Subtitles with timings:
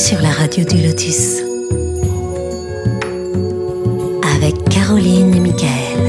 [0.00, 1.42] sur la radio du Lotus.
[4.34, 6.00] Avec Caroline et Michael.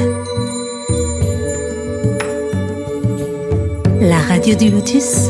[3.99, 5.27] La radio du Lotus,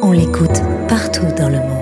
[0.00, 1.81] on l'écoute partout dans le monde.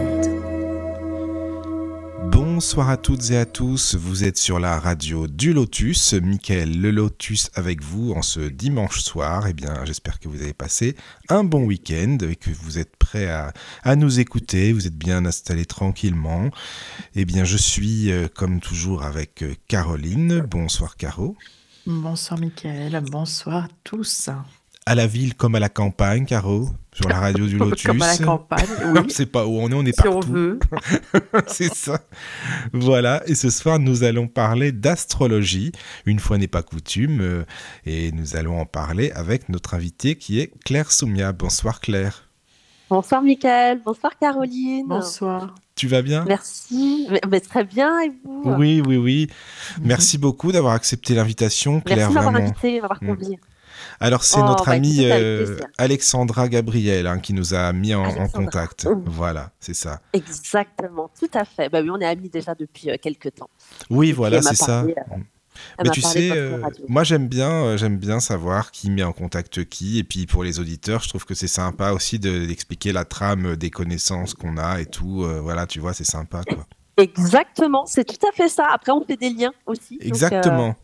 [2.71, 6.93] Bonsoir à toutes et à tous, vous êtes sur la radio du Lotus, Michael le
[6.93, 9.48] Lotus avec vous en ce dimanche soir.
[9.48, 10.95] Eh bien, j'espère que vous avez passé
[11.29, 15.66] un bon week-end et que vous êtes prêts à, nous écouter, vous êtes bien installés
[15.66, 16.51] tranquillement.
[17.16, 20.47] Eh bien, je suis euh, comme toujours avec euh, Caroline.
[20.48, 21.37] Bonsoir Caro.
[21.87, 24.30] Bonsoir Michael, bonsoir tous
[24.87, 27.83] à la ville comme à la campagne, Caro, sur la radio du Lotus.
[27.87, 29.01] comme à la campagne, oui.
[29.09, 30.16] c'est pas où on est, on est si partout.
[30.16, 30.59] on veut.
[31.47, 32.01] c'est ça.
[32.73, 35.73] Voilà, et ce soir, nous allons parler d'astrologie.
[36.06, 37.45] Une fois n'est pas coutume, euh,
[37.84, 41.33] et nous allons en parler avec notre invitée qui est Claire Soumia.
[41.33, 42.28] Bonsoir Claire.
[42.89, 44.89] Bonsoir Michael, bonsoir Caroline.
[44.89, 45.55] Bonsoir.
[45.77, 46.25] Tu vas bien?
[46.27, 48.42] Merci, mais, mais très bien et vous?
[48.58, 49.28] Oui, oui, oui.
[49.83, 52.11] Merci beaucoup d'avoir accepté l'invitation, Claire.
[52.11, 53.39] Merci de m'avoir invité, m'avoir convié.
[54.01, 55.59] Alors c'est Oh, notre bah, amie euh.
[55.77, 58.87] Alexandra Gabriel hein, qui nous a mis en, contact.
[58.87, 59.03] Mmh.
[59.07, 60.01] Voilà, c'est ça.
[60.15, 61.69] Exactement, tout à fait.
[61.69, 63.51] Bah oui, on est amis déjà depuis euh, quelques temps.
[63.91, 64.67] Oui, voilà, c'est ça.
[64.79, 68.91] parlé, Elle Mais m'a tu sais, euh, moi j'aime bien, euh, j'aime bien savoir qui
[68.91, 72.19] met en contact qui, et puis pour les auditeurs, je trouve que c'est sympa aussi
[72.19, 75.25] de- d'expliquer la trame des connaissances qu'on a et tout.
[75.25, 76.67] euh, voilà, tu vois, c'est sympa quoi.
[76.97, 78.67] Exactement, c'est tout à fait ça.
[78.73, 79.95] Après, on fait des liens aussi.
[79.95, 80.77] donc, euh, Exactement.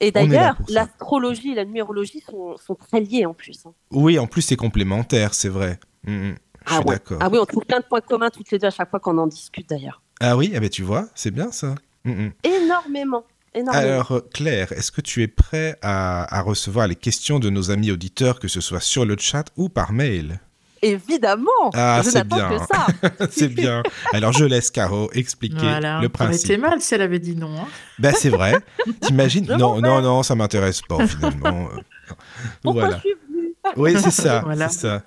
[0.00, 3.60] Et d'ailleurs, l'astrologie et la numérologie sont, sont très liées en plus.
[3.66, 3.72] hein.
[3.90, 5.78] Oui, en plus c'est complémentaire, c'est vrai.
[6.06, 6.94] Mm, mm, je Ah ouais.
[6.94, 7.18] d'accord.
[7.20, 9.18] Ah oui, on trouve plein de points communs toutes les deux à chaque fois qu'on
[9.18, 10.02] en discute d'ailleurs.
[10.20, 11.74] Ah oui, ben, tu vois, c'est bien ça.
[12.04, 12.28] Mm.
[12.44, 13.72] Énormément, énormément.
[13.86, 17.70] Alors euh, Claire, est-ce que tu es prêt à, à recevoir les questions de nos
[17.70, 20.40] amis auditeurs, que ce soit sur le chat ou par mail?
[20.82, 22.48] Évidemment, Ah, je c'est n'attends bien.
[22.58, 22.86] que ça.
[23.30, 23.82] C'est bien.
[24.14, 25.78] Alors je laisse Caro expliquer Voilà.
[25.78, 26.60] le Ça aurait été principe.
[26.60, 27.54] mal si elle avait dit non.
[27.60, 27.66] hein.
[27.98, 28.54] Ben c'est vrai.
[29.02, 31.68] T'imagines Non, non, non, ça m'intéresse pas finalement.
[32.10, 32.14] Euh,
[32.62, 32.96] Pourquoi voilà.
[32.96, 33.54] je suis venue?
[33.76, 34.40] Oui, c'est ça.
[34.44, 34.68] Voilà.
[34.68, 35.04] C'est ça.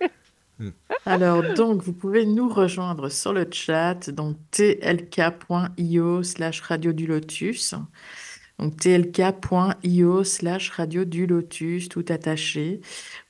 [1.05, 7.75] Alors, donc, vous pouvez nous rejoindre sur le chat, donc tlk.io slash radio du lotus.
[8.59, 12.81] Donc, tlk.io slash radio du lotus, tout attaché.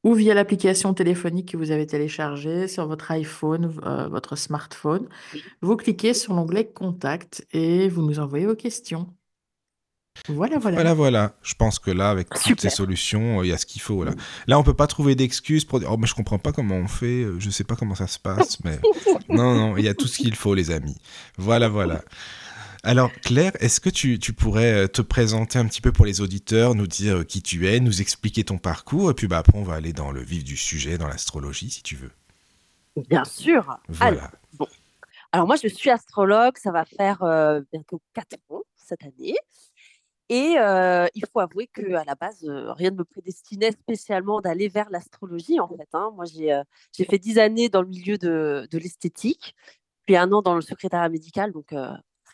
[0.05, 5.09] Ou via l'application téléphonique que vous avez téléchargée sur votre iPhone, euh, votre smartphone.
[5.61, 9.15] Vous cliquez sur l'onglet Contact et vous nous envoyez vos questions.
[10.28, 10.77] Voilà, voilà.
[10.77, 11.33] Voilà, voilà.
[11.43, 14.05] Je pense que là, avec toutes ces solutions, euh, il y a ce qu'il faut.
[14.05, 14.12] Là,
[14.47, 16.89] là on peut pas trouver d'excuses pour dire Oh, mais je comprends pas comment on
[16.89, 18.78] fait, euh, je sais pas comment ça se passe, mais
[19.28, 20.97] non, non, il y a tout ce qu'il faut, les amis.
[21.39, 22.03] Voilà, voilà.
[22.84, 26.21] Alors, Claire, est-ce que tu, tu pourrais euh, te présenter un petit peu pour les
[26.21, 29.62] auditeurs, nous dire qui tu es, nous expliquer ton parcours, et puis bah, après, on
[29.62, 32.11] va aller dans le vif du sujet, dans l'astrologie, si tu veux.
[33.09, 33.79] Bien sûr.
[33.89, 34.31] Voilà.
[34.59, 34.69] Alors,
[35.33, 39.34] alors moi, je suis astrologue, ça va faire euh, bientôt 4 ans cette année.
[40.34, 40.56] Et
[41.15, 45.60] il faut avouer que à la base, rien ne me prédestinait spécialement d'aller vers l'astrologie,
[45.60, 45.88] en fait.
[45.93, 46.10] hein.
[46.15, 49.54] Moi, j'ai fait 10 années dans le milieu de, de l'esthétique,
[50.06, 51.75] puis un an dans le secrétariat médical, donc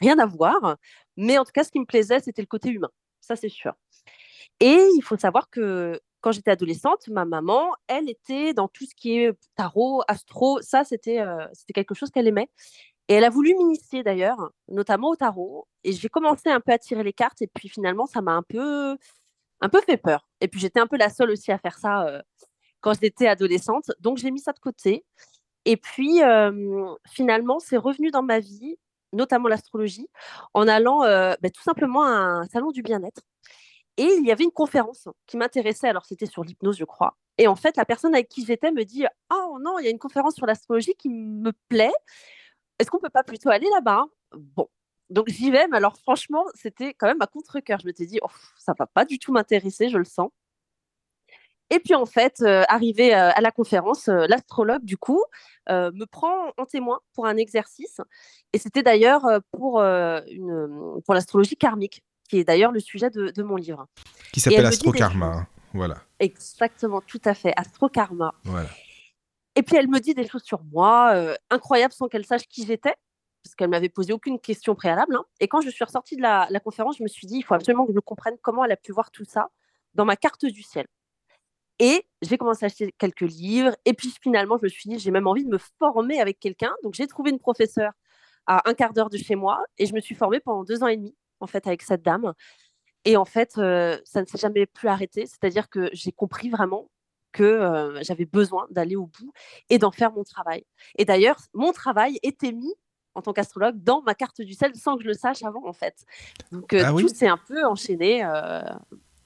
[0.00, 0.76] rien à voir.
[1.16, 2.90] Mais en tout cas, ce qui me plaisait, c'était le côté humain.
[3.20, 3.74] Ça, c'est sûr.
[4.60, 8.94] Et il faut savoir que quand j'étais adolescente, ma maman, elle était dans tout ce
[8.94, 10.60] qui est tarot, astro.
[10.62, 11.24] Ça, c'était
[11.74, 12.48] quelque chose qu'elle aimait.
[13.08, 15.66] Et elle a voulu m'initier d'ailleurs, notamment au tarot.
[15.82, 17.40] Et j'ai commencé un peu à tirer les cartes.
[17.40, 18.98] Et puis finalement, ça m'a un peu,
[19.86, 20.28] fait peur.
[20.40, 22.22] Et puis j'étais un peu la seule aussi à faire ça euh,
[22.80, 23.90] quand j'étais adolescente.
[24.00, 25.04] Donc j'ai mis ça de côté.
[25.64, 28.76] Et puis euh, finalement, c'est revenu dans ma vie,
[29.12, 30.08] notamment l'astrologie,
[30.54, 33.22] en allant euh, bah, tout simplement à un salon du bien-être.
[33.96, 35.88] Et il y avait une conférence qui m'intéressait.
[35.88, 37.16] Alors c'était sur l'hypnose, je crois.
[37.38, 39.90] Et en fait, la personne avec qui j'étais me dit Oh non, il y a
[39.90, 41.92] une conférence sur l'astrologie qui me plaît.
[42.78, 44.06] Est-ce qu'on peut pas plutôt aller là-bas
[44.36, 44.68] Bon,
[45.10, 47.78] donc j'y vais, mais alors franchement, c'était quand même à contre-cœur.
[47.80, 48.28] Je m'étais dit, oh,
[48.58, 50.30] ça va pas du tout m'intéresser, je le sens.
[51.70, 55.22] Et puis en fait, euh, arrivé euh, à la conférence, euh, l'astrologue, du coup,
[55.68, 58.00] me prend en témoin pour un exercice.
[58.54, 63.42] Et c'était d'ailleurs pour, une- pour l'astrologie karmique, qui est d'ailleurs le sujet de, de
[63.42, 63.86] mon livre.
[64.32, 65.26] Qui elle s'appelle des Astrokarma.
[65.26, 65.46] hein.
[65.74, 65.96] Voilà.
[66.20, 68.32] Exactement, tout à fait, astrokarma.
[68.44, 68.68] voilà.
[69.56, 72.64] Et puis elle me dit des choses sur moi, euh, incroyables sans qu'elle sache qui
[72.66, 72.94] j'étais,
[73.42, 75.16] parce qu'elle m'avait posé aucune question préalable.
[75.16, 75.24] hein.
[75.40, 77.54] Et quand je suis ressortie de la, la conférence, je me suis dit, il faut
[77.54, 79.48] absolument que je comprenne comment elle a pu voir tout ça
[79.94, 80.86] dans ma carte du ciel.
[81.78, 83.76] Et j'ai commencé à acheter quelques livres.
[83.84, 86.74] Et puis finalement, je me suis dit, j'ai même envie de me former avec quelqu'un.
[86.82, 87.92] Donc j'ai trouvé une professeure
[88.46, 90.88] à un quart d'heure de chez moi et je me suis formée pendant deux ans
[90.88, 92.32] et demi, en fait, avec cette dame.
[93.04, 95.26] Et en fait, euh, ça ne s'est jamais plus arrêté.
[95.26, 96.90] C'est-à-dire que j'ai compris vraiment
[97.38, 99.32] que euh, j'avais besoin d'aller au bout
[99.70, 100.64] et d'en faire mon travail.
[100.96, 102.74] Et d'ailleurs, mon travail était mis
[103.14, 105.72] en tant qu'astrologue dans ma carte du ciel sans que je le sache avant, en
[105.72, 106.04] fait.
[106.52, 107.02] Donc, euh, Ah oui?
[107.02, 108.24] tout s'est un peu enchaîné.
[108.24, 108.60] euh,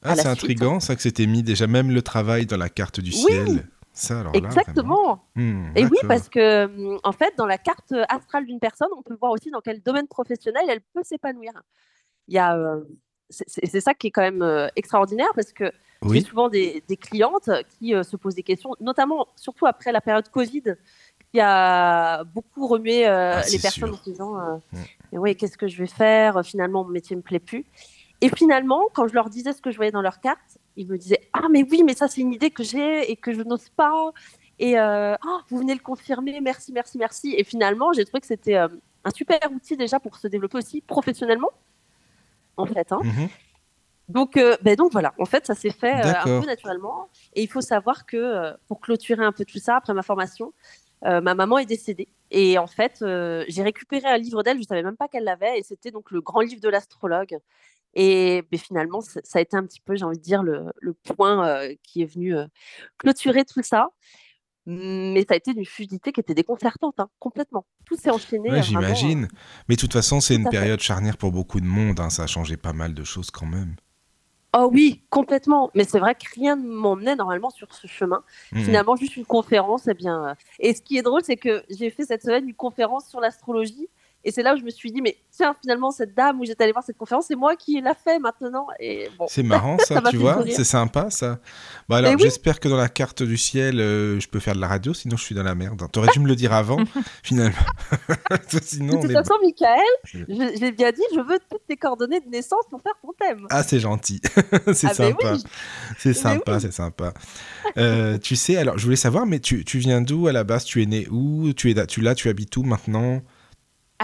[0.03, 3.11] Ah, c'est intriguant, ça, que c'était mis déjà même le travail dans la carte du
[3.11, 3.69] Oui, ciel.
[3.94, 4.38] Ça, alors là.
[4.38, 5.29] Exactement.
[5.35, 9.03] Hmm, Et oui, parce que, hum, en fait, dans la carte astrale d'une personne, on
[9.03, 11.53] peut voir aussi dans quel domaine professionnel elle peut s'épanouir.
[12.29, 12.82] Il y a, euh,
[13.46, 15.64] c'est ça qui est quand même euh, extraordinaire parce que
[16.05, 17.49] j'ai Oui, souvent des, des clientes
[17.79, 20.75] qui euh, se posent des questions, notamment surtout après la période Covid,
[21.32, 24.34] qui a beaucoup remué euh, Ah, les personnes en se disant
[24.73, 24.79] Mm.
[25.12, 26.44] Mais oui, qu'est-ce que je vais faire?
[26.44, 27.64] Finalement, mon métier me plaît plus.
[28.20, 30.96] Et finalement, quand je leur disais ce que je voyais dans leur carte, ils me
[30.99, 33.69] disaient Ah, mais oui, mais ça, c'est une idée que j'ai et que je n'ose
[33.70, 33.93] pas.
[34.58, 37.35] Et euh, Ah, vous venez le confirmer, merci, merci, merci.
[37.37, 38.69] Et finalement, j'ai trouvé que c'était euh,
[39.05, 41.50] un super outil déjà pour se développer aussi professionnellement,
[42.56, 42.93] en fait.
[42.93, 43.00] hein.
[43.02, 43.28] mhm.
[44.08, 47.08] Donc, euh, ben donc voilà, en fait, ça s'est fait euh, un peu naturellement.
[47.34, 50.52] Et il faut savoir que euh, pour clôturer un peu tout ça, après ma formation,
[51.04, 52.08] ma maman est décédée.
[52.31, 53.04] Et en fait,
[53.49, 56.12] j'ai récupéré un livre d'elle, je ne savais même pas qu'elle l'avait, et c'était donc
[56.12, 57.38] le grand livre de l'astrologue.
[57.94, 60.93] Et ben, finalement, ça a été un petit peu, j'ai envie de dire, le, le
[60.93, 62.37] point qui est venu
[62.99, 63.88] clôturer tout ça.
[64.67, 67.64] Mais ça a été une fluidité qui était déconcertante, hein, complètement.
[67.85, 68.49] Tout s'est enchaîné.
[68.50, 69.29] Ouais, euh, euh, j'imagine.
[69.69, 70.50] Mais de toute façon, c'est une fait.
[70.50, 71.99] période charnière pour beaucoup de monde.
[72.00, 73.75] hein, Ça a changé pas mal de choses quand même.
[74.55, 75.70] Oh oui, complètement.
[75.75, 78.23] Mais c'est vrai que rien ne m'emmenait normalement sur ce chemin.
[78.53, 78.62] Mhm.
[78.64, 80.26] Finalement, juste une conférence, eh bien.
[80.29, 83.19] euh, Et ce qui est drôle, c'est que j'ai fait cette semaine une conférence sur
[83.20, 83.88] l'astrologie.
[84.24, 86.62] Et c'est là où je me suis dit, mais tiens, finalement, cette dame où j'étais
[86.64, 88.66] allée voir cette conférence, c'est moi qui l'a fait maintenant.
[88.78, 91.40] Et bon, C'est marrant ça, tu vois, c'est sympa ça.
[91.88, 92.22] Bon alors Mais oui.
[92.22, 95.16] j'espère que dans la carte du ciel, euh, je peux faire de la radio, sinon
[95.16, 95.82] je suis dans la merde.
[95.90, 96.78] T'aurais dû me le dire avant,
[97.22, 97.56] finalement.
[98.62, 102.20] sinon, de toute est- façon, Michael, je- j'ai bien dit, je veux toutes tes coordonnées
[102.20, 103.46] de naissance pour faire ton thème.
[103.50, 104.20] Ah c'est gentil,
[104.72, 105.42] c'est Ah, mais sympa, oui,
[105.98, 106.60] c'est sympa, oui.
[106.60, 107.14] c'est sympa.
[107.78, 110.64] Euh, tu sais, alors je voulais savoir, mais tu, tu viens d'où à la base?
[110.64, 111.52] Tu es né où?
[111.54, 113.20] Tu es là, tu là, tu habites où maintenant?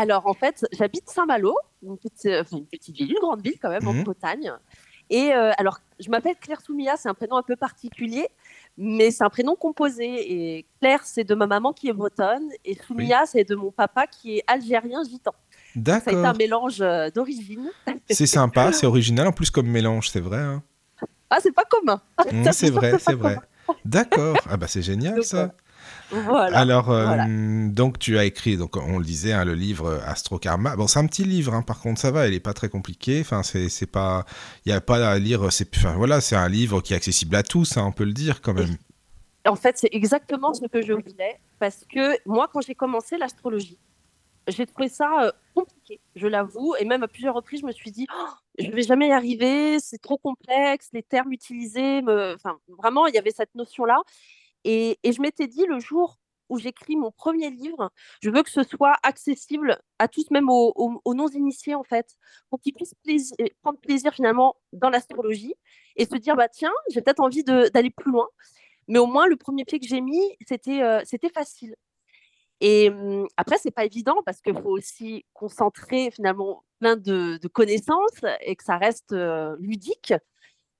[0.00, 3.56] Alors, en fait, j'habite Saint-Malo, une petite, euh, enfin, une petite ville, une grande ville
[3.61, 3.89] quand même, Mhm.
[3.89, 4.53] en Bretagne.
[5.11, 8.29] Et euh, alors, je m'appelle Claire Soumia, c'est un prénom un peu particulier,
[8.77, 10.05] mais c'est un prénom composé.
[10.06, 14.06] Et Claire, c'est de ma maman qui est bretonne, et Soumia, c'est de mon papa
[14.06, 15.33] qui est algérien gitan.
[15.75, 16.37] Ça a été un D'accord.
[16.39, 17.69] mélange euh, d'origine.
[18.09, 20.39] C'est sympa, c'est original en plus comme mélange, c'est vrai.
[20.39, 20.62] hein.
[21.31, 22.00] Ah, c'est pas commun.
[22.33, 23.37] Mm, c'est vrai, c'est vrai.
[23.85, 24.37] D'accord.
[24.49, 25.55] Ah bah c'est génial Donc, ça.
[26.11, 26.59] Voilà.
[26.59, 30.77] Alors, euh, donc tu as écrit, donc on le disait, hein, le livre Astro Karma.
[30.77, 33.21] Bon, c'est un petit livre, hein, par contre, ça va, il est pas très compliqué.
[33.21, 34.25] Enfin, c'est pas,
[34.65, 35.53] il y a pas à lire.
[35.53, 38.13] C'est, enfin, voilà, c'est un livre qui est accessible à tous, hein, on peut le
[38.13, 38.77] dire quand même.
[39.47, 43.79] En fait, c'est exactement ce que je voulais, parce que moi, quand j'ai commencé l'astrologie,
[44.49, 47.91] j'ai trouvé ça euh, compliqué, je l'avoue, et même à plusieurs reprises, je me suis
[47.91, 48.29] dit, Oh,
[48.59, 52.35] je vais jamais y arriver, c'est trop complexe, les termes utilisés, me...
[52.35, 53.99] enfin, vraiment, il y avait cette notion-là.
[54.65, 56.19] Et, je m'étais dit, le jour
[56.49, 57.91] où j'écris mon premier livre,
[58.23, 62.17] je veux que ce soit accessible à tous, même aux, non-initiés, en fait,
[62.49, 62.95] pour qu'ils puissent
[63.63, 65.55] prendre plaisir finalement dans l'astrologie
[65.97, 68.29] et se dire, bah tiens, j'ai peut-être envie d'aller plus loin.
[68.89, 71.03] Mais au moins, le premier pied que j'ai mis, c'était euh,
[71.35, 71.77] facile.
[72.61, 77.49] Et hum, après, c'est pas évident parce qu'il faut aussi concentrer finalement plein de, de
[77.49, 80.15] connaissances et que ça reste euh, ludique.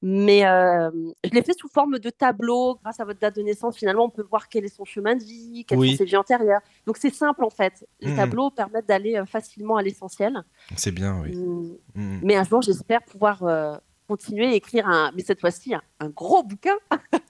[0.01, 0.91] Mais euh,
[1.25, 2.79] je l'ai fait sous forme de tableau.
[2.83, 5.25] Grâce à votre date de naissance, finalement, on peut voir quel est son chemin de
[5.25, 5.91] vie, quelles Oui.
[5.93, 6.61] sont ses vies antérieures.
[6.87, 7.85] Donc c'est simple en fait.
[8.01, 8.17] Les Mhm.
[8.17, 10.43] tableaux permettent d'aller euh, facilement à l'essentiel.
[10.77, 11.37] C'est bien, oui.
[11.37, 12.21] Hum, Mm.
[12.23, 16.09] Mais un jour, j'espère pouvoir euh, continuer à écrire un, mais cette fois-ci, un, un
[16.11, 16.77] gros bouquin.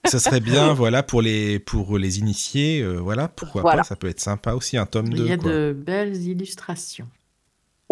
[0.05, 3.79] Ça serait bien, voilà, pour les pour les initiés, euh, voilà, pourquoi Voilà.
[3.81, 5.51] pas, ça peut être sympa aussi, un tome Il 2, y a quoi.
[5.51, 7.07] de belles illustrations.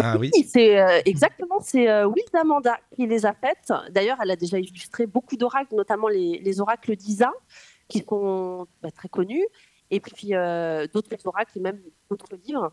[0.00, 0.30] Ah oui.
[0.46, 3.72] C'est euh, exactement, c'est euh, Amanda qui les a faites.
[3.90, 7.32] D'ailleurs, elle a déjà illustré beaucoup d'oracles, notamment les, les oracles d'Isa,
[7.88, 9.44] qui sont bah, très connus,
[9.90, 12.72] et puis euh, d'autres oracles et même d'autres livres.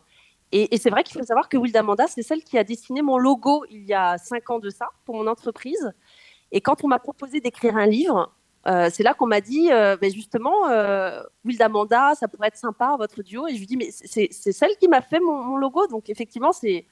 [0.52, 3.18] Et, c'est vrai qu'il faut savoir que Wilda Amanda, c'est celle qui a dessiné mon
[3.18, 5.92] logo il y a cinq ans de ça pour mon entreprise.
[6.52, 8.32] Et quand on m'a proposé d'écrire un livre,
[8.68, 9.70] euh, c'est là qu'on m'a dit,
[10.02, 11.20] justement, euh,
[11.58, 13.48] Amanda, ça pourrait être sympa, votre duo.
[13.48, 15.88] Et je lui dis, mais c'est celle qui m'a fait mon, mon logo.
[15.88, 16.86] Donc effectivement, c'est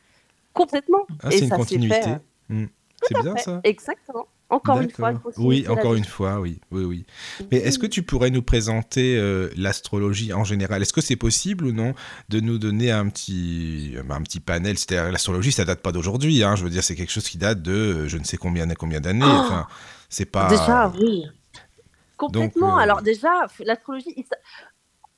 [0.55, 1.07] complètement.
[1.23, 2.01] Ah, Et c'est une ça continuité.
[2.09, 2.19] euh,
[2.49, 2.67] Mm.
[3.07, 3.43] C'est bien fait.
[3.43, 3.61] ça.
[3.65, 4.27] Exactement.
[4.51, 7.07] Encore une fois, Oui, encore une fois, oui, oui, oui.
[7.51, 10.81] Mais est-ce que tu pourrais nous présenter euh, l'astrologie en général?
[10.83, 11.95] Est-ce que c'est possible ou non
[12.29, 14.79] de nous donner un petit, un petit panel?
[14.79, 16.43] C'est-à-dire, l'astrologie, ça date pas d'aujourd'hui.
[16.45, 18.67] Hein, je veux dire, c'est quelque chose qui date de euh, je ne sais combien,
[18.75, 19.25] combien d'années.
[19.27, 19.67] Oh Enfin,
[20.09, 20.49] c'est pas.
[20.49, 21.25] Déjà, oui.
[22.17, 22.77] Complètement.
[22.79, 24.15] euh, Alors déjà, l'astrologie,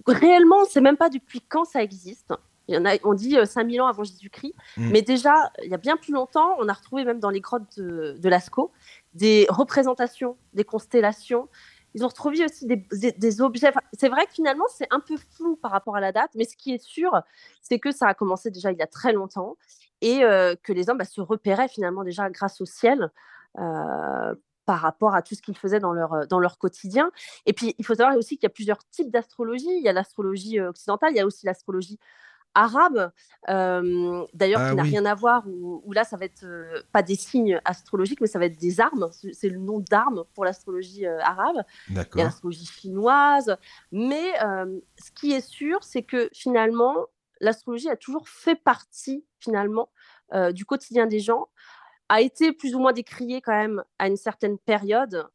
[0.07, 2.33] réellement, on ne sait même pas depuis quand ça existe.
[2.68, 4.90] Il y en a, on dit euh, 5000 ans avant Jésus-Christ, Mm.
[4.90, 7.78] mais déjà, il y a bien plus longtemps, on a retrouvé même dans les grottes
[7.78, 8.73] de, de Lascaux
[9.14, 11.49] des représentations des constellations,
[11.94, 13.73] ils ont retrouvé aussi des, des, objets.
[13.94, 16.54] c'est vrai que finalement, c'est un peu flou par rapport à la date, mais ce
[16.54, 17.11] qui est sûr,
[17.62, 19.56] c'est que ça a commencé déjà il y a très longtemps
[20.02, 20.18] et
[20.62, 23.11] que les hommes bah, se repéraient finalement déjà grâce au ciel.
[23.54, 27.11] par rapport à tout ce qu'ils faisaient dans leur, dans leur quotidien.
[27.46, 29.70] Et puis, il faut savoir aussi qu'il y a plusieurs types d'astrologie.
[29.70, 31.99] Il y a l'astrologie occidentale, il y a aussi l'astrologie
[32.56, 33.12] arabe,
[33.46, 36.44] d'ailleurs, qui ah n'a rien à voir, où, là, ça va être
[36.90, 39.10] pas des signes astrologiques, mais ça va être des armes.
[39.32, 41.62] C'est le nom d'armes pour l'astrologie arabe.
[41.88, 43.56] Il y a l'astrologie chinoise.
[43.92, 44.32] Mais
[44.98, 47.06] ce qui est sûr, c'est que finalement,
[47.40, 49.90] l'astrologie a toujours fait partie, finalement,
[50.52, 51.48] du quotidien des gens
[52.08, 55.28] a été plus ou moins décriée quand même à une certaine période,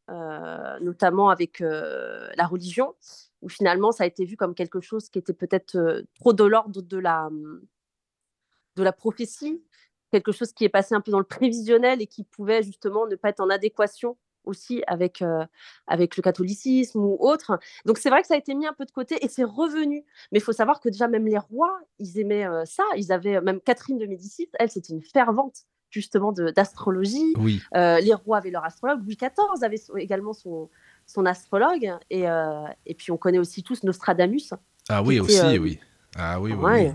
[0.80, 2.94] notamment avec la religion
[3.42, 6.80] où finalement ça a été vu comme quelque chose qui était peut-être trop de l'ordre
[6.80, 7.28] de la,
[8.76, 9.62] de la prophétie,
[10.10, 13.16] quelque chose qui est passé un peu dans le prévisionnel et qui pouvait justement ne
[13.16, 15.22] pas être en adéquation aussi avec,
[15.86, 17.58] avec le catholicisme ou autre.
[17.84, 20.04] Donc c'est vrai que ça a été mis un peu de côté et c'est revenu.
[20.32, 22.82] Mais il faut savoir que déjà même les rois, ils aimaient ça.
[22.96, 27.34] Ils avaient même Catherine de Médicis, elle c'était une fervente justement d'astrologie.
[27.38, 27.62] Oui.
[27.74, 29.02] les rois avaient leur astrologue.
[29.04, 30.68] Louis XIV avait également son,
[31.06, 31.92] son astrologue.
[32.10, 34.54] Et, euh, et puis on connaît aussi tous Nostradamus.
[34.88, 35.78] Ah oui, aussi, euh, oui.
[36.16, 36.90] Ah oui, oui.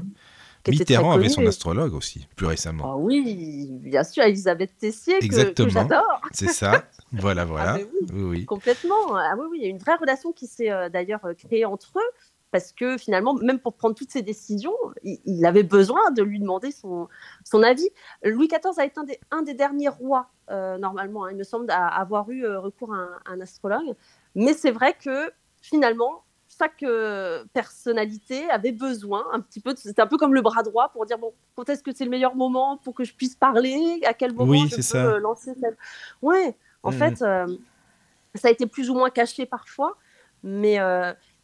[0.68, 2.84] Mitterrand avait son astrologue aussi, plus récemment.
[2.86, 5.68] Ah oui, bien sûr, Elisabeth Tessier, Exactement.
[5.68, 6.22] que, j'adore.
[6.34, 6.84] C'est ça,
[7.14, 7.76] voilà, voilà.
[7.76, 7.80] Ah,
[8.14, 9.16] oui, oui, Complètement.
[9.16, 11.94] Ah oui, oui, il y a une vraie relation qui s'est euh, d'ailleurs créée entre
[11.98, 12.12] eux
[12.52, 16.72] parce que finalement, même pour prendre toutes ces décisions, il, avait besoin de lui demander
[16.72, 17.08] son,
[17.44, 17.90] son avis.
[18.24, 21.44] Louis XIV a été un des, un des derniers rois, euh, normalement, hein, il me
[21.44, 23.96] semble, à avoir eu euh, recours à un, astrologue.
[24.36, 26.24] Mais c'est vrai que finalement,
[26.58, 30.90] chaque euh, personnalité avait besoin un petit peu, c'était un peu comme le bras droit
[30.90, 34.00] pour dire, bon, quand est-ce que c'est le meilleur moment pour que je puisse parler,
[34.06, 35.20] à quel moment je peux ça.
[35.20, 35.78] lancer cette...
[36.22, 36.94] Ouais, en mmh.
[36.94, 39.98] fait, ça a été plus ou moins caché parfois,
[40.44, 40.80] mais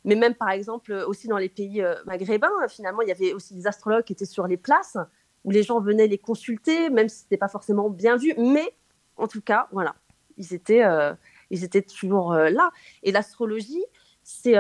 [0.06, 3.34] mais même, par exemple, euh, aussi dans les pays euh, maghrébins, finalement, il y avait
[3.34, 4.98] aussi des astrologues qui étaient sur les places,
[5.44, 8.34] où les gens venaient les consulter, même si ce n'était pas forcément bien vu.
[8.38, 8.76] Mais,
[9.18, 9.96] en tout cas, voilà,
[10.38, 11.14] ils étaient, euh,
[11.50, 12.72] ils étaient toujours là.
[13.04, 13.84] Et l'astrologie,
[14.24, 14.56] c'est,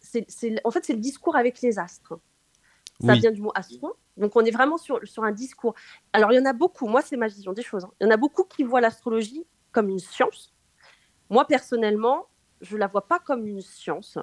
[0.00, 0.26] c'est,
[0.64, 2.18] en fait, c'est le discours avec les astres.
[3.04, 3.96] Ça vient du mot astro.
[4.16, 5.74] Donc, on est vraiment sur, sur un discours.
[6.12, 7.84] Alors, il y en a beaucoup, moi, c'est ma vision des choses.
[7.84, 7.90] Hein.
[8.00, 10.54] Il y en a beaucoup qui voient l'astrologie comme une science.
[11.30, 12.28] Moi, personnellement,
[12.62, 14.18] je ne la vois pas comme une science.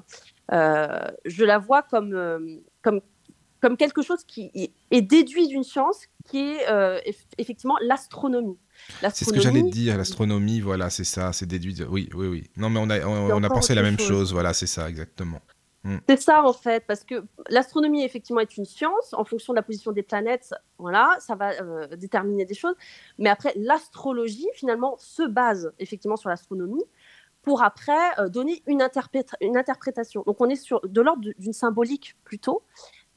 [0.51, 3.01] Euh, je la vois comme, euh, comme,
[3.59, 6.99] comme quelque chose qui est déduit d'une science qui est euh,
[7.37, 8.57] effectivement l'astronomie.
[9.01, 11.83] C'est ce que j'allais te dire, l'astronomie, voilà, c'est ça, c'est déduit.
[11.89, 12.49] Oui, oui, oui.
[12.55, 15.41] Non, mais on a, on, a pensé la même chose, voilà, c'est ça, exactement.
[15.83, 15.97] Mm.
[16.09, 19.13] C'est ça en fait, parce que l'astronomie effectivement est une science.
[19.13, 22.75] En fonction de la position des planètes, voilà, ça va déterminer des choses.
[23.17, 26.83] Mais après, l'astrologie finalement se base effectivement sur l'astronomie
[27.41, 28.87] pour après euh, donner une,
[29.41, 30.23] une, interprétation.
[30.25, 32.63] Donc on est sur de l'ordre d'une symbolique plutôt.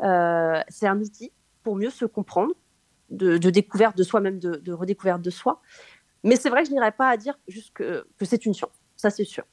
[0.02, 2.52] Euh, c'est un outil pour mieux se comprendre,
[3.10, 5.60] de, découverte de soi-même, de, redécouverte de soi.
[6.24, 9.10] Mais c'est vrai que je n'irais pas à dire juste que, c'est une science, ça
[9.10, 9.44] c'est sûr.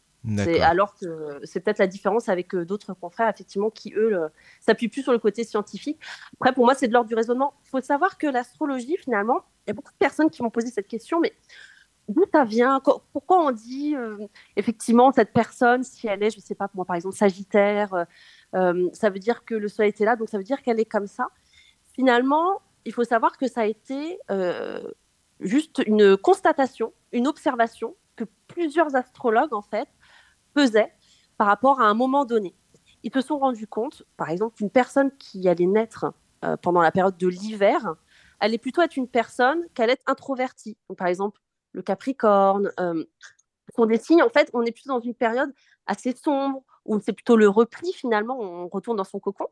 [0.62, 4.20] Alors que c'est peut-être la différence avec euh, d'autres confrères, effectivement, qui, eux,
[4.60, 5.98] s'appuient plus sur le côté scientifique.
[6.34, 7.54] Après, pour moi, c'est de l'ordre du raisonnement.
[7.66, 10.68] Il faut savoir que l'astrologie, finalement, il y a beaucoup de personnes qui m'ont posé
[10.68, 11.34] cette question, mais
[12.10, 12.82] d'où ça vient
[13.14, 14.18] Pourquoi on dit euh,
[14.56, 18.04] effectivement cette personne, si elle est, je ne sais pas, moi par exemple Sagittaire, euh,
[18.56, 20.86] euh, ça veut dire que le Soleil était là, donc ça veut dire qu'elle est
[20.86, 21.28] comme ça.
[21.94, 24.20] Finalement, il faut savoir que ça a été
[25.40, 29.88] juste une constatation, une observation que plusieurs astrologues en fait
[30.58, 30.92] faisaient
[31.38, 32.56] par rapport à un moment donné.
[33.04, 36.14] Ils se sont rendus compte, par exemple, qu'une personne qui allait naître
[36.62, 37.96] pendant la période de l'hiver
[38.40, 40.78] allait plutôt être une personne qu'elle est introvertie.
[40.90, 41.40] Donc, par exemple,
[41.74, 43.04] le Capricorne, euh,
[43.76, 45.54] sont des signes, en fait, on est plutôt dans une période
[45.86, 49.48] assez sombre, où c'est plutôt le repli finalement, on retourne dans son cocon.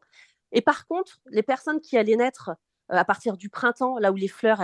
[0.51, 2.49] Et par contre, les personnes qui allaient naître
[2.91, 4.61] euh, à partir du printemps, là où les fleurs,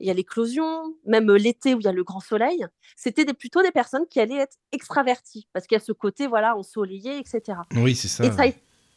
[0.00, 2.66] il y a l'éclosion, même l'été où il y a le grand soleil,
[2.96, 6.26] c'était des, plutôt des personnes qui allaient être extraverties, parce qu'il y a ce côté
[6.26, 7.58] voilà ensoleillé, etc.
[7.76, 8.24] Oui, c'est ça.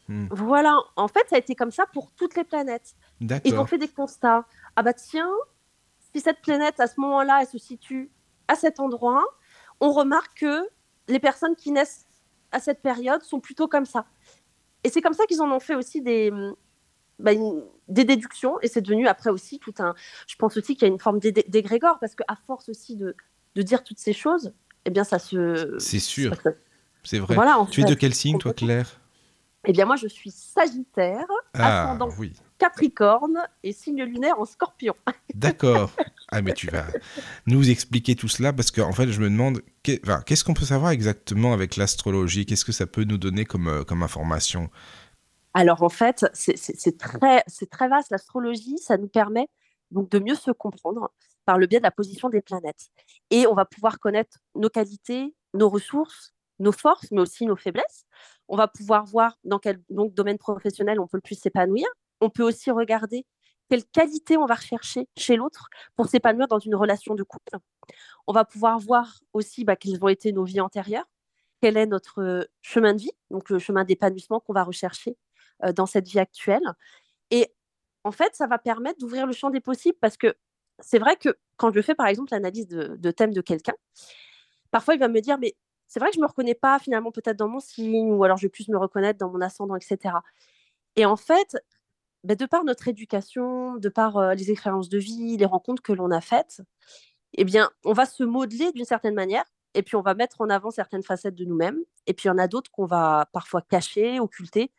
[0.06, 0.26] Hmm.
[0.30, 2.94] Voilà, en fait, ça a été comme ça pour toutes les planètes.
[3.44, 4.44] Ils ont fait des constats.
[4.76, 5.30] Ah bah tiens,
[6.14, 8.10] si cette planète, à ce moment-là, elle se situe
[8.48, 9.24] à cet endroit,
[9.80, 10.68] on remarque que
[11.08, 12.06] les personnes qui naissent
[12.52, 14.06] à cette période sont plutôt comme ça.
[14.84, 16.30] Et c'est comme ça qu'ils en ont fait aussi des,
[17.18, 17.32] bah,
[17.88, 18.60] des déductions.
[18.60, 19.94] Et c'est devenu après aussi tout un.
[20.26, 23.16] Je pense aussi qu'il y a une forme d'égrégore, parce qu'à force aussi de,
[23.54, 24.52] de, dire toutes ces choses,
[24.84, 25.76] eh bien, ça se.
[25.78, 26.34] C'est sûr.
[27.02, 27.34] C'est vrai.
[27.34, 29.00] Voilà, tu es de quel signe, toi, Claire?
[29.66, 32.32] Eh bien, moi, je suis Sagittaire, ah, ascendant oui.
[32.64, 34.94] Capricorne et signe lunaire en Scorpion.
[35.34, 35.90] D'accord.
[36.30, 36.86] Ah, mais tu vas
[37.46, 40.90] nous expliquer tout cela parce qu'en en fait, je me demande qu'est-ce qu'on peut savoir
[40.90, 42.46] exactement avec l'astrologie?
[42.46, 44.70] Qu'est-ce que ça peut nous donner comme, euh, comme information?
[45.52, 48.10] Alors, en fait, c'est très, très vaste.
[48.10, 49.48] L'astrologie, ça nous permet
[49.90, 51.12] donc de mieux se comprendre
[51.44, 52.88] par le biais de la position des planètes.
[53.30, 58.06] Et on va pouvoir connaître nos qualités, nos ressources, nos forces, mais aussi nos faiblesses.
[58.48, 61.86] On va pouvoir voir dans quel donc, domaine professionnel on peut le plus s'épanouir.
[62.24, 63.26] On peut aussi regarder
[63.68, 67.58] quelles qualités on va rechercher chez l'autre pour s'épanouir dans une relation de couple.
[68.26, 71.04] On va pouvoir voir aussi bah, quelles ont été nos vies antérieures,
[71.60, 75.18] quel est notre euh, chemin de vie, donc le chemin d'épanouissement qu'on va rechercher
[75.64, 76.62] euh, dans cette vie actuelle.
[77.30, 77.52] Et
[78.04, 80.34] en fait, ça va permettre d'ouvrir le champ des possibles parce que
[80.78, 83.74] c'est vrai que quand je fais par exemple l'analyse de, de thème de quelqu'un,
[84.70, 85.56] parfois il va me dire mais
[85.88, 88.38] c'est vrai que je ne me reconnais pas finalement peut-être dans mon signe ou alors
[88.38, 90.14] je vais plus me reconnaître dans mon ascendant, etc.
[90.96, 91.56] Et en fait,
[92.24, 96.10] bah, de par notre éducation, de par les expériences de vie, les rencontres que l'on
[96.10, 96.62] a faites,
[97.34, 100.48] eh bien, on va se modeler d'une certaine manière et puis on va mettre en
[100.50, 101.78] avant certaines facettes de nous-mêmes.
[102.06, 104.70] Et puis il y en a d'autres qu'on va parfois cacher, occulter,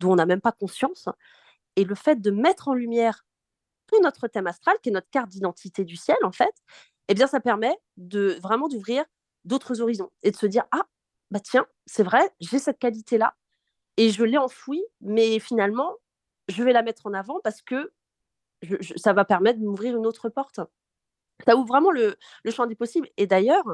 [0.00, 1.08] dont on n'a même pas conscience.
[1.76, 3.24] Et le fait de mettre en lumière
[3.86, 6.54] tout notre thème astral, qui est notre carte d'identité du ciel, en fait,
[7.08, 9.04] eh bien, ça permet de vraiment d'ouvrir
[9.44, 10.82] d'autres horizons et de se dire ah
[11.30, 13.34] bah tiens, c'est vrai, j'ai cette qualité-là
[13.96, 15.96] et je l'ai enfouie, mais finalement,
[16.48, 17.92] je vais la mettre en avant parce que
[18.96, 20.60] ça va permettre de m'ouvrir une autre porte.
[21.46, 22.16] Ça ouvre vraiment le,
[22.50, 23.08] champ des possibles.
[23.16, 23.64] Et d'ailleurs,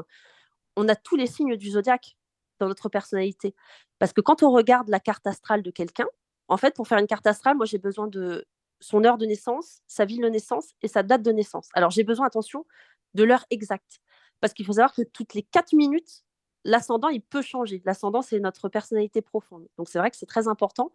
[0.75, 2.17] on a tous les signes du zodiaque
[2.59, 3.55] dans notre personnalité.
[3.99, 6.07] Parce que quand on regarde la carte astrale de quelqu'un,
[6.47, 8.45] en fait, pour faire une carte astrale, moi, j'ai besoin de
[8.79, 11.69] son heure de naissance, sa ville de naissance et sa date de naissance.
[11.73, 12.65] Alors, j'ai besoin, attention,
[13.13, 13.99] de l'heure exacte.
[14.39, 16.23] Parce qu'il faut savoir que toutes les quatre minutes,
[16.69, 17.81] l'ascendant, il peut changer.
[17.85, 19.67] L'ascendant, c'est notre personnalité profonde.
[19.77, 20.91] Donc, c'est vrai que c'est très important.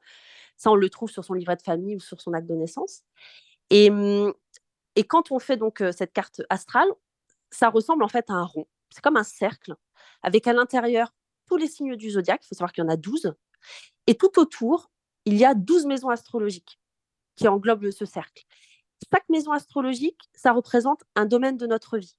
[0.57, 3.03] Ça, on le trouve sur son livret de famille ou sur son acte de naissance.
[3.71, 4.33] Et, mmh,
[5.09, 6.89] quand on fait donc cette carte astrale,
[7.51, 8.67] ça ressemble en fait à un rond.
[8.91, 9.75] C'est comme un cercle,
[10.23, 11.13] avec à l'intérieur
[11.47, 12.43] tous les signes du zodiaque.
[12.45, 13.35] Il faut savoir qu'il y en a 12.
[14.07, 14.91] Et tout autour,
[15.25, 16.79] il y a 12 maisons astrologiques
[17.37, 18.45] qui englobent ce cercle.
[19.13, 22.17] Chaque maison astrologique, ça représente un domaine de notre vie.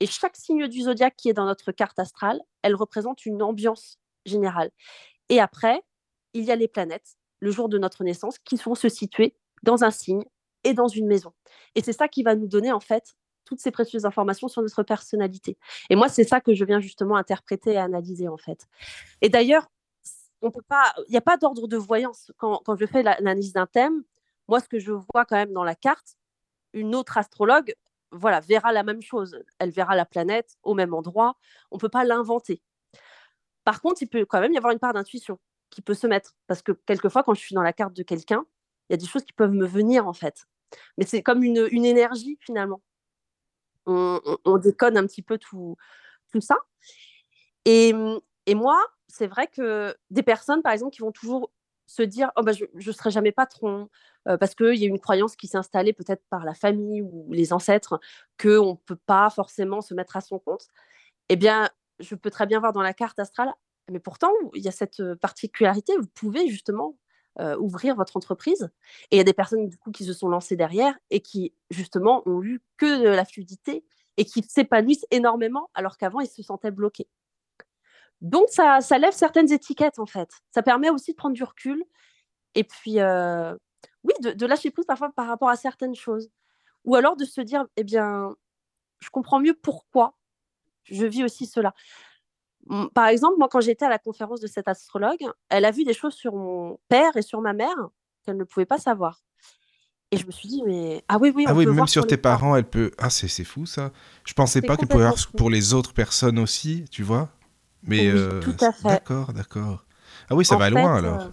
[0.00, 3.98] Et chaque signe du zodiaque qui est dans notre carte astrale, elle représente une ambiance
[4.24, 4.70] générale.
[5.28, 5.82] Et après,
[6.32, 9.84] il y a les planètes, le jour de notre naissance, qui vont se situer dans
[9.84, 10.24] un signe
[10.64, 11.32] et dans une maison.
[11.74, 14.82] Et c'est ça qui va nous donner, en fait, toutes ces précieuses informations sur notre
[14.82, 15.58] personnalité.
[15.90, 18.68] Et moi, c'est ça que je viens justement interpréter et analyser, en fait.
[19.20, 19.70] Et d'ailleurs,
[20.42, 20.50] il
[21.10, 22.32] n'y a pas d'ordre de voyance.
[22.38, 24.02] Quand je fais l'analyse d'un thème,
[24.48, 26.16] moi, ce que je vois quand même dans la carte,
[26.72, 27.74] une autre astrologue
[28.12, 29.42] voilà, verra la même chose.
[29.58, 31.36] Elle verra la planète au même endroit.
[31.70, 32.62] On ne peut pas l'inventer.
[33.64, 35.38] Par contre, il peut quand même y avoir une part d'intuition
[35.70, 36.34] qui peut se mettre.
[36.46, 38.44] Parce que quelquefois, quand je suis dans la carte de quelqu'un,
[38.88, 40.46] il y a des choses qui peuvent me venir, en fait.
[40.98, 42.82] Mais c'est comme une, énergie, finalement.
[43.86, 45.76] On, déconne un petit peu tout,
[46.32, 46.56] tout ça.
[47.64, 47.92] Et,
[48.46, 51.50] et moi, c'est vrai que des personnes, par exemple, qui vont toujours
[51.90, 53.88] se dire oh bah, je ne serai jamais patron,
[54.28, 57.32] euh, parce qu'il y a une croyance qui s'est installée peut-être par la famille ou
[57.32, 58.00] les ancêtres,
[58.40, 60.68] qu'on ne peut pas forcément se mettre à son compte.
[61.28, 63.52] Eh bien, je peux très bien voir dans la carte astrale,
[63.90, 66.96] mais pourtant, il y a cette particularité, vous pouvez justement
[67.40, 68.70] euh, ouvrir votre entreprise.
[69.10, 72.42] Et il y a des personnes qui se sont lancées derrière et qui justement ont
[72.42, 73.84] eu que de la fluidité
[74.16, 77.08] et qui s'épanouissent énormément alors qu'avant ils se sentaient bloqués.
[78.20, 80.28] Donc, ça, ça, lève certaines étiquettes, en fait.
[80.50, 81.84] Ça permet aussi de prendre du recul
[82.54, 83.54] et puis, euh,
[84.04, 86.30] oui, de, lâcher prise parfois par rapport à certaines choses.
[86.84, 88.34] Ou alors de se dire, eh bien,
[89.00, 90.16] je comprends mieux pourquoi
[90.84, 91.74] je vis aussi cela.
[92.94, 95.94] Par exemple, moi, quand j'étais à la conférence de cette astrologue, elle a vu des
[95.94, 97.76] choses sur mon père et sur ma mère
[98.24, 99.22] qu'elle ne pouvait pas savoir.
[100.10, 102.56] Et je me suis dit, mais ah oui, oui, ah oui, même sur tes parents,
[102.56, 102.90] elle peut.
[102.98, 103.92] Ah, c'est fou ça.
[104.24, 107.28] Je pensais pas qu'elle pouvait avoir pour les autres personnes aussi, tu vois.
[107.82, 108.88] Mais euh, tout à fait.
[108.88, 109.84] D'accord, d'accord.
[110.28, 111.22] Ah oui, ça va loin alors.
[111.22, 111.30] Euh,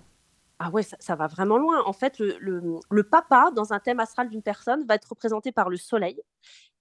[0.59, 1.83] ah ouais, ça, va vraiment loin.
[1.85, 5.69] En fait, le, le, papa, dans un thème astral d'une personne, va être représenté par
[5.69, 6.19] le soleil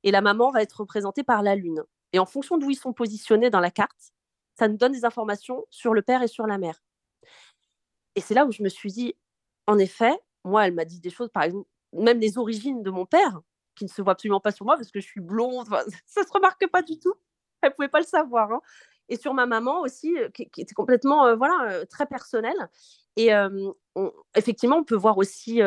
[0.02, 1.82] et la maman va être représentée par la lune.
[2.12, 4.14] Et en fonction d'où ils sont positionnés dans la carte,
[4.58, 6.80] ça nous donne des informations sur le père et sur la mère.
[8.14, 9.14] Et c'est là où je me suis dit,
[9.66, 13.04] en effet, moi, elle m'a dit des choses, par exemple, même les origines de mon
[13.04, 13.40] père,
[13.74, 15.68] qui ne se voit absolument pas sur moi parce que je suis blonde,
[16.06, 17.14] ça se remarque pas du tout.
[17.60, 18.52] Elle pouvait pas le savoir.
[18.52, 18.60] Hein
[19.08, 22.68] et sur ma maman aussi, qui, était complètement voilà, très personnelle.
[23.16, 23.30] Et
[24.34, 25.60] effectivement, on peut voir aussi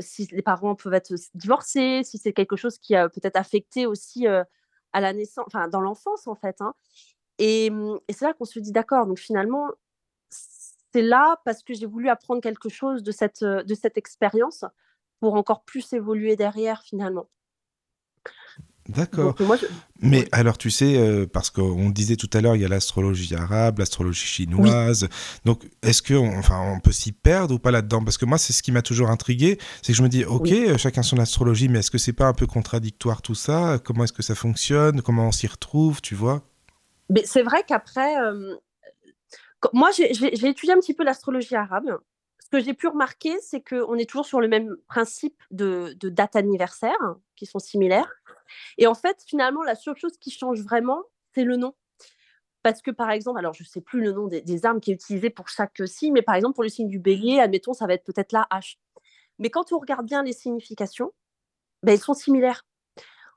[0.00, 4.26] si les parents peuvent être divorcés, si c'est quelque chose qui a peut-être affecté aussi
[4.26, 6.60] à la naissance, enfin dans l'enfance en fait.
[6.60, 6.74] Hein.
[7.38, 9.06] Et, mmh, et c'est là qu'on se dit d'accord.
[9.06, 9.68] Donc finalement,
[10.28, 14.64] c'est là parce que j'ai voulu apprendre quelque chose de cette, de cette expérience
[15.20, 17.28] pour encore plus évoluer derrière finalement.
[18.88, 19.36] D'accord.
[19.38, 19.66] Je...
[20.00, 23.34] Mais alors, tu sais, euh, parce qu'on disait tout à l'heure, il y a l'astrologie
[23.34, 25.08] arabe, l'astrologie chinoise.
[25.44, 28.02] Donc, est-ce que, on, enfin, on peut s'y perdre ou pas là-dedans?
[28.02, 30.42] Parce que moi, c'est ce qui m'a toujours intrigué, c'est que je me dis, ok,
[30.44, 30.64] Oui.
[30.68, 33.78] euh, chacun son astrologie, mais est-ce que c'est pas un peu contradictoire tout ça?
[33.84, 35.02] Comment est-ce que ça fonctionne?
[35.02, 36.42] Comment on s'y retrouve, tu vois?
[37.10, 38.56] Mais c'est vrai qu'après, euh,
[39.72, 40.10] moi, j'ai
[40.48, 41.98] étudié un petit peu l'astrologie arabe.
[42.42, 46.08] Ce que j'ai pu remarquer, c'est qu'on est toujours sur le même principe de, de
[46.08, 46.98] date anniversaire,
[47.36, 48.10] qui sont similaires.
[48.78, 51.02] Et en fait, finalement, la seule chose qui change vraiment,
[51.34, 51.74] c'est le nom.
[52.62, 54.90] Parce que, par exemple, alors je ne sais plus le nom des, des armes qui
[54.90, 57.86] est utilisé pour chaque signe, mais par exemple, pour le signe du bélier, admettons, ça
[57.86, 58.78] va être peut-être la hache.
[59.38, 61.12] Mais quand on regarde bien les significations,
[61.82, 62.66] ben, elles sont similaires.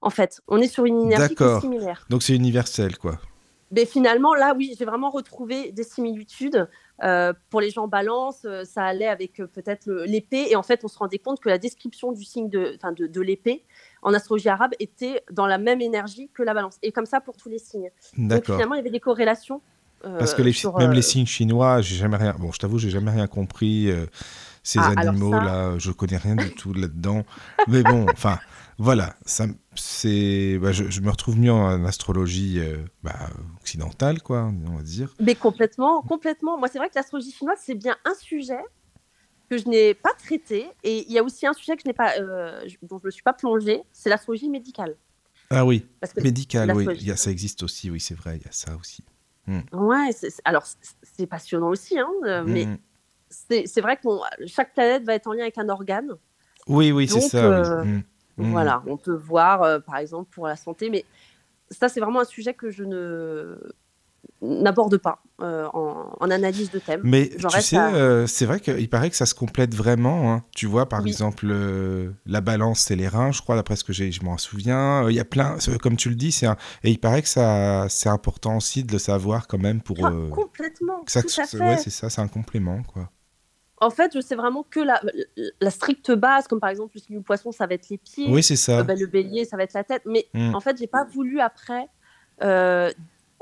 [0.02, 1.62] En fait, on est sur une énergie qui est D'accord.
[1.62, 2.06] similaire.
[2.10, 3.19] Donc, c'est universel, quoi.
[3.71, 6.69] Mais finalement, là, oui, j'ai vraiment retrouvé des similitudes.
[7.04, 10.45] Euh, pour les gens balance, euh, ça allait avec euh, peut-être l'épée.
[10.49, 13.65] Et en fait, on se rendait compte que la description du signe de, de l'épée
[14.04, 16.78] en astrologie arabe était dans la même énergie que la balance.
[16.82, 17.89] Et comme ça pour tous les signes.
[18.18, 19.62] Donc finalement, il y avait des corrélations.
[20.06, 22.36] euh, Parce que les, sur, même euh, les signes chinois, j'ai jamais rien.
[22.39, 23.89] Bon, je t'avoue, j'ai jamais rien compris.
[23.89, 24.06] euh,
[24.66, 27.24] ces Ah, alors animaux ça- là, je connais rien du tout là-dedans.
[27.68, 28.39] Mais bon, enfin,
[28.78, 33.13] voilà, ça, c'est, bah, je, je me retrouve mieux en astrologie euh, bah,
[33.62, 35.13] occidentale, quoi, on va dire.
[35.20, 36.58] Mais complètement, complètement.
[36.58, 38.60] Moi, c'est vrai que l'astrologie chinoise, c'est bien un sujet
[39.50, 40.68] que je n'ai pas traité.
[40.84, 43.08] Et il y a aussi un sujet que je n'ai pas, euh, dont je ne
[43.08, 44.96] me suis pas plongée, c'est l'astrologie médicale.
[45.50, 48.38] Ah oui, Parce que médical, oui, il y a, ça existe aussi, oui, c'est vrai,
[48.38, 49.04] il y a ça aussi.
[49.74, 50.66] Ouais, c'est- c'est- alors
[51.04, 52.78] c'est passionnant aussi, hein, euh, mais Mm.
[53.30, 56.14] c'est c'est vrai que bon, chaque planète va être en lien avec un organe.
[56.68, 57.46] Oui, oui, c'est ça.
[57.52, 58.04] euh, Mm.
[58.38, 58.52] Mm.
[58.52, 61.06] Voilà, on peut voir, euh, par exemple, pour la santé, mais
[61.70, 63.60] ça, c'est vraiment un sujet que je ne
[64.44, 67.02] n'aborde pas euh, en, en analyse de thème.
[67.04, 70.34] Mais tu sais, à- euh, c'est vrai qu'il paraît que ça se complète vraiment.
[70.34, 70.44] hein.
[70.56, 71.10] Tu vois, par Oui.
[71.10, 75.10] exemple, euh, la balance, c'est les reins, je crois, d'après ce que je m'en souviens.
[75.10, 77.88] Il y a plein, comme tu le dis, c'est un- et il paraît que ça,
[77.90, 79.98] c'est important aussi de le savoir quand même pour.
[80.06, 81.60] Ah, complètement, que ça, tout à fait.
[81.60, 83.10] ouais, c'est ça, c'est un complément, quoi.
[83.82, 85.02] En fait, je sais vraiment que la,
[85.60, 88.30] la stricte base, comme par exemple le signe du poisson, ça va être les pieds,
[88.32, 88.82] Oui, c'est ça.
[88.84, 90.04] bah, le bélier, ça va être la tête.
[90.06, 90.56] Mais Mm.
[90.56, 91.88] en fait, j'ai pas voulu après
[92.42, 92.92] euh,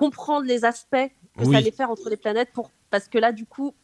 [0.02, 1.52] comprendre les aspects que Oui.
[1.52, 3.76] ça allait faire entre les planètes pour parce que là, du coup,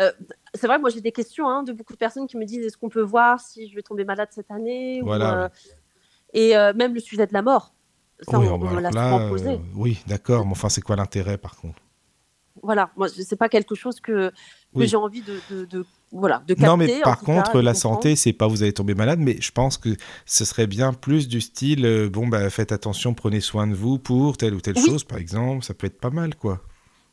[0.00, 0.10] euh,
[0.54, 2.76] c'est vrai moi j'ai des questions hein, de beaucoup de personnes qui me disent est-ce
[2.76, 5.48] qu'on peut voir si je vais tomber malade cette année Voilà, euh,
[6.32, 7.72] et euh, même le sujet de la mort.
[8.28, 9.60] Ça, oui, on, on l'a souvent posé.
[9.76, 11.80] oui, d'accord, mais enfin, c'est quoi l'intérêt, par contre?
[12.62, 14.32] Voilà, moi, c'est pas quelque chose que, que
[14.74, 14.88] Oui.
[14.88, 16.66] j'ai envie de, de, de- voilà, de capter.
[16.66, 19.50] Non, mais par cas, contre, la santé, c'est pas vous allez tomber malade, mais je
[19.52, 19.90] pense que
[20.26, 23.98] ce serait bien plus du style, euh, bon, bah, faites attention, prenez soin de vous
[23.98, 24.86] pour telle ou telle Oui.
[24.86, 26.60] chose, par exemple, ça peut être pas mal, quoi.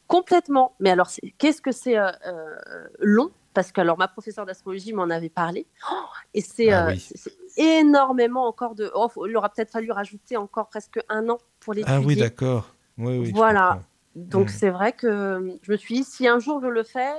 [0.07, 0.75] Complètement.
[0.79, 2.55] Mais alors, qu'est-ce que c'est euh, euh,
[2.99, 3.31] long?
[3.53, 5.65] Parce que alors, ma professeure d'astrologie m'en avait parlé.
[5.91, 5.95] Oh,
[6.33, 6.99] et c'est Ah oui.
[7.15, 8.89] c'est- énormément encore de.
[8.95, 11.97] Oh, il aura peut-être fallu rajouter encore presque un an pour l'étudier.
[11.97, 12.73] Ah oui, d'accord.
[12.97, 13.25] Oui, oui.
[13.27, 13.81] je Voilà.
[14.15, 14.49] Donc, Mm.
[14.49, 17.11] c'est vrai que je me suis dit, si un jour je le fais,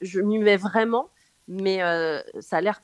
[0.00, 1.10] je m'y mets vraiment.
[1.48, 2.80] Mais euh, ça a l'air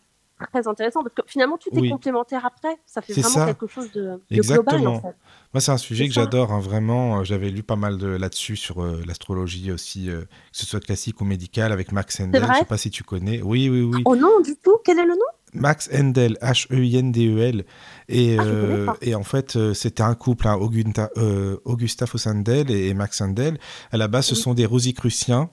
[0.53, 1.87] très intéressant parce que finalement, tout Oui.
[1.87, 2.77] est complémentaire après.
[2.87, 3.47] Ça fait vraiment ça.
[3.47, 4.79] quelque chose de, de Exactement.
[4.79, 5.17] global, en fait.
[5.55, 7.21] Moi, c'est un sujet que j'adore, hein, vraiment.
[7.21, 10.81] Euh, J'avais lu pas mal de là-dessus sur euh, l'astrologie aussi, euh, que ce soit
[10.81, 12.45] classique ou médical, avec Max Endel.
[12.53, 13.41] Je sais pas si tu connais.
[13.43, 14.03] Oui, oui, oui.
[14.07, 14.79] Oh non, du tout.
[14.85, 15.21] Quel est le nom?
[15.57, 17.65] Max Endel, H-E-I-N-D-E-L.
[18.09, 22.89] Et, Ah, euh, et en fait, c'était un couple, hein, Augusta, euh, Augusta Fossendel et,
[22.89, 23.59] et Max Endel.
[23.93, 25.51] À la base, ce sont des Rosicruciens.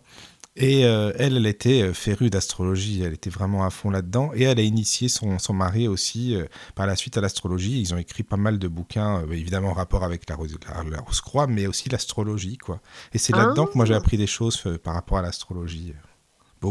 [0.57, 4.31] Et euh, elle, elle était euh, férue d'astrologie, elle était vraiment à fond là-dedans.
[4.35, 7.79] Et elle a initié son, son mari aussi euh, par la suite à l'astrologie.
[7.79, 10.83] Ils ont écrit pas mal de bouquins, euh, évidemment en rapport avec la, rose- la,
[10.89, 12.57] la Rose-Croix, mais aussi l'astrologie.
[12.57, 12.81] quoi.
[13.13, 13.97] Et c'est là-dedans que moi j'ai Ah.
[13.97, 15.93] appris des choses par rapport à l'astrologie.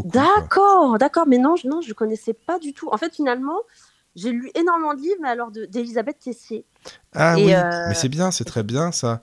[0.05, 2.87] D'accord, d'accord, mais non, je, non, je connaissais pas du tout.
[2.91, 3.57] En fait, finalement,
[4.15, 6.65] j'ai lu énormément de livres, mais alors de- d'Elisabeth Tessier.
[7.13, 7.51] Ah Et, oui,
[7.87, 9.21] mais c'est bien, c'est très bien ça.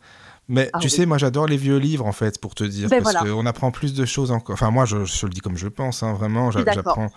[0.48, 0.90] Mais Ah tu oui.
[0.90, 3.30] sais, moi j'adore les vieux livres en fait, pour te dire, Ben parce voilà.
[3.30, 4.54] qu'on apprend plus de choses encore.
[4.54, 7.10] Enfin, moi je, je le dis comme je pense, hein, vraiment, j'apprends.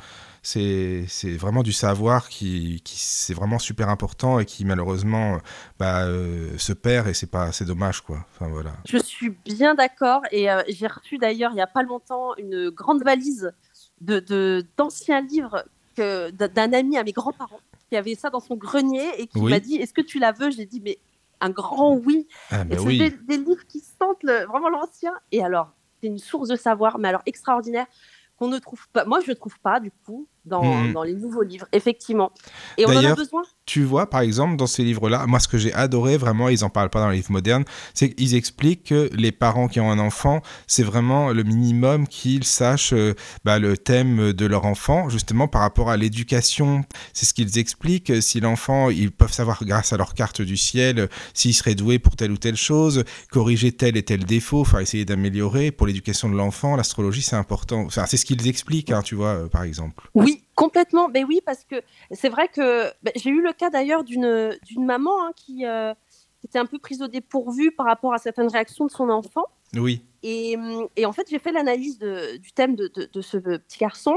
[0.43, 5.37] C'est c'est vraiment du savoir qui, qui c'est vraiment super important et qui malheureusement
[5.77, 8.25] bah, euh, se perd et c'est pas c'est dommage quoi.
[8.33, 8.71] Enfin voilà.
[8.89, 12.71] Je suis bien d'accord et euh, j'ai reçu d'ailleurs il n'y a pas longtemps une
[12.71, 13.51] grande valise
[14.01, 15.63] de de- d'anciens livres
[15.95, 17.59] que- d'un d'un ami à mes grands-parents
[17.91, 19.51] qui avait ça dans son grenier et qui Oui.
[19.51, 20.49] m'a dit Est-ce que tu la veux?
[20.49, 20.97] J'ai dit Mais
[21.41, 22.27] un grand oui.
[22.51, 22.97] Ah Et c'est oui.
[22.97, 25.13] des, des livres qui sentent le- vraiment l'ancien.
[25.31, 27.87] Et alors, c'est une source de savoir, mais alors extraordinaire,
[28.37, 29.05] qu'on ne trouve pas.
[29.05, 30.93] Moi, je ne trouve pas, du coup, dans, Mhm.
[30.93, 32.31] dans les nouveaux livres, effectivement.
[32.77, 33.41] Et on en a besoin.
[33.65, 36.69] Tu vois, par exemple, dans ces livres-là, moi, ce que j'ai adoré, vraiment, ils en
[36.69, 39.99] parlent pas dans les livres modernes, c'est qu'ils expliquent que les parents qui ont un
[39.99, 43.13] enfant, c'est vraiment le minimum qu'ils sachent euh,
[43.45, 46.83] bah, le thème de leur enfant, justement par rapport à l'éducation.
[47.13, 48.21] C'est ce qu'ils expliquent.
[48.21, 52.15] Si l'enfant, ils peuvent savoir grâce à leur carte du ciel s'il serait doué pour
[52.15, 55.71] telle ou telle chose, corriger tel et tel défaut, enfin essayer d'améliorer.
[55.71, 57.81] Pour l'éducation de l'enfant, l'astrologie, c'est important.
[57.85, 60.07] Enfin, c'est ce qu'ils expliquent, hein, tu vois, euh, par exemple.
[60.15, 61.07] Oui, complètement.
[61.09, 61.75] Mais oui, parce que
[62.11, 65.93] c'est vrai que ben, j'ai eu le cas d'ailleurs d'une maman hein, qui, euh,
[66.39, 69.45] qui était un peu prise au dépourvu par rapport à certaines réactions de son enfant.
[69.75, 70.03] Oui.
[70.23, 73.79] Et, hum, et en fait, j'ai fait l'analyse du thème de, de- de ce petit
[73.79, 74.15] garçon.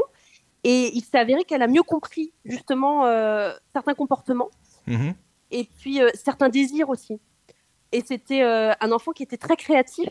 [0.64, 4.50] Et il s'est avéré qu'elle a mieux compris justement euh, certains comportements
[4.87, 5.14] Mhm.
[5.50, 7.20] et puis euh, certains désirs aussi.
[7.92, 10.09] Et c'était euh, un enfant qui était très créatif.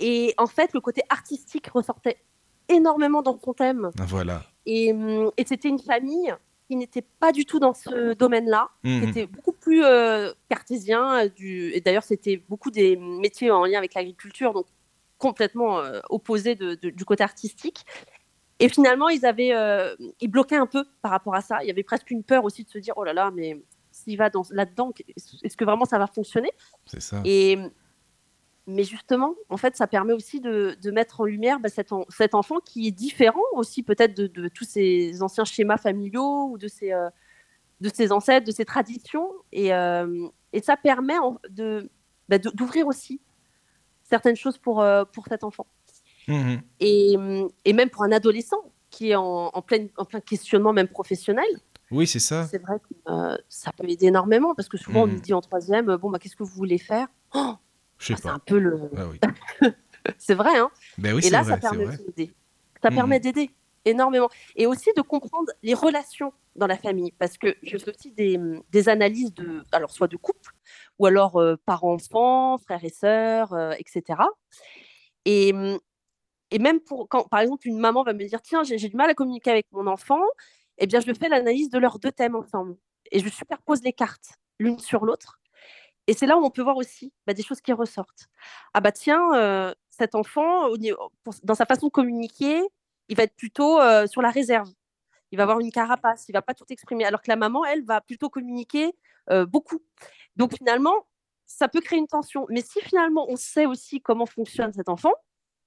[0.00, 2.16] Et en fait, le côté artistique ressortait
[2.68, 3.90] énormément dans son thème.
[3.98, 4.42] Voilà.
[4.66, 6.32] Et, hum, et c'était une famille
[6.68, 9.08] qui n'était pas du tout dans ce domaine-là, qui Mhm.
[9.08, 11.24] était beaucoup plus euh, cartésien.
[11.24, 11.72] euh, Du...
[11.74, 14.66] Et d'ailleurs, c'était beaucoup des métiers en lien avec l'agriculture, donc
[15.18, 17.84] complètement euh, opposés de- de- du côté artistique.
[18.58, 21.62] Et finalement, ils, avaient, euh, ils bloquaient un peu par rapport à ça.
[21.62, 24.16] Il y avait presque une peur aussi de se dire, oh là là, mais s'il
[24.16, 24.92] va dans- là-dedans,
[25.42, 26.50] est-ce que vraiment ça va fonctionner?
[26.86, 27.20] C'est ça.
[27.24, 27.58] et,
[28.66, 32.06] mais justement, en fait, ça permet aussi de, de mettre en lumière bah, cet, en-
[32.08, 36.58] cet enfant qui est différent aussi peut-être de, de tous ces anciens schémas familiaux ou
[36.58, 37.10] de ses, euh,
[37.80, 39.28] de ses ancêtres, de ses traditions.
[39.52, 41.14] Et, euh, et ça permet
[41.50, 41.90] de,
[42.28, 43.20] bah, d'ouvrir aussi
[44.04, 45.66] certaines choses pour, euh, pour cet enfant.
[46.28, 46.62] Mhm.
[46.80, 47.16] Et,
[47.64, 51.46] et même pour un adolescent qui est en, en, pleine, en plein questionnement même professionnel,
[51.90, 52.44] Oui, c'est ça.
[52.46, 55.14] c'est vrai que ça peut aider énormément parce que souvent on Mhm.
[55.14, 57.08] nous dit en troisième, bon, bah, qu'est-ce que vous voulez faire?
[57.34, 57.54] Oh,
[58.02, 58.90] Je sais bah, C'est un peu le...
[58.96, 59.20] Ah oui.
[60.18, 62.32] C'est vrai, hein Ben oui, Et là, vrai, ça permet d'aider.
[62.82, 62.96] Ça Mhm.
[62.96, 63.50] permet d'aider
[63.84, 64.28] énormément.
[64.56, 67.12] Et aussi de comprendre les relations dans la famille.
[67.12, 68.38] Parce que je fais aussi des,
[68.70, 70.50] des analyses de, alors soit de couple,
[70.98, 74.20] ou alors euh, parents-enfants, frères et sœurs, euh, etc.
[75.24, 75.52] Et,
[76.50, 78.96] et même pour quand, par exemple, une maman va me dire Tiens, j'ai j'ai du
[78.96, 80.20] mal à communiquer avec mon enfant,
[80.78, 82.76] eh bien, je fais l'analyse de leurs deux thèmes ensemble.
[83.12, 85.38] Et je superpose les cartes l'une sur l'autre.
[86.06, 88.28] Et c'est là où on peut voir aussi bah, des choses qui ressortent.
[88.74, 90.68] Ah bah tiens, euh, cet enfant,
[91.44, 92.60] dans sa façon de communiquer,
[93.08, 94.68] il va être plutôt euh, sur la réserve.
[95.30, 97.04] Il va avoir une carapace, il va pas tout exprimer.
[97.04, 98.92] Alors que la maman, elle, va plutôt communiquer
[99.30, 99.80] euh, beaucoup.
[100.36, 100.94] Donc finalement,
[101.46, 102.46] ça peut créer une tension.
[102.50, 105.12] Mais si finalement on sait aussi comment fonctionne cet enfant,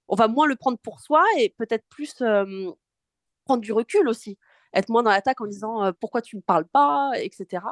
[0.08, 2.16] on va moins le prendre pour soi et peut-être plus
[3.46, 4.38] prendre du recul aussi.
[4.74, 7.64] Être moins dans l'attaque en disant pourquoi tu ne me parles pas, etc.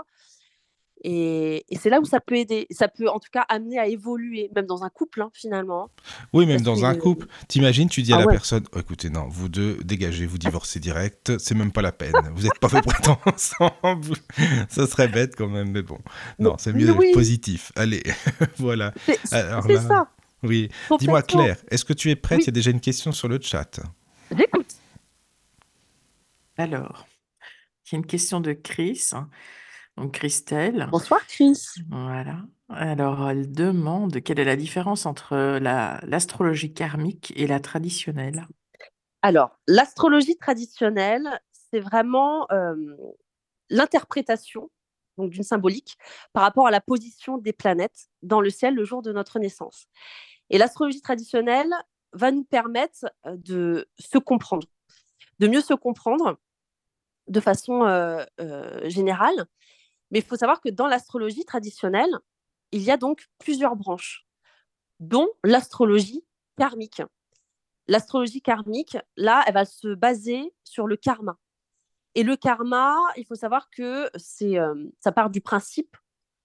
[1.05, 2.65] Et, et c'est là où ça peut aider.
[2.71, 5.89] Ça peut en tout cas amener à évoluer, même dans un couple, hein, finalement.
[6.31, 7.27] Oui, même Parce dans un couple.
[7.47, 8.33] T'imagines, tu dis à Ah la ouais.
[8.33, 12.13] personne oh, écoutez, non, vous deux, dégagez, vous divorcez direct, c'est même pas la peine.
[12.35, 14.15] Vous n'êtes pas fait pour être ensemble.
[14.69, 15.99] Ça serait bête quand même, mais bon.
[16.39, 17.07] Non, c'est mieux Oui.
[17.07, 17.71] d'être positif.
[17.75, 18.03] Allez,
[18.57, 18.93] voilà.
[19.25, 20.07] C'est là, ça.
[20.41, 20.69] Oui.
[20.99, 21.21] Dis-moi.
[21.21, 22.37] Claire, est-ce que tu es prête?
[22.39, 22.43] Oui.
[22.43, 23.79] Il y a déjà une question sur le chat.
[24.35, 24.73] J'écoute.
[26.57, 27.07] Alors,
[27.85, 29.09] il y a une question de Chris,
[29.97, 30.87] donc Christelle.
[30.91, 31.59] Bonsoir, Chris.
[31.89, 32.37] Voilà.
[32.69, 38.47] Alors, elle demande quelle est la différence entre la, l'astrologie karmique et la traditionnelle?
[39.21, 42.75] Alors, l'astrologie traditionnelle, c'est vraiment euh,
[43.69, 44.69] l'interprétation
[45.17, 45.97] donc d'une symbolique
[46.33, 49.85] par rapport à la position des planètes dans le ciel le jour de notre naissance.
[50.49, 51.71] Et l'astrologie traditionnelle
[52.13, 54.67] va nous permettre euh, de se comprendre,
[55.39, 56.37] de mieux se comprendre
[57.27, 59.45] de façon euh, euh, générale.
[60.13, 62.19] Mais il faut savoir que dans l'astrologie traditionnelle,
[62.71, 64.27] il y a donc plusieurs branches,
[64.99, 66.23] dont l'astrologie
[66.55, 67.01] karmique.
[67.87, 71.39] L'astrologie karmique, là, elle va se baser sur le karma.
[72.13, 75.97] Et le karma, il faut savoir que c'est, euh, ça part du principe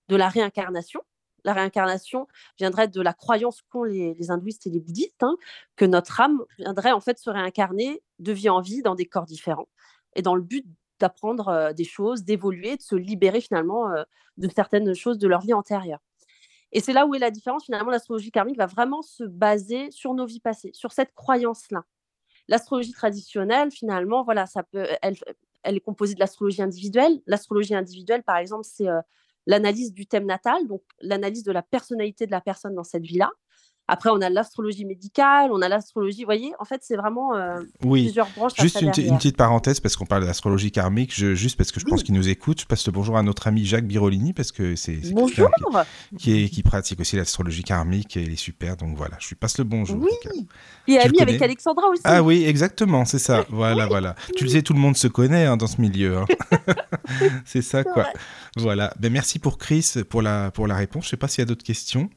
[0.09, 1.03] de la réincarnation.
[1.45, 2.27] La réincarnation
[2.59, 5.37] viendrait de la croyance qu'ont les, hindouistes et les bouddhistes, hein,
[5.77, 9.27] que notre âme viendrait en fait se réincarner de vie en vie dans des corps
[9.27, 9.69] différents,
[10.17, 10.67] et dans le but
[11.01, 13.87] d'apprendre des choses, d'évoluer, de se libérer finalement
[14.37, 16.01] de certaines choses de leur vie antérieure.
[16.73, 17.65] Et c'est là où est la différence.
[17.65, 21.85] Finalement, l'astrologie karmique va vraiment se baser sur nos vies passées, sur cette croyance-là.
[22.49, 25.17] L'astrologie traditionnelle, finalement, voilà, ça peut, elle,
[25.65, 27.21] est composée de l'astrologie individuelle.
[27.27, 28.87] L'astrologie individuelle, par exemple, c'est
[29.47, 33.31] l'analyse du thème natal, donc l'analyse de la personnalité de la personne dans cette vie-là.
[33.88, 37.57] Après, on a l'astrologie médicale, on a l'astrologie, vous voyez, en fait, c'est vraiment euh,
[37.85, 38.05] Oui.
[38.05, 38.53] plusieurs branches.
[38.59, 42.03] Juste une, petite parenthèse, parce qu'on parle d'astrologie karmique, je- juste parce que je pense
[42.03, 44.98] qu'il nous écoute, je passe le bonjour à notre ami Jacques Birolini, parce que c'est
[45.12, 45.51] Bonjour
[46.11, 49.29] qui, qui, est- qui pratique aussi l'astrologie karmique et il est super, donc voilà, je
[49.29, 49.98] lui passe le bonjour.
[49.98, 50.11] Oui,
[50.87, 52.03] il est ami avec Alexandra aussi.
[52.05, 53.46] Ah oui, exactement, c'est ça.
[53.48, 54.14] Voilà, voilà.
[54.37, 56.18] Tu le sais, tout le monde se connaît hein, dans ce milieu.
[56.18, 56.27] hein.
[57.44, 58.07] c'est ça, quoi.
[58.57, 58.92] Voilà.
[58.98, 61.05] Ben, merci pour Chris pour la, pour la réponse.
[61.05, 62.11] Je sais pas s'il y a d'autres questions.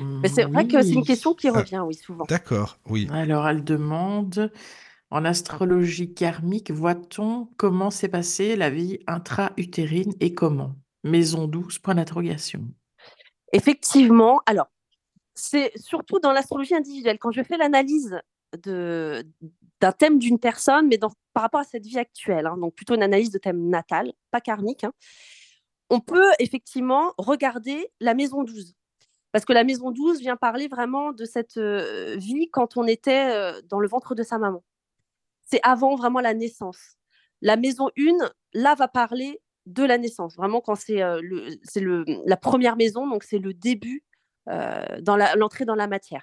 [0.00, 1.52] Mais c'est vrai que c'est une question qui Ah.
[1.52, 2.24] revient, oui, souvent.
[2.28, 3.08] D'accord, oui.
[3.10, 4.52] Alors, elle demande,
[5.10, 10.74] en astrologie karmique, voit-on comment s'est passée la vie intra-utérine et comment?
[11.04, 12.62] Maison 12, point d'interrogation.
[13.52, 14.68] Effectivement, alors,
[15.34, 17.18] c'est surtout dans l'astrologie individuelle.
[17.18, 18.18] Quand je fais l'analyse
[18.64, 19.24] de,
[19.80, 22.94] d'un thème d'une personne, mais dans, par rapport à cette vie actuelle, hein, donc plutôt
[22.94, 24.92] une analyse de thème natal, pas karmique, hein,
[25.90, 28.74] on peut effectivement regarder la maison 12.
[29.32, 33.34] Parce que la maison 12 vient parler vraiment de cette euh, vie quand on était
[33.34, 34.62] euh, dans le ventre de sa maman.
[35.46, 36.96] C'est avant vraiment la naissance.
[37.40, 40.36] La maison 1, là, va parler de la naissance.
[40.36, 41.20] Vraiment, quand c'est euh,
[42.26, 44.04] la première maison, donc c'est le début,
[44.48, 44.84] euh,
[45.36, 46.22] l'entrée dans la matière.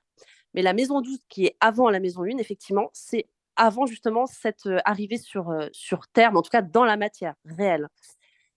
[0.54, 4.70] Mais la maison 12, qui est avant la maison 1, effectivement, c'est avant justement cette
[4.86, 7.90] arrivée sur, sur Terre, mais en tout cas dans la matière réelle,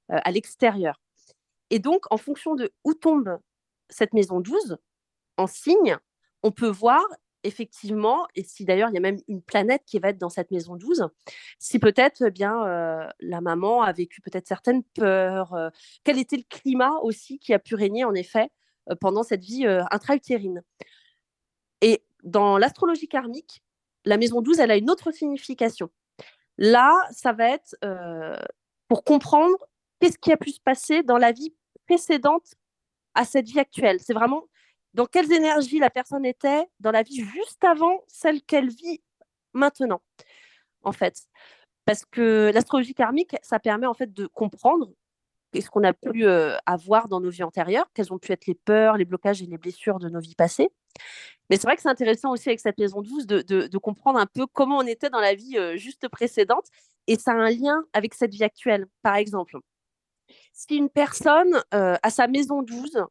[0.09, 1.01] à l'extérieur.
[1.71, 3.39] Et donc, en fonction de où tombe
[3.89, 4.79] cette maison 12,
[5.37, 5.97] en signe,
[6.43, 7.03] on peut voir
[7.45, 10.51] effectivement, et si d'ailleurs il y a même une planète qui va être dans cette
[10.51, 11.09] maison 12,
[11.59, 15.71] si peut-être eh bien euh, la maman a vécu peut-être certaines peurs, euh,
[16.05, 18.51] quel était le climat aussi qui a pu régner en effet
[18.91, 20.63] euh, pendant cette vie intra-utérine.
[21.81, 23.63] Et dans l'astrologie karmique,
[24.05, 25.91] la maison 12, elle a une autre signification.
[26.59, 27.77] Là, ça va être
[28.89, 29.57] pour comprendre
[29.99, 31.55] qu'est-ce qui a pu se passer dans la vie
[31.87, 32.55] précédente
[33.15, 33.99] à cette vie actuelle.
[34.01, 34.45] C'est vraiment
[34.95, 39.03] dans quelles énergies la personne était dans la vie juste avant celle qu'elle vit
[39.55, 40.03] maintenant,
[40.83, 41.27] en fait.
[41.85, 44.93] Parce que l'astrologie karmique, ça permet en fait de comprendre
[45.61, 48.55] ce qu'on a pu euh, avoir dans nos vies antérieures, quelles ont pu être les
[48.55, 50.71] peurs, les blocages et les blessures de nos vies passées.
[51.51, 54.47] Mais c'est vrai que c'est intéressant aussi avec cette maison 12 de, comprendre un peu
[54.47, 56.67] comment on était dans la vie euh, juste précédente.
[57.09, 58.87] Et ça a un lien avec cette vie actuelle.
[59.03, 59.59] Par exemple,
[60.53, 63.05] si une personne euh, a sa maison 12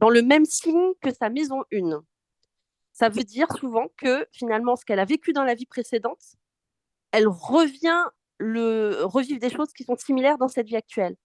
[0.00, 2.02] dans le même signe que sa maison 1,
[2.92, 6.36] ça veut dire souvent que finalement, ce qu'elle a vécu dans la vie précédente,
[7.12, 8.04] elle revient
[8.38, 11.16] le, revivre des choses qui sont similaires dans cette vie actuelle.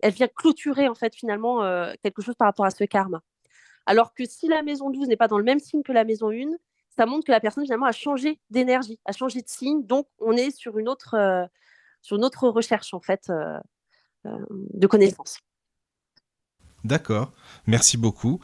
[0.00, 3.22] Elle vient clôturer en fait finalement euh, quelque chose par rapport à ce karma.
[3.86, 6.30] Alors que si la maison 12 n'est pas dans le même signe que la maison
[6.30, 6.56] 1,
[6.96, 9.84] ça montre que la personne finalement a changé d'énergie, a changé de signe.
[9.86, 11.46] Donc on est sur une autre, euh,
[12.02, 12.18] sur
[12.52, 13.30] recherche en fait
[14.24, 15.38] de connaissances.
[16.84, 17.32] D'accord.
[17.66, 18.40] Merci beaucoup.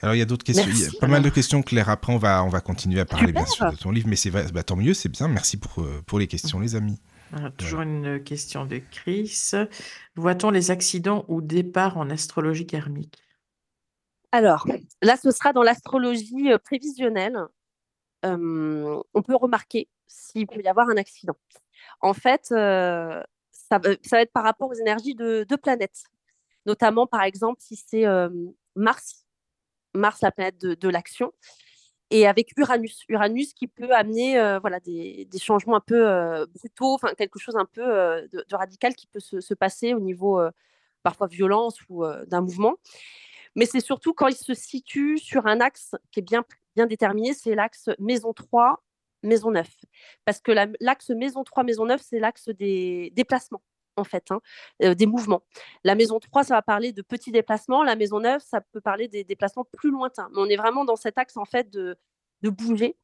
[0.00, 0.66] Alors, il y a d'autres questions.
[0.68, 1.88] Il y a pas mal de questions, Claire.
[1.88, 3.42] Après, on va, on va continuer à parler, Super.
[3.42, 4.08] bien sûr, de ton livre.
[4.08, 5.28] Mais c'est bah, tant mieux, c'est bien.
[5.28, 7.00] Merci pour, euh, pour les questions, les amis.
[7.58, 9.50] Toujours une question de Chris.
[10.16, 13.18] Voit-on les accidents ou départs en astrologie karmique?
[14.32, 14.66] Alors,
[15.02, 17.38] là, ce sera dans l'astrologie euh, prévisionnelle.
[18.24, 21.36] Euh, on peut remarquer s'il peut y avoir un accident.
[22.00, 23.22] En fait, euh,
[23.68, 26.04] ça, va- ça va être par rapport aux énergies de, de planètes.
[26.66, 28.28] Notamment, par exemple, si c'est euh,
[28.74, 29.26] Mars,
[29.94, 31.32] Mars, la planète de, l'action,
[32.10, 33.04] et avec Uranus.
[33.08, 37.64] Uranus qui peut amener euh, voilà, des, changements un peu euh, brutaux, quelque chose un
[37.64, 40.50] peu euh, de, radical qui peut se, se passer au niveau euh,
[41.02, 42.76] parfois violence ou euh, d'un mouvement.
[43.56, 46.44] Mais c'est surtout quand il se situe sur un axe qui est bien,
[46.76, 48.82] bien déterminé, c'est l'axe maison 3,
[49.22, 49.68] maison 9.
[50.24, 53.62] Parce que la- l'axe maison 3, maison 9, c'est l'axe des déplacements,
[53.96, 54.40] en fait, hein,
[54.82, 55.42] euh, des mouvements.
[55.84, 57.82] La maison 3, ça va parler de petits déplacements.
[57.84, 60.28] La maison 9, ça peut parler des déplacements plus lointains.
[60.32, 61.96] Mais on est vraiment dans cet axe, en fait, de,
[62.42, 62.96] de bouger.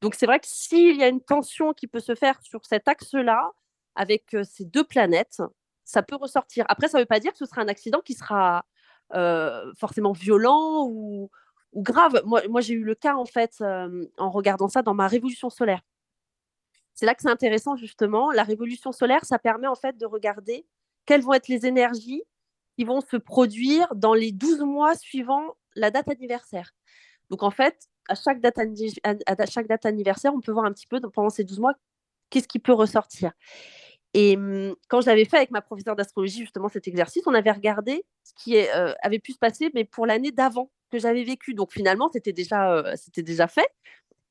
[0.00, 2.88] Donc, c'est vrai que s'il y a une tension qui peut se faire sur cet
[2.88, 3.50] axe-là,
[3.94, 5.42] avec euh, ces deux planètes,
[5.84, 6.64] ça peut ressortir.
[6.68, 8.64] Après, ça ne veut pas dire que ce sera un accident qui sera
[9.14, 11.30] euh, forcément violent ou,
[11.72, 12.22] ou grave.
[12.24, 15.82] Moi, j'ai eu le cas, en fait, euh, en regardant ça dans ma révolution solaire.
[16.94, 18.30] C'est là que c'est intéressant, justement.
[18.30, 20.66] La révolution solaire, ça permet, en fait, de regarder
[21.06, 22.22] quelles vont être les énergies
[22.76, 26.72] qui vont se produire dans les 12 mois suivant la date anniversaire.
[27.30, 28.58] Donc, en fait, à chaque date,
[29.86, 31.74] anniversaire, on peut voir un petit peu pendant ces 12 mois
[32.30, 33.32] qu'est-ce qui peut ressortir.
[34.14, 38.04] Et hum, quand j'avais fait avec ma professeure d'astrologie justement cet exercice, on avait regardé
[38.24, 41.54] ce qui euh, avait pu se passer, mais pour l'année d'avant que j'avais vécu.
[41.54, 43.68] Donc finalement, c'était déjà, euh, c'était déjà fait.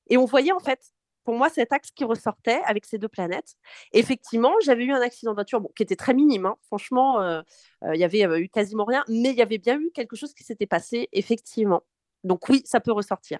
[0.09, 0.79] Et on voyait en fait,
[1.23, 3.55] pour moi, cet axe qui ressortait avec ces deux planètes.
[3.93, 6.45] Effectivement, j'avais eu un accident de voiture bon, qui était très minime.
[6.47, 6.55] hein.
[6.67, 7.41] Franchement, euh,
[7.83, 10.15] euh, il y avait euh, eu quasiment rien, mais il y avait bien eu quelque
[10.15, 11.83] chose qui s'était passé, effectivement.
[12.23, 13.39] Donc oui, ça peut ressortir.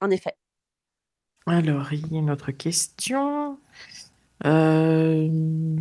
[0.00, 0.34] en effet.
[1.46, 3.58] Alors, il y a une autre question.
[4.44, 5.76] Euh,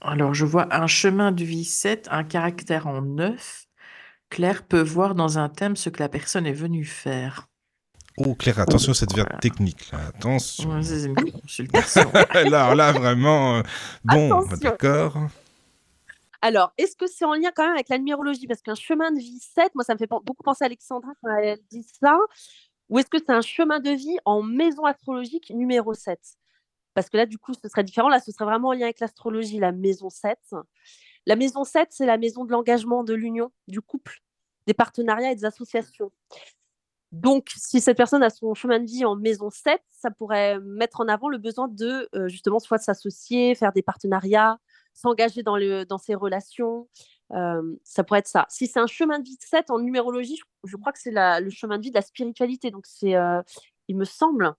[0.00, 3.63] alors, je vois un chemin de vie 7, un caractère en 9.
[4.34, 7.46] Claire peut voir dans un thème ce que la personne est venue faire.
[8.16, 9.92] Oh, Claire, attention, ça devient technique.
[9.92, 10.08] Là.
[10.08, 10.70] Attention.
[10.70, 12.10] Ouais, c'est une consultation.
[12.50, 13.58] là, là, vraiment.
[13.58, 13.62] euh,
[14.02, 15.16] bon, bah, d'accord.
[16.42, 18.48] Alors, est-ce que c'est en lien quand même avec la numérologie?
[18.48, 21.32] Parce qu'un chemin de vie 7, moi, ça me fait beaucoup penser à Alexandra quand
[21.36, 22.18] elle dit ça.
[22.88, 26.18] Ou est-ce que c'est un chemin de vie en maison astrologique numéro 7
[26.92, 28.08] Parce que là, du coup, ce serait différent.
[28.08, 30.36] Là, ce serait vraiment en lien avec l'astrologie, la maison 7.
[31.26, 34.20] La maison 7, c'est la maison de l'engagement, de l'union, du couple,
[34.66, 36.10] des partenariats et des associations.
[37.12, 41.00] Donc, si cette personne a son chemin de vie en maison 7, ça pourrait mettre
[41.00, 44.58] en avant le besoin de, euh, justement, soit de s'associer, faire des partenariats,
[44.94, 46.88] s'engager dans, le, dans ses relations.
[47.32, 48.46] Euh, ça pourrait être ça.
[48.48, 51.50] Si c'est un chemin de vie 7 en numérologie, je, je crois que c'est le
[51.50, 52.70] chemin de vie de la spiritualité.
[52.72, 53.40] Donc, c'est, euh,
[53.86, 54.52] il me semble.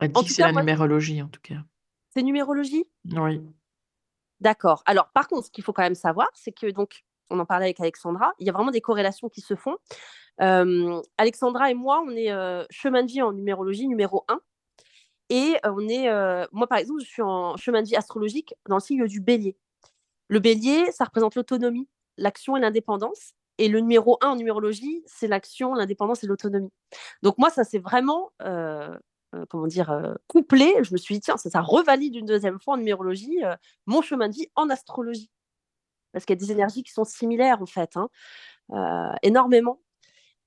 [0.00, 1.62] Elle En dit que c'est la moi- numérologie, en tout cas.
[2.10, 2.84] C'est numérologie?
[3.12, 3.40] Oui.
[4.40, 4.82] D'accord.
[4.86, 7.66] Alors, par contre, ce qu'il faut quand même savoir, c'est que, donc, on en parlait
[7.66, 9.76] avec Alexandra, il y a vraiment des corrélations qui se font.
[10.40, 14.40] Euh, Alexandra et moi, on est euh, chemin de vie en numérologie numéro 1.
[15.30, 16.08] Et euh, on est,
[16.52, 19.56] moi, par exemple, je suis en chemin de vie astrologique dans le signe du bélier.
[20.28, 23.34] Le bélier, ça représente l'autonomie, l'action et l'indépendance.
[23.58, 26.72] Et le numéro 1 en numérologie, c'est l'action, l'indépendance et l'autonomie.
[27.22, 28.32] Donc, moi, ça, c'est vraiment,
[29.48, 30.74] comment dire, couplé.
[30.82, 33.40] Je me suis dit, tiens, ça, ça revalide une deuxième fois en numérologie
[33.86, 35.30] mon chemin de vie en astrologie.
[36.14, 38.08] Parce qu'il y a des énergies qui sont similaires, en fait, hein,
[38.72, 39.80] euh, énormément.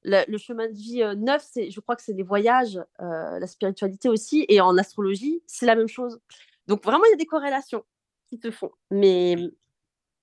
[0.03, 3.47] Le, chemin de vie euh, neuf, c'est, je crois que c'est les voyages, euh, la
[3.47, 4.45] spiritualité aussi.
[4.47, 6.19] Et en astrologie, c'est la même chose.
[6.67, 7.83] Donc, vraiment, il y a des corrélations
[8.27, 8.71] qui se font.
[8.89, 9.35] Mais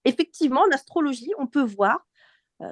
[0.06, 2.06] effectivement, en astrologie, on peut voir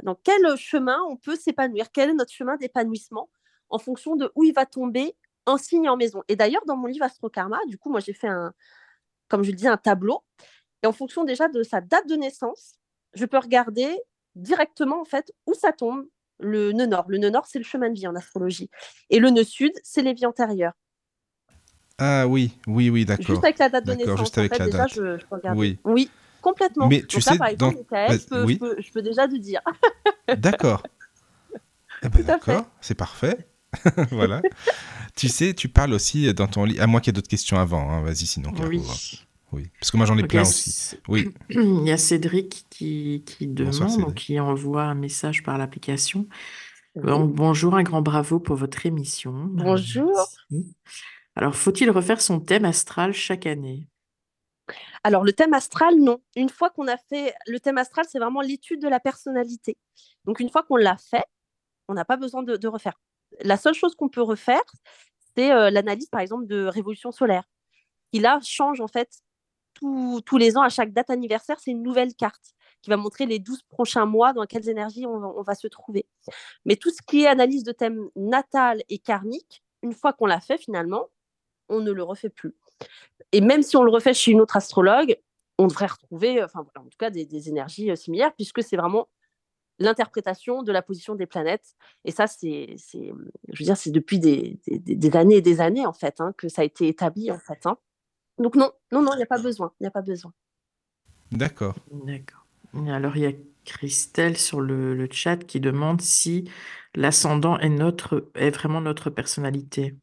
[0.05, 3.29] dans quel chemin on peut s'épanouir, quel est notre chemin d'épanouissement
[3.69, 5.17] en fonction de où il va tomber
[5.47, 6.23] un signe en maison.
[6.29, 8.55] Et d'ailleurs, dans mon livre Astrokarma, du coup, moi, j'ai fait un,
[9.29, 10.23] comme je le dis, un tableau.
[10.83, 12.75] Et en fonction déjà de sa date de naissance,
[13.15, 13.97] je peux regarder
[14.35, 16.07] directement, en fait, où ça tombe,
[16.41, 17.05] le nœud nord.
[17.09, 18.69] Le nœud nord, c'est le chemin de vie en astrologie.
[19.11, 20.73] Et le nœud sud, c'est les vies antérieures.
[21.99, 23.25] Ah oui, oui, oui, d'accord.
[23.27, 24.19] Juste avec la date de D'accord, naissance.
[24.21, 24.95] juste avec en fait, la déjà, date.
[24.95, 25.53] Je, je.
[25.55, 25.79] Oui.
[25.85, 26.11] Oui,
[26.41, 26.89] complètement.
[26.89, 28.55] Mais Donc tu là, sais, par exemple, dans- je, peux, oui.
[28.55, 29.61] je, peux, je peux déjà te dire.
[30.37, 30.83] D'accord.
[32.05, 32.25] Eh ben, Tout à fait.
[32.25, 33.47] d'accord, c'est parfait.
[34.11, 34.43] voilà.
[35.15, 36.83] tu sais, tu parles aussi dans ton livre.
[36.83, 37.89] À moins qu'il y ait d'autres questions avant.
[37.93, 38.03] hein.
[38.03, 38.51] Vas-y, sinon.
[38.67, 38.83] Oui.
[38.91, 38.95] hein.
[39.53, 39.71] Oui.
[39.79, 40.97] Parce que moi, j'en ai Donc, il y plein a aussi.
[41.09, 41.31] Oui.
[41.51, 44.15] Il y a Cédric qui, demande, Cédric.
[44.15, 46.27] qui envoie un message par l'application.
[46.95, 49.33] Bon- bonjour, un grand bravo pour votre émission.
[49.33, 50.13] Bonjour.
[50.51, 50.75] merci.
[51.37, 53.87] Alors, faut-il refaire son thème astral chaque année?
[55.05, 56.21] Alors, le thème astral, non.
[56.37, 59.77] Une fois qu'on a fait le thème astral, c'est vraiment l'étude de la personnalité.
[60.25, 61.25] Donc, une fois qu'on l'a fait,
[61.89, 63.01] on n'a pas besoin de, de refaire.
[63.41, 64.63] La seule chose qu'on peut refaire,
[65.37, 67.45] c'est euh, l'analyse, par exemple, de révolution solaire,
[68.13, 69.09] qui là change en fait
[69.75, 73.39] tous- les ans, à chaque date anniversaire, c'est une nouvelle carte qui va montrer les
[73.39, 76.07] 12 prochains mois dans quelles énergies on, va- se trouver.
[76.65, 80.41] Mais tout ce qui est analyse de thème natal et karmique, une fois qu'on l'a
[80.41, 81.09] fait finalement,
[81.69, 82.55] on ne le refait plus.
[83.31, 85.17] Et même si on le refait chez une autre astrologue,
[85.59, 89.09] on devrait retrouver, euh, en tout cas, des, énergies euh, similaires, puisque c'est vraiment
[89.79, 91.75] l'interprétation de la position des planètes.
[92.05, 92.77] Et ça, c'est,
[93.87, 94.59] depuis des
[95.15, 97.65] années et des années, en fait, hein, que ça a été établi, en fait.
[97.67, 97.79] hein.
[98.43, 100.33] Donc non, non, non, il n'y a pas besoin, il n'y a pas besoin.
[101.31, 101.77] D'accord.
[101.91, 102.45] D'accord.
[102.89, 103.33] Alors, il y a
[103.65, 106.51] Christelle sur le, le chat qui demande si
[106.95, 109.97] l'ascendant est notre, est vraiment notre personnalité.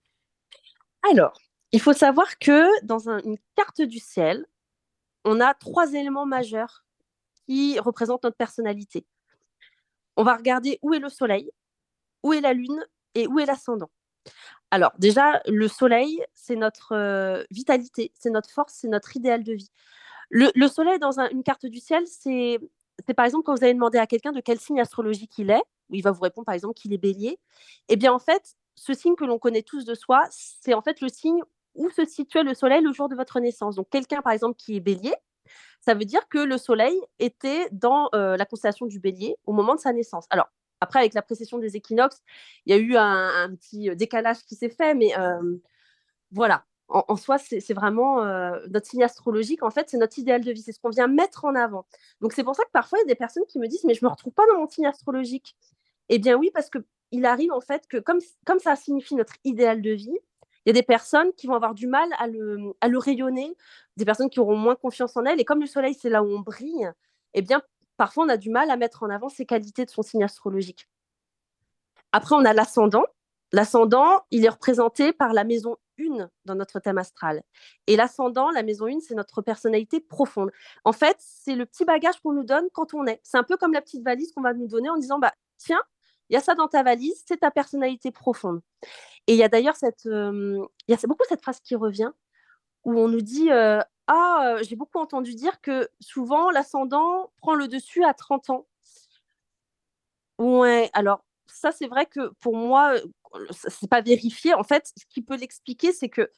[1.12, 1.40] Alors,
[1.72, 4.46] il faut savoir que dans un- une carte du ciel,
[5.26, 6.86] on a trois éléments majeurs
[7.46, 9.06] qui représentent notre personnalité.
[10.16, 11.52] On va regarder où est le soleil,
[12.24, 12.86] où est la lune
[13.16, 13.90] et où est l'ascendant.
[14.72, 19.54] Alors déjà, le soleil, c'est notre euh, vitalité, c'est notre force, c'est notre idéal de
[19.54, 19.72] vie.
[20.30, 22.60] Le, le soleil dans un- une carte du ciel, c'est
[23.08, 25.64] c'est par exemple quand vous allez demander à quelqu'un de quel signe astrologique il est,
[25.90, 27.40] où il va vous répondre par exemple qu'il est bélier,
[27.88, 31.02] eh bien en fait, ce signe que l'on connaît tous de soi, c'est en fait
[31.02, 31.42] le signe
[31.76, 33.76] où se situait le soleil le jour de votre naissance.
[33.76, 35.14] Donc quelqu'un par exemple qui est bélier,
[35.82, 39.76] ça veut dire que le soleil était dans euh, la constellation du bélier au moment
[39.76, 40.26] de sa naissance.
[40.30, 40.48] Alors
[40.82, 42.22] après, avec la précession des équinoxes,
[42.66, 45.58] il y a eu un, petit décalage qui s'est fait, mais euh,
[46.32, 46.66] voilà.
[46.92, 49.62] En, soi, c'est c'est vraiment euh, notre signe astrologique.
[49.62, 50.64] En fait, c'est notre idéal de vie.
[50.64, 51.86] C'est ce qu'on vient mettre en avant.
[52.20, 53.94] Donc, c'est pour ça que parfois, il y a des personnes qui me disent Mais
[53.94, 55.56] je ne me retrouve pas dans mon signe astrologique.
[56.10, 59.84] Eh bien, oui, parce qu'il arrive en fait que, comme, comme ça signifie notre idéal
[59.84, 60.18] de vie,
[60.66, 63.56] il y a des personnes qui vont avoir du mal à le, à le rayonner,
[63.98, 65.40] des personnes qui auront moins confiance en elles.
[65.40, 66.92] Et comme le soleil, c'est là où on brille,
[67.36, 67.62] eh bien,
[68.00, 70.88] parfois, on a du mal à mettre en avant ces qualités de son signe astrologique.
[72.14, 73.04] Après, on a l'ascendant.
[73.52, 77.44] L'ascendant, il est représenté par la maison 1 dans notre thème astral.
[77.88, 80.50] Et l'ascendant, la maison 1, c'est notre personnalité profonde.
[80.86, 83.20] En fait, c'est le petit bagage qu'on nous donne quand on est.
[83.22, 85.82] C'est un peu comme la petite valise qu'on va nous donner en disant bah, tiens,
[86.30, 88.62] il y a ça dans ta valise, c'est ta personnalité profonde.
[89.28, 92.12] Et il y a d'ailleurs cette, euh, y beaucoup cette phrase qui revient
[92.86, 93.82] où on nous dit euh,
[94.12, 98.68] ah, euh, j'ai beaucoup entendu dire que souvent l'ascendant prend le dessus à 30 ans.
[100.40, 102.96] Ouais, alors ça c'est vrai que pour moi
[103.52, 104.56] c'est pas vérifié.
[104.56, 106.32] En fait, ce qui peut l'expliquer, c'est que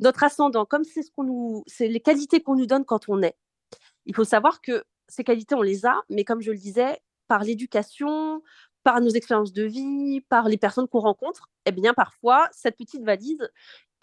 [0.00, 3.22] notre ascendant, comme c'est ce qu'on nous, c'est les qualités qu'on nous donne quand on
[3.22, 3.36] est.
[4.06, 7.44] Il faut savoir que ces qualités, on les a, mais comme je le disais, par
[7.44, 8.42] l'éducation,
[8.82, 13.02] par nos expériences de vie, par les personnes qu'on rencontre, eh bien parfois cette petite
[13.02, 13.46] valise,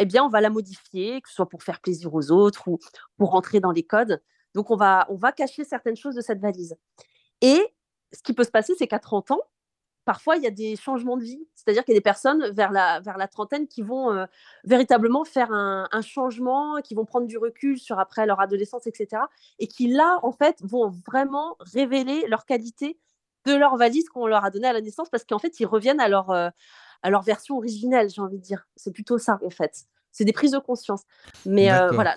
[0.02, 2.80] eh bien on va la modifier, que ce soit pour faire plaisir aux autres ou
[3.18, 4.22] pour rentrer dans les codes.
[4.56, 6.76] Donc on va on va cacher certaines choses de cette valise.
[7.41, 7.60] Et
[8.12, 9.41] ce qui peut se passer, c'est qu'à 30 ans,
[10.06, 11.47] parfois il y a des changements de vie.
[11.56, 14.26] C'est-à-dire qu'il y a des personnes vers la, vers la trentaine qui vont euh,
[14.64, 19.24] véritablement faire un, changement, qui vont prendre du recul sur après leur adolescence, etc.
[19.60, 22.99] Et qui là, en fait, vont vraiment révéler leur qualité
[23.45, 25.99] de leur valise qu'on leur a donnée à la naissance parce qu'en fait, ils reviennent
[25.99, 26.49] à leur, euh,
[27.04, 28.68] à leur version originelle, j'ai envie de dire.
[28.76, 29.86] C'est plutôt ça, en fait.
[30.12, 31.04] C'est des prises de conscience.
[31.45, 32.16] Mais euh, voilà,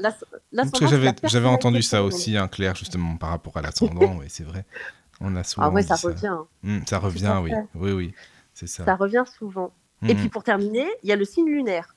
[1.24, 4.64] j'avais entendu ça aussi, hein, Claire, justement, par rapport à l'ascendant, et c'est vrai.
[5.20, 5.68] On a souvent.
[5.68, 6.26] Ah ouais, ça revient.
[6.26, 6.46] Hein.
[6.62, 7.52] Mmh, ça revient, oui.
[7.74, 8.14] Oui, oui.
[8.52, 8.84] C'est ça.
[8.84, 9.72] Ça revient souvent.
[10.06, 10.16] Et mmh.
[10.16, 11.94] puis pour terminer, il y a le signe lunaire.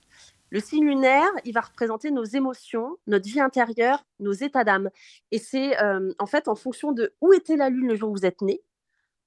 [0.50, 4.90] Le signe lunaire, il va représenter nos émotions, notre vie intérieure, nos états d'âme.
[5.32, 8.14] Et c'est euh, en fait en fonction de où était la lune le jour où
[8.14, 8.62] vous êtes né,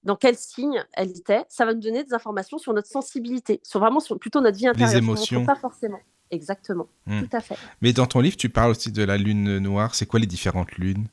[0.03, 3.81] dans quel signe elle était, ça va nous donner des informations sur notre sensibilité, sur
[3.81, 4.93] vraiment sur plutôt notre vie intérieure.
[4.93, 5.45] Les émotions.
[5.45, 6.01] Pas forcément.
[6.31, 6.87] Exactement.
[7.07, 7.23] Mmh.
[7.23, 7.57] Tout à fait.
[7.81, 9.95] Mais dans ton livre, tu parles aussi de la lune noire.
[9.95, 11.09] C'est quoi les différentes lunes?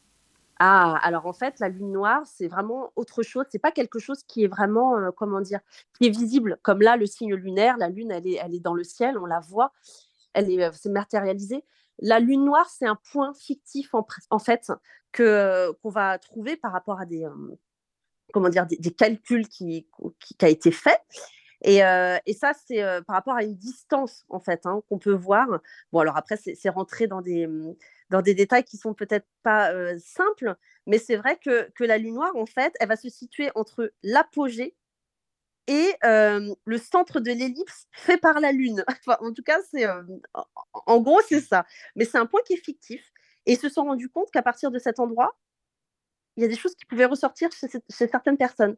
[0.59, 3.45] Ah, alors en fait, la lune noire, c'est vraiment autre chose.
[3.49, 5.59] C'est pas quelque chose qui est vraiment, euh, comment dire,
[5.97, 6.57] qui est visible.
[6.63, 9.25] Comme là, le signe lunaire, la lune, elle est, elle est dans le ciel, on
[9.25, 9.71] la voit,
[10.33, 11.63] elle est, euh, c'est matérialisé.
[11.99, 14.71] La lune noire, c'est un point fictif en, fait
[15.11, 17.57] que qu'on va trouver par rapport à des, euh,
[18.34, 19.88] comment dire, des, calculs qui,
[20.19, 21.01] qui, a été fait.
[21.63, 25.47] Et, et, ça, c'est par rapport à une distance, en fait, hein, qu'on peut voir.
[25.91, 27.47] Bon, alors après, c'est rentré dans des,
[28.09, 30.55] dans des détails qui sont peut-être pas simples,
[30.86, 33.91] mais c'est vrai que, que, la lune noire, en fait, elle va se situer entre
[34.03, 34.75] l'apogée
[35.67, 38.84] et le centre de l'ellipse fait par la lune.
[39.07, 39.86] Enfin, en tout cas, c'est
[40.73, 41.65] en gros, c'est ça.
[41.95, 43.11] Mais c'est un point qui est fictif.
[43.45, 45.38] Et ils se sont rendus compte qu'à partir de cet endroit,
[46.38, 48.77] il y a des choses qui pouvaient ressortir chez, chez certaines personnes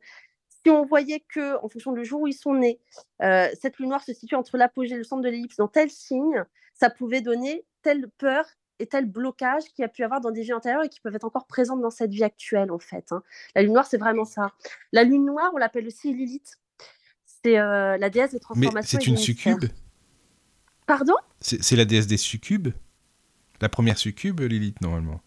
[0.65, 2.79] si on voyait que, en fonction du jour où ils sont nés,
[3.19, 6.43] cette lune noire se situe entre l'apogée et le centre de l'ellipse dans tel signe,
[6.73, 8.45] ça pouvait donner telle peur
[8.79, 11.15] et tel blocage qu'il y a pu avoir dans des vies antérieures et qui peuvent
[11.15, 13.11] être encore présentes dans cette vie actuelle, en fait.
[13.11, 13.23] Hein.
[13.55, 14.53] La lune noire, c'est vraiment ça.
[14.93, 16.59] La lune noire, on l'appelle aussi Lilith.
[17.25, 18.97] C'est euh, la déesse des transformations.
[18.97, 19.65] Mais c'est une succube?
[20.87, 21.15] Pardon?
[21.41, 22.69] C'est la déesse des succubes?
[23.61, 25.21] La première succube, Lilith, normalement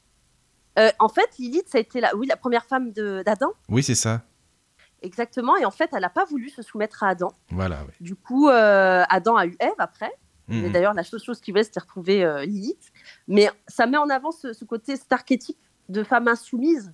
[0.79, 3.53] euh, En fait, Lilith, ça a été la, oui, la première femme d'Adam.
[3.68, 4.23] Oui, c'est ça.
[5.03, 5.57] Exactement.
[5.57, 7.33] Et en fait, elle n'a pas voulu se soumettre à Adam.
[7.51, 7.85] Voilà.
[8.01, 10.12] Du coup, euh, Adam a eu Ève après.
[10.49, 10.70] Mmh.
[10.70, 12.93] D'ailleurs, la chose, chose qui voulait, c'était retrouver euh, Lilith.
[13.27, 15.59] Mais ça met en avant ce, côté, cet archétype
[15.89, 16.93] de femme insoumise,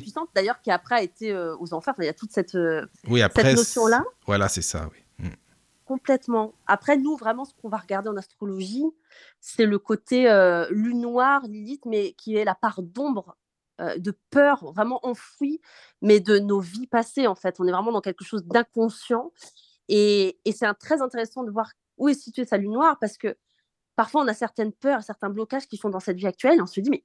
[0.00, 1.94] puissante, d'ailleurs, qui après a été aux enfers.
[1.98, 2.56] il y a toute cette,
[3.06, 4.02] oui, cette notion-là.
[4.26, 4.98] Voilà, c'est ça, oui.
[5.26, 5.34] Mmh.
[5.84, 6.54] Complètement.
[6.66, 8.84] Après, nous, vraiment, ce qu'on va regarder en astrologie,
[9.40, 10.24] c'est le côté
[10.70, 13.36] lune noire, Lilith, mais qui est la part d'ombre
[13.78, 15.60] de peur vraiment enfouie,
[16.02, 17.58] mais de nos vies passées, en fait.
[17.60, 19.32] On est vraiment dans quelque chose d'inconscient.
[19.90, 23.36] Et, c'est très intéressant de voir où est située sa lune noire parce que
[23.96, 26.80] parfois on a certaines peurs, certains blocages qui sont dans cette vie actuelle on se
[26.80, 27.04] dit mais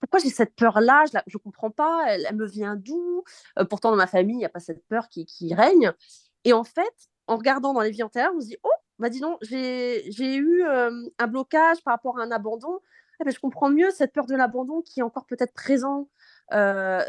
[0.00, 1.04] pourquoi j'ai cette peur-là?
[1.26, 3.24] Je ne comprends pas, elle, me vient d'où?
[3.58, 5.92] Euh, Pourtant, dans ma famille, il n'y a pas cette peur qui, règne.
[6.44, 6.94] Et en fait,
[7.26, 10.64] en regardant dans les vies antérieures, on se dit Oh, bah dis donc, j'ai eu
[10.64, 12.80] un blocage par rapport à un abandon.
[13.20, 16.08] Eh ben, je comprends mieux cette peur de l'abandon qui est encore peut-être présent,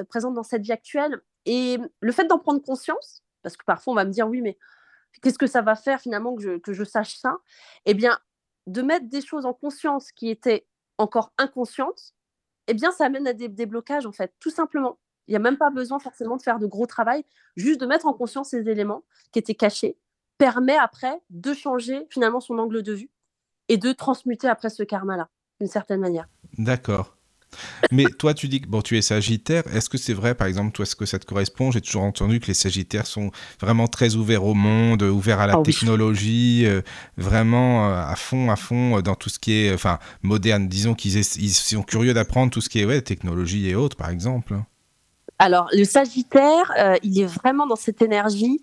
[0.09, 1.21] présente dans cette vie actuelle.
[1.45, 4.57] Et le fait d'en prendre conscience, parce que parfois on va me dire Oui, mais
[5.21, 7.37] qu'est-ce que ça va faire finalement que je, que je sache ça?
[7.85, 8.19] Eh bien,
[8.67, 10.67] de mettre des choses en conscience qui étaient
[10.97, 12.13] encore inconscientes,
[12.67, 14.99] eh bien, ça amène à des, blocages, en fait, tout simplement.
[15.27, 17.25] Il n'y a même pas besoin forcément de faire de gros travail,
[17.55, 19.97] juste de mettre en conscience ces éléments qui étaient cachés,
[20.39, 23.11] permet après de changer finalement son angle de vue
[23.67, 25.29] et de transmuter après ce karma-là,
[25.59, 26.27] d'une certaine manière.
[26.57, 27.15] D'accord.
[27.91, 29.63] Mais toi, tu dis que bon, tu es Sagittaire.
[29.73, 31.71] Est-ce que c'est vrai, par exemple, toi, est-ce que ça te correspond?
[31.71, 35.55] J'ai toujours entendu que les Sagittaires sont vraiment très ouverts au monde, ouverts à la
[35.57, 36.81] ah technologie, euh,
[37.17, 40.67] vraiment euh, à fond, à fond euh, dans tout ce qui est, enfin, moderne.
[40.67, 44.09] Disons qu'ils ils sont curieux d'apprendre tout ce qui est ouais, technologie et autres, par
[44.09, 44.55] exemple.
[45.39, 48.61] Alors, le Sagittaire, il est vraiment dans cette énergie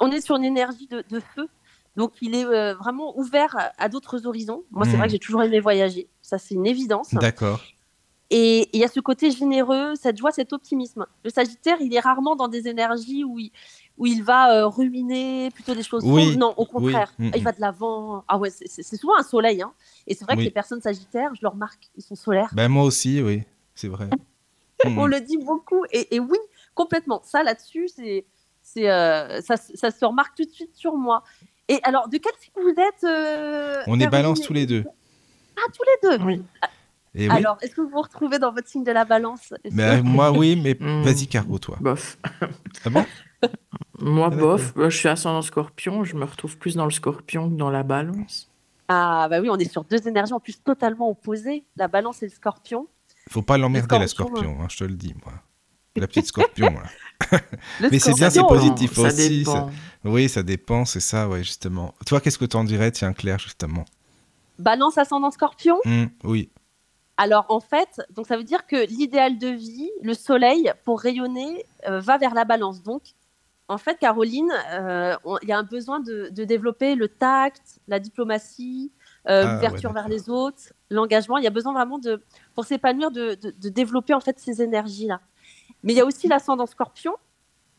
[0.00, 1.48] on est sur une énergie de, de feu.
[1.96, 4.64] Donc, il est euh, vraiment ouvert à, à d'autres horizons.
[4.72, 4.98] Moi, c'est Mhm.
[4.98, 6.08] vrai que j'ai toujours aimé voyager.
[6.22, 7.14] Ça, c'est une évidence.
[7.14, 7.60] D'accord.
[8.30, 11.06] Et il y a ce côté généreux, cette joie, cet optimisme.
[11.22, 13.52] Le Sagittaire, il est rarement dans des énergies où il,
[13.96, 16.36] où il va euh, ruminer plutôt des choses Oui.
[16.36, 18.24] Non, au contraire, oui, mm, il va de l'avant.
[18.26, 19.62] Ah ouais, c'est- souvent un soleil.
[19.62, 19.72] Hein.
[20.08, 20.40] Et c'est vrai Oui.
[20.40, 22.50] que les personnes Sagittaires, je le remarque, ils sont solaires.
[22.54, 23.42] Ben moi aussi, oui,
[23.74, 24.08] c'est vrai.
[24.84, 24.98] Mm.
[24.98, 25.82] On le dit beaucoup.
[25.92, 26.36] Et, et oui,
[26.74, 27.22] complètement.
[27.24, 28.26] Ça, là-dessus, c'est,
[28.74, 31.22] c'est, euh, ça, ça se remarque tout de suite sur moi.
[31.68, 34.84] Et alors, de quel signe vous êtes euh, On est balance tous les deux.
[35.56, 36.42] Ah, tous les deux Oui.
[37.16, 37.34] Et oui.
[37.36, 39.54] Alors, est-ce que vous vous retrouvez dans votre signe de la balance?
[39.62, 41.02] Est-ce Ben, que- moi, oui, mais Mm.
[41.04, 41.76] vas-y, Caro, toi.
[41.80, 42.18] Bof.
[42.84, 43.04] Ah bon?
[44.00, 44.72] Moi, Ah, bof.
[44.76, 46.02] Je suis ascendant scorpion.
[46.04, 48.50] Je me retrouve plus dans le scorpion que dans la balance.
[48.88, 52.26] Ah, bah oui, on est sur deux énergies en plus totalement opposées, la balance et
[52.26, 52.88] le scorpion.
[53.30, 55.32] Faut pas l'emmerder, la scorpion, scorpion, hein, je te le dis, moi.
[55.96, 57.38] La petite scorpion, là.
[57.80, 59.44] Mais c'est bien, c'est positif Ça aussi.
[60.04, 61.94] Oui, ça dépend, c'est ça, ouais, justement.
[62.06, 63.84] Toi, qu'est-ce que t'en dirais, tiens, Claire, justement?
[64.58, 65.78] Balance ascendant scorpion.
[65.84, 66.50] Hmm, Oui,
[67.16, 71.64] Alors en fait, donc ça veut dire que l'idéal de vie, le soleil, pour rayonner,
[71.88, 72.82] euh, va vers la balance.
[72.82, 73.02] Donc,
[73.68, 77.98] en fait, Caroline, euh, il y a un besoin de, de développer le tact, la
[78.00, 78.92] diplomatie,
[79.28, 81.38] euh, Ah, l'ouverture ouais, vers les autres, l'engagement.
[81.38, 82.22] Il y a besoin vraiment de,
[82.54, 85.20] pour s'épanouir, de, de- de développer en fait ces énergies-là.
[85.82, 87.14] Mais il y a aussi l'ascendant scorpion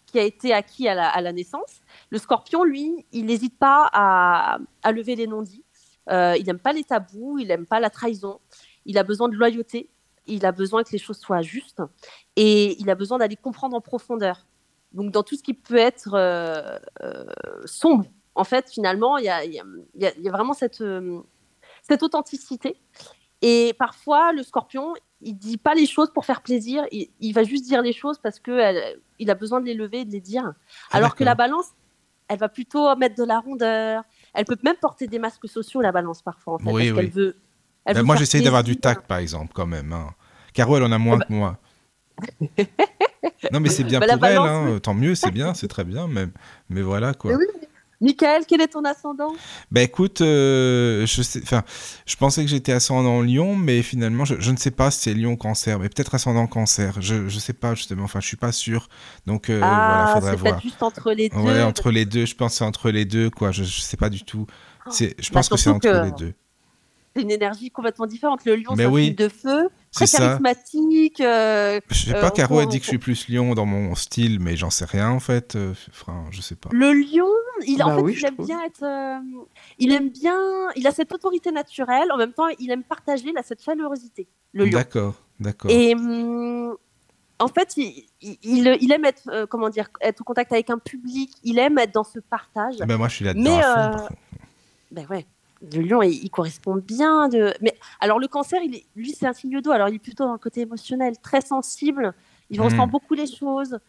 [0.05, 1.81] qui a été acquis à la, naissance.
[2.09, 4.59] Le scorpion, lui, il n'hésite pas à,
[4.91, 5.63] lever les non-dits.
[6.09, 8.39] Euh, il n'aime pas les tabous, il n'aime pas la trahison.
[8.85, 9.89] Il a besoin de loyauté,
[10.27, 11.81] il a besoin que les choses soient justes
[12.35, 14.45] et il a besoin d'aller comprendre en profondeur.
[14.93, 17.25] Donc, dans tout ce qui peut être euh, euh,
[17.65, 18.05] sombre,
[18.35, 20.81] en fait, finalement, il y a, vraiment cette
[22.03, 22.77] authenticité.
[23.41, 27.43] Et parfois, le scorpion, il dit pas les choses pour faire plaisir, il, il va
[27.43, 30.53] juste dire les choses parce qu'il a besoin de les lever et de les dire.
[30.91, 31.67] Ah, Alors que la balance,
[32.27, 34.03] elle va plutôt mettre de la rondeur.
[34.33, 37.05] Elle peut même porter des masques sociaux, la balance, parfois, en fait, Oui, parce qu'elle
[37.05, 37.11] oui.
[37.11, 37.35] veut.
[37.85, 39.93] elle Ben, veut moi, faire j'essaye d'avoir du tact, par exemple, quand même.
[39.93, 40.09] hein.
[40.53, 41.57] Caro, elle en a moins bah- que moi.
[43.51, 44.79] non, mais c'est bien Bah, la pour elle, hein.
[44.81, 46.27] tant mieux, c'est bien, c'est très bien, mais,
[46.69, 47.31] mais voilà, quoi.
[47.31, 47.67] Mais oui, mais-
[48.05, 49.33] Michael, quel est ton ascendant?
[49.71, 51.63] Ben écoute, euh, je sais, enfin,
[52.05, 55.13] je pensais que j'étais ascendant Lion, mais finalement, je, je ne sais pas si c'est
[55.15, 56.93] Lion Cancer, mais peut-être ascendant Cancer.
[57.01, 58.03] Je, je sais pas justement.
[58.03, 58.87] Enfin, je suis pas sûr.
[59.25, 60.61] Donc euh, voilà, Ah, faudrait c'est voir.
[60.61, 61.37] juste entre les deux.
[61.37, 63.51] Ouais, entre les deux, je pense que c'est entre les deux, quoi.
[63.51, 64.45] Je, je sais pas du tout.
[64.91, 66.33] C'est, je Bah, pense que c'est entre que- les deux.
[67.15, 68.43] C'est une énergie complètement différente.
[68.45, 71.21] Le lion, c'est un oui, de feu, très charismatique.
[71.21, 73.65] euh, Je sais euh, pas, on Caro a dit que je suis plus Lion dans
[73.65, 75.55] mon style, mais j'en sais rien en fait.
[75.55, 76.69] euh, Enfin, je sais pas.
[76.71, 77.27] Le lion,
[77.65, 78.45] il, en Bah fait, oui, il aime trouve.
[78.47, 78.83] bien être.
[78.83, 79.19] euh,
[79.79, 80.37] il aime bien.
[80.75, 82.11] Il a cette autorité naturelle.
[82.11, 84.27] En même temps, il aime partager là, cette chaleurosité.
[84.53, 84.71] Le lion.
[84.77, 85.71] D'accord, d'accord.
[85.71, 86.75] Et hum,
[87.39, 90.69] en fait, il, il- il- il aime être, euh, comment dire, être en contact avec
[90.69, 91.31] un public.
[91.43, 92.77] Il aime être dans ce partage.
[92.79, 94.07] Ben moi, je suis là-dedans Mais, euh.
[94.91, 95.25] Ben ouais.
[95.73, 97.29] Le lion, il, il correspond bien.
[97.29, 97.53] De...
[97.61, 98.85] Mais alors, le cancer, il est...
[98.95, 99.71] lui, c'est un signe d'eau.
[99.71, 102.13] Alors, il est plutôt dans le côté émotionnel, très sensible.
[102.49, 102.65] Il Mhm.
[102.65, 103.79] ressent beaucoup les choses.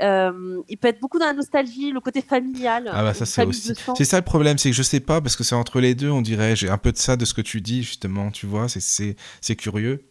[0.00, 2.90] Euh, il peut être beaucoup dans la nostalgie, le côté familial.
[2.92, 3.68] Ah bah ça c'est aussi.
[3.68, 3.74] de.
[3.94, 6.10] C'est ça le problème, c'est que je sais pas parce que c'est entre les deux,
[6.10, 6.56] on dirait.
[6.56, 8.68] J'ai un peu de ça de ce que tu dis justement, tu vois.
[8.70, 10.06] C'est c'est c'est curieux.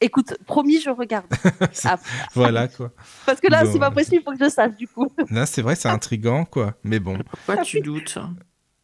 [0.00, 1.26] Écoute, promis, je regarde.
[1.84, 1.98] Ah,
[2.34, 2.90] Voilà quoi.
[3.26, 3.72] parce que là, Bon.
[3.72, 5.08] c'est pas possible, il faut que je sache du coup.
[5.30, 6.74] Là c'est vrai, c'est intrigant quoi.
[6.82, 8.18] Mais bon, Pourquoi tu doutes?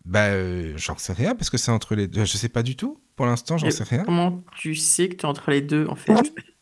[0.05, 2.25] Bah euh, j'en sais rien parce que c'est entre les deux.
[2.25, 2.99] Je sais pas du tout.
[3.17, 4.05] Pour l'instant, j'en sais rien.
[4.05, 6.13] Comment tu sais que tu es entre les deux, en fait?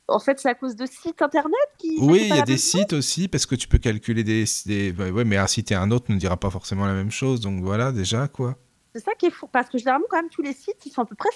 [0.08, 1.96] En fait, c'est à cause de sites internet qui.
[2.00, 4.44] Oui, il y a des sites aussi parce que tu peux calculer des.
[4.66, 4.92] des...
[4.92, 7.40] bah ouais, mais un site et un autre ne dira pas forcément la même chose.
[7.40, 8.56] Donc voilà déjà quoi.
[8.92, 11.02] C'est ça qui est fou, parce que généralement, quand même, tous les sites, ils sont
[11.02, 11.28] à peu près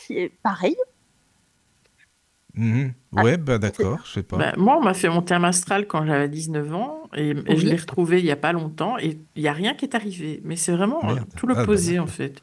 [0.43, 0.77] pareils.
[3.17, 4.39] Ah, Ouais, bah d'accord, je sais pas.
[4.39, 7.67] Bah, moi, on m'a fait mon thème astral quand j'avais 19 ans et, et je
[7.67, 10.41] l'ai retrouvé il y a pas longtemps et il n'y a rien qui est arrivé.
[10.45, 11.35] Mais c'est vraiment euh, Merde.
[11.37, 12.43] tout Ah, bah, l'opposé, en fait.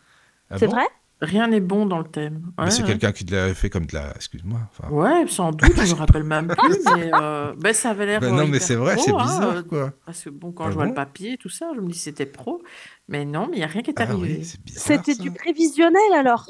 [0.49, 0.83] Ah c'est bon vrai?
[1.21, 2.53] Rien n'est bon dans le thème.
[2.57, 2.83] Ouais, c'est ouais.
[2.83, 4.15] quelqu'un qui l'a fait comme de la.
[4.15, 4.59] Excuse-moi.
[4.71, 8.21] Enfin, Ouais, sans doute, je me rappelle même plus, mais euh, ben, ça avait l'air.
[8.21, 9.93] bah euh, non, mais c'est vrai, pro, c'est hein, bizarre quoi.
[10.05, 10.89] Parce que bon, quand Ah je vois bon?
[10.89, 12.61] le papier et tout ça, je me dis c'était pro.
[13.07, 14.41] Mais non, mais il n'y a rien qui est Ah arrivé.
[14.41, 14.43] oui.
[14.75, 16.47] C'était du prévisionnel alors?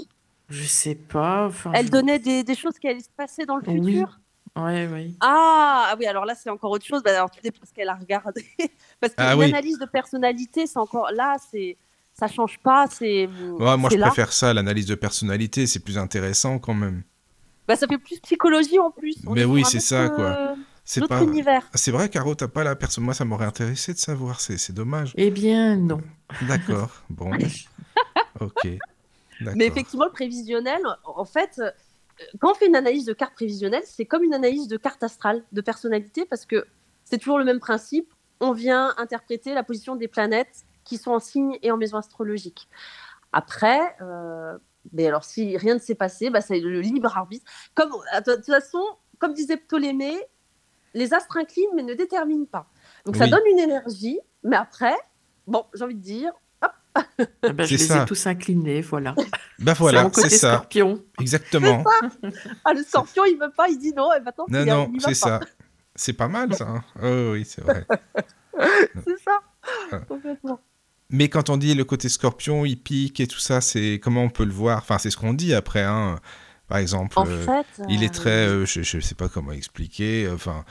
[0.51, 1.47] Je sais pas.
[1.47, 3.93] Enfin, Elle je- donnait des, des choses qui allaient se passer dans le Oui.
[3.93, 4.19] futur.
[4.55, 5.15] Ouais, oui.
[5.21, 7.01] Ah, ah oui, alors là, c'est encore autre chose.
[7.03, 8.45] Bah, alors, tout dépend ce qu'elle a regardé.
[8.99, 9.45] Parce que Ah oui.
[9.47, 11.77] l'analyse de personnalité, c'est encore là, c'est
[12.13, 12.85] ça change pas.
[12.91, 14.07] C'est Ouais, moi, je là.
[14.07, 17.03] préfère ça, l'analyse de personnalité, c'est plus intéressant quand même.
[17.67, 19.15] Bah, ça fait plus psychologie en plus.
[19.25, 20.25] On Mais oui, c'est ça, quoi.
[20.25, 21.23] euh, C'est pas.
[21.23, 21.69] univers.
[21.73, 23.05] C'est vrai, Caro, t'as pas la personne.
[23.05, 24.41] Moi, ça m'aurait intéressé de savoir.
[24.41, 25.13] C'est c'est dommage.
[25.15, 26.01] Eh bien, non.
[26.41, 26.89] D'accord.
[27.09, 27.31] Bon.
[28.41, 28.67] Ok.
[29.55, 31.71] Mais effectivement, le prévisionnel, en fait, euh,
[32.39, 35.43] quand on fait une analyse de carte prévisionnelle, c'est comme une analyse de carte astrale,
[35.51, 36.65] de personnalité, parce que
[37.03, 38.13] c'est toujours le même principe.
[38.39, 42.67] on vient interpréter la position des planètes qui sont en signe et en maison astrologique.
[43.33, 44.57] Après, euh,
[44.93, 47.45] mais alors si rien ne s'est passé, bah, c'est le libre arbitre.
[47.75, 48.83] Comme, de toute façon,
[49.19, 50.17] comme disait Ptolémée,
[50.93, 52.67] les astres inclinent mais ne déterminent pas.
[53.05, 54.95] Donc ça donne une énergie, mais après,
[55.47, 56.31] bon, j'ai envie de dire,
[56.93, 57.03] Ah
[57.53, 58.03] ben, je C'est les ça.
[58.03, 59.15] ai tous inclinés, voilà.
[59.59, 60.53] Bah C'est voilà, c'est ça.
[60.55, 61.03] scorpion.
[61.19, 61.83] Exactement.
[62.65, 65.13] ah, le scorpion, il veut pas, il dit non, et maintenant, Non, il- non, c'est
[65.13, 65.39] ça.
[65.95, 66.67] C'est pas mal ça.
[66.67, 66.83] hein.
[67.03, 67.85] Oh, oui, c'est vrai.
[69.05, 69.39] C'est ça,
[69.91, 69.97] Ah.
[69.99, 70.59] complètement.
[71.09, 74.29] Mais quand on dit le côté scorpion, il pique et tout ça, c'est comment on
[74.29, 74.77] peut le voir?
[74.79, 75.83] Enfin, c'est ce qu'on dit après.
[75.83, 76.19] Hein.
[76.67, 79.51] Par exemple, En euh, fait, il est euh, très, euh, je, je sais pas comment
[79.51, 80.29] expliquer.
[80.33, 80.63] Enfin,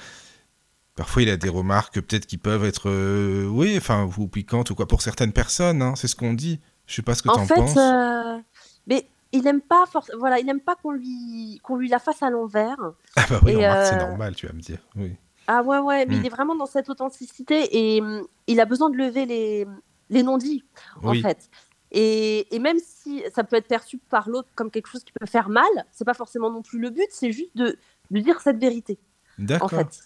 [1.01, 4.74] parfois il a des remarques peut-être qui peuvent être, euh, oui, enfin, ou piquantes ou
[4.74, 5.80] quoi pour certaines personnes.
[5.80, 6.61] Hein, c'est ce qu'on dit.
[6.86, 7.76] Je sais pas ce que En t'en fait, penses.
[7.78, 8.38] euh,
[8.86, 9.84] mais il aime pas
[10.18, 12.76] voilà, il aime pas qu'on lui qu'on lui la fasse à l'envers.
[13.16, 14.78] Ah bah oui, remarque, c'est euh, normal, tu vas me dire.
[14.94, 15.16] Oui.
[15.46, 16.20] Ah ouais ouais, mais Mm.
[16.20, 19.66] il est vraiment dans cette authenticité et hum, il a besoin de lever les
[20.11, 20.64] les non-dits
[21.03, 21.48] en fait.
[21.92, 25.24] Et, et même si ça peut être perçu par l'autre comme quelque chose qui peut
[25.26, 27.78] faire mal, c'est pas forcément non plus le but, c'est juste de,
[28.11, 28.98] de dire cette vérité
[29.38, 29.70] en D'accord.
[29.70, 30.01] fait.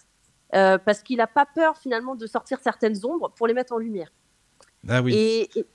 [0.55, 3.77] Euh, parce qu'il a pas peur finalement de sortir certaines ombres pour les mettre en
[3.77, 4.09] lumière.
[4.87, 5.13] Ah oui.
[5.13, 5.65] Et, et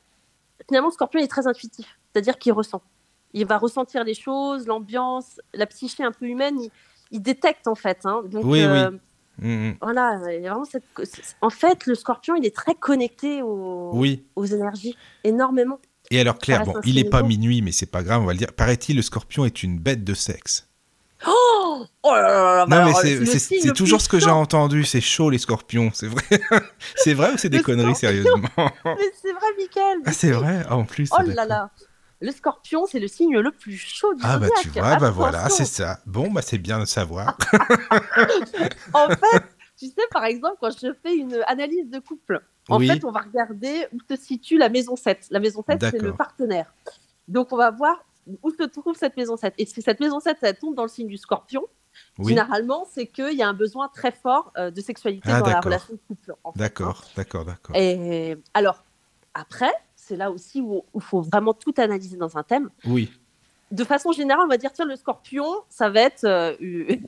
[0.66, 2.82] finalement, le scorpion est très intuitif, c'est-à-dire qu'il ressent.
[3.32, 6.70] Il va ressentir les choses, l'ambiance, la psyché un peu humaine, il,
[7.10, 7.98] il détecte en fait.
[8.04, 8.22] hein.
[8.26, 8.64] Donc, Oui, oui.
[8.64, 8.90] euh,
[9.42, 9.76] Mm, mm.
[9.80, 10.84] voilà, il y a vraiment cette...
[11.40, 14.22] En fait, le scorpion, il est très connecté aux, Oui.
[14.36, 15.78] aux énergies, énormément.
[16.10, 18.32] Et alors Claire, bon, il est signe pas minuit, mais c'est pas grave, on va
[18.32, 18.52] le dire.
[18.52, 20.68] Paraît-il, le scorpion est une bête de sexe.
[21.26, 21.59] Oh,
[22.02, 25.30] oh là là là, bah Non, mais c'est- toujours ce que j'ai entendu, c'est chaud
[25.30, 26.22] les scorpions, c'est vrai.
[26.96, 28.08] c'est vrai ou c'est des Le conneries, scorpion.
[28.22, 28.48] sérieusement
[28.84, 29.98] Mais c'est vrai, Michael.
[30.06, 31.70] Ah, c'est vrai Ah, En plus, Oh là là.
[32.22, 35.48] Le scorpion, c'est le signe le plus chaud du Ah bah tu vois, bah voilà,
[35.48, 36.00] c'est ça.
[36.04, 37.36] Bon, bah c'est bien de savoir.
[38.92, 39.42] En fait,
[39.78, 42.88] tu sais, par exemple, quand je fais une analyse de couple, en Oui.
[42.88, 45.28] fait, on va regarder où se situe la maison 7.
[45.30, 46.66] La maison 7, c'est le partenaire.
[47.28, 47.96] Donc, on va voir
[48.42, 49.54] où se trouve cette maison 7.
[49.58, 51.64] Et si cette maison 7, elle tombe dans le signe du scorpion,
[52.18, 55.46] Oui, généralement, c'est qu'il y a un besoin très fort euh, de sexualité Ah, dans
[55.46, 55.64] la d'accord.
[55.66, 56.34] relation de couple.
[56.44, 56.62] en fait, hein.
[56.62, 57.76] d'accord, d'accord, d'accord.
[57.76, 58.84] Et alors,
[59.34, 62.70] après, c'est là aussi où il faut vraiment tout analyser dans un thème.
[62.84, 63.12] Oui,
[63.70, 66.56] De façon générale, on va dire, tiens, le scorpion, ça va être euh,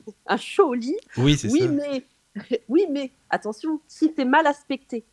[0.27, 0.95] un chaud au lit.
[1.17, 1.67] oui, c'est Oui, ça.
[1.67, 2.05] mais
[2.69, 5.05] oui, mais attention, si c'est mal aspecté.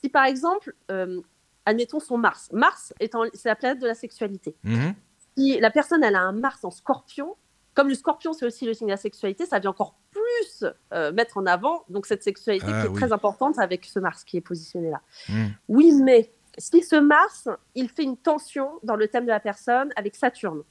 [0.00, 1.20] Si par exemple, euh,
[1.66, 2.50] admettons son Mars.
[2.52, 4.54] Mars c'est la planète de la sexualité.
[4.64, 4.94] Mhm.
[5.36, 7.36] Si la personne elle a un Mars en Scorpion,
[7.74, 11.12] comme le Scorpion c'est aussi le signe de la sexualité, ça vient encore plus euh,
[11.12, 12.96] mettre en avant donc cette sexualité Ah, qui est oui.
[13.00, 15.00] très importante avec ce Mars qui est positionné là.
[15.28, 15.54] Mhm.
[15.68, 19.90] Oui, mais si ce Mars, il fait une tension dans le thème de la personne
[19.96, 20.62] avec Saturne.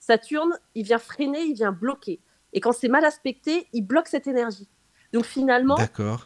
[0.00, 2.20] Saturne, il vient freiner, il vient bloquer.
[2.52, 4.68] Et quand c'est mal aspecté, il bloque cette énergie.
[5.12, 5.76] Donc finalement,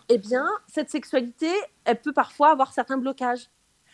[0.08, 1.50] eh bien, cette sexualité,
[1.84, 3.50] elle peut parfois avoir certains blocages.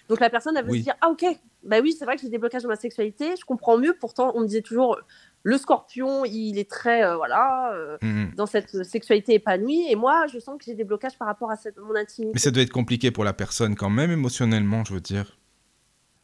[0.08, 0.78] Donc la personne, elle va Oui.
[0.78, 1.24] se dire, ah ok,
[1.62, 3.94] bah oui, c'est vrai que j'ai des blocages dans ma sexualité, je comprends mieux.
[4.00, 4.98] Pourtant, on me disait toujours,
[5.42, 8.32] le scorpion, il est très, euh, voilà, euh, Mhm.
[8.36, 9.84] dans cette sexualité épanouie.
[9.88, 12.32] Et moi, je sens que j'ai des blocages par rapport à cette, mon intimité.
[12.34, 15.36] Mais ça doit être compliqué pour la personne quand même, émotionnellement, je veux dire.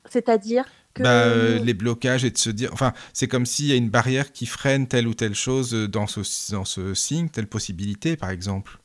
[0.09, 0.65] C'est-à-dire
[0.95, 1.03] que...
[1.03, 2.71] Bah, euh, les blocages et de se dire.
[2.73, 5.89] Enfin, c'est comme s'il y a une barrière qui freine telle ou telle chose euh,
[5.89, 8.79] dans ce, dans ce signe, telle possibilité, par exemple.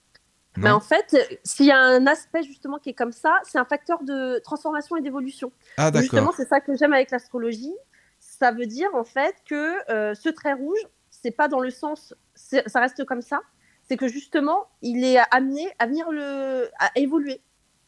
[0.58, 3.40] Mais Non en fait, euh, s'il y a un aspect justement qui est comme ça,
[3.44, 5.52] c'est un facteur de transformation et d'évolution.
[5.78, 6.36] Ah, Justement, d'accord.
[6.36, 7.74] c'est ça que j'aime avec l'astrologie.
[8.20, 10.80] Ça veut dire en fait que euh, ce trait rouge,
[11.10, 13.40] c'est pas dans le sens, ça reste comme ça.
[13.84, 17.42] C'est que justement, il est amené à venir le, à évoluer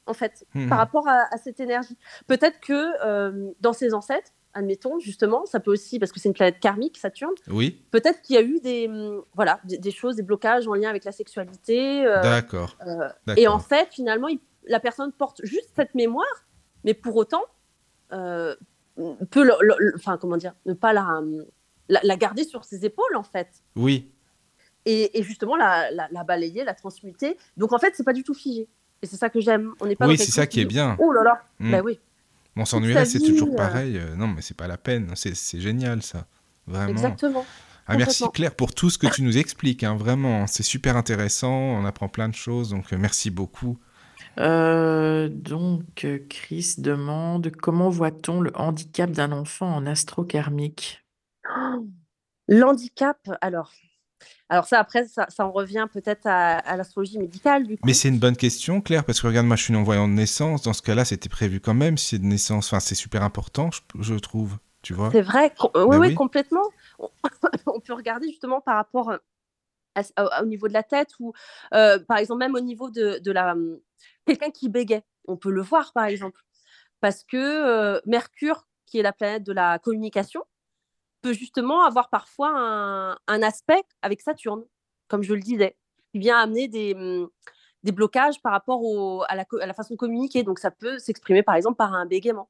[0.05, 0.69] en fait Mhm.
[0.69, 1.97] par rapport à, à cette énergie.
[2.27, 6.33] Peut-être que euh, dans ses ancêtres, admettons justement, ça peut aussi parce que c'est une
[6.35, 7.33] planète karmique, Saturne.
[7.49, 10.73] Oui, Peut-être qu'il y a eu des, hum, voilà, des, des choses, des blocages en
[10.75, 12.05] lien avec la sexualité.
[12.05, 12.77] euh, d'accord.
[12.87, 16.45] euh, et en fait, finalement, il- la personne porte juste cette mémoire,
[16.83, 17.43] mais pour autant,
[18.11, 18.55] euh,
[19.31, 21.21] peut, le- le- le- enfin, comment dire, ne pas la,
[21.89, 23.47] la, la garder sur ses épaules, en fait.
[23.75, 24.09] Oui,
[24.85, 27.37] Et, et justement, la, la, la balayer, la transmuter.
[27.57, 28.67] Donc, en fait, c'est pas du tout figé.
[29.01, 29.73] Et c'est ça que j'aime.
[29.81, 30.95] On n'est pas Oui, c'est ça qui est bien.
[30.99, 31.71] Oh là là, Mm.
[31.71, 31.99] bah oui,
[32.61, 33.97] on s'ennuierait, c'est toujours euh, pareil.
[33.97, 35.11] Euh, Non, mais c'est pas la peine.
[35.15, 36.27] C'est c'est génial, ça.
[36.67, 36.89] Vraiment.
[36.91, 37.45] exactement.
[37.87, 38.23] Ah, merci.
[38.33, 39.83] Claire pour tout ce que tu nous expliques.
[39.83, 41.51] hein, Vraiment, c'est super intéressant.
[41.53, 42.69] On apprend plein de choses.
[42.69, 43.77] Donc, euh, merci beaucoup.
[44.39, 51.03] Euh, donc, Chris demande comment voit-on le handicap d'un enfant en astro-karmique?
[52.47, 53.71] L'handicap, alors.
[54.49, 57.83] Alors ça, après, ça, ça en revient peut-être à, à l'astrologie médicale, du coup.
[57.85, 60.61] Mais c'est une bonne question, Claire, parce que regarde, moi, je suis non-voyant de naissance.
[60.61, 62.67] Dans ce cas-là, c'était prévu quand même, si c'est de naissance.
[62.67, 64.57] Enfin, c'est super important, je, je trouve.
[64.81, 66.13] Tu vois C'est vrai, euh, oui, Bah oui, oui.
[66.13, 66.63] complètement.
[67.67, 69.17] On, peut regarder justement par rapport euh,
[69.95, 71.33] à- à- au niveau de la tête ou
[71.73, 73.79] euh, par exemple même au niveau de, de la, hum,
[74.25, 76.41] quelqu'un qui bégait, on peut le voir par exemple.
[76.99, 80.43] Parce que euh, Mercure, qui est la planète de la communication,
[81.23, 82.51] peut justement avoir parfois
[83.27, 84.63] un, aspect avec Saturne,
[85.07, 85.75] comme je le disais,
[86.11, 87.29] qui vient amener des, hum,
[87.83, 90.43] des blocages par rapport à, la, façon de communiquer.
[90.43, 92.49] Donc, ça peut s'exprimer, par exemple, par un bégaiement.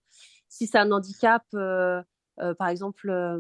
[0.49, 2.01] Si c'est un handicap, euh,
[2.39, 3.39] euh, par exemple, euh,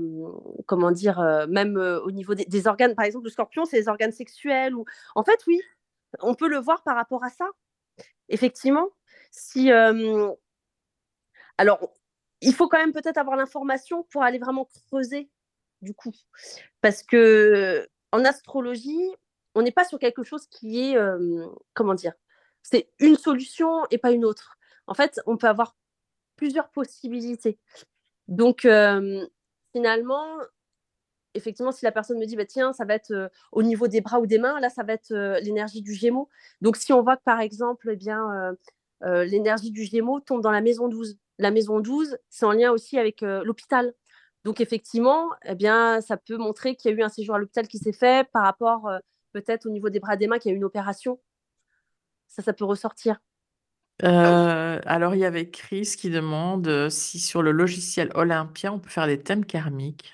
[0.67, 1.19] comment dire,
[1.49, 4.75] même au niveau des, organes, par exemple, le scorpion, c'est les organes sexuels.
[4.75, 4.85] Ou...
[5.15, 5.59] En fait, oui,
[6.21, 7.49] on peut le voir par rapport à ça.
[8.29, 8.89] Effectivement.
[9.31, 9.71] Si,
[11.57, 11.91] alors,
[12.43, 15.29] il faut quand même peut-être avoir l'information pour aller vraiment creuser,
[15.81, 16.13] du coup.
[16.81, 19.09] Parce que en astrologie,
[19.55, 20.97] on n'est pas sur quelque chose qui est,
[21.73, 22.13] comment dire,
[22.61, 24.57] c'est une solution et pas une autre.
[24.87, 25.75] En fait, on peut avoir
[26.35, 27.59] plusieurs possibilités.
[28.27, 28.67] Donc,
[29.71, 30.25] finalement,
[31.33, 34.19] effectivement, si la personne me dit, bah, tiens, ça va être au niveau des bras
[34.19, 36.29] ou des mains, là, ça va être l'énergie du Gémeaux.
[36.61, 38.55] Donc, si on voit que, par exemple, eh bien,
[39.01, 42.97] l'énergie du Gémeaux tombe dans la maison 12, la maison 12, c'est en lien aussi
[42.97, 43.93] avec l'hôpital.
[44.43, 47.67] Donc, effectivement, eh bien, ça peut montrer qu'il y a eu un séjour à l'hôpital
[47.67, 48.89] qui s'est fait par rapport
[49.33, 51.19] peut-être au niveau des bras des mains qu'il y a eu une opération.
[52.27, 53.19] Ça, ça peut ressortir.
[54.03, 58.79] Euh, alors, il y avait Chris qui demande euh, si sur le logiciel Olympia, on
[58.79, 60.13] peut faire des thèmes karmiques.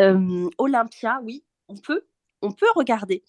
[0.00, 2.06] Euh, Olympia, oui, on peut.
[2.42, 3.22] On peut regarder,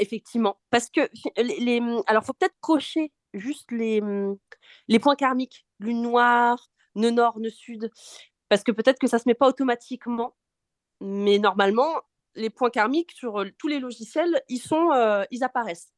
[0.00, 0.58] effectivement.
[0.68, 1.00] Parce que,
[1.38, 4.02] les, alors, il faut peut-être cocher juste les,
[4.88, 7.90] les points karmiques, lune noire, nœud nord, nœud sud.
[8.48, 10.34] Parce que peut-être que ça ne se met pas automatiquement.
[11.00, 12.02] Mais normalement,
[12.34, 14.90] les points karmiques sur tous les logiciels, ils, sont,
[15.30, 15.92] ils apparaissent.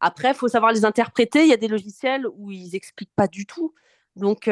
[0.00, 1.42] Après, il faut savoir les interpréter.
[1.42, 3.74] Il y a des logiciels où ils n'expliquent pas du tout.
[4.16, 4.48] Donc,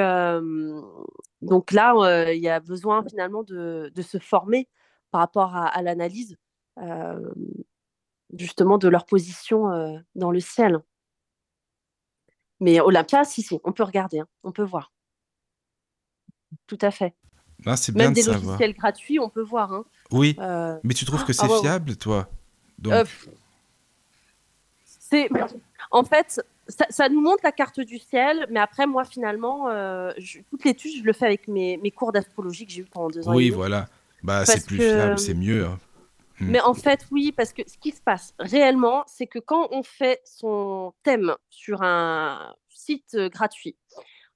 [1.42, 4.68] donc là, il y a besoin finalement de, se former
[5.10, 6.36] par rapport à, l'analyse
[8.36, 10.80] justement de leur position dans le ciel.
[12.60, 14.92] Mais Olympia, si, si, on peut regarder, hein, on peut voir.
[16.66, 17.14] Tout à fait.
[17.64, 19.72] Ah, c'est bien Même des logiciels gratuits, on peut voir.
[19.72, 19.84] Hein.
[20.10, 22.28] Oui, euh, mais tu trouves que c'est ah, fiable, toi?
[22.86, 23.04] Euh,
[24.84, 25.28] C'est
[25.90, 30.40] en fait, ça, nous montre la carte du ciel, mais après, moi, finalement, euh, je,
[30.50, 33.28] toute l'étude, je le fais avec mes, mes cours d'astrologie que j'ai eu pendant deux
[33.28, 33.34] ans.
[33.34, 33.88] Oui, voilà.
[34.22, 35.66] Bah, c'est plus fiable, c'est mieux.
[35.66, 35.78] Hein.
[36.40, 36.50] Hmm.
[36.50, 39.82] Mais en fait, oui, parce que ce qui se passe réellement, c'est que quand on
[39.82, 43.76] fait son thème sur un site gratuit,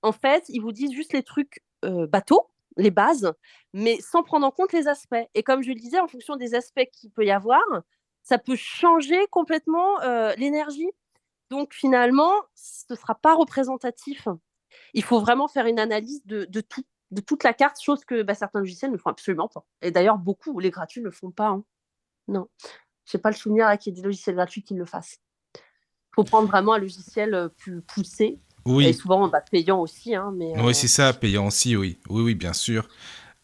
[0.03, 3.33] en fait, ils vous disent juste les trucs bateaux, les bases,
[3.73, 5.15] mais sans prendre en compte les aspects.
[5.35, 7.63] Et comme je le disais, en fonction des aspects qu'il peut y avoir,
[8.23, 10.91] ça peut changer complètement euh, l'énergie.
[11.51, 14.29] Donc finalement, ce ne sera pas représentatif.
[14.95, 18.35] Il faut vraiment faire une analyse de, tout, de toute la carte, chose que bah,
[18.35, 19.65] certains logiciels ne font absolument pas.
[19.83, 21.49] Et d'ailleurs, beaucoup, les gratuits ne le font pas.
[21.49, 21.65] Hein.
[22.31, 22.49] Non,
[23.05, 25.18] je n'ai pas le souvenir qu'il y ait des logiciels gratuits qui le fassent.
[25.55, 28.87] Il faut prendre vraiment un logiciel euh, plus poussé oui.
[28.87, 30.14] Et souvent, bah, payant aussi.
[30.14, 31.99] Hein, mais, Oui, euh, c'est ça, payant aussi, oui.
[32.09, 32.89] Oui, oui, bien sûr.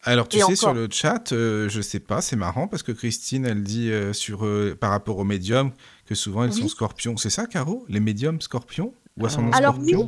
[0.03, 3.45] Alors, tu sais, sur le chat, euh, je sais pas, c'est marrant parce que Christine,
[3.45, 4.47] elle dit euh, sur,
[4.79, 5.71] par rapport aux médiums
[6.05, 7.17] que souvent ils sont scorpions.
[7.17, 7.85] C'est ça, Caro?
[7.89, 8.93] Les médiums scorpions?
[9.17, 10.07] Ou ascendant Alors, scorpion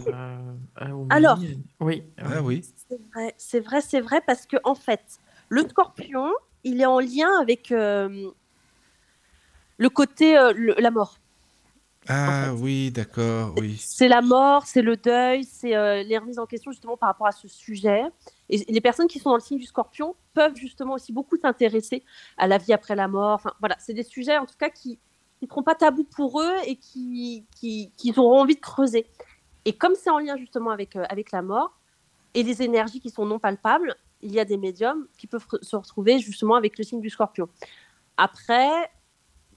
[1.09, 1.39] Alors,
[1.80, 2.03] oui.
[2.17, 2.61] Ah, oui.
[2.88, 5.01] C'est vrai, c'est vrai, c'est vrai, parce que en fait,
[5.49, 6.32] le scorpion,
[6.63, 7.73] il est en lien avec
[9.80, 10.36] le côté,
[10.77, 11.17] la mort.
[12.07, 13.77] Ah oui, d'accord, oui.
[13.80, 17.27] C'est la mort, c'est le deuil, c'est euh, les remises en question justement par rapport
[17.27, 18.03] à ce sujet.
[18.49, 22.03] Et les personnes qui sont dans le signe du scorpion peuvent justement aussi beaucoup s'intéresser
[22.38, 23.36] à la vie après la mort.
[23.36, 24.97] Enfin, voilà, c'est des sujets en tout cas qui
[25.41, 29.05] ne seront pas tabous pour eux et qui, qui, qui, auront envie de creuser.
[29.65, 31.77] Et comme c'est en lien justement avec, euh, avec la mort
[32.34, 35.75] et les énergies qui sont non palpables, il y a des médiums qui peuvent se
[35.75, 37.49] retrouver justement avec le signe du scorpion.
[38.17, 38.89] Après,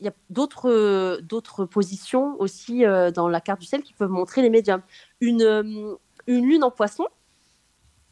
[0.05, 4.43] y a d'autres, d'autres positions aussi euh, dans la carte du ciel qui peuvent montrer
[4.43, 4.83] les médiums.
[5.21, 5.95] Une, euh,
[6.27, 7.07] une lune en poisson.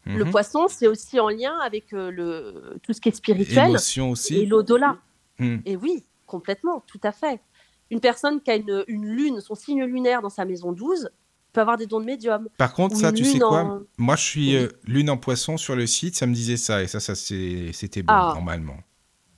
[0.06, 0.30] Le mhm.
[0.30, 3.76] poisson, c'est aussi en lien avec euh, le, tout ce qui est spirituel.
[4.00, 4.36] aussi.
[4.36, 4.96] Et l'au-delà.
[5.38, 5.62] Mhm.
[5.66, 7.40] Et oui, complètement, tout à fait.
[7.90, 11.10] Une personne qui a une, une, lune, son signe lunaire dans sa maison 12,
[11.52, 12.48] peut avoir des dons de médium.
[12.56, 13.82] Par contre, ça, tu sais quoi?
[13.98, 17.00] Moi, je suis lune en poisson sur le site, ça me disait ça, et ça,
[17.00, 18.32] ça c'était bon, ah.
[18.34, 18.76] normalement.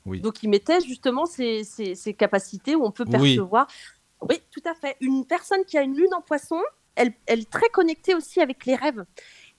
[0.06, 1.64] Donc, il mettait justement ces,
[2.18, 3.66] capacités où on peut percevoir.
[4.20, 4.40] Oui.
[4.50, 4.96] tout à fait.
[5.00, 6.60] Une personne qui a une lune en poisson,
[6.94, 9.04] elle, elle est très connectée aussi avec les rêves.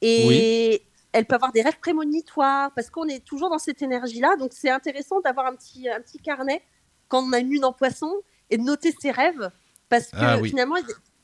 [0.02, 4.36] Et elle peut avoir des rêves prémonitoires parce qu'on est toujours dans cette énergie-là.
[4.38, 6.62] Donc, c'est intéressant d'avoir un petit, un petit carnet
[7.08, 8.12] quand on a une lune en poisson
[8.50, 9.52] et de noter ses rêves
[9.90, 10.76] parce que ah finalement,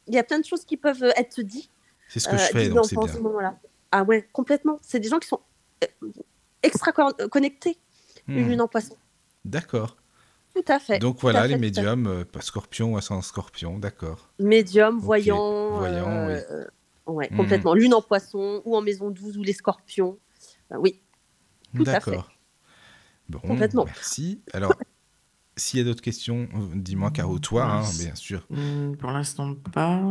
[0.07, 1.72] il y a plein de choses qui peuvent être dites.
[2.07, 3.57] C'est ce que je euh, fais, donc c'est bien.
[3.91, 4.78] Ah ouais, complètement.
[4.82, 5.39] C'est des gens qui sont
[5.84, 6.07] euh,
[6.61, 7.78] extra connectés,
[8.28, 8.49] une hmm.
[8.49, 8.95] lune en poisson.
[9.45, 9.97] D'accord.
[10.55, 10.99] Tout à fait.
[10.99, 14.29] Donc voilà, les médiums, euh, pas scorpion, ascendant scorpion, d'accord.
[14.39, 16.41] Médium, Ok, voyant, voyant, euh, oui.
[16.51, 16.65] euh,
[17.13, 17.37] ouais, Mhm.
[17.37, 17.73] complètement.
[17.73, 20.17] Lune en poisson ou en maison 12 ou les scorpions.
[20.71, 21.01] Euh, oui,
[21.75, 22.11] tout à fait.
[22.11, 22.31] D'accord.
[23.29, 23.85] Bon, Complètement.
[23.85, 24.41] merci.
[24.53, 24.73] Alors,
[25.55, 28.45] s'il y a d'autres questions, dis-moi, Caro, toi, hein, bien sûr.
[28.49, 30.01] Hmm, Pour l'instant, pas.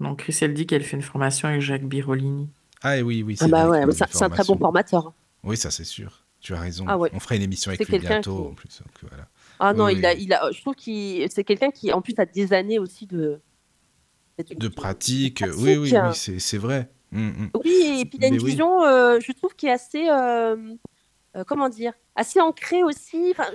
[0.00, 2.50] Donc, Chris, elle dit qu'elle fait une formation avec Jacques Birolini.
[2.82, 5.12] Ah et oui, oui, c'est Ah bah vrai ouais, c'est un très bon formateur.
[5.44, 6.21] Oui, ça c'est sûr.
[6.42, 6.84] Tu as raison.
[6.88, 7.08] Ah ouais.
[7.14, 8.80] On fera une émission avec lui bientôt, qui- en plus.
[8.82, 9.28] donc voilà.
[9.60, 10.22] Ah non, Oui, il a, oui.
[10.24, 13.40] il a, je trouve qu'il, c'est quelqu'un qui, en plus, a des années aussi de,
[14.38, 15.56] De pratique, pratique.
[15.62, 16.90] oui, oui, oui, c'est c'est vrai.
[17.12, 17.50] Mm, mm.
[17.64, 18.50] Oui, et puis il a une Mais oui.
[18.50, 20.56] vision, euh, je trouve, qui est assez, euh,
[21.36, 23.28] euh, comment dire, assez ancrée aussi.
[23.30, 23.46] Enfin,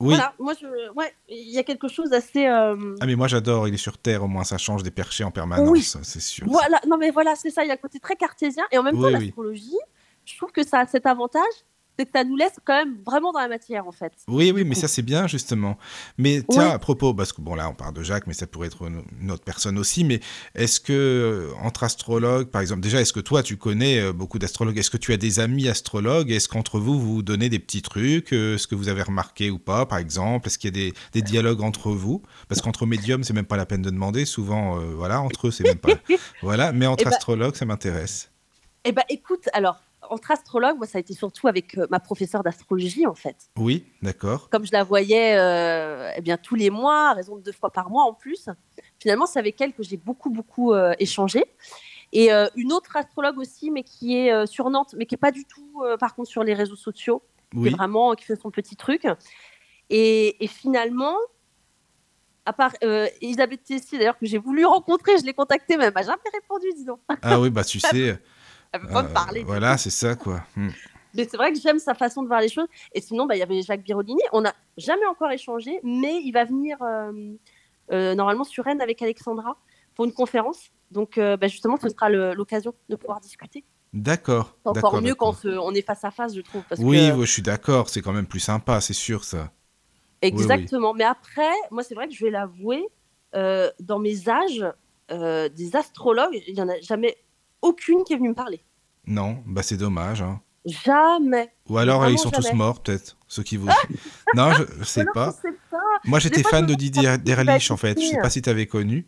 [0.00, 0.08] Oui.
[0.16, 2.44] Voilà, moi, je, ouais, il y a quelque chose d'assez.
[2.46, 2.74] Ah
[3.06, 5.70] mais moi j'adore, il est sur Terre, au moins ça change des perchés en permanence,
[5.70, 5.82] Oui.
[5.82, 6.46] c'est sûr.
[6.48, 8.64] Voilà, non mais voilà, c'est ça, il y a un côté très cartésien.
[8.72, 9.78] Et en même temps, l'astrologie,
[10.26, 11.42] je trouve que ça a cet avantage,
[11.98, 14.12] c'est que ça nous laisse quand même vraiment dans la matière, en fait.
[14.28, 15.78] Oui, oui, mais ça c'est bien justement.
[16.18, 18.68] Mais tiens, à propos, parce que bon là on parle de Jacques, mais ça pourrait
[18.68, 18.84] être
[19.20, 20.04] une, autre personne aussi.
[20.04, 20.20] Mais
[20.54, 24.38] est-ce que euh, entre astrologues, par exemple, déjà, est-ce que toi tu connais euh, beaucoup
[24.38, 24.78] d'astrologues?
[24.78, 26.30] Est-ce que tu as des amis astrologues?
[26.30, 29.58] Est-ce qu'entre vous vous donnez des petits trucs euh, Ce que vous avez remarqué ou
[29.58, 30.48] pas, par exemple?
[30.48, 32.22] Est-ce qu'il y a des, des dialogues entre vous?
[32.48, 34.24] Parce qu'entre médiums, c'est même pas la peine de demander.
[34.24, 35.94] Souvent, euh, voilà, entre eux, c'est même pas.
[36.42, 38.30] voilà, mais entre Eh ben- astrologues, ça m'intéresse.
[38.84, 39.80] Eh ben, écoute, alors,
[40.10, 43.36] entre astrologues, moi, ça a été surtout avec euh, ma professeure d'astrologie, en fait.
[43.58, 44.48] Oui, d'accord.
[44.50, 47.70] Comme je la voyais euh, eh bien, tous les mois, à raison de deux fois
[47.70, 48.48] par mois en plus,
[48.98, 51.44] finalement, c'est avec elle que j'ai beaucoup, beaucoup euh, échangé.
[52.12, 55.44] Et une autre astrologue aussi, mais qui est sur Nantes, mais qui n'est pas du
[55.46, 57.68] tout, par contre, sur les réseaux sociaux, qui Oui.
[57.70, 59.04] est vraiment, qui fait son petit truc.
[59.90, 61.16] Et, et finalement,
[62.46, 65.94] à part euh, Elisabeth Tessier, d'ailleurs, que j'ai voulu rencontrer, je l'ai contactée, mais elle
[65.94, 67.00] m'a jamais répondu, dis donc.
[67.22, 68.18] Ah oui, bah tu sais.
[68.74, 69.40] Elle veut pas euh, me parler.
[69.40, 70.42] du voilà, c'est ça quoi.
[70.56, 70.70] Hmm.
[71.16, 72.66] Mais c'est vrai que j'aime sa façon de voir les choses.
[72.92, 74.20] Et sinon, bah, il y avait Jacques Birolini.
[74.32, 77.12] On n'a jamais encore échangé, mais il va venir euh,
[77.92, 79.56] euh, normalement sur Rennes avec Alexandra
[79.94, 80.72] pour une conférence.
[80.90, 83.62] Donc, euh, bah, justement, ce sera l'occasion de pouvoir discuter.
[83.92, 84.56] D'accord.
[84.64, 86.64] Encore mieux quand on est face à face, je trouve.
[86.68, 89.52] Parce Oui, que- oui, je suis d'accord, c'est quand même plus sympa, c'est sûr ça.
[90.20, 90.94] Exactement.
[90.94, 92.84] Mais après, moi, c'est vrai que je vais l'avouer,
[93.34, 94.64] euh, dans mes âges,
[95.10, 97.16] euh, des astrologues, il n'y en a jamais
[97.64, 98.62] aucune qui est venue me parler.
[99.06, 100.22] Non, bah c'est dommage.
[100.22, 100.40] hein.
[100.64, 101.50] Jamais.
[101.68, 103.68] Ou alors Vraiment ils sont tous morts peut-être, ceux qui vous.
[104.34, 105.34] non, je, je sais Alors, pas.
[105.42, 105.78] je sais pas.
[106.04, 108.00] Moi j'étais fan de Didier Derlich en fait.
[108.00, 109.06] Je sais pas si tu avais connu.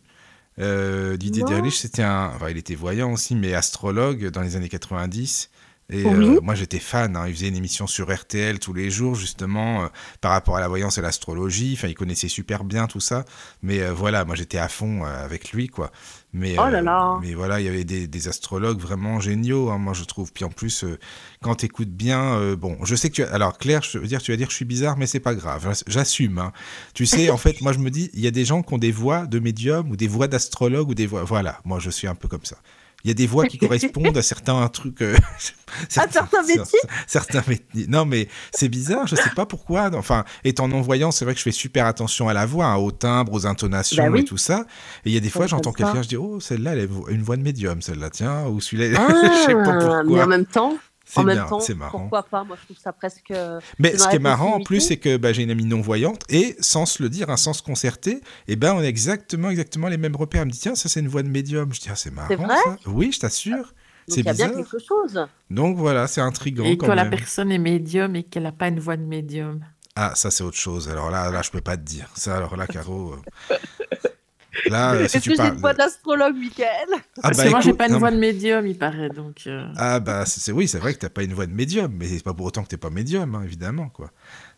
[0.59, 1.43] Euh, Didier.
[1.43, 2.31] Derlich, c'était un.
[2.35, 5.49] Enfin, il était voyant aussi, mais astrologue dans les années 90.
[5.89, 6.35] Et Oui.
[6.35, 7.27] euh, moi j'étais fan, hein.
[7.29, 9.87] il faisait une émission sur RTL tous les jours justement euh,
[10.19, 13.23] par rapport à la voyance et l'astrologie, enfin il connaissait super bien tout ça,
[13.61, 15.93] mais euh, voilà, moi j'étais à fond avec lui quoi.
[16.33, 17.17] Mais, Oh là là.
[17.21, 20.31] mais voilà, il y avait des, des astrologues vraiment géniaux, hein, moi je trouve.
[20.33, 20.99] Puis en plus, euh,
[21.41, 23.33] quand tu écoutes bien, euh, bon, je sais que tu as...
[23.33, 25.33] Alors Claire, je veux dire, tu vas dire que je suis bizarre, mais c'est pas
[25.35, 26.37] grave, j'ass- j'assume.
[26.37, 26.51] hein.
[26.93, 28.77] Tu sais, en fait, moi je me dis, il y a des gens qui ont
[28.77, 31.23] des voix de médium ou des voix d'astrologue ou des voix...
[31.23, 32.57] Voilà, moi je suis un peu comme ça.
[33.07, 35.01] Il y a des voix qui correspondent à certains trucs...
[35.01, 35.15] euh,
[35.89, 37.85] certains métiers Certains métiers.
[37.87, 39.89] Non, mais c'est bizarre, je sais pas pourquoi.
[39.93, 42.91] Enfin, étant non-voyant, c'est vrai que je fais super attention à la voix, hein, au
[42.91, 44.19] timbre, aux intonations Bah oui.
[44.21, 44.65] et tout ça.
[45.05, 47.21] Et il y a des fois, j'entends quelqu'un, je dis, oh, celle-là, elle a une
[47.23, 50.23] voix de médium, celle-là, tiens, ou celui-là, Ah, je sais pas mais pourquoi.
[50.25, 50.77] en même temps,
[51.09, 51.99] C'est en même bien, temps, c'est marrant.
[51.99, 52.43] pourquoi pas?
[52.43, 53.31] Moi, je trouve ça presque.
[53.79, 56.21] Mais c'est ce qui est marrant en plus, c'est que bah, j'ai une amie non-voyante
[56.29, 59.97] et sans se le dire, un sens concerté, et ben on a exactement, exactement les
[59.97, 60.41] mêmes repères.
[60.41, 61.73] Elle me dit, tiens, ça c'est une voix de médium.
[61.73, 62.55] Je dis, ah, c'est marrant vrai?
[62.57, 62.77] ça.
[62.87, 63.73] Oui, je t'assure.
[64.07, 65.27] Donc, C'est il y a bien quelque chose.
[65.49, 67.09] Donc voilà, c'est intriguant Et quand quand la même.
[67.09, 69.63] personne est médium et qu'elle n'a pas une voix de médium.
[69.95, 70.89] Ah, ça c'est autre chose.
[70.89, 72.09] Alors là, là, je peux pas te dire.
[72.15, 73.15] Ça, alors là, Caro.
[73.51, 73.55] euh,
[74.69, 76.87] Là, si Est-ce tu que j'ai une voix d'astrologue, Michael
[77.23, 79.09] Ah Parce bah, que moi, j'ai pas une non, voix de médium, il paraît.
[79.09, 81.91] Donc, euh, Ah bah c'est oui, c'est vrai que t'as pas une voix de médium,
[81.93, 84.11] mais c'est pas pour autant que t'es pas médium, hein, évidemment quoi.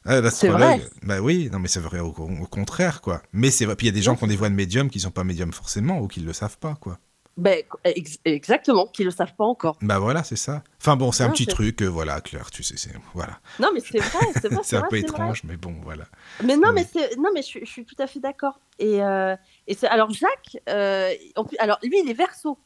[0.05, 0.89] Ah, L'astrologue, vrai.
[1.03, 3.21] bah oui, non mais c'est vrai au, au contraire quoi.
[3.33, 4.89] Mais c'est vrai, puis il y a des gens qui ont des voix de médium
[4.89, 6.99] qui sont pas médiums forcément ou qui le savent pas quoi.
[7.39, 9.77] Ben, ex- Exactement, qui le savent pas encore.
[9.81, 10.63] Bah voilà, c'est ça.
[10.79, 13.39] Enfin bon, c'est un Non, petit truc, euh, voilà, Claire, tu sais, c'est voilà.
[13.59, 14.59] Non, mais c'est vrai, c'est vrai.
[14.63, 15.09] C'est un vrai, peu c'est vrai.
[15.09, 16.05] étrange, mais bon, voilà.
[16.43, 16.75] Mais non, Mm.
[16.75, 18.59] mais c'est non, mais je, suis- je suis tout à fait d'accord.
[18.77, 19.35] Et, euh,
[19.67, 22.57] et alors Jacques, euh, en plus, alors lui, il est Verseau.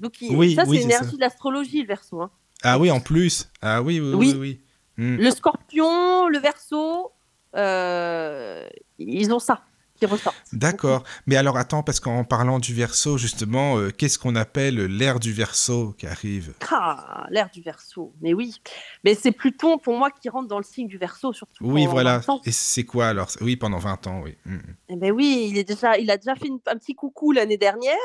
[0.00, 1.16] Donc il- Oui, ça, c'est oui, c'est l'énergie ça.
[1.16, 2.20] de l'astrologie, le Verseau.
[2.22, 2.30] hein.
[2.64, 3.50] Ah oui, en plus.
[3.60, 4.60] Ah oui, oui, oui, Oui.
[4.98, 5.16] Hmm.
[5.16, 7.12] Le Scorpion, le Verseau,
[7.56, 8.68] euh,
[8.98, 9.62] ils ont ça
[10.02, 10.34] qui ressort.
[10.52, 11.04] D'accord.
[11.26, 15.32] Mais alors attends, parce qu'en parlant du verso, justement, euh, qu'est-ce qu'on appelle l'ère du
[15.32, 16.54] verso qui arrive?
[16.70, 18.12] Ah, l'air du Verseau.
[18.20, 18.60] Mais oui,
[19.04, 21.64] mais c'est Pluton pour moi qui rentre dans le signe du Verseau surtout.
[21.64, 22.18] Oui, voilà.
[22.18, 22.40] 20 ans.
[22.44, 23.28] Et c'est quoi alors?
[23.40, 24.36] Oui, pendant 20 ans, oui.
[24.44, 24.58] Hmm.
[24.88, 27.58] Eh ben oui, il est déjà, il a déjà fait une- un petit coucou l'année
[27.58, 27.96] dernière,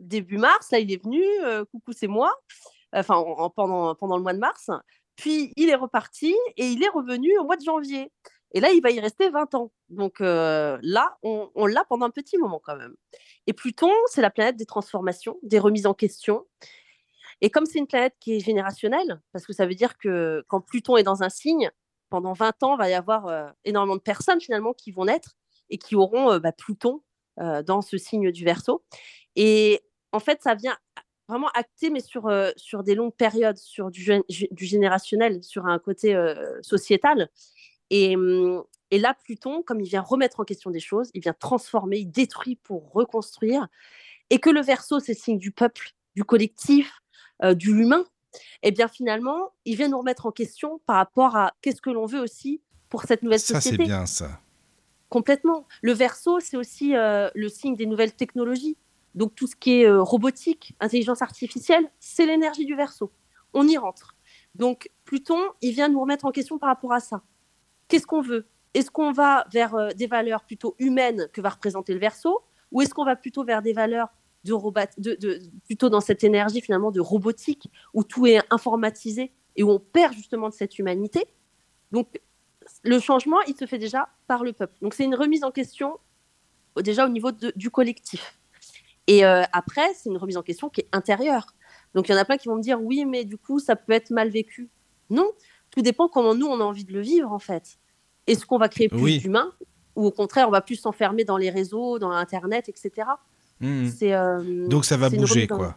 [0.00, 0.70] début mars.
[0.70, 1.22] Là, il est venu.
[1.44, 2.32] euh, coucou, c'est moi.
[2.92, 4.70] Enfin, en- en- pendant pendant le mois de mars.
[5.16, 8.10] Puis il est reparti et il est revenu au mois de janvier.
[8.52, 9.72] Et là, il va y rester 20 ans.
[9.90, 12.94] Donc euh, là, on, l'a pendant un petit moment quand même.
[13.46, 16.46] Et Pluton, c'est la planète des transformations, des remises en question.
[17.40, 20.60] Et comme c'est une planète qui est générationnelle, parce que ça veut dire que quand
[20.60, 21.70] Pluton est dans un signe,
[22.10, 25.36] pendant 20 ans, il va y avoir euh, énormément de personnes finalement qui vont naître
[25.68, 27.02] et qui auront euh, bah, Pluton
[27.66, 28.84] dans ce signe du Verseau.
[29.36, 29.80] Et
[30.10, 30.76] en fait, ça vient
[31.28, 34.02] vraiment acter, mais sur, sur des longues périodes, sur du
[34.56, 36.20] générationnel, sur un côté
[36.62, 37.30] sociétal.
[37.90, 41.34] Et, hum, et là, Pluton, comme il vient remettre en question des choses, il vient
[41.34, 43.68] transformer, il détruit pour reconstruire.
[44.30, 47.02] Et que le Verseau, c'est le signe du peuple, du collectif,
[47.54, 48.04] du l'humain,
[48.62, 51.90] et eh bien finalement, il vient nous remettre en question par rapport à qu'est-ce que
[51.90, 53.76] l'on veut aussi pour cette nouvelle société.
[53.76, 54.40] Ça, c'est bien ça.
[55.08, 55.66] Complètement.
[55.82, 58.76] Le verso, c'est aussi euh, le signe des nouvelles technologies.
[59.14, 63.10] Donc tout ce qui est euh, robotique, intelligence artificielle, c'est l'énergie du verso.
[63.54, 64.16] On y rentre.
[64.54, 67.22] Donc Pluton, il vient nous remettre en question par rapport à ça.
[67.88, 68.46] Qu'est-ce qu'on veut?
[68.74, 72.40] Est-ce qu'on va vers euh, des valeurs plutôt humaines que va représenter le verso?
[72.70, 74.08] Ou est-ce qu'on va plutôt vers des valeurs
[74.44, 79.80] de, plutôt dans cette énergie finalement de robotique où tout est informatisé et où on
[79.80, 81.26] perd justement de cette humanité?
[81.92, 82.20] Donc
[82.84, 84.74] le changement, il se fait déjà par le peuple.
[84.82, 85.98] Donc c'est une remise en question
[86.76, 88.38] déjà au niveau du collectif.
[89.06, 91.46] Et euh, après, c'est une remise en question qui est intérieure.
[91.94, 93.74] Donc il y en a plein qui vont me dire oui, mais du coup, ça
[93.74, 94.68] peut être mal vécu.
[95.10, 95.32] Non,
[95.70, 97.78] tout dépend comment nous, on a envie de le vivre en fait.
[98.26, 99.52] Est-ce qu'on va créer plus d'humains
[99.98, 103.08] ou au contraire, on va plus s'enfermer dans les réseaux, dans Internet, etc.
[103.60, 103.88] Hmm.
[104.02, 105.76] Euh, Donc ça va bouger, quoi.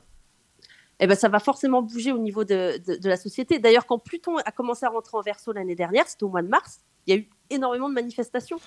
[0.99, 3.57] Eh ben, ça va forcément bouger au niveau de, de, la société.
[3.57, 6.47] D'ailleurs, quand Pluton a commencé à rentrer en verso l'année dernière, c'était au mois de
[6.47, 8.59] mars, il y a eu énormément de manifestations.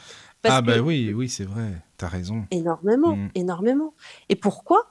[0.43, 2.45] ah, ben oui, oui, c'est vrai, tu as raison.
[2.51, 3.29] Énormément, hmm.
[3.37, 3.95] énormément.
[4.29, 4.91] Et pourquoi?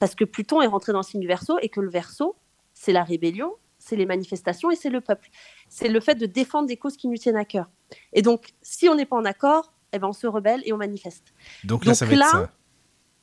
[0.00, 2.34] Parce que Pluton est rentré dans le signe du verso et que le verso,
[2.74, 3.52] c'est la rébellion,
[3.82, 5.28] c'est les manifestations et c'est le peuple.
[5.68, 7.68] C'est le fait de défendre des causes qui nous tiennent à cœur.
[8.12, 10.76] Et donc, si on n'est pas en accord, eh ben, on se rebelle et on
[10.78, 11.34] manifeste.
[11.64, 12.50] Donc là, ça va être ça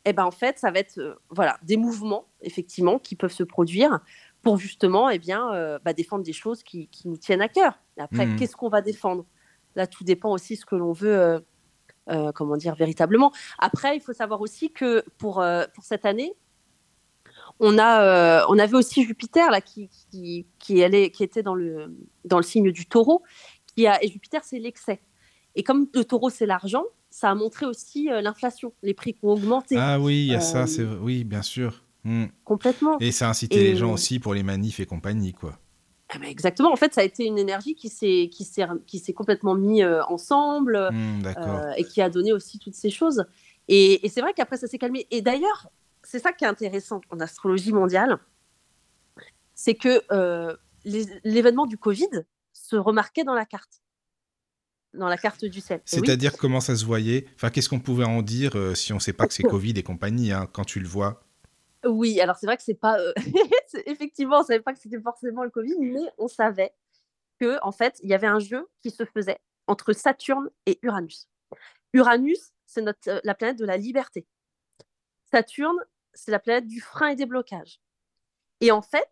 [0.06, 3.44] eh ben en fait, ça va être euh, voilà, des mouvements, effectivement, qui peuvent se
[3.44, 4.00] produire
[4.42, 7.80] pour justement eh bien, euh, bah, défendre des choses qui, qui, nous tiennent à cœur.
[7.98, 8.36] après, mmh.
[8.38, 9.26] qu'est-ce qu'on va défendre?
[9.76, 11.44] Là, tout dépend aussi de ce que l'on veut,
[12.10, 13.32] euh, comment dire, véritablement.
[13.60, 15.44] Après, il faut savoir aussi que pour,
[15.76, 16.34] pour cette année,
[17.60, 21.94] on, a, on avait aussi Jupiter là, qui, qui, qui, allait, qui était dans le,
[22.26, 23.24] dans le signe du taureau.
[23.76, 25.00] Qui a, et Jupiter, c'est l'excès.
[25.56, 29.20] Et comme le taureau, c'est l'argent, ça a montré aussi euh, l'inflation, les prix qui
[29.24, 29.76] ont augmenté.
[29.78, 31.84] Ah oui, il y a ça, c'est oui, bien sûr.
[32.04, 32.26] Hmm.
[32.46, 32.98] Complètement.
[33.00, 35.60] Et ça a incité les gens aussi pour les manifs et compagnie, quoi.
[36.12, 36.72] Ah bah, exactement.
[36.72, 39.84] En fait, ça a été une énergie qui s'est qui s'est qui s'est complètement mis
[39.84, 43.26] euh, ensemble hmm, euh, et qui a donné aussi toutes ces choses.
[43.68, 45.08] Et, et c'est vrai qu'après ça s'est calmé.
[45.12, 45.70] Et d'ailleurs,
[46.04, 48.18] c'est ça qui est intéressant en astrologie mondiale,
[49.56, 50.02] c'est que
[50.84, 52.10] l'événement du Covid
[52.54, 53.82] se remarquait dans la carte
[54.94, 55.82] dans la carte du ciel.
[55.86, 57.28] C'est-à-dire comment ça se voyait?
[57.36, 59.74] Enfin, qu'est-ce qu'on pouvait en dire euh, si on ne sait pas que c'est Covid
[59.76, 61.24] et compagnie hein, quand tu le vois?
[61.86, 63.14] Oui, alors c'est vrai que c'est pas euh,
[63.86, 66.74] effectivement, on savait pas que c'était forcément le Covid, mais on savait
[67.40, 71.30] que en fait, il y avait un jeu qui se faisait entre Saturne et Uranus.
[71.94, 74.26] Uranus, c'est notre euh, la planète de la liberté.
[75.32, 75.78] Saturne,
[76.14, 77.80] c'est la planète du frein et des blocages.
[78.62, 79.10] Et en fait,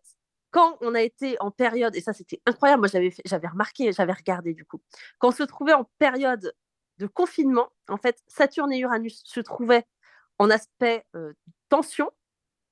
[0.50, 4.12] quand on a été en période, et ça c'était incroyable, moi j'avais, j'avais remarqué, j'avais
[4.12, 4.80] regardé du coup,
[5.18, 6.54] quand on se trouvait en période
[6.98, 9.86] de confinement, en fait, Saturne et Uranus se trouvaient
[10.38, 11.32] en aspect euh,
[11.68, 12.10] tension.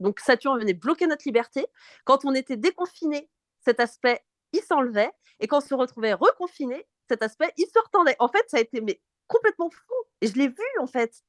[0.01, 1.67] Donc Saturne venait bloquer notre liberté.
[2.05, 3.29] Quand on était déconfiné,
[3.65, 5.11] cet aspect, il s'enlevait.
[5.41, 8.17] Et quand on se retrouvait reconfiné, cet aspect, il se retendait.
[8.19, 9.95] En fait, ça a été mais, complètement fou.
[10.21, 11.23] Et je l'ai vu, en fait.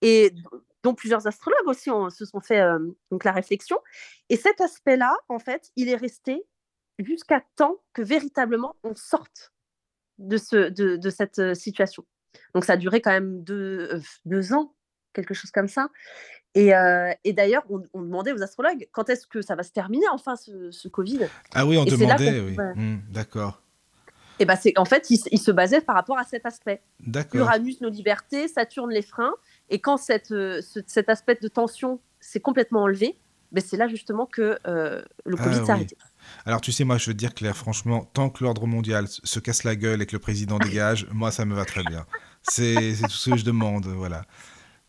[0.00, 0.34] Et
[0.82, 2.78] dont plusieurs astrologues aussi se sont fait euh,
[3.10, 3.78] donc la réflexion.
[4.28, 6.44] Et cet aspect-là, en fait, il est resté
[6.98, 9.52] jusqu'à temps que véritablement on sorte
[10.18, 12.04] de, ce, de, cette euh, situation.
[12.54, 14.74] Donc ça a duré quand même deux, euh, deux ans,
[15.12, 15.88] quelque chose comme ça.
[16.54, 16.72] Et,
[17.24, 20.70] et d'ailleurs, on, demandait aux astrologues quand est-ce que ça va se terminer enfin ce,
[20.70, 21.20] ce Covid.
[21.54, 22.54] Ah oui, on demandait, oui.
[22.76, 23.62] Mmh, d'accord.
[24.38, 26.82] Et ben c'est en fait, il, il, se basait par rapport à cet aspect.
[27.32, 29.34] Uranus, nos libertés, Saturne, les freins.
[29.70, 33.18] Et quand cette, euh, cet aspect de tension s'est complètement enlevé,
[33.52, 35.96] ben c'est là justement que euh, le Covid ah s'est arrêté.
[36.46, 39.40] Alors tu sais, moi je veux te dire Claire, franchement, tant que l'ordre mondial se
[39.40, 42.06] casse la gueule et que le président dégage, moi ça me va très bien.
[42.42, 44.24] C'est tout ce que je demande, voilà.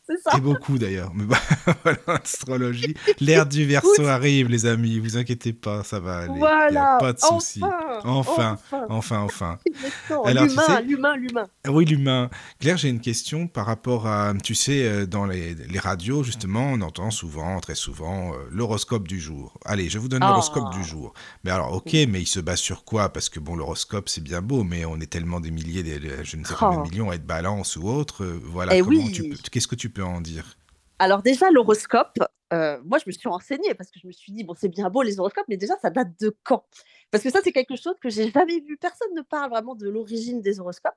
[0.06, 0.38] C'est ça.
[0.38, 1.12] Et beaucoup d'ailleurs.
[1.16, 1.38] Mais bah,
[1.84, 2.94] voilà, astrologie.
[3.20, 5.00] L'ère du verso arrive, les amis.
[5.00, 6.34] Vous inquiétez pas, ça va aller.
[6.34, 6.96] Il Voilà.
[6.96, 7.62] a pas de souci.
[8.04, 8.58] Enfin.
[8.64, 8.86] Enfin.
[8.90, 9.60] Enfin, enfin.
[10.26, 11.46] Alors, tu L'humain, sais- l'humain, l'humain.
[11.70, 12.30] Oui, l'humain.
[12.60, 16.64] Claire, j'ai une question par rapport à, tu sais, euh, dans les, les radios, justement,
[16.74, 19.58] on entend souvent, très souvent, euh, l'horoscope du jour.
[19.66, 20.30] Allez, je vous donne Ah.
[20.30, 21.14] l'horoscope du jour.
[21.44, 23.10] Mais alors, ok, mais il se base sur quoi?
[23.10, 26.36] Parce que, bon, l'horoscope, c'est bien beau, mais on est tellement des milliers, des, je
[26.38, 26.90] ne sais combien de Oh.
[26.90, 28.24] millions à être balance ou autre.
[28.26, 29.12] euh, voilà, Eh comment oui.
[29.12, 30.58] tu peux- qu'est-ce que tu en dire?
[31.00, 32.18] Alors déjà, l'horoscope,
[32.54, 34.90] euh, moi je me suis renseignée parce que je me suis dit, bon, c'est bien
[34.90, 36.66] beau les horoscopes, mais déjà, ça date de quand?
[37.12, 38.78] Parce que ça, c'est quelque chose que j'ai jamais vu.
[38.78, 40.94] Personne ne parle vraiment de l'origine des horoscopes.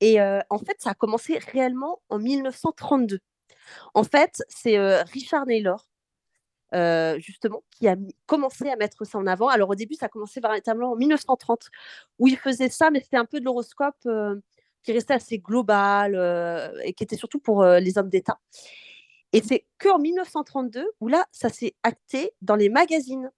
[0.00, 3.20] Et euh, en fait, ça a commencé réellement en 1932.
[3.94, 5.86] En fait, c'est euh, Richard Naylor,
[7.18, 7.96] justement, qui a
[8.26, 9.48] commencé à mettre ça en avant.
[9.48, 11.70] Alors au début, ça a commencé véritablement en 1930,
[12.18, 13.96] où il faisait ça, mais c'était un peu de l'horoscope
[14.82, 18.38] qui restait assez global euh, et qui était surtout pour euh, les hommes d'État.
[19.32, 23.30] Et c'est qu'en 1932 où là, ça s'est acté dans les magazines.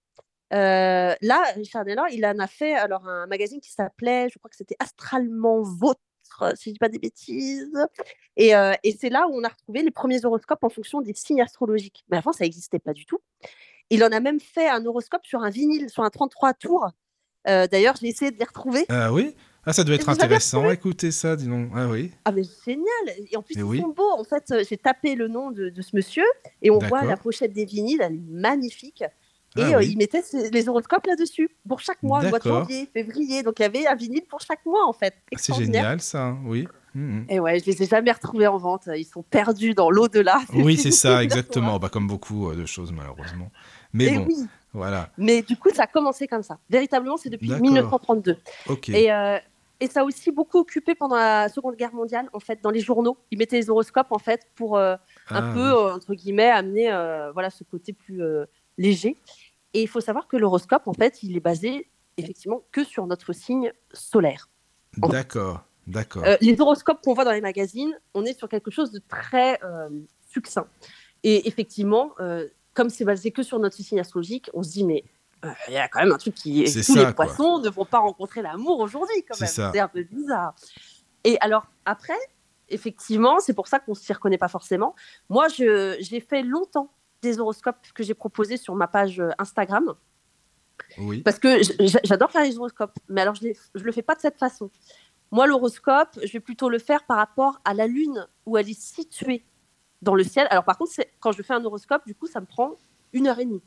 [0.53, 4.49] Euh, là, Richard Naylor, il en a fait alors un magazine qui s'appelait, je crois
[4.49, 6.01] que c'était Astralement Vôtre,
[6.55, 7.71] si je dis pas des bêtises.
[8.35, 11.13] Et, euh, et c'est là où on a retrouvé les premiers horoscopes en fonction des
[11.13, 12.03] signes astrologiques.
[12.09, 13.19] Mais avant, ça n'existait pas du tout.
[13.89, 16.89] Il en a même fait un horoscope sur un vinyle, sur un 33 tours.
[17.45, 18.85] D'ailleurs, j'ai essayé de les retrouver.
[18.89, 19.35] Ah oui?
[19.65, 20.69] Ah, ça devait Et être intéressant.
[20.69, 21.69] Écoutez ça, dis donc.
[21.75, 22.85] Ah oui Ah mais génial
[23.31, 23.81] Et en plus, Mais ils oui.
[23.81, 24.11] sont beaux.
[24.17, 26.23] En fait, euh, j'ai tapé le nom de, de ce monsieur
[26.61, 29.03] et on voit la pochette des vinyles, elle est magnifique.
[29.57, 29.89] Et Ah euh, oui.
[29.91, 33.41] il mettait ses- les horoscopes là-dessus pour chaque mois, le mois de janvier, février.
[33.41, 35.13] Donc il y avait un vinyle pour chaque mois en fait.
[35.29, 35.81] C'est Extraordinaire.
[35.83, 36.35] génial, ça.
[36.45, 36.67] Oui.
[36.93, 37.25] Mhm.
[37.29, 38.87] Et ouais, je les ai jamais retrouvés en vente.
[38.95, 40.39] Ils sont perdus dans l'au-delà.
[40.53, 41.77] Oui, c'est ça, exactement.
[41.79, 43.49] Bah, comme beaucoup euh, de choses, malheureusement.
[43.93, 44.35] Mais Et bon, oui.
[44.73, 45.09] voilà.
[45.17, 46.57] Mais du coup, ça a commencé comme ça.
[46.69, 47.63] Véritablement, c'est depuis D'accord.
[47.63, 48.37] 1932.
[48.67, 48.89] Ok.
[48.89, 49.37] Et, euh,
[49.79, 52.79] et ça a aussi beaucoup occupé pendant la Seconde Guerre mondiale, en fait, dans les
[52.79, 53.17] journaux.
[53.31, 54.95] Ils mettaient les horoscopes, en fait, pour euh,
[55.29, 55.77] un Ah, peu, oui.
[55.77, 58.45] euh, entre guillemets, amener euh, voilà, ce côté plus euh,
[58.77, 59.17] léger.
[59.73, 63.33] Et il faut savoir que l'horoscope, en fait, il est basé effectivement que sur notre
[63.33, 64.49] signe solaire.
[64.97, 66.23] D'accord, d'accord.
[66.39, 69.59] Les horoscopes qu'on voit dans les magazines, on est sur quelque chose de très
[70.29, 70.67] succinct.
[71.23, 72.11] Et effectivement,
[72.73, 75.03] comme c'est basé que sur notre signe astrologique, on se dit, mais
[75.67, 76.67] il y a quand même un truc qui.
[76.67, 77.25] C'est Tous ça, les quoi.
[77.25, 79.49] poissons ne vont pas rencontrer l'amour aujourd'hui, quand même.
[79.49, 80.53] C'est un peu bizarre.
[81.23, 82.17] Et alors, après,
[82.69, 84.95] effectivement, c'est pour ça qu'on ne s'y reconnaît pas forcément.
[85.29, 86.91] Moi, je- j'ai fait longtemps
[87.21, 89.93] des horoscopes que j'ai proposés sur ma page euh, Instagram.
[90.97, 91.21] Oui.
[91.21, 91.61] Parce que
[92.03, 94.69] j'adore faire les horoscopes, mais alors je ne le fais pas de cette façon.
[95.31, 98.79] Moi, l'horoscope, je vais plutôt le faire par rapport à la Lune, où elle est
[98.79, 99.43] située
[100.01, 100.47] dans le ciel.
[100.51, 102.75] Alors par contre, quand je fais un horoscope, du coup, ça me prend
[103.13, 103.63] une heure et demie.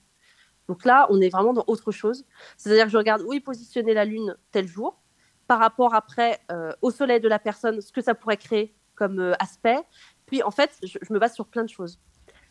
[0.68, 2.24] Donc là, on est vraiment dans autre chose.
[2.56, 5.00] C'est-à-dire que je regarde où est positionnée la Lune tel jour,
[5.46, 9.18] par rapport après euh, au soleil de la personne, ce que ça pourrait créer comme
[9.18, 9.78] euh, aspect.
[10.26, 11.98] Puis en fait, je, je me base sur plein de choses.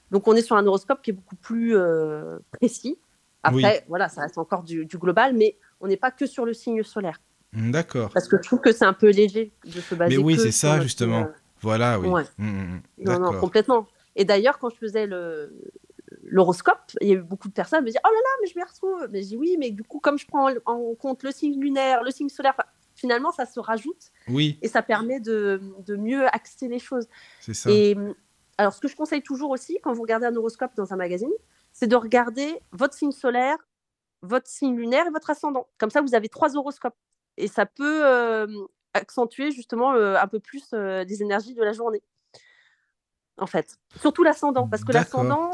[0.10, 2.98] Donc on est sur un horoscope qui est beaucoup plus euh, précis.
[3.44, 6.54] Après, voilà, ça reste encore du, du global, mais on n'est pas que sur le
[6.54, 7.22] signe solaire.
[7.54, 8.10] Mm, D'accord.
[8.14, 10.52] Parce que je trouve que c'est un peu léger de se baser Mais oui, c'est
[10.52, 11.28] ça, justement.
[11.62, 12.08] Voilà, oui.
[12.08, 12.24] Ouais.
[12.38, 12.82] Mm, mm, mm.
[13.06, 13.88] Non, non, complètement.
[14.16, 15.54] Et d'ailleurs, quand je faisais le
[16.28, 18.48] l'horoscope, il y a eu beaucoup de personnes qui me disaient Oh là là, mais
[18.48, 19.08] je m'y retrouve.
[19.12, 22.04] Mais je dis oui, mais du coup, comme je prends en, compte le signe lunaire,
[22.04, 22.56] le signe solaire,
[22.96, 27.08] finalement, ça se rajoute Oui, et ça permet de, de mieux axer les choses.
[27.40, 27.70] c'est ça.
[27.72, 28.14] Et hum,
[28.58, 31.32] alors, ce que je conseille toujours aussi, quand vous regardez un horoscope dans un magazine,
[31.74, 33.58] c'est de regarder votre signe solaire,
[34.24, 35.68] votre signe lunaire et votre ascendant.
[35.78, 36.96] Comme ça, vous avez trois horoscopes.
[37.38, 38.48] Et ça peut euh,
[38.96, 42.02] accentuer justement euh, un peu plus euh, les énergies de la journée.
[43.38, 43.78] En fait.
[44.00, 44.68] Surtout l'ascendant.
[44.68, 45.52] Parce que l'ascendant,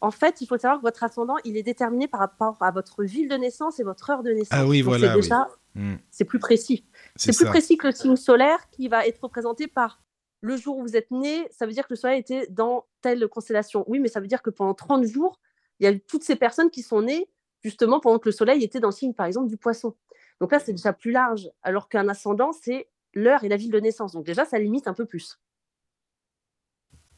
[0.00, 3.04] en fait, il faut savoir que votre ascendant, il est déterminé par rapport à votre
[3.04, 4.48] ville de naissance et votre heure de naissance.
[4.58, 5.20] Ah oui, Donc, voilà, C'est oui.
[5.22, 6.84] déjà, Mm, c'est plus précis.
[7.14, 10.02] C'est plus précis que le signe solaire qui va être représenté par
[10.40, 11.46] le jour où vous êtes né.
[11.52, 13.84] Ça veut dire que le soleil était dans telle constellation.
[13.86, 15.40] Oui, mais ça veut dire que pendant 30 jours,
[15.78, 17.28] il y a eu toutes ces personnes qui sont nées
[17.62, 19.94] justement pendant que le soleil était dans le signe, par exemple, du poisson.
[20.40, 21.48] Donc là, c'est déjà plus large.
[21.62, 24.12] Alors qu'un ascendant, c'est l'heure et la ville de naissance.
[24.12, 25.38] Donc déjà, ça limite un peu plus.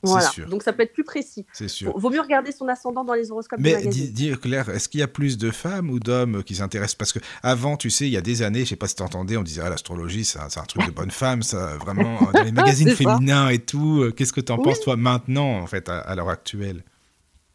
[0.03, 0.31] C'est Voilà.
[0.31, 0.49] sûr.
[0.49, 1.45] Donc ça peut être plus précis.
[1.53, 1.97] C'est sûr.
[1.99, 5.09] Vaut mieux regarder son ascendant dans les horoscopes Mais dis, Claire, est-ce qu'il y a
[5.09, 6.95] plus de femmes ou d'hommes qui s'intéressent?
[6.95, 9.03] Parce que avant, tu sais, il y a des années, je sais pas si tu
[9.03, 12.53] entendais, on disait ah, l'astrologie, c'est un, truc de bonne femme, ça, vraiment, dans les
[12.53, 12.97] magazines ça.
[12.97, 14.01] féminins et tout.
[14.03, 14.65] euh, Qu'est-ce que tu en Oui.
[14.65, 16.83] penses, toi, maintenant, en fait, à, à l'heure actuelle?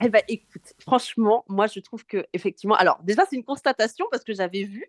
[0.03, 4.23] Eh ben, écoute, franchement, moi, je trouve que effectivement, alors déjà, c'est une constatation parce
[4.23, 4.85] que j'avais vu.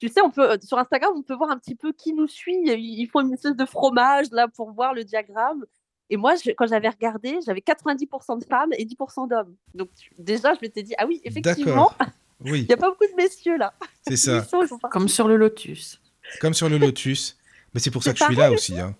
[0.00, 2.28] Tu sais, on peut euh, sur Instagram, on peut voir un petit peu qui nous
[2.28, 2.56] suit.
[2.66, 5.64] Ils font une espèce de fromage là pour voir le diagramme.
[6.10, 9.54] Et moi, je- quand j'avais regardé, j'avais 90% de femmes et 10% d'hommes.
[9.74, 11.92] Donc déjà, je m'étais dit, ah oui, effectivement.
[12.40, 13.74] Oui, il n'y a pas beaucoup de messieurs là.
[14.06, 14.46] c'est ça.
[14.90, 16.00] Comme sur le lotus.
[16.40, 17.36] Comme sur le lotus.
[17.74, 18.78] Mais c'est pour ça que je suis là aussi.
[18.78, 18.94] Hein.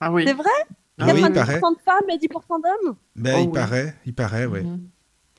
[0.00, 0.24] Ah oui.
[0.26, 0.50] C'est vrai?
[0.98, 1.60] Ah oui, il 90% paraît.
[1.60, 2.96] de femmes et 10% d'hommes?
[3.16, 3.52] Ben, Oh il oui.
[3.52, 4.62] paraît, il paraît, ouais.
[4.62, 4.88] Mhm.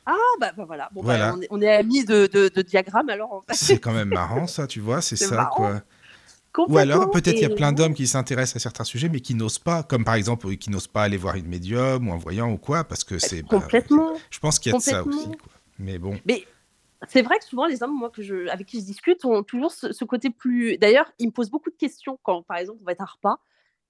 [0.05, 0.89] Ah, bah, bah voilà.
[0.93, 1.31] Bon, Voilà.
[1.31, 3.33] bah, on, est, on est amis de, de, de diagrammes alors.
[3.33, 3.55] en fait.
[3.55, 5.55] C'est quand même marrant, ça, tu vois, c'est C'est ça, marrant.
[5.55, 5.81] quoi.
[6.67, 9.35] Ou alors, peut-être il y a plein d'hommes qui s'intéressent à certains sujets, mais qui
[9.35, 12.51] n'osent pas, comme par exemple, qui n'osent pas aller voir une médium ou un voyant
[12.51, 13.43] ou quoi, parce que c'est.
[13.43, 14.15] bah, Complètement.
[14.29, 15.51] je pense qu'il y a de ça aussi, quoi.
[15.79, 16.19] Mais bon.
[16.25, 16.43] Mais
[17.07, 19.71] c'est vrai que souvent, les hommes, moi, que je, avec qui je discute, ont toujours
[19.71, 20.77] ce, ce côté plus.
[20.77, 23.07] D'ailleurs, ils me posent beaucoup de questions quand, par exemple, on va être à un
[23.07, 23.37] repas.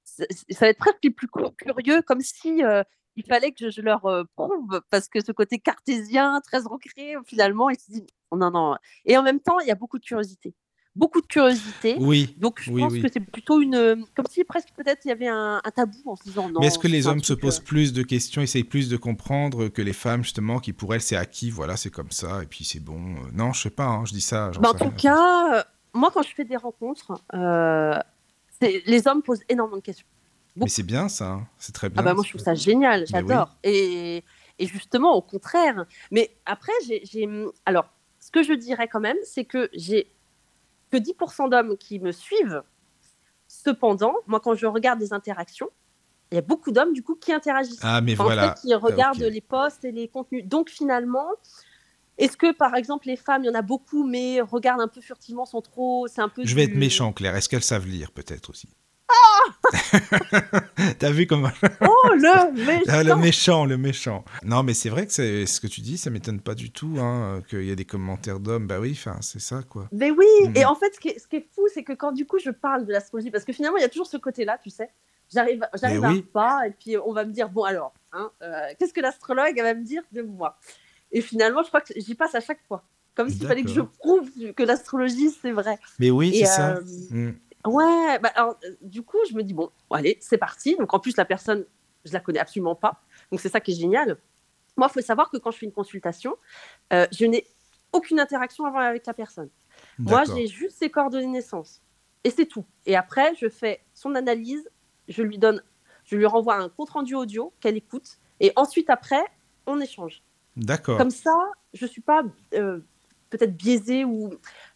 [0.03, 2.83] Ça, ça va être presque plus cu- curieux, comme si euh,
[3.15, 7.15] il fallait que je, je leur euh, prouve, parce que ce côté cartésien, très ancré,
[7.25, 8.75] finalement, ils se disent non, non.
[9.05, 10.53] Et en même temps, il y a beaucoup de curiosité.
[10.97, 11.95] Beaucoup de curiosité.
[11.99, 12.35] Oui.
[12.39, 13.01] Donc, je Oui, pense oui.
[13.03, 14.03] que c'est plutôt une.
[14.15, 16.59] Comme si presque peut-être il y avait un, un tabou en se disant non.
[16.59, 19.67] mais est-ce que les hommes se posent euh, plus de questions, essayent plus de comprendre
[19.67, 22.65] que les femmes, justement, qui pour elles, c'est acquis, voilà, c'est comme ça, et puis
[22.65, 22.97] c'est bon.
[22.99, 24.49] Euh, Non, je sais pas, hein, je dis ça.
[24.59, 25.63] Bah, en sais tout cas, euh,
[25.93, 27.93] moi, quand je fais des rencontres, euh,
[28.61, 30.07] les hommes posent énormément de questions.
[30.55, 31.97] Mais c'est bien, ça, hein, c'est très bien.
[32.01, 33.55] Ah bah moi, je trouve ça génial, j'adore.
[33.63, 34.23] Et,
[34.57, 35.85] et justement, au contraire.
[36.09, 37.03] Mais après, j'ai-
[37.67, 37.87] alors,
[38.19, 40.07] ce que je dirais quand même, c'est que j'ai
[40.91, 42.63] que 10% d'hommes qui me suivent.
[43.47, 45.69] Cependant, moi, quand je regarde des interactions,
[46.31, 47.79] il y a beaucoup d'hommes, du coup, qui interagissent.
[47.81, 48.45] Ah, mais Enfin, voilà.
[48.51, 49.31] En fait, qui regardent ok.
[49.31, 50.43] les posts et les contenus.
[50.45, 51.27] Donc, finalement,
[52.17, 54.99] est-ce que, par exemple, les femmes, il y en a beaucoup, mais regardent un peu
[54.99, 56.07] furtivement, sont trop...
[56.07, 57.35] C'est un peu Je vais du- être méchant, Claire.
[57.35, 58.67] Est-ce qu'elles savent lire, peut-être aussi?
[59.09, 59.69] Ah
[60.99, 61.49] T'as vu comment
[61.81, 64.25] Oh, le méchant Ah, le méchant, le méchant.
[64.43, 66.95] Non, mais c'est vrai que c'est ce que tu dis, ça m'étonne pas du tout,
[66.99, 68.67] hein, qu'il y a des commentaires d'hommes.
[68.67, 69.87] Bah oui, enfin, c'est ça, quoi.
[69.91, 70.57] Mais oui, Mhm.
[70.57, 72.37] et en fait, ce qui est, ce qui est fou, c'est que quand du coup
[72.39, 74.89] je parle de l'astrologie, parce que finalement, il y a toujours ce côté-là, tu sais.
[75.33, 76.19] J'arrive, j'arrive à oui.
[76.19, 79.57] un pas, et puis on va me dire, bon alors, hein, euh, qu'est-ce que l'astrologue
[79.61, 80.57] va me dire de moi?
[81.11, 82.83] Et finalement, je crois que j'y passe à chaque fois.
[83.15, 85.79] Comme s'il fallait que je prouve que l'astrologie, c'est vrai.
[85.97, 86.75] Mais oui, c'est ça.
[86.75, 87.31] euh, Mm.
[87.67, 90.75] Ouais, bah, alors, euh, du coup, je me dis, bon, allez, c'est parti.
[90.77, 91.65] Donc en plus, la personne,
[92.05, 93.01] je la connais absolument pas.
[93.31, 94.17] Donc c'est ça qui est génial.
[94.75, 96.35] Moi, il faut savoir que quand je fais une consultation,
[96.93, 97.45] euh, je n'ai
[97.91, 99.49] aucune interaction avant avec la personne.
[99.97, 101.81] Moi, j'ai juste ses coordonnées de naissance.
[102.23, 102.65] Et c'est tout.
[102.85, 104.69] Et après, je fais son analyse,
[105.07, 105.61] je lui donne,
[106.03, 108.17] je lui renvoie un compte-rendu audio qu'elle écoute.
[108.39, 109.23] Et ensuite, après,
[109.65, 110.21] on échange.
[110.55, 110.97] D'accord.
[110.97, 111.35] Comme ça,
[111.73, 112.23] je suis pas
[112.53, 112.79] euh,
[113.29, 114.29] peut-être biaisée ou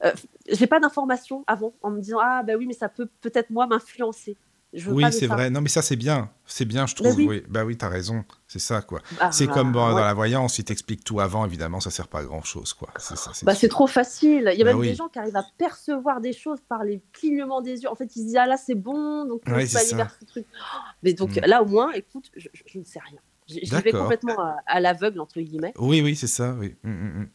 [0.04, 0.12] euh,
[0.52, 3.68] j'ai pas d'informations avant en me disant ah bah oui mais ça peut peut-être moi
[3.68, 4.38] m'influencer.
[4.88, 5.50] Oui, c'est vrai.
[5.50, 6.30] Non, mais ça, c'est bien.
[6.46, 7.14] C'est bien, je trouve.
[7.18, 7.26] oui.
[7.28, 7.44] oui.
[7.50, 8.24] Bah oui, t'as raison.
[8.48, 9.02] C'est ça, quoi.
[9.20, 9.92] Bah, c'est comme bon, ouais.
[9.96, 12.88] dans la voyance, ils t'expliquent tout avant, évidemment, ça sert pas à grand-chose, quoi.
[12.98, 14.50] C'est ça, c'est Bah, trop facile.
[14.54, 14.88] Il y a Bah même oui.
[14.88, 17.90] des gens qui arrivent à percevoir des choses par les clignements des yeux.
[17.90, 20.16] En fait, ils se disent ah là c'est bon, donc on Ouais, peut aller vers
[20.18, 20.46] ce truc.
[21.04, 21.42] Mais donc Mm.
[21.48, 23.20] là au moins, écoute, je, je- je ne sais rien.
[23.48, 25.74] J'y vais complètement à, à l'aveugle entre guillemets.
[25.78, 26.76] Oui, oui, c'est ça, oui.
[26.84, 27.30] Mm, mm, mm.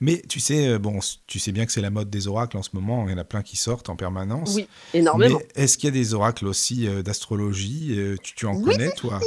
[0.00, 2.62] Mais tu sais, euh, bon, tu sais bien que c'est la mode des oracles en
[2.62, 4.54] ce moment, il y en a plein qui sortent en permanence.
[4.56, 5.38] Oui, énormément.
[5.38, 8.64] Mais est-ce qu'il y a des oracles aussi euh, d'astrologie euh, tu, tu en Oui.
[8.64, 9.20] connais, toi?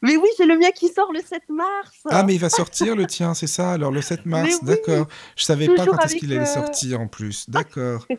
[0.00, 1.92] Mais oui, j'ai le mien qui sort le 7 mars.
[2.08, 3.72] Ah, mais il va sortir le tien, c'est ça?
[3.72, 4.68] Alors le 7 mars, oui.
[4.68, 5.08] d'accord.
[5.36, 7.50] Je savais pas quand est-ce qu'il allait euh, sortir en plus.
[7.50, 8.06] D'accord.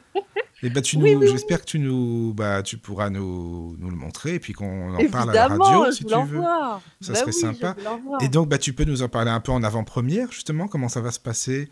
[0.61, 1.27] Et bah tu nous, oui, oui.
[1.29, 5.09] j'espère que tu nous, bah tu pourras nous, nous le montrer et puis qu'on en
[5.09, 6.41] parle à la radio si tu veux.
[7.01, 7.75] Ça Bah serait sympa.
[8.21, 11.01] Et donc bah tu peux nous en parler un peu en avant-première justement comment ça
[11.01, 11.69] va se passer?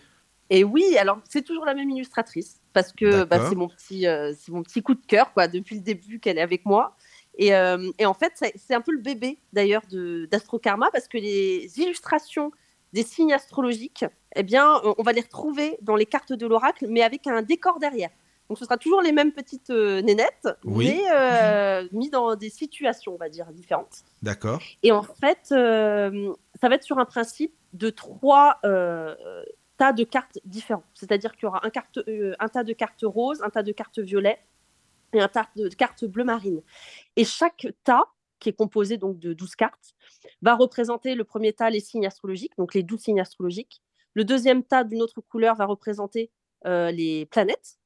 [0.50, 4.34] Et oui, alors c'est toujours la même illustratrice parce que bah, c'est mon petit, euh,
[4.40, 6.96] c'est mon petit coup de cœur quoi depuis le début qu'elle est avec moi.
[7.38, 11.18] Et, euh, et en fait, c'est un peu le bébé d'ailleurs de d'Astrokarma parce que
[11.18, 12.52] les illustrations
[12.94, 14.06] des signes astrologiques,
[14.36, 17.80] eh bien, on va les retrouver dans les cartes de l'oracle, mais avec un décor
[17.80, 18.10] derrière.
[18.50, 20.88] Donc, ce sera toujours les mêmes petites euh, nénettes, Oui.
[20.88, 24.04] mais euh, mis dans des situations, on va dire, différentes.
[24.22, 24.62] D'accord.
[24.84, 29.16] Et en fait, euh, ça va être sur un principe de trois euh,
[29.78, 30.84] tas de cartes différents.
[30.94, 32.00] C'est-à-dire qu'il y aura un, carte,
[32.40, 34.40] un tas de cartes roses, un tas de cartes violettes
[35.14, 36.62] et un tas de cartes bleu marine.
[37.18, 38.06] Et chaque tas,
[38.40, 39.94] qui est composé donc de 12 cartes,
[40.42, 43.82] va représenter le premier tas, les signes astrologiques, donc les 12 signes astrologiques.
[44.14, 46.32] Le deuxième tas d'une autre couleur va représenter
[46.66, 47.78] les planètes,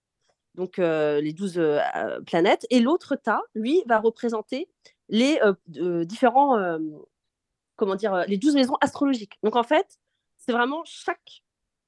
[0.55, 2.65] donc euh, les 12 euh, euh, planètes.
[2.69, 4.69] Et l'autre tas, lui, va représenter
[5.09, 5.41] les
[6.05, 6.57] différents,
[7.75, 9.37] comment dire, les 12 maisons astrologiques.
[9.43, 9.99] Donc en fait,
[10.37, 11.43] c'est vraiment chaque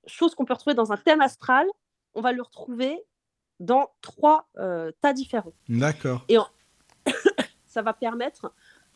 [0.08, 1.66] chose qu'on peut retrouver dans un thème astral,
[2.14, 3.04] on va le retrouver
[3.60, 5.54] dans trois euh, tas différents.
[5.70, 6.26] D'accord.
[7.66, 8.54] Ça va permettre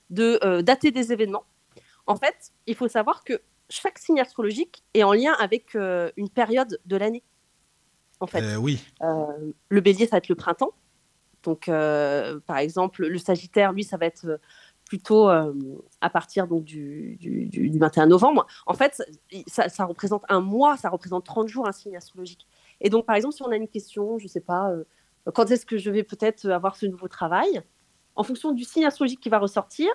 [0.10, 1.46] de euh, dater des événements.
[2.06, 6.30] En fait, il faut savoir que chaque signe astrologique est en lien avec euh, une
[6.30, 7.24] période de l'année.
[8.20, 8.84] En fait, Euh, oui.
[9.02, 10.72] Euh, le bélier, ça va être le printemps.
[11.44, 14.40] Donc, euh, par exemple, le sagittaire, lui, ça va être
[14.86, 15.54] plutôt euh,
[16.02, 18.48] à partir donc, du, du, du- du 21 novembre.
[18.66, 19.02] En fait,
[19.48, 22.48] ça, ça représente un mois, ça représente 30 jours, un signe astrologique.
[22.82, 24.84] Et donc, par exemple, si on a une question, je ne sais pas, euh,
[25.34, 27.62] quand est-ce que je vais peut-être avoir ce nouveau travail
[28.16, 29.90] En fonction du signe astrologique qui va ressortir,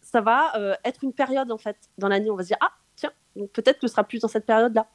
[0.00, 2.30] ça va euh, être une période en fait dans l'année.
[2.30, 3.12] On va se dire ah tiens,
[3.52, 4.88] peut-être que ce sera plus dans cette période-là.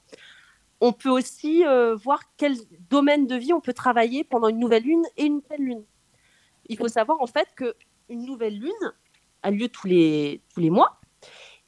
[0.82, 2.56] On peut aussi euh, voir quel
[2.90, 5.84] domaine de vie on peut travailler pendant une nouvelle lune et une pleine lune.
[6.68, 7.76] Il faut savoir en fait que
[8.10, 8.94] une nouvelle lune
[9.44, 11.00] a lieu tous les tous les mois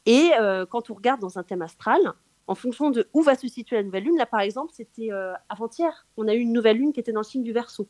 [0.06, 2.02] et euh, quand on regarde dans un thème astral,
[2.48, 5.10] en fonction de où va se situer la nouvelle lune, là par exemple, c'était
[5.50, 7.88] avant-hier, on a eu une nouvelle lune qui était dans le signe du Verseau.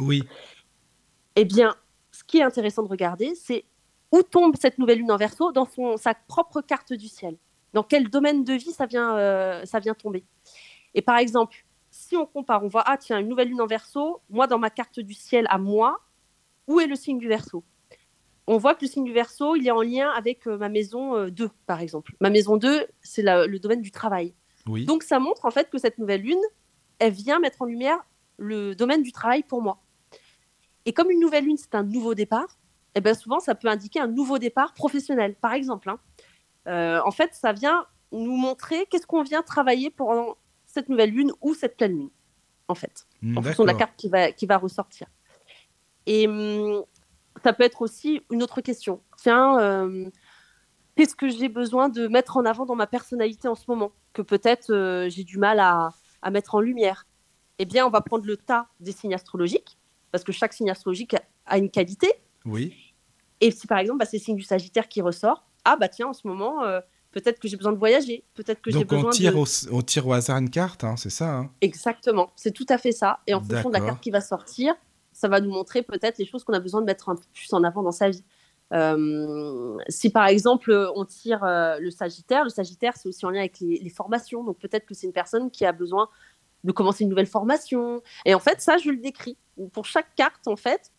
[0.00, 0.22] Oui.
[1.36, 1.74] Eh bien,
[2.10, 3.64] ce qui est intéressant de regarder, c'est
[4.12, 7.36] où tombe cette nouvelle lune en verso dans son, sa propre carte du ciel.
[7.72, 10.24] Dans quel domaine de vie ça vient, euh, ça vient tomber?
[10.94, 14.20] Et par exemple, si on compare, on voit, ah tiens, une nouvelle lune en verso,
[14.30, 16.00] moi dans ma carte du ciel à moi,
[16.66, 17.64] où est le signe du verso?
[18.46, 21.28] On voit que le signe du verso, il est en lien avec euh, ma maison
[21.28, 22.14] 2, euh, par exemple.
[22.20, 24.34] Ma maison 2, c'est le domaine du travail.
[24.66, 24.84] Oui.
[24.84, 26.40] Donc ça montre en fait que cette nouvelle lune,
[26.98, 27.98] elle vient mettre en lumière
[28.36, 29.82] le domaine du travail pour moi.
[30.84, 32.58] Et comme une nouvelle lune, c'est un nouveau départ,
[32.94, 35.88] eh bien souvent, ça peut indiquer un nouveau départ professionnel, par exemple.
[35.88, 35.98] Hein.
[36.68, 40.36] Euh, en fait, ça vient nous montrer qu'est-ce qu'on vient travailler pendant
[40.66, 42.10] cette nouvelle lune ou cette pleine lune,
[42.68, 45.06] en fait, Hmm, en fonction de la carte qui va, qui va ressortir.
[46.06, 46.82] Et hum,
[47.44, 49.00] ça peut être aussi une autre question.
[49.16, 50.08] Tiens, euh,
[50.96, 54.22] qu'est-ce que j'ai besoin de mettre en avant dans ma personnalité en ce moment Que
[54.22, 55.90] peut-être euh, j'ai du mal à,
[56.22, 57.06] à mettre en lumière?
[57.58, 59.78] Eh bien, on va prendre le tas des signes astrologiques,
[60.10, 62.12] parce que chaque signe astrologique a- a une qualité.
[62.44, 62.94] Oui.
[63.40, 66.08] Et si par exemple, bah, c'est le signe du Sagittaire qui ressort, ah bah tiens,
[66.08, 66.80] en ce moment, euh,
[67.10, 69.38] peut-être que j'ai besoin de voyager, peut-être que j'ai Donc besoin on tire, de...
[69.38, 71.50] au, on tire au hasard une carte, hein, c'est ça hein?
[71.60, 73.20] Exactement, c'est tout à fait ça.
[73.26, 74.74] Et en fonction de la carte qui va sortir,
[75.12, 77.52] ça va nous montrer peut-être les choses qu'on a besoin de mettre un peu plus
[77.52, 78.24] en avant dans sa vie.
[78.72, 83.40] Euh, si par exemple on tire euh, le Sagittaire, le Sagittaire c'est aussi en lien
[83.40, 86.08] avec les, les formations, donc peut-être que c'est une personne qui a besoin
[86.64, 88.02] de commencer une nouvelle formation.
[88.24, 89.36] Et en fait, ça je le décris.
[89.72, 90.90] Pour chaque carte, en fait,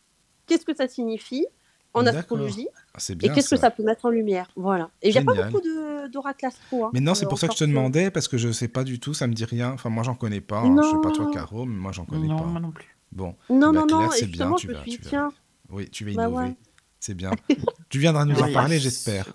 [0.46, 1.48] qu'est-ce que ça signifie?
[1.94, 4.50] En astrologie Ah, C'est et bien qu'est-ce que ça peut mettre en lumière?
[4.56, 4.90] Voilà.
[5.02, 6.86] Et il n'y a pas beaucoup de- d'oracles astro.
[6.86, 8.52] hein, Mais non, c'est euh, pour ça que je te encore demandais, parce que je
[8.52, 9.72] sais pas du tout, ça me dit rien.
[9.72, 10.60] Enfin, moi, j'en connais pas.
[10.60, 10.76] hein.
[10.84, 11.32] Je sais pas toi, Non.
[11.32, 12.46] Caro, mais moi, j'en connais Non, pas.
[12.46, 12.96] moi non plus.
[13.12, 14.10] Bon, Non, Bah, non, Claire, non.
[14.12, 15.32] c'est Et bien, tu vas- tu vas- tiens.
[15.70, 16.46] oui, tu vas Bah innover.
[16.50, 16.56] ouais.
[17.00, 17.32] C'est bien.
[17.90, 19.28] tu viendras nous en parler, j'espère.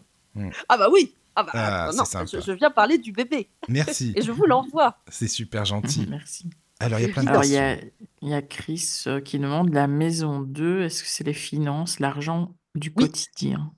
[0.69, 1.15] Ah bah oui.
[1.37, 4.13] Ah bah Ah, non, je viens parler du bébé Merci.
[4.17, 4.97] et je vous l'envoie.
[5.09, 6.07] C'est super gentil.
[6.11, 6.51] Merci.
[6.81, 7.89] Alors, il y a plein de Alors, il y questions.
[7.99, 11.33] a, il y a Chris euh, qui demande la maison 2, est-ce que c'est les
[11.33, 13.07] finances, l'argent du Oui.
[13.07, 13.73] quotidien?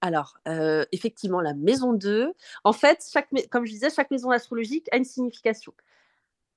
[0.00, 2.32] Alors, euh, effectivement, la maison 2,
[2.62, 5.74] en fait, chaque, mai- comme je disais, chaque maison astrologique a une signification.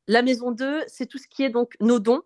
[0.08, 2.22] La maison 2, c'est tout ce qui est donc nos dons,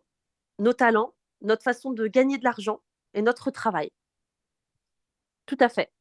[0.60, 2.82] nos talents, notre façon de gagner de l'argent
[3.14, 3.92] et notre travail.
[5.46, 5.92] Tout à fait.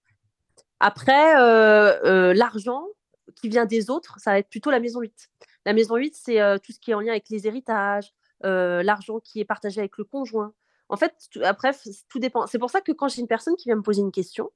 [0.80, 2.86] Après, euh, euh, l'argent
[3.36, 5.30] qui vient des autres, ça va être plutôt la maison 8.
[5.64, 8.12] La maison 8, c'est tout ce qui est en lien avec les héritages,
[8.42, 10.54] l'argent qui est partagé avec le conjoint.
[10.88, 11.72] En fait, après,
[12.08, 12.46] tout dépend.
[12.46, 14.50] C'est pour ça que quand j'ai une personne qui vient me poser une question,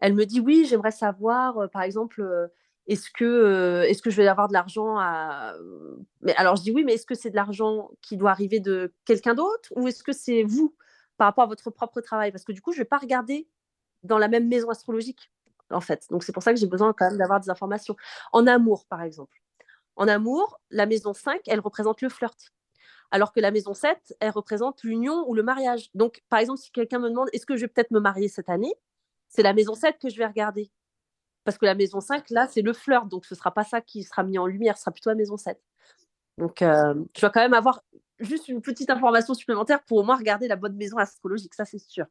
[0.00, 2.50] elle me dit oui, j'aimerais savoir, par exemple,
[2.88, 5.54] est-ce que, est-ce que je vais avoir de l'argent à...
[6.20, 8.92] Mais alors je dis oui, mais est-ce que c'est de l'argent qui doit arriver de
[9.04, 10.74] quelqu'un d'autre ou est-ce que c'est vous
[11.16, 12.32] par rapport à votre propre travail?
[12.32, 13.48] Parce que du coup, je ne vais pas regarder
[14.02, 15.30] dans la même maison astrologique,
[15.70, 16.06] en fait.
[16.10, 17.96] Donc c'est pour ça que j'ai besoin quand même d'avoir des informations.
[18.32, 19.40] En amour, par exemple.
[19.96, 22.52] En amour, la maison 5, elle représente le flirt.
[23.10, 25.90] Alors que la maison 7, elle représente l'union ou le mariage.
[25.94, 28.48] Donc, par exemple, si quelqu'un me demande est-ce que je vais peut-être me marier cette
[28.48, 28.74] année,
[29.28, 30.70] c'est la maison 7 que je vais regarder.
[31.44, 33.08] Parce que la maison 5, là, c'est le flirt.
[33.08, 35.16] Donc, ce ne sera pas ça qui sera mis en lumière, ce sera plutôt la
[35.16, 35.60] maison 7.
[36.38, 37.82] Donc, euh, je dois quand même avoir
[38.18, 41.78] juste une petite information supplémentaire pour au moins regarder la bonne maison astrologique, ça c'est
[41.78, 42.06] sûr.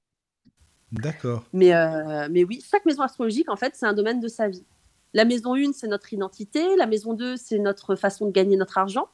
[0.92, 1.46] D'accord.
[1.54, 4.66] Mais, euh, mais oui, chaque maison astrologique, en fait, c'est un domaine de sa vie.
[5.14, 6.76] La maison 1, c'est notre identité.
[6.78, 9.10] La maison 2, c'est notre façon de gagner notre argent.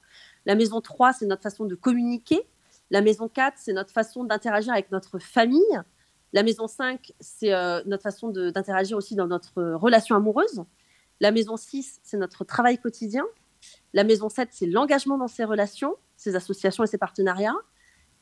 [0.46, 2.48] La maison 3, c'est notre façon de communiquer.
[2.92, 5.82] La maison 4, c'est notre façon d'interagir avec notre famille.
[6.34, 10.64] La maison 5, c'est euh, notre façon d'interagir aussi dans notre relation amoureuse.
[11.20, 13.26] La maison 6, c'est notre travail quotidien.
[13.94, 17.56] La maison 7, c'est l'engagement dans ses relations, ses associations et ses partenariats.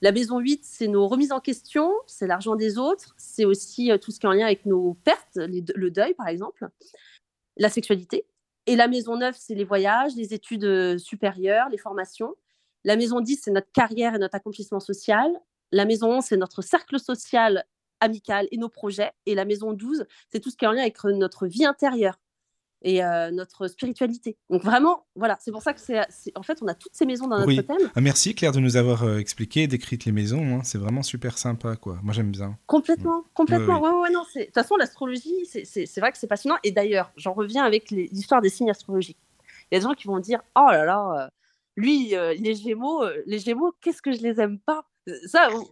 [0.01, 3.97] La maison 8, c'est nos remises en question, c'est l'argent des autres, c'est aussi euh,
[3.97, 6.67] tout ce qui est en lien avec nos pertes, le deuil par exemple,
[7.57, 8.25] la sexualité.
[8.67, 12.35] Et la maison 9, c'est les voyages, les études euh, supérieures, les formations.
[12.83, 15.31] La maison 10, c'est notre carrière et notre accomplissement social.
[15.71, 17.65] La maison 11, c'est notre cercle social
[17.99, 19.11] amical et nos projets.
[19.25, 21.65] Et la maison 12, c'est tout ce qui est en lien avec euh, notre vie
[21.65, 22.19] intérieure
[22.81, 24.37] et euh, notre spiritualité.
[24.49, 25.99] Donc vraiment, voilà, c'est pour ça que c'est,
[26.35, 27.63] en fait, on a toutes ces maisons dans notre Oui.
[27.65, 27.89] thème.
[27.95, 30.57] Ah, merci Claire de nous avoir euh, expliqué décrit les maisons.
[30.57, 30.61] hein.
[30.63, 31.99] C'est vraiment super sympa, quoi.
[32.03, 32.57] Moi, j'aime bien.
[32.67, 33.79] Complètement, complètement.
[33.81, 34.23] Oui, Ouais, ouais, ouais, non.
[34.35, 36.57] De toute façon, l'astrologie, c'est- vrai que c'est passionnant.
[36.63, 39.17] Et d'ailleurs, j'en reviens avec l'histoire des signes astrologiques.
[39.71, 41.29] Il y a des gens qui vont dire Oh là là, euh,
[41.75, 44.85] lui, les Gémeaux, les Gémeaux, qu'est-ce que je les aime pas?
[45.27, 45.67] Ça, on-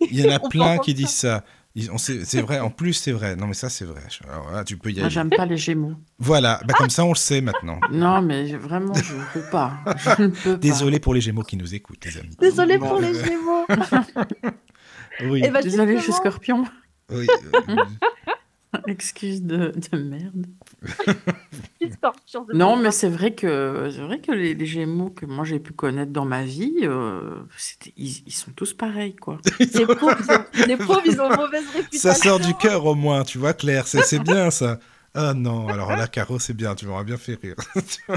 [0.00, 0.96] Il y en a plein qui ça.
[0.96, 1.44] disent ça.
[1.78, 3.36] Ils- on sait- C'est vrai, en plus, c'est vrai.
[3.36, 4.00] Non, mais ça, c'est vrai.
[4.28, 5.10] Alors là, tu peux y Moi, aller.
[5.10, 5.92] j'aime pas les Gémeaux.
[6.18, 7.78] Voilà, bah, comme ça, on le sait maintenant.
[7.92, 9.74] Non, mais vraiment, je ne peux pas.
[10.16, 10.56] Je ne peux pas.
[10.56, 12.34] Désolé pour les Gémeaux qui nous écoutent, les amis.
[12.40, 12.88] Désolée Bon.
[12.88, 13.66] pour les Gémeaux.
[15.22, 16.64] Oui, Eh ben, Désolée, je suis scorpion.
[17.10, 17.26] oui,
[17.68, 17.76] euh,
[18.86, 20.46] Excuse de, de merde.
[22.52, 25.72] Non, mais c'est vrai que c'est vrai que les, les Gémeaux que moi j'ai pu
[25.72, 29.38] connaître dans ma vie, euh, c'était, ils, ils sont tous pareils, quoi.
[29.58, 32.10] Les pauvres, ils ont, les pauvres, ils ont mauvaise réputation.
[32.10, 33.86] ça sort du cœur au moins, tu vois, Claire.
[33.86, 34.78] C'est c'est bien ça.
[35.14, 36.74] Ah non, alors là, Caro, c'est bien.
[36.74, 37.54] Tu m'auras bien fait rire.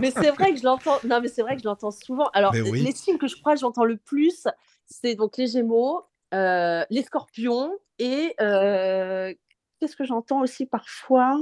[0.01, 0.97] Mais c'est vrai que je l'entends.
[1.05, 2.29] Non, mais c'est vrai que je l'entends souvent.
[2.33, 2.81] Alors, oui.
[2.81, 4.47] les signes que je crois que j'entends le plus,
[4.85, 6.03] c'est donc les Gémeaux,
[6.33, 9.33] euh, les Scorpions et euh,
[9.79, 11.37] qu'est-ce que j'entends aussi parfois?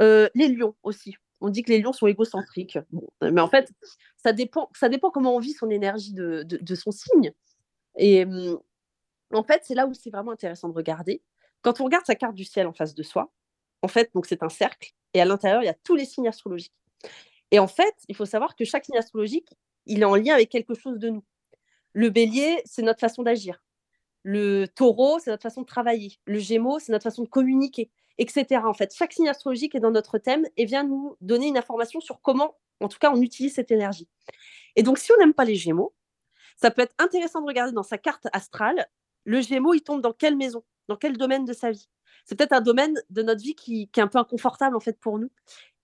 [0.00, 1.16] Euh, Les Lions aussi.
[1.40, 2.78] On dit que les Lions sont égocentriques.
[3.20, 3.70] Mais en fait,
[4.22, 4.70] ça dépend.
[4.74, 7.32] Ça dépend comment on vit son énergie de, de, son signe.
[7.96, 8.58] Et hum,
[9.32, 11.22] en fait, c'est là où c'est vraiment intéressant de regarder.
[11.62, 13.32] Quand on regarde sa carte du ciel en face de soi,
[13.82, 16.74] en fait, c'est un cercle, et à l'intérieur, il y a tous les signes astrologiques.
[17.50, 19.48] Et en fait, il faut savoir que chaque signe astrologique,
[19.86, 21.24] il est en lien avec quelque chose de nous.
[21.92, 23.62] Le bélier, c'est notre façon d'agir.
[24.22, 26.18] Le taureau, c'est notre façon de travailler.
[26.26, 28.62] Le gémeaux, c'est notre façon de communiquer, etc.
[28.64, 32.00] En fait, chaque signe astrologique est dans notre thème et vient nous donner une information
[32.00, 34.08] sur comment, en tout cas, on utilise cette énergie.
[34.76, 35.94] Et donc, si on n'aime pas les gémeaux,
[36.56, 38.86] ça peut être intéressant de regarder dans sa carte astrale,
[39.24, 41.88] le gémeaux, il tombe dans quelle maison, dans quel domaine de sa vie?
[42.24, 45.18] C'est peut-être un domaine de notre vie qui, est un peu inconfortable, en fait, pour
[45.18, 45.30] nous.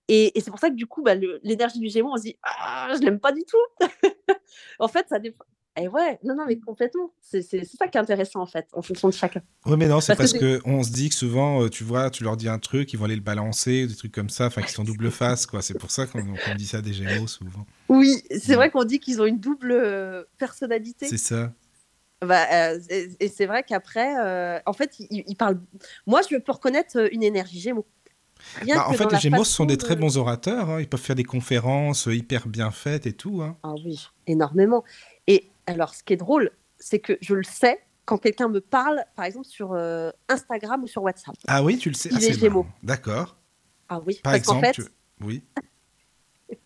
[0.09, 2.89] Et, c'est pour ça que du coup, bah, l'énergie du Gémeaux, on se dit ah,
[2.94, 3.59] je l'aime pas du tout.
[4.78, 5.19] en fait, ça.
[5.77, 7.13] Et ouais, non, non, mais complètement.
[7.21, 9.41] C'est ça qui est intéressant en fait, en fonction de chacun.
[9.67, 11.85] Oui, mais non, c'est Parce parce que que on se dit que souvent, euh, tu
[11.85, 14.47] vois, tu leur dis un truc, ils vont aller le balancer, des trucs comme ça,
[14.47, 15.63] enfin, qui sont double face, quoi.
[15.63, 17.65] C'est pour ça qu'on qu'on dit ça des Gémeaux souvent.
[17.89, 21.07] Oui, c'est vrai qu'on dit qu'ils ont une double euh, personnalité.
[21.07, 21.53] C'est ça.
[22.23, 25.61] Bah, euh, et et c'est vrai qu'après, euh, en fait, ils, ils parlent.
[26.07, 27.87] Moi, je peux reconnaître une énergie Gémeaux.
[28.67, 30.71] Bah, en fait, les Gémeaux, sont des très bons orateurs.
[30.71, 30.81] hein.
[30.81, 33.43] Ils peuvent faire des conférences hyper bien faites et tout.
[33.43, 33.57] hein.
[33.63, 34.85] Ah oui, énormément.
[35.71, 39.25] Alors, ce qui est drôle, c'est que je le sais quand quelqu'un me parle, par
[39.25, 41.35] exemple, sur euh, Instagram ou sur WhatsApp.
[41.47, 42.09] Ah oui, tu le sais.
[42.11, 42.67] Il Ah, est c'est Gémeaux.
[42.83, 43.37] D'accord.
[43.89, 44.89] Ah oui, Par parce qu'en exemple, fait, tu-
[45.25, 45.45] oui.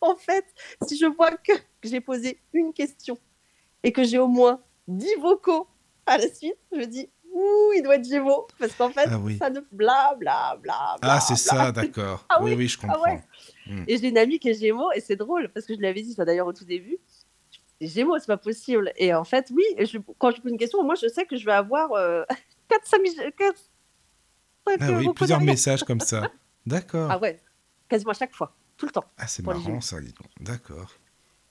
[0.00, 0.44] en fait,
[0.86, 1.52] si je vois que
[1.82, 3.18] j'ai posé une question
[3.82, 5.68] et que j'ai au moins 10 vocaux
[6.06, 8.46] à la suite, je me dis, ouh, il doit être Gémeaux.
[8.58, 9.36] Parce qu'en fait, Ah oui.
[9.38, 10.96] ça ne bla bla bla.
[11.02, 12.24] Ah, c'est ça, d'accord.
[12.30, 13.02] Ah oui, oui, oui, je comprends.
[13.02, 13.22] ouais.
[13.66, 13.84] Mm.
[13.86, 16.14] Et j'ai une amie qui est Gémeaux et c'est drôle parce que je l'avais dit
[16.14, 16.96] ça d'ailleurs au tout début.
[17.80, 18.92] Gémeaux, c'est pas possible.
[18.96, 21.44] Et en fait, oui, je- quand je pose une question, moi je sais que je
[21.44, 22.24] vais avoir euh,
[22.68, 23.52] 4-5
[24.80, 26.30] Ah oui, plusieurs messages comme ça.
[26.66, 27.08] D'accord.
[27.10, 27.40] Ah ouais,
[27.88, 29.04] quasiment à chaque fois, tout le temps.
[29.16, 29.96] Ah, c'est marrant ça.
[30.40, 30.90] D'accord.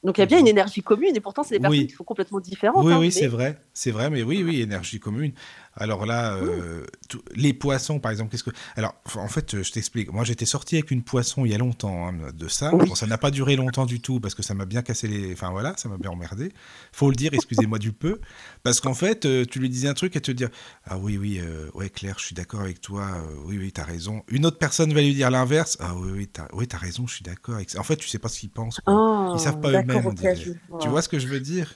[0.03, 1.87] Donc il y a bien une énergie commune et pourtant c'est des personnes Oui.
[1.87, 2.85] qui sont complètement différentes.
[2.85, 3.59] Oui, hein, oui, mais- c'est vrai.
[3.73, 5.33] C'est vrai, mais oui, oui, énergie commune.
[5.77, 8.49] Alors là, euh, tout- les poissons, par exemple, qu'est-ce que.
[8.75, 10.11] Alors, en fait, je t'explique.
[10.11, 12.73] Moi, j'étais sorti avec une poisson il y a longtemps hein, de ça.
[12.75, 12.87] Oui.
[12.87, 15.33] Bon, ça n'a pas duré longtemps du tout parce que ça m'a bien cassé les.
[15.33, 16.51] Enfin voilà, ça m'a bien emmerdé.
[16.91, 18.19] Faut le dire, excusez-moi du peu.
[18.63, 20.49] Parce qu'en fait, euh, tu lui disais un truc et te dire
[20.85, 23.07] Ah oui, oui, euh, ouais, Claire, je suis d'accord avec toi.
[23.45, 24.23] oui, oui, t'as raison.
[24.29, 25.77] Une autre personne va lui dire l'inverse.
[25.79, 27.55] Ah oui, oui, t'as oui, raison, je suis d'accord.
[27.55, 27.75] avec.
[27.77, 28.79] En fait, tu sais pas ce qu'ils pensent.
[28.79, 28.93] quoi.
[28.93, 30.51] Oh, Ils savent pas eux-mêmes, je.
[30.79, 31.73] Tu vois ce que je veux dire?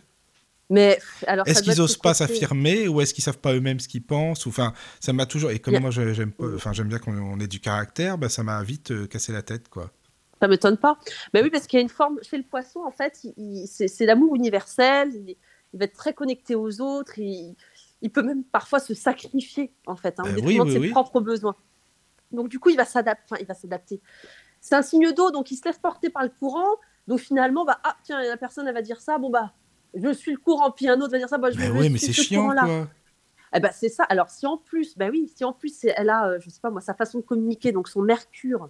[0.71, 4.03] Mais alors, est-ce qu'ils osent pas s'affirmer ou est-ce qu'ils savent pas eux-mêmes ce qu'ils
[4.03, 4.47] pensent?
[4.47, 7.59] Enfin ça m'a toujours et comme moi j'aime enfin j'aime bien qu'on on ait du
[7.59, 9.91] caractère bah ça m'a vite euh, cassé la tête quoi
[10.41, 10.97] Ça m'étonne pas.
[11.33, 13.13] Mais oui, parce qu'il y a une forme chez le poisson, en fait,
[13.67, 15.09] c'est l'amour universel.
[15.13, 15.35] Il,
[15.73, 17.19] il va être très connecté aux autres.
[17.19, 17.55] Il,
[18.01, 20.89] il peut même parfois se sacrifier, en fait, hein, Euh, oui, de ses oui.
[20.89, 21.55] propres besoins.
[22.31, 23.23] Donc du coup, il va s'adapter.
[23.29, 24.01] Enfin, il va s'adapter.
[24.61, 26.75] C'est un signe d'eau, donc il se laisse porter par le courant.
[27.07, 29.19] Donc finalement, bah ah tiens, la personne elle va dire ça.
[29.19, 29.53] Bon bah,
[29.93, 30.71] je suis le courant.
[30.71, 31.37] Puis un autre va dire ça.
[31.37, 32.87] Bah je je oui mais c'est ce chiant quoi
[33.53, 34.03] Eh ben, c'est ça.
[34.05, 36.69] Alors, si en plus, bah oui, si en plus elle a, euh, je sais pas
[36.69, 38.69] moi, sa façon de communiquer, donc son mercure,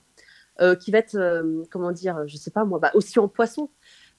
[0.60, 3.70] euh, qui va être, euh, comment dire, je sais pas moi, bah, aussi en poisson.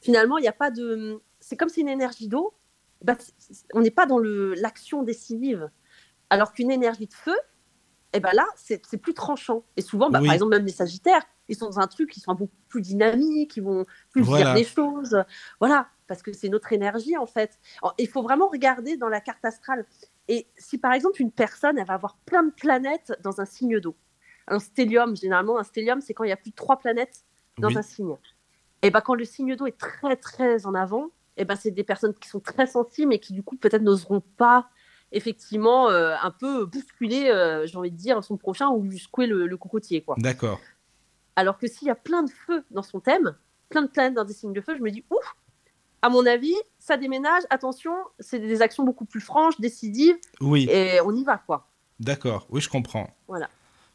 [0.00, 1.20] Finalement, il n'y a pas de.
[1.40, 2.54] C'est comme c'est une énergie d'eau.
[3.02, 3.16] Bah,
[3.74, 5.68] on n'est pas dans l'action décisive.
[6.30, 7.36] Alors qu'une énergie de feu,
[8.12, 9.64] eh ben là, c'est c'est plus tranchant.
[9.76, 10.26] Et souvent, bah, Oui.
[10.28, 12.80] par exemple, même les Sagittaires, ils sont dans un truc, ils sont un peu plus
[12.80, 14.44] dynamiques, ils vont plus Voilà.
[14.46, 15.22] dire les choses.
[15.58, 17.58] Voilà, parce que c'est notre énergie en fait.
[17.96, 19.86] Il faut vraiment regarder dans la carte astrale.
[20.28, 23.80] Et si par exemple une personne, elle va avoir plein de planètes dans un signe
[23.80, 23.96] d'eau,
[24.46, 27.24] un stellium, généralement un stellium, c'est quand il y a plus de trois planètes
[27.58, 27.78] dans Oui.
[27.78, 28.14] un signe.
[28.82, 31.08] Et ben quand le signe d'eau est très très en avant,
[31.38, 34.20] et ben c'est des personnes qui sont très sensibles et qui du coup peut-être n'oseront
[34.36, 34.68] pas
[35.12, 39.26] effectivement euh, un peu bousculer, euh, j'ai envie de dire, son prochain ou lui secouer
[39.26, 40.60] le, le cocotier d'accord
[41.36, 43.34] Alors que s'il y a plein de feux dans son thème,
[43.70, 45.36] plein de planètes dans des signes de feu, je me dis ouf.
[46.02, 47.42] À mon avis, ça déménage.
[47.50, 51.68] Attention, c'est des actions beaucoup plus franches, décisives, oui et on y va quoi.
[52.00, 53.08] D'accord, oui, je comprends.
[53.28, 53.48] Voilà.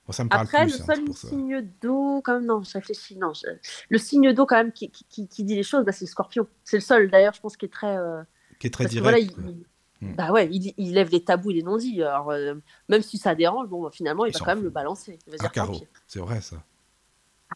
[0.05, 2.71] Bon, ça me parle Après, plus, le hein, seul signe d'eau, quand même, non, je
[2.71, 3.33] réfléchis, non.
[3.33, 3.47] je-
[3.89, 6.09] Le signe d'eau, quand même, qui, qui- qui- qui dit les choses, bah, c'est le
[6.09, 6.47] scorpion.
[6.63, 7.97] C'est le seul, d'ailleurs, je pense, qui est très.
[7.97, 8.21] euh,
[8.59, 9.33] Qui est très Parce que direct.
[9.33, 9.43] voilà, quoi.
[9.51, 9.65] il,
[9.99, 10.13] Hmm.
[10.15, 12.03] bah ouais, il, il lève les tabous et les non-dits.
[12.03, 12.53] Alors, euh,
[12.87, 15.17] même si ça dérange, bon, bah, finalement, il Il va quand même le balancer.
[15.25, 16.63] Il va se Ah, dire, c'est vrai ça.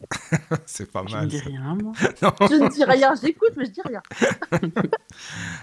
[0.66, 1.28] c'est pas Je ne mal.
[1.28, 1.44] dis ça.
[1.46, 1.92] rien, moi.
[2.22, 2.32] Non.
[2.40, 4.02] Je ne dis rien, j'écoute, mais je dis rien.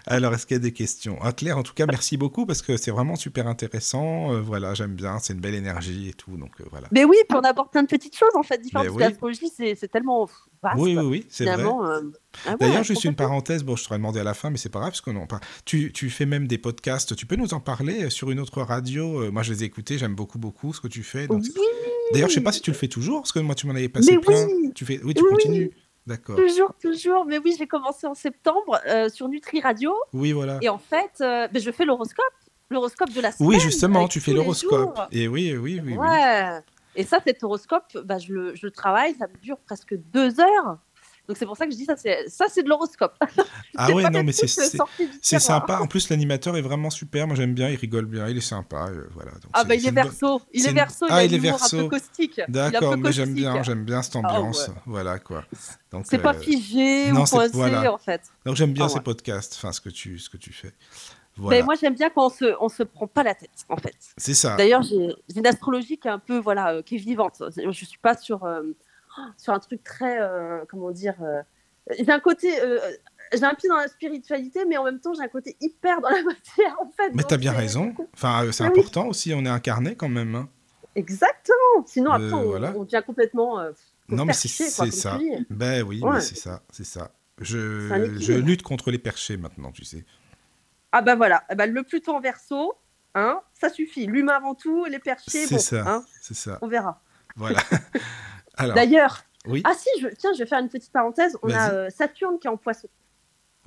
[0.08, 1.18] Alors, est-ce qu'il y a des questions?
[1.22, 4.34] Ah, Claire, en tout cas, merci beaucoup parce que c'est vraiment super intéressant.
[4.34, 6.38] Euh, voilà, j'aime bien, c'est une belle énergie et tout.
[6.38, 6.88] Donc euh, voilà.
[6.92, 8.90] Mais oui, puis on aborde plein de petites choses, en fait, différentes.
[8.90, 9.02] Oui.
[9.02, 10.28] l'astrologie, c'est tellement
[10.78, 11.64] Oui, oui, oui, c'est vrai.
[11.64, 12.02] euh,
[12.46, 14.70] ah ouais, D'ailleurs, juste une parenthèse, bon, je t'aurais demandé à la fin, mais c'est
[14.70, 15.40] pas grave, parce que non, pas.
[15.66, 18.62] Tu, tu fais même des podcasts, tu peux nous en parler euh, sur une autre
[18.62, 21.28] radio euh, Moi, je les ai écoutés, j'aime beaucoup, beaucoup ce que tu fais.
[21.28, 21.62] donc Oui,
[22.14, 23.90] D'ailleurs, je sais pas si tu le fais toujours, parce que moi, tu m'en avais
[23.90, 24.46] passé Mais plein.
[24.48, 25.00] oui Tu fais...
[25.04, 25.72] Oui, tu Oui, continues.
[26.08, 26.38] D'accord.
[26.38, 27.26] toujours, toujours.
[27.26, 29.94] Mais oui, j'ai commencé en septembre euh, sur Nutri Radio.
[30.12, 30.58] Oui, voilà.
[30.62, 32.26] Et en fait, euh, je fais l'horoscope.
[32.72, 33.50] L'horoscope de la semaine.
[33.50, 35.00] Oui, justement, tu fais l'horoscope.
[35.12, 35.96] Et oui, oui, oui.
[35.98, 36.08] oui.
[36.96, 40.78] Et ça, cet horoscope, bah, je, le, je travaille, ça me dure presque deux heures.
[41.28, 43.14] Donc c'est pour ça que je dis ça, c'est ça, c'est de l'horoscope.
[43.78, 44.90] Ah ouais, non, mais c'est c'est- tiroir.
[45.42, 45.80] sympa.
[45.80, 47.28] En plus, l'animateur est vraiment super.
[47.28, 47.70] Moi, j'aime bien.
[47.70, 48.28] Il rigole bien.
[48.28, 48.88] Il est sympa.
[48.90, 49.32] euh, voilà.
[49.34, 51.78] Donc, Ah bah il est verso, il est verso, Ah, il est l'humour un verso.
[51.78, 52.42] peu caustique.
[52.50, 54.68] D'accord, mais j'aime bien, j'aime bien cette Ah ambiance.
[54.68, 54.74] ouais.
[54.88, 55.46] Voilà quoi.
[55.92, 57.94] Donc, C'est pas euh, figé non, ou coincé voilà.
[57.94, 58.22] en fait.
[58.46, 59.54] donc j'aime bien Ah ces podcasts.
[59.56, 60.74] Enfin, ce que tu, ce que tu fais.
[61.40, 61.64] Voilà.
[61.64, 63.96] moi j'aime bien quand on se, on se prend pas la tête en fait.
[64.18, 64.56] C'est ça.
[64.58, 67.42] D'ailleurs j'ai une astrologie qui est un peu voilà euh, qui est vivante.
[67.58, 68.64] Je suis pas sur euh,
[69.38, 71.16] sur un truc très euh, comment dire.
[71.98, 72.50] j'ai un côté
[73.34, 76.10] j'ai un pied dans la spiritualité, mais en même temps j'ai un côté hyper dans
[76.10, 77.12] la matière en fait.
[77.14, 77.94] Mais t'as bien raison.
[78.14, 79.34] Enfin, c'est Oui, important aussi.
[79.34, 80.36] On est incarné quand même.
[80.36, 80.50] hein.
[80.96, 81.86] Exactement.
[81.86, 82.74] Sinon après on, voilà.
[82.76, 83.60] on devient complètement
[84.10, 85.20] Non, mais c'est ça.
[85.50, 86.14] Ben oui, Ouais.
[86.16, 87.12] mais c'est ça, c'est ça.
[87.42, 90.04] Je, je lutte contre les perchés maintenant, tu sais.
[90.92, 92.74] Ah bah voilà, Eh ben, le Pluton en verso,
[93.16, 94.06] hein, ça suffit.
[94.08, 95.84] L'humain avant tout, les perchés, bon, ça.
[95.88, 96.58] hein, C'est ça.
[96.62, 97.02] on verra.
[97.36, 97.60] Voilà.
[98.56, 101.38] Alors, D'ailleurs, oui, ah si, je, tiens, je vais faire une petite parenthèse.
[101.44, 102.90] On a euh, Saturne qui est en poisson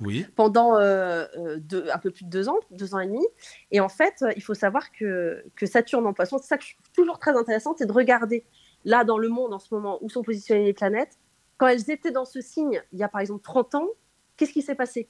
[0.01, 3.25] oui, pendant euh, euh, deux- un peu plus de deux ans, deux ans et demi.
[3.71, 6.73] Et en fait, il faut savoir que, que Saturne en poisson, c'est ça que je
[6.73, 8.43] trouve toujours très intéressant, c'est de regarder
[8.85, 11.17] là dans le monde en ce moment où sont positionnées les planètes.
[11.57, 13.87] Quand elles étaient dans ce signe, il y a par exemple 30 ans,
[14.35, 15.07] qu'est-ce qui s'est passé?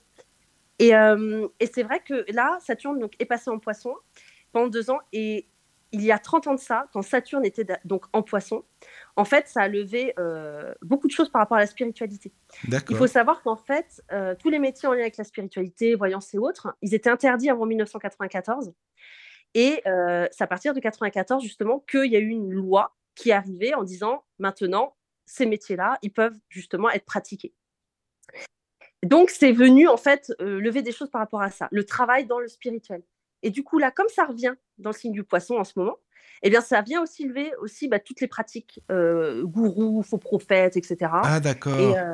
[0.80, 3.96] Et, euh, et c'est vrai que là, Saturne donc, est passé en poisson
[4.52, 5.00] pendant deux ans.
[5.12, 5.48] Et
[5.92, 8.64] il y a 30 ans de ça, quand Saturne était donc en poisson,
[9.16, 12.34] en fait, ça a levé euh, beaucoup de choses par rapport à la spiritualité.
[12.90, 16.34] Il faut savoir qu'en fait, euh, tous les métiers en lien avec la spiritualité, voyance
[16.34, 18.74] et autres, ils étaient interdits avant 1994.
[19.54, 23.34] Et c'est à partir de 1994, justement, qu'il y a eu une loi qui est
[23.34, 24.96] arrivée en disant maintenant,
[25.26, 27.54] ces métiers-là, ils peuvent justement être pratiqués.
[29.04, 32.26] Donc, c'est venu, en fait, euh, lever des choses par rapport à ça, le travail
[32.26, 33.02] dans le spirituel.
[33.42, 35.98] Et du coup, là, comme ça revient dans le signe du poisson en ce moment,
[36.42, 40.76] eh bien, ça vient aussi lever aussi bah, toutes les pratiques, euh, gourous, faux prophètes,
[40.78, 41.12] etc.
[41.24, 41.80] Ah, d'accord.
[41.80, 42.14] Et, euh,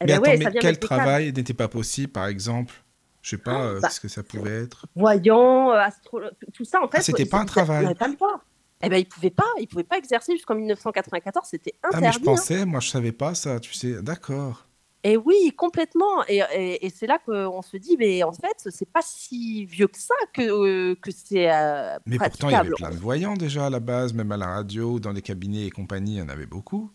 [0.00, 2.74] eh mais ben attends, ouais, mais ça vient quel travail n'était pas possible, par exemple?
[3.22, 3.88] Je sais pas, euh, bah.
[3.90, 4.86] ce que ça pouvait être?
[4.94, 6.98] Voyant, astrologue, tout ça, en fait.
[6.98, 7.94] Ah, c'était pas un travail.
[7.94, 8.40] Pas le droit.
[8.82, 11.96] Eh ben, ils pouvaient pas, ils pouvaient pas exercer jusqu'en 1994, c'était Ah, mais je
[11.98, 12.18] interdit.
[12.18, 12.22] hein.
[12.24, 14.02] pensais, moi je savais pas ça, tu sais.
[14.02, 14.65] D'accord.
[15.08, 16.24] Et oui, complètement.
[16.26, 19.86] Et, et- et c'est là qu'on se dit, mais en fait, c'est pas si vieux
[19.86, 23.34] que ça que, euh, que c'est euh, Mais pourtant, il y avait plein de voyants
[23.34, 26.22] déjà à la base, même à la radio, dans les cabinets et compagnie, il y
[26.22, 26.90] en avait beaucoup.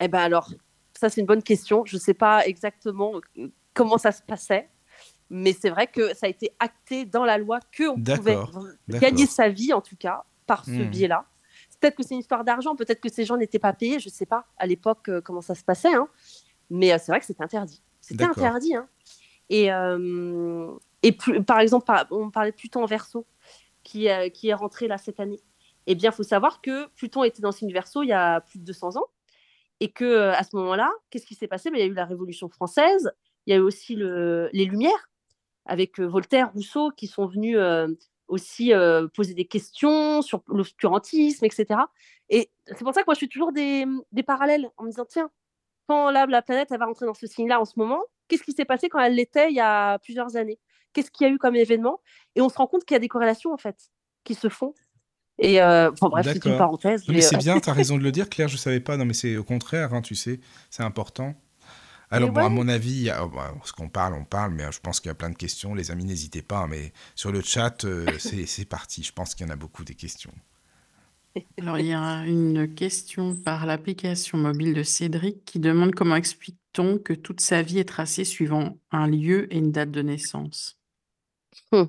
[0.00, 0.50] Eh ben alors,
[0.92, 1.84] ça c'est une bonne question.
[1.86, 4.68] Je sais pas exactement euh, comment ça se passait,
[5.30, 8.36] mais c'est vrai que ça a été acté dans la loi qu'on pouvait
[8.90, 10.90] gagner sa vie, en tout cas, par ce Hmm.
[10.90, 11.24] biais-là.
[11.80, 14.26] Peut-être que c'est une histoire d'argent, peut-être que ces gens n'étaient pas payés, je sais
[14.26, 16.08] pas à l'époque euh, comment ça se passait, hein.
[16.74, 17.82] Mais euh, c'est vrai que c'était interdit.
[18.00, 18.74] C'était interdit.
[18.74, 18.88] hein.
[19.50, 20.72] Et, euh,
[21.02, 23.26] et plus, par exemple, on parlait de Pluton en verso,
[23.82, 25.40] qui, euh, qui est rentré là cette année.
[25.86, 28.40] Eh bien, il faut savoir que Pluton était dans le signe verso il y a
[28.40, 29.06] plus de 200 ans.
[29.80, 31.70] Et que à ce moment-là, qu'est-ce qui s'est passé?
[31.70, 33.12] Ben, Il y a eu la Révolution française,
[33.46, 35.10] il y a eu aussi le- les Lumières,
[35.66, 37.88] avec euh, Voltaire, Rousseau, qui sont venus euh,
[38.28, 41.80] aussi euh, poser des questions sur l'obscurantisme, etc.
[42.30, 45.04] Et c'est pour ça que moi, je fais toujours des, des parallèles en me disant,
[45.06, 45.30] tiens,
[45.88, 48.52] quand là, la planète elle va rentrer dans ce signe-là en ce moment, qu'est-ce qui
[48.52, 50.58] s'est passé quand elle l'était il y a plusieurs années?
[50.92, 52.00] Qu'est-ce qu'il y a eu comme événement?
[52.36, 53.76] Et on se rend compte qu'il y a des corrélations, en fait,
[54.22, 54.74] qui se font.
[55.38, 57.02] Et euh, bref, c'est une parenthèse.
[57.08, 58.80] Non, mais mais, c'est euh, bien, tu as raison de le dire, Claire, je savais
[58.80, 58.96] pas.
[58.96, 60.38] Non, mais c'est au contraire, hein, tu sais,
[60.70, 61.34] c'est important.
[62.10, 65.00] Alors, à mon avis, a- bon, ce qu'on parle, on parle, mais euh, je pense
[65.00, 65.74] qu'il y a plein de questions.
[65.74, 66.58] Les amis, n'hésitez pas.
[66.58, 69.02] hein, Mais sur le chat, euh, c'est parti.
[69.02, 70.32] Je pense qu'il y en a beaucoup des questions.
[71.58, 76.98] Alors, il y a une question par l'application mobile de Cédric qui demande comment explique-t-on
[76.98, 80.78] que toute sa vie est tracée suivant un lieu et une date de naissance?
[81.72, 81.88] En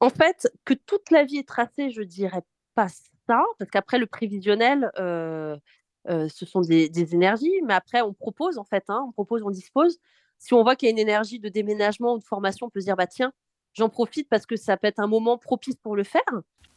[0.00, 2.42] En fait, que toute la vie est tracée, je dirais
[2.74, 5.56] pas ça, parce qu'après, le prévisionnel, euh,
[6.08, 9.50] euh, ce sont des, énergies, mais après, on propose, en fait, hein, on propose, on
[9.50, 9.98] dispose.
[10.38, 12.80] Si on voit qu'il y a une énergie de déménagement ou de formation, on peut
[12.80, 13.32] se dire, bah tiens,
[13.76, 16.22] j'en profite parce que ça peut être un moment propice pour le faire.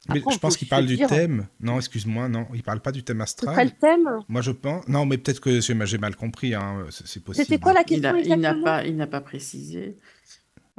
[0.10, 1.48] mais je pense qu'il parle du thème.
[1.60, 3.56] Non, excuse-moi, non, il parle pas du thème astral.
[3.56, 4.88] C'est le thème Moi, je pense.
[4.88, 6.54] Non, mais peut-être que j'ai mal compris.
[6.54, 7.46] Hein, c'est possible.
[7.46, 9.98] C'était quoi la question Il n'a pas, il n'a pas précisé.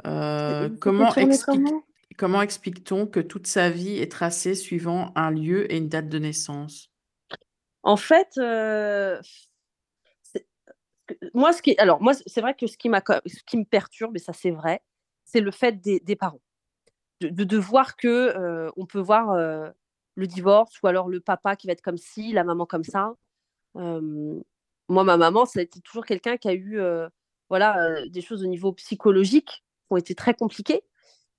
[0.07, 1.13] Euh, comment,
[2.17, 6.17] comment explique-t-on que toute sa vie est tracée suivant un lieu et une date de
[6.17, 6.89] naissance?
[7.83, 9.19] En fait, euh,
[11.33, 14.19] moi, ce qui, alors moi, c'est vrai que ce qui, ce qui me perturbe, et
[14.19, 14.81] ça c'est vrai,
[15.31, 16.41] c'est le fait des, parents.
[17.21, 19.35] De, de, voir que euh, on peut voir
[20.15, 23.13] le divorce ou alors le papa qui va être comme ci, la maman comme ça.
[23.75, 26.79] moi, ma maman, ça a été toujours quelqu'un qui a eu
[27.49, 30.83] voilà, des choses au niveau psychologique ont été très compliquées.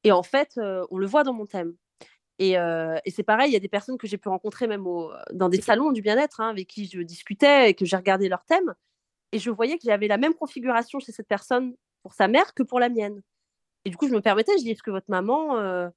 [0.05, 1.75] Et en fait, euh, on le voit dans mon thème.
[2.39, 4.85] Et, euh, et c'est pareil, il y a des personnes que j'ai pu rencontrer même
[5.33, 8.45] dans des salons du bien-être hein, avec qui je discutais et que j'ai regardé leur
[8.45, 8.75] thème.
[9.33, 12.63] Et je voyais que j'avais la même configuration chez cette personne pour sa mère que
[12.63, 13.23] pour la mienne.
[13.85, 15.89] Et du coup, je me permettais, je dis, est-ce que votre maman euh,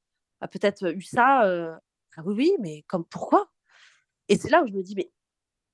[0.41, 1.41] a peut-être eu ça
[2.17, 3.49] ah Oui, oui, mais comme pourquoi?
[4.29, 5.11] Et c'est là où je me dis, mais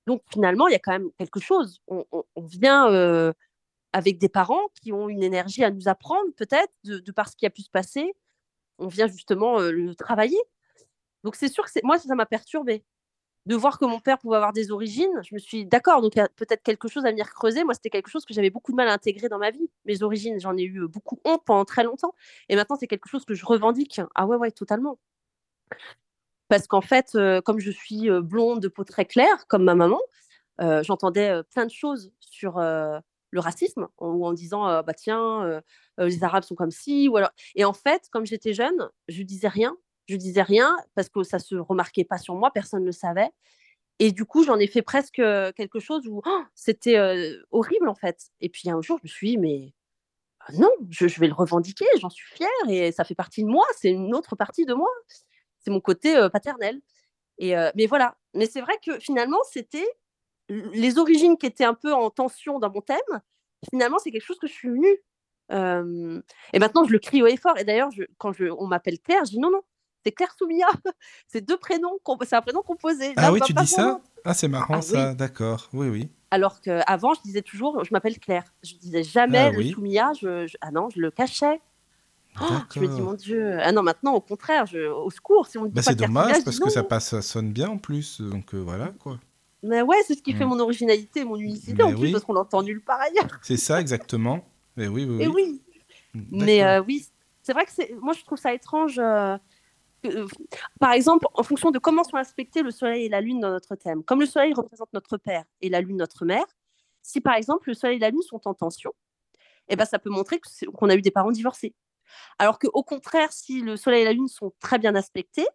[0.07, 1.81] donc finalement, il y a quand même quelque chose.
[1.87, 2.05] On,
[2.37, 3.33] vient
[3.93, 7.45] avec des parents qui ont une énergie à nous apprendre, peut-être, de, par ce qui
[7.45, 8.13] a pu se passer.
[8.77, 10.39] On vient justement euh, le travailler.
[11.23, 12.83] Donc c'est sûr que moi, ça m'a perturbé.
[13.47, 16.19] De voir que mon père pouvait avoir des origines, je me suis d'accord, donc il
[16.19, 17.63] y a peut-être quelque chose à venir creuser.
[17.63, 19.67] Moi, c'était quelque chose que j'avais beaucoup de mal à intégrer dans ma vie.
[19.85, 22.13] Mes origines, j'en ai eu beaucoup honte pendant très longtemps.
[22.49, 23.99] Et maintenant, c'est quelque chose que je revendique.
[24.13, 24.99] Ah ouais, ouais, totalement.
[26.49, 29.75] Parce qu'en fait, euh, comme je suis euh, blonde de peau très claire, comme ma
[29.75, 29.99] maman,
[30.83, 35.61] j'entendais plein de choses sur le racisme, ou en disant bah tiens,
[35.97, 37.09] les Arabes sont comme ci.
[37.55, 39.75] Et en fait, comme j'étais jeune, je disais rien,
[40.11, 43.29] je disais rien parce que ça se remarquait pas sur moi, personne ne le savait.
[43.99, 45.21] Et du coup, j'en ai fait presque
[45.55, 46.97] quelque chose où oh, c'était
[47.51, 48.31] horrible en fait.
[48.41, 49.73] Et puis un jour, je me suis dit, mais
[50.47, 53.65] ah non, je, vais le revendiquer, j'en suis fière et ça fait partie de moi,
[53.77, 54.89] c'est une autre partie de moi.
[55.59, 56.81] C'est mon côté paternel.
[57.37, 58.17] Et, mais voilà.
[58.33, 59.87] Mais c'est vrai que finalement, c'était
[60.51, 63.21] les origines qui étaient un peu en tension dans mon thème,
[63.69, 64.97] finalement, c'est quelque chose que je suis venue.
[65.51, 66.21] Euh,
[66.53, 67.57] et maintenant, je le crie haut et fort.
[67.57, 69.61] Et d'ailleurs, quand je, on m'appelle Claire, je dis non, non,
[70.03, 70.67] c'est Claire Soumia.
[71.27, 73.13] c'est deux prénoms, c'est un prénom composé.
[73.17, 75.69] ah oui, tu dis ça Ah, c'est marrant ah ça, d'accord.
[75.73, 76.09] Oui, oui.
[76.31, 78.45] Alors qu'avant, je disais toujours, je m'appelle Claire.
[78.63, 80.11] Je disais jamais ah, le Soumia.
[80.19, 81.61] Je, ah non, je le cachais.
[82.39, 83.57] Oh, je me dis, mon Dieu.
[83.61, 85.47] Ah non, maintenant, au contraire, je, au secours.
[85.47, 88.21] Si on bah, c'est dommage parce que ça, passe, ça sonne bien en plus.
[88.21, 89.19] Donc euh, voilà, quoi.
[89.63, 90.49] Mais ouais, c'est ce qui fait mm.
[90.49, 93.39] mon originalité, mon unicité en plus, parce qu'on l'entend nulle part ailleurs.
[93.41, 94.43] C'est ça, exactement.
[94.77, 95.23] Mais oui, oui, oui.
[95.23, 95.61] Et oui.
[96.31, 97.05] Mais euh, oui,
[97.43, 98.99] c'est vrai que moi, je trouve ça étrange.
[98.99, 99.37] Euh,
[100.05, 100.27] euh,
[100.79, 103.75] par exemple, en fonction de comment sont aspectés le Soleil et la Lune dans notre
[103.75, 104.03] thème.
[104.03, 106.45] Comme le Soleil représente notre père et la Lune notre mère,
[107.01, 108.93] si par exemple le Soleil et la Lune sont en tension,
[109.69, 110.39] eh ben, ça peut montrer
[110.75, 111.75] qu'on a eu des parents divorcés.
[112.39, 115.47] Alors qu'au contraire, si le Soleil et la Lune sont très bien aspectés,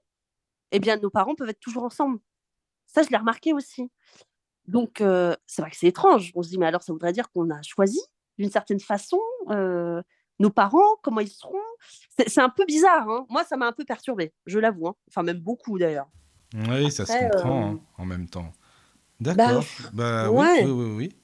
[0.73, 2.19] eh bien, nos parents peuvent être toujours ensemble.
[2.87, 3.91] Ça, je l'ai remarqué aussi.
[4.67, 6.33] Donc, euh, c'est vrai que c'est étrange.
[6.35, 8.01] On se dit, mais alors, ça voudrait dire qu'on a choisi
[8.39, 9.21] d'une certaine façon
[9.51, 10.03] euh,
[10.39, 11.59] nos parents, comment ils seront?
[12.27, 13.09] C'est un peu bizarre.
[13.09, 13.27] Hein.
[13.29, 14.89] Moi, ça m'a un peu perturbé, je l'avoue.
[14.89, 14.95] Hein.
[15.09, 16.09] Enfin, même beaucoup d'ailleurs.
[16.55, 18.53] Oui, ça se comprend euh, hein, en même temps.
[19.21, 19.65] Bah, D'accord.
[19.93, 20.95] Bah, oui, oui, oui.
[20.97, 21.17] oui.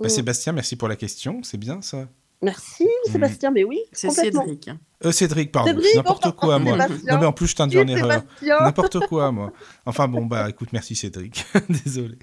[0.00, 0.10] Bah, mm.
[0.10, 1.42] Sébastien, merci pour la question.
[1.42, 2.08] C'est bien ça.
[2.42, 3.12] Merci, mm.
[3.12, 3.80] Sébastien, mais oui.
[3.92, 4.70] C'est Cédric.
[5.04, 5.78] Euh, Cédric, pardon.
[5.94, 6.76] N'importe quoi, moi.
[6.76, 8.22] Non, mais en plus, je t'induis en erreur.
[8.42, 9.52] N'importe quoi, moi.
[9.86, 11.44] Enfin, bon, bah, écoute, merci, Cédric.
[11.84, 12.18] Désolé.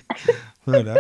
[0.66, 0.98] voilà.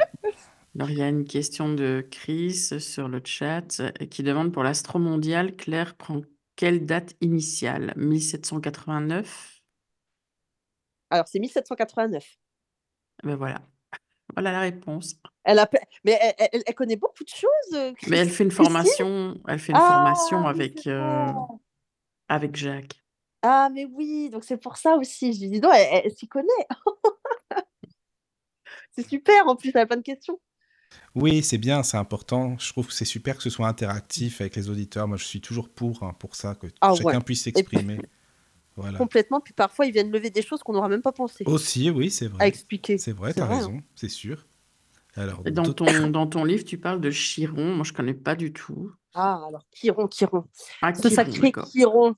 [0.77, 4.61] Alors, il y a une question de Chris sur le chat euh, qui demande pour
[4.61, 6.21] l'astro mondial, Claire prend
[6.55, 7.93] quelle date initiale?
[7.95, 9.63] 1789
[11.09, 12.23] Alors, c'est 1789.
[13.23, 13.59] Ben voilà.
[14.35, 15.15] Voilà la réponse.
[15.45, 15.67] Elle a...
[16.03, 17.73] Mais elle, elle, connaît beaucoup de choses.
[17.73, 21.31] Euh, Mais elle fait une formation, elle fait une ah, formation avec, euh,
[22.27, 23.03] avec Jacques.
[23.41, 25.33] Ah, mais oui, donc c'est pour ça aussi.
[25.33, 26.67] Je lui dis, non, elle, s'y connaît.
[28.91, 30.39] c'est super, en plus, elle a plein de questions.
[31.15, 32.57] Oui, c'est bien, c'est important.
[32.59, 35.07] Je trouve que c'est super que ce soit interactif avec les auditeurs.
[35.07, 37.99] Moi, je suis toujours pour, hein, pour ça, que ah, chacun puisse s'exprimer.
[38.77, 38.99] Voilà.
[38.99, 39.41] Complètement.
[39.41, 41.43] Puis parfois, ils viennent lever des choses qu'on n'aura même pas pensé.
[41.47, 42.43] Aussi, oui, c'est vrai.
[42.43, 42.99] À expliquer.
[42.99, 43.83] C'est vrai, tu as raison, hein.
[43.95, 44.45] c'est sûr.
[45.15, 47.73] Alors, dans, ton, dans ton livre, tu parles de Chiron.
[47.73, 48.91] Moi, je connais pas du tout.
[49.15, 50.45] Ah, alors, Chiron, Chiron.
[50.83, 52.15] Ah, Ce sacré Chiron.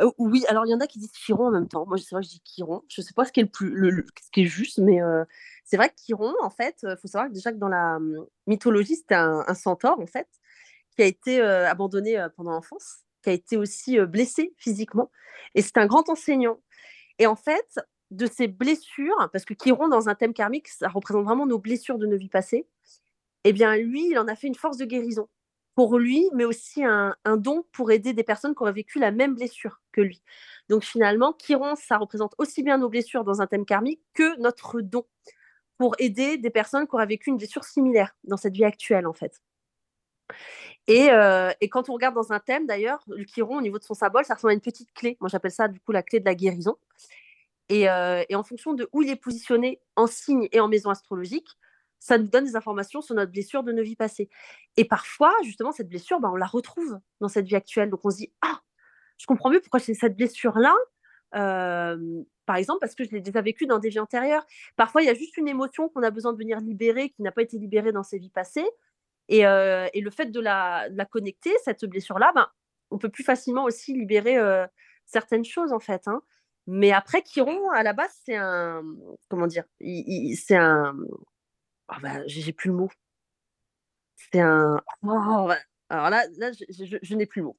[0.00, 1.86] Euh, oui, alors il y en a qui disent Chiron en même temps.
[1.86, 2.82] Moi, c'est vrai que je dis Chiron.
[2.88, 5.24] Je sais pas ce qui est le plus, le, ce qui est juste, mais euh,
[5.64, 7.96] c'est vrai que Chiron, en fait, il euh, faut savoir que déjà que dans la
[7.96, 10.28] hum, mythologie, c'était un, centaure, en fait,
[10.96, 15.10] qui a été abandonné pendant l'enfance qui a été aussi blessé physiquement.
[15.54, 16.60] Et c'est un grand enseignant.
[17.18, 17.80] Et en fait,
[18.10, 21.98] de ces blessures, parce que Chiron, dans un thème karmique, ça représente vraiment nos blessures
[21.98, 22.68] de nos vies passées,
[23.44, 25.28] eh bien, lui, il en a fait une force de guérison
[25.74, 29.34] pour lui, mais aussi un, don pour aider des personnes qui auraient vécu la même
[29.34, 30.22] blessure que lui.
[30.68, 34.80] Donc finalement, Chiron, ça représente aussi bien nos blessures dans un thème karmique que notre
[34.80, 35.04] don
[35.78, 39.12] pour aider des personnes qui auraient vécu une blessure similaire dans cette vie actuelle, en
[39.12, 39.40] fait.
[40.86, 43.94] Et, euh, quand on regarde dans un thème, d'ailleurs, le Chiron, au niveau de son
[43.94, 45.16] symbole, ça ressemble à une petite clé.
[45.20, 46.76] Moi, j'appelle ça, du coup, la clé de la guérison.
[47.68, 50.90] Et, euh, et, en fonction de où il est positionné en signe et en maison
[50.90, 51.48] astrologique,
[51.98, 54.28] ça nous donne des informations sur notre blessure de nos vies passées.
[54.76, 57.88] Et parfois, justement, cette blessure, bah, on la retrouve dans cette vie actuelle.
[57.88, 58.60] Donc on se dit, ah,
[59.16, 60.74] je comprends mieux pourquoi j'ai cette blessure-là.
[61.34, 64.46] Par exemple, parce que je l'ai déjà vécue dans des vies antérieures.
[64.76, 67.32] Parfois, il y a juste une émotion qu'on a besoin de venir libérer, qui n'a
[67.32, 68.68] pas été libérée dans ses vies passées.
[69.28, 72.48] Et, le fait de la, connecter, cette blessure-là, ben,
[72.90, 74.36] on peut plus facilement aussi libérer
[75.06, 76.06] certaines choses, en fait.
[76.06, 76.22] Hein.
[76.66, 78.82] Mais après, Chiron, à la base, c'est un.
[79.28, 80.94] Comment dire C'est un
[81.88, 82.90] ah bah, j'ai plus le mot.
[84.16, 84.80] C'est un.
[85.02, 85.50] Oh,
[85.90, 87.56] alors là, là je, n'ai plus le mot.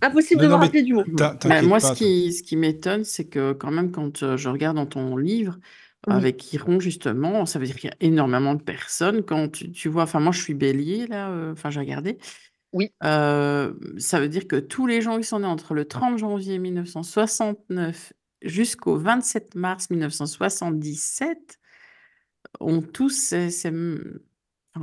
[0.00, 1.04] Impossible de me rappeler du mot.
[1.06, 4.76] Bah, moi, ce qui, ce qui m'étonne, c'est que quand même, quand euh, je regarde
[4.76, 5.58] dans ton livre,
[6.06, 9.22] avec Chiron, justement, ça veut dire qu'il y a énormément de personnes.
[9.24, 12.18] Quand tu, vois, enfin, moi, je suis bélier, là, euh, enfin, j'ai regardé.
[12.72, 12.92] Oui.
[13.04, 16.58] Euh, ça veut dire que tous les gens qui sont nés entre le 30 janvier
[16.58, 18.12] 1969
[18.42, 21.58] jusqu'au 27 mars 1977
[22.60, 23.50] ont tous ces,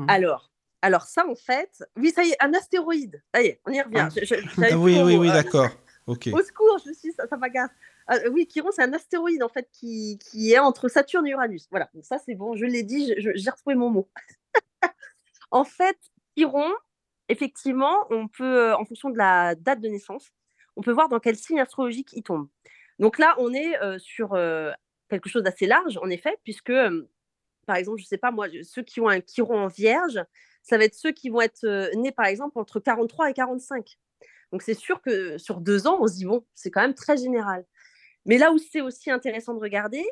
[0.07, 0.51] Alors,
[0.85, 3.23] alors ça, en fait, oui, ça y est, un astéroïde.
[3.33, 4.07] Ça y est, on y revient.
[4.07, 4.67] Ah.
[4.71, 5.69] ah oui, oui, oui, d'accord.
[6.05, 6.29] Ok.
[6.31, 7.71] Au secours, je suis, ça, ça m'agace.
[8.05, 11.67] Ah, oui, Chiron, c'est un astéroïde en fait qui, qui, est entre Saturne et Uranus.
[11.71, 14.07] Voilà, donc ça c'est bon, je l'ai dit, j'ai retrouvé mon mot.
[15.49, 15.97] en fait,
[16.37, 16.71] Chiron,
[17.29, 20.29] effectivement, on peut, euh, en fonction de la date de naissance,
[20.75, 22.47] on peut voir dans quel signe astrologique il tombe.
[22.99, 24.71] Donc là, on est euh, sur euh,
[25.09, 26.73] quelque chose d'assez large, en effet, puisque
[27.65, 30.23] par exemple, je ne sais pas moi, ceux qui ont un chiron en vierge,
[30.65, 33.97] ça va être ceux qui vont être nés, par exemple, entre 43 et 45.
[34.51, 37.17] Donc c'est sûr que sur deux ans, on se dit, bon, c'est quand même très
[37.17, 37.65] général.
[38.25, 40.03] Mais là où c'est aussi intéressant de regarder,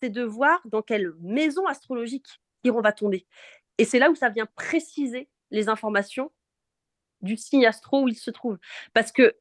[0.00, 2.26] c'est de voir dans quelle maison astrologique
[2.62, 3.26] Chiron va tomber.
[3.78, 6.30] Et c'est là où ça vient préciser les informations
[7.22, 8.58] du signe astro où il se trouve.
[8.92, 9.34] Parce que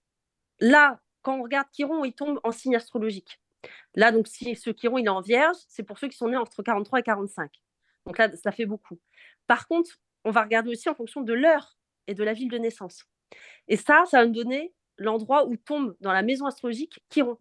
[0.61, 3.41] là, quand on regarde Chiron, il tombe en signe astrologique.
[3.93, 6.37] Là, donc, si ce chiron il est en vierge, c'est pour ceux qui sont nés
[6.37, 7.51] entre 43 et 45.
[8.05, 9.01] Donc là, ça fait beaucoup.
[9.47, 11.77] Par contre, on va regarder aussi en fonction de l'heure
[12.07, 13.05] et de la ville de naissance.
[13.67, 17.37] Et ça, ça va nous donner l'endroit où tombe dans la maison astrologique Chiron.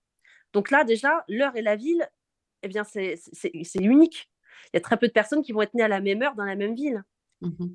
[0.52, 2.08] Donc là, déjà, l'heure et la ville,
[2.62, 3.18] eh bien, c'est
[3.80, 4.30] unique.
[4.66, 6.34] Il y a très peu de personnes qui vont être nées à la même heure
[6.34, 7.02] dans la même ville.
[7.40, 7.74] Mmh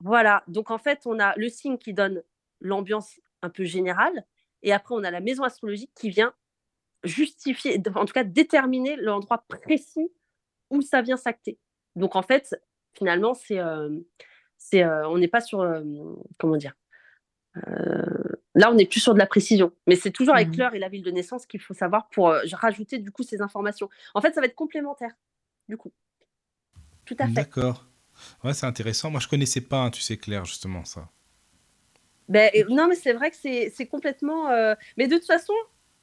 [0.00, 0.44] voilà.
[0.48, 2.22] Donc en fait, on a le signe qui donne
[2.60, 4.26] l'ambiance un peu générale.
[4.62, 6.34] Et après, on a la maison astrologique qui vient
[7.04, 10.12] justifier, en tout cas déterminer l'endroit précis
[10.70, 11.58] où ça vient s'acter.
[11.96, 12.54] Donc en fait,
[12.92, 14.00] finalement, c'est, euh,
[14.64, 15.82] c'est, euh, on n'est pas sur, euh,
[16.38, 16.74] comment dire,
[18.54, 20.78] là on n'est plus sur de la précision, mais c'est toujours avec mmh l'heure et
[20.78, 23.90] la ville de naissance qu'il faut savoir pour rajouter du coup ces informations.
[24.14, 25.12] En fait, ça va être complémentaire,
[25.68, 25.92] du coup.
[27.04, 27.32] Tout à fait.
[27.32, 27.86] D'accord.
[28.42, 29.10] Ouais, c'est intéressant.
[29.10, 31.10] Moi, je connaissais pas, hein, tu sais, Claire, justement ça.
[32.28, 34.48] Ben, non, mais c'est vrai que c'est, c'est complètement.
[34.96, 35.52] Mais de toute façon,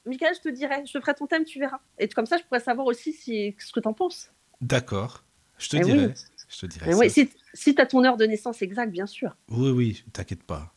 [0.06, 1.80] Michael, je te dirai, je te ferai ton thème, tu verras.
[1.98, 4.30] Et comme ça, je pourrais savoir aussi si, ce que tu en penses.
[4.60, 5.24] D'accord,
[5.58, 6.14] je te eh dirai.
[6.52, 9.36] Je te oui, si, si tu as ton heure de naissance exacte, bien sûr.
[9.50, 10.72] Oui, oui, t'inquiète pas.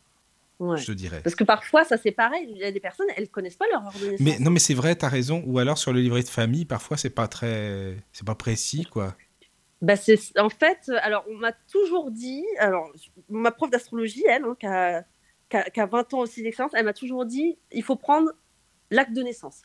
[0.59, 1.19] Je te dirai.
[1.21, 2.47] Parce que parfois, ça c'est pareil.
[2.49, 4.19] Il y a des personnes, elles connaissent pas leur heure de naissance.
[4.21, 5.43] Mais non, mais c'est vrai, tu as raison.
[5.45, 9.15] Ou alors sur le livret de famille, parfois c'est pas très, c'est pas précis, quoi.
[9.81, 12.89] Bah c'est en fait, alors on m'a toujours dit, alors
[13.29, 15.03] ma prof d'astrologie, elle, hein, qui, a,
[15.69, 18.31] qui, a, 20 ans aussi d'expérience, elle m'a toujours dit, il faut prendre
[18.89, 19.63] l'acte de naissance.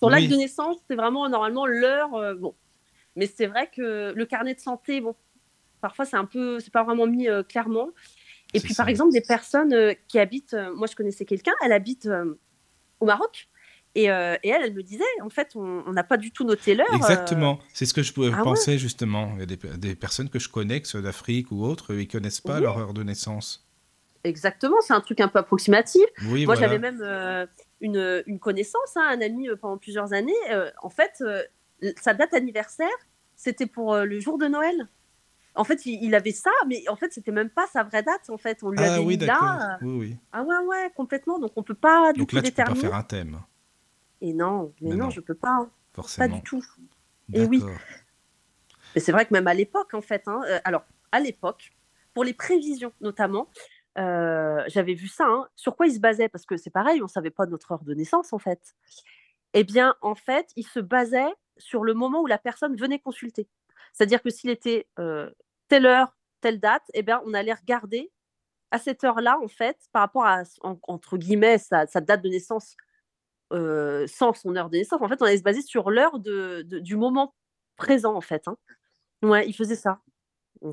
[0.00, 2.12] Pour l'acte de naissance, c'est vraiment normalement l'heure.
[2.16, 2.56] Euh, bon,
[3.16, 5.14] mais c'est vrai que le carnet de santé, bon,
[5.80, 7.90] parfois c'est un peu, c'est pas vraiment mis euh, clairement.
[8.54, 12.08] Et puis par exemple, des personnes euh, qui habitent, moi je connaissais quelqu'un, elle habite
[13.00, 13.48] au Maroc.
[13.94, 16.94] Et, et, elle, elle me disait, en fait, on n'a pas du tout noté l'heure.
[16.94, 19.32] Exactement, c'est ce que je ah pensais justement.
[19.34, 22.08] Il y a des, des, personnes que je connais, que ceux d'Afrique ou autres, ils
[22.08, 23.68] connaissent pas leur heure de naissance.
[24.24, 26.04] Exactement, c'est un truc un peu approximatif.
[26.22, 27.44] Moi, j'avais même euh,
[27.80, 30.32] une, une, connaissance, hein, un ami euh, pendant plusieurs années.
[30.50, 31.22] Euh, en fait,
[32.00, 32.88] sa date anniversaire,
[33.36, 34.88] c'était pour le jour de Noël.
[35.54, 38.30] En fait, il, avait ça, mais en fait, c'était même pas sa vraie date.
[38.30, 39.78] En fait, on lui ah, avait oui, mis là.
[39.82, 40.16] Oui, oui.
[40.32, 41.38] Ah ouais, ouais, complètement.
[41.38, 43.40] Donc, on peut pas Donc là, tu peux pas faire un thème.
[44.22, 45.68] Et non, mais, non, je peux pas.
[45.92, 46.28] Forcément.
[46.28, 46.64] Pas du tout.
[47.34, 47.62] Et oui.
[48.94, 51.72] Mais c'est vrai que même à l'époque, en fait, hein, alors à l'époque,
[52.14, 53.48] pour les prévisions notamment,
[53.98, 55.26] euh, j'avais vu ça.
[55.26, 55.48] hein.
[55.56, 56.28] Sur quoi il se basait?
[56.28, 58.74] Parce que c'est pareil, on ne savait pas notre heure de naissance, en fait.
[59.54, 63.48] Eh bien, en fait, il se basait sur le moment où la personne venait consulter.
[63.92, 65.30] C'est-à-dire que s'il était euh,
[65.68, 68.10] telle heure, telle date, eh bien, on allait regarder
[68.70, 72.28] à cette heure-là, en fait, par rapport à, en- entre guillemets, sa, sa date de
[72.30, 72.76] naissance
[73.52, 75.02] euh, sans son heure de naissance.
[75.02, 77.34] En fait, on allait se baser sur l'heure de, de- du moment
[77.76, 78.48] présent, en fait.
[78.48, 78.56] hein.
[79.22, 80.00] Ouais, il faisait ça.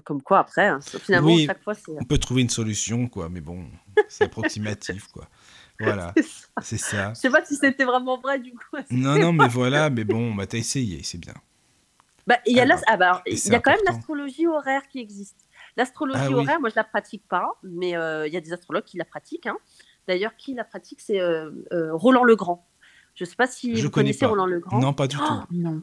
[0.06, 1.46] Comme quoi, après, hein, finalement, Oui.
[1.46, 3.66] chaque fois, c'est On peut trouver une solution, quoi, mais bon,
[4.08, 5.28] c'est approximatif, quoi.
[5.80, 6.14] Voilà,
[6.62, 7.14] c'est ça.
[7.14, 8.78] Je sais pas si c'était vraiment vrai, du coup.
[8.92, 11.34] Non, non, mais voilà, mais bon, bah, t'as essayé, c'est bien.
[12.28, 14.88] Bah, il y a, Ah bah, ah bah, il y a quand même l'astrologie horaire
[14.88, 15.46] qui existe.
[15.78, 16.34] L'astrologie Ah oui.
[16.36, 19.06] horaire, moi je la pratique pas, mais euh, il y a des astrologues qui la
[19.06, 19.48] pratiquent.
[19.48, 19.58] hein.
[20.08, 22.68] D'ailleurs, qui la pratique, c'est euh, euh, Roland Legrand.
[23.16, 24.28] Je sais pas si Je vous connais connaissez pas.
[24.28, 24.80] Roland Legrand.
[24.80, 25.34] Non, pas du Oh, tout.
[25.52, 25.82] Non.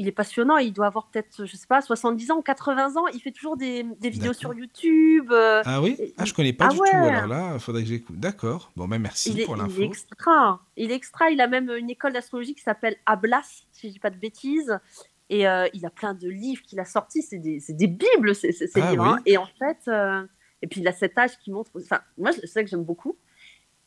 [0.00, 3.06] Il est passionnant, il doit avoir peut-être, je sais pas, 70 ans ou 80 ans.
[3.12, 5.30] Il fait toujours des, des vidéos sur YouTube.
[5.32, 5.96] euh, Ah oui?
[5.98, 6.90] Et- Ah, je connais pas Ah du tout, ouais.
[6.90, 8.18] alors là, il faudrait que j'écoute.
[8.18, 9.80] D'accord, bon, ben merci il, est, pour il l'info.
[9.82, 10.60] est extra.
[10.76, 11.30] Il est extra.
[11.30, 14.78] Il a même une école d'astrologie qui s'appelle Ablas, si je dis pas de bêtises.
[15.30, 17.22] Et euh, il a plein de livres qu'il a sortis.
[17.22, 19.02] C'est des, c'est des bibles, ces, ces- Ah livres.
[19.04, 19.10] oui.
[19.12, 19.22] hein.
[19.26, 20.24] Et en fait, euh,
[20.62, 21.70] et puis il a cet âge qui montre.
[21.76, 23.16] Enfin, moi, je- c'est ça que j'aime beaucoup.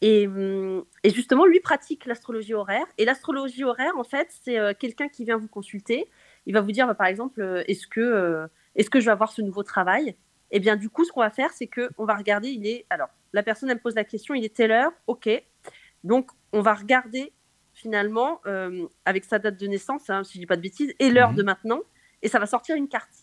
[0.01, 2.85] Et, hum, et justement, lui pratique l'astrologie horaire.
[2.97, 6.09] Et l'astrologie horaire, en fait, c'est euh, quelqu'un qui vient vous consulter.
[6.47, 9.11] Il va vous dire, bah, par exemple, euh, est-ce que, euh, est-ce que je vais
[9.11, 10.15] avoir ce nouveau travail?
[10.49, 12.49] Et bien, du coup, ce qu'on va faire, c'est que on va regarder.
[12.49, 14.33] Il est alors la personne elle me pose la question.
[14.33, 15.29] Il est telle heure Ok.
[16.03, 17.31] Donc, on va regarder
[17.73, 18.41] finalement
[19.05, 21.37] avec sa date de naissance, hein, si je dis pas de bêtises, et l'heure Mhm.
[21.37, 21.79] de maintenant.
[22.21, 23.13] Et ça va sortir une carte.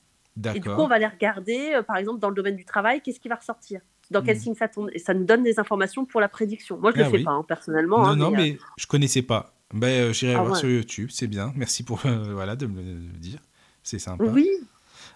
[0.55, 3.21] Et du coup, on va aller regarder, par exemple, dans le domaine du travail, qu'est-ce
[3.21, 4.43] qui va ressortir Dans quel Mhm.
[4.43, 6.79] signe ça tombe Et ça nous donne des informations pour la prédiction.
[6.79, 7.25] Moi, je Ah le fais oui.
[7.25, 7.99] pas, hein, personnellement.
[7.99, 9.55] Non, hein, non, mais, euh, mais je connaissais pas.
[9.75, 10.59] Ben, euh, j'irai Ah voir ouais.
[10.59, 11.53] sur YouTube, c'est bien.
[11.57, 13.41] Merci pour euh, voilà, de me le dire.
[13.83, 14.25] C'est sympa.
[14.25, 14.49] Oui,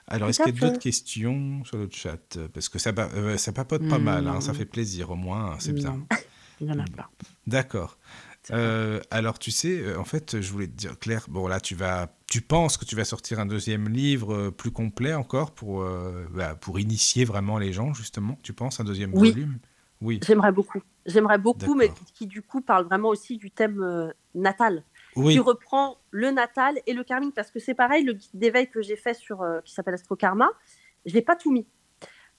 [0.09, 2.39] Alors, est-ce qu'il y a d'autres questions sur le chat?
[2.53, 5.73] Parce que ça, euh, ça papote pas mal, hein, ça fait plaisir au moins, c'est
[5.73, 6.01] bien.
[6.61, 7.09] Il n'y en a pas.
[7.47, 7.97] D'accord.
[8.51, 11.75] Euh, alors, tu sais, euh, en fait, je voulais te dire, Claire, bon, là, tu
[11.75, 15.83] vas, tu penses que tu vas sortir un deuxième livre euh, plus complet encore pour,
[15.83, 18.37] euh, bah, pour initier vraiment les gens, justement.
[18.43, 19.31] Tu penses un deuxième Oui.
[19.31, 19.59] volume?
[20.01, 20.19] Oui.
[20.27, 20.81] j'aimerais beaucoup.
[21.07, 24.83] J'aimerais beaucoup, mais qui, qui, du coup parle vraiment aussi du thème euh, natal.
[25.15, 25.35] Oui.
[25.35, 28.81] qui reprend le natal et le karmique parce que c'est pareil le guide d'éveil que
[28.81, 30.49] j'ai fait sur qui s'appelle Astrokarma
[31.05, 31.67] je l'ai pas tout mis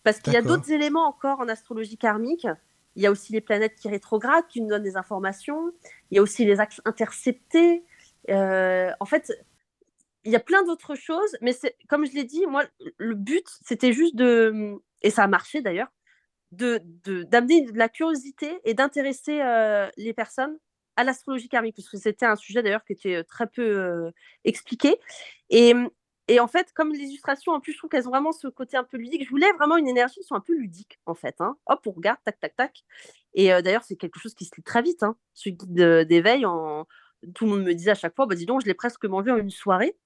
[0.03, 2.47] parce qu'il y a d'autres éléments encore en astrologie karmique
[2.95, 5.71] il y a aussi les planètes qui rétrogradent qui nous donnent des informations
[6.11, 7.83] il y a aussi les axes interceptés
[8.29, 9.33] Euh, en fait
[10.23, 11.53] il y a plein d'autres choses mais
[11.89, 12.63] comme je l'ai dit moi
[12.97, 15.91] le but c'était juste de et ça a marché d'ailleurs
[16.51, 20.57] de de- d'amener de, la curiosité et d'intéresser euh, les personnes
[20.95, 24.11] à l'astrologie karmique, parce que c'était un sujet d'ailleurs qui était euh, très peu
[24.45, 24.95] expliqué.
[25.49, 25.73] Et,
[26.29, 28.77] et en fait, comme les illustrations, en plus, je trouve qu'elles ont vraiment ce côté
[28.77, 29.25] un peu ludique.
[29.25, 31.35] Je voulais vraiment une énergie qui soit un peu ludique, en fait.
[31.41, 31.57] hein.
[31.65, 32.83] Hop, on regarde, tac, tac, tac.
[33.33, 35.03] Et euh, d'ailleurs, c'est quelque chose qui se lit très vite.
[35.03, 35.17] Hein.
[35.33, 36.43] Ce guide euh, d'éveil,
[37.35, 39.31] tout le monde me disait à chaque fois, bah, dis donc, je l'ai presque mangé
[39.31, 39.97] en une soirée.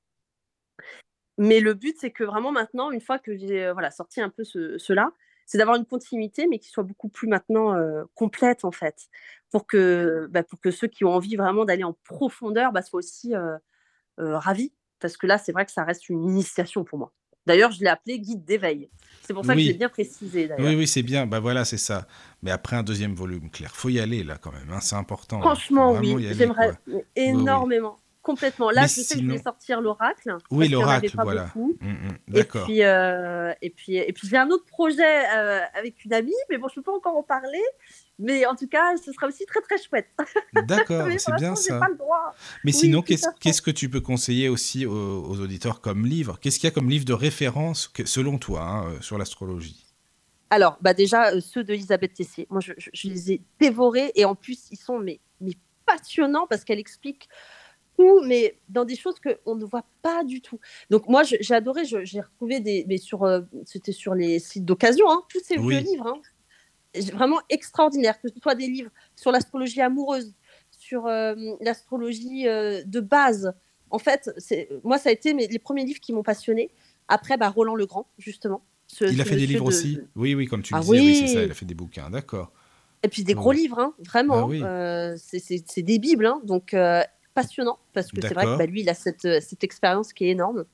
[1.38, 4.30] Mais le but, c'est que vraiment maintenant, une fois que j'ai euh, voilà, sorti un
[4.30, 5.11] peu ce, cela,
[5.45, 7.73] c'est d'avoir une continuité, mais qui soit beaucoup plus maintenant
[8.15, 9.07] complète, en fait,
[9.49, 12.98] pour que, bah, pour que ceux qui ont envie vraiment d'aller en profondeur bah, soient
[12.98, 13.34] aussi
[14.18, 14.73] ravis.
[14.99, 17.11] Parce que là, c'est vrai que ça reste une initiation pour moi.
[17.45, 18.90] D'ailleurs, je l'ai appelé guide d'éveil.
[19.22, 19.68] C'est pour ça que Oui.
[19.68, 20.49] l'ai bien précisé.
[20.57, 21.26] Oui, oui, c'est bien.
[21.26, 22.07] Bah voilà, c'est ça.
[22.41, 24.69] Mais après un deuxième volume, Claire, faut y aller là quand même.
[24.72, 25.40] hein, C'est important.
[25.41, 26.74] Franchement, oui, j'aimerais
[27.15, 27.98] énormément.
[28.22, 28.72] Complètement.
[28.72, 30.36] Là, Mais je sais que je vais sortir l'oracle.
[30.52, 31.45] Oui, l'oracle, voilà.
[31.45, 31.78] beaucoup.
[31.80, 32.65] Mm, mm, Et D'accord.
[32.65, 36.57] puis, euh, et puis, et puis j'ai un autre projet euh, avec une amie, mais
[36.57, 37.61] bon, je ne peux pas encore en parler.
[38.19, 40.07] Mais en tout cas, ce sera aussi très très chouette.
[40.68, 41.80] D'accord, mais c'est bien ça.
[41.80, 42.34] pas le droit.
[42.64, 44.91] Mais Oui, sinon, qu'est-ce que tu peux conseiller aussi aux,
[45.26, 46.39] aux auditeurs comme livre?
[46.39, 49.84] Qu'est-ce qu'il y a comme livre de référence, que, selon toi, hein, euh, sur l'astrologie?
[50.49, 54.26] Alors, bah déjà, euh, ceux d'Elisabeth Tessier, moi, je, je- je les ai dévorés et
[54.26, 55.52] en plus, ils sont mais, mais
[55.85, 57.27] passionnants parce qu'elle explique
[57.98, 60.60] tout, mais dans des choses qu'on ne voit pas du tout.
[60.89, 62.85] Donc, moi, j'ai adoré, je- j'ai retrouvé des.
[62.88, 65.76] Mais sur, euh, c'était sur les sites d'occasion, hein, tous ces Oui.
[65.80, 66.22] vieux livres, hein.
[67.14, 70.34] Vraiment extraordinaires, que ce soit des livres sur l'astrologie amoureuse,
[70.72, 73.53] sur euh, l'astrologie euh, de base.
[73.90, 74.30] En fait,
[74.84, 76.69] moi, ça a été mes- les premiers livres qui m'ont passionné.
[77.07, 78.61] Après, bah, Roland Legrand, justement.
[78.88, 81.15] Ce- Il a fait des livres de- aussi Oui, oui, comme tu Ah disais, oui,
[81.15, 82.52] c'est ça, il a fait des bouquins, d'accord.
[83.03, 83.57] Et puis des gros oui.
[83.57, 84.40] livres, hein, vraiment.
[84.40, 84.61] Ah oui.
[84.64, 86.76] Euh, c'est- des bibles, hein, donc
[87.34, 90.30] passionnant, parce que c'est vrai que bah, lui, il a cette, cette expérience qui est
[90.30, 90.65] énorme.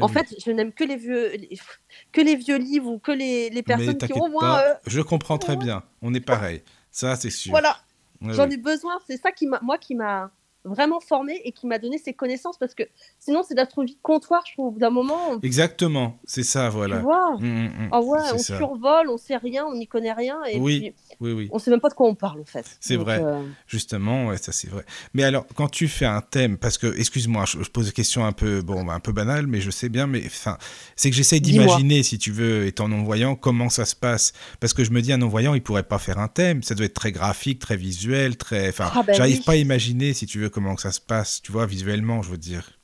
[0.00, 1.58] En fait, je n'aime que les vieux, les-
[2.12, 4.60] que les vieux livres ou que les, personnes qui ont au moins.
[4.60, 5.82] euh, je comprends très bien.
[6.02, 6.62] On est pareil.
[6.90, 7.50] Ça, c'est sûr.
[7.50, 7.76] voilà,
[8.20, 8.54] Ouais, j'en ouais.
[8.54, 8.98] ai besoin.
[9.06, 10.30] C'est ça qui m'a, moi, qui m'a,
[10.64, 12.82] vraiment formé et qui m'a donné ses connaissances parce que
[13.18, 15.30] sinon c'est l'astrologie comptoir, je trouve, d'un moment.
[15.30, 17.00] on- Exactement, c'est ça, voilà.
[17.00, 17.06] Mm,
[17.40, 17.88] mm, mm.
[17.92, 18.56] Ah ouais, on ça.
[18.58, 20.80] survole, on sait rien, on n'y connaît rien et Oui.
[20.80, 22.66] puis Oui, oui, on sait même pas de quoi on parle en fait.
[22.80, 23.20] C'est vrai.
[23.24, 24.84] euh, justement, ouais, ça c'est vrai.
[25.14, 28.24] Mais alors, quand tu fais un thème, parce que, excuse-moi, je, je pose des questions
[28.24, 30.58] un peu, bon, un peu banales, mais je sais bien, mais enfin,
[30.96, 34.32] c'est que j'essaye d'imaginer, si tu veux, étant non-voyant, comment ça se passe.
[34.60, 36.62] Parce que je me dis, un non-voyant, il pourrait pas faire un thème.
[36.62, 38.68] Ça doit être très graphique, très visuel, très.
[38.68, 41.40] Enfin, Ah, bah j'arrive pas à imaginer, si tu veux, comment que ça se passe,
[41.42, 42.78] tu vois, visuellement, je veux dire.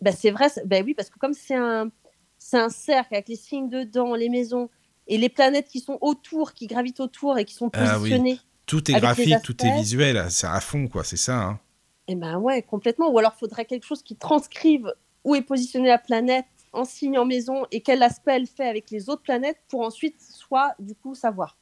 [0.00, 1.90] bah, c'est vrai, bah oui, parce que comme c'est un,
[2.38, 4.68] c'est un cercle avec les signes dedans, les maisons
[5.06, 8.10] et les planètes qui sont autour, qui gravitent autour et qui sont Ah oui.
[8.10, 8.38] positionnées.
[8.66, 11.42] Tout est graphique, tout est visuel, c'est à fond, quoi, c'est ça.
[11.42, 11.60] hein.
[12.08, 13.10] Et ben ouais, complètement.
[13.10, 14.92] Ou alors, faudrait quelque chose qui transcrive
[15.24, 18.90] où est positionnée la planète en signe en maison et quel aspect elle fait avec
[18.90, 21.56] les autres planètes pour ensuite soit du coup savoir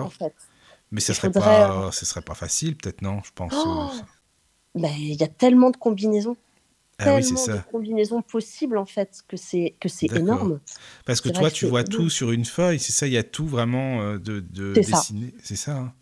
[0.00, 0.10] en D'accord.
[0.10, 0.34] fait.
[0.90, 3.66] Mais ça Il serait faudrait, pas, ce serait pas facile, peut-être, non, je pense.
[3.66, 4.02] Oh euh,
[4.74, 6.36] Ben, il y a tellement de combinaisons,
[6.98, 7.56] Ah oui, c'est tellement ça.
[7.56, 10.60] de combinaisons possibles en fait que c'est que c'est énorme.
[11.04, 13.22] Parce que toi, que tu vois tout sur une feuille, c'est ça, il y a
[13.24, 15.06] tout vraiment euh, de, de C'est ça.
[15.06, 15.34] dessiné.
[15.42, 15.76] C'est ça.
[15.76, 15.94] hein.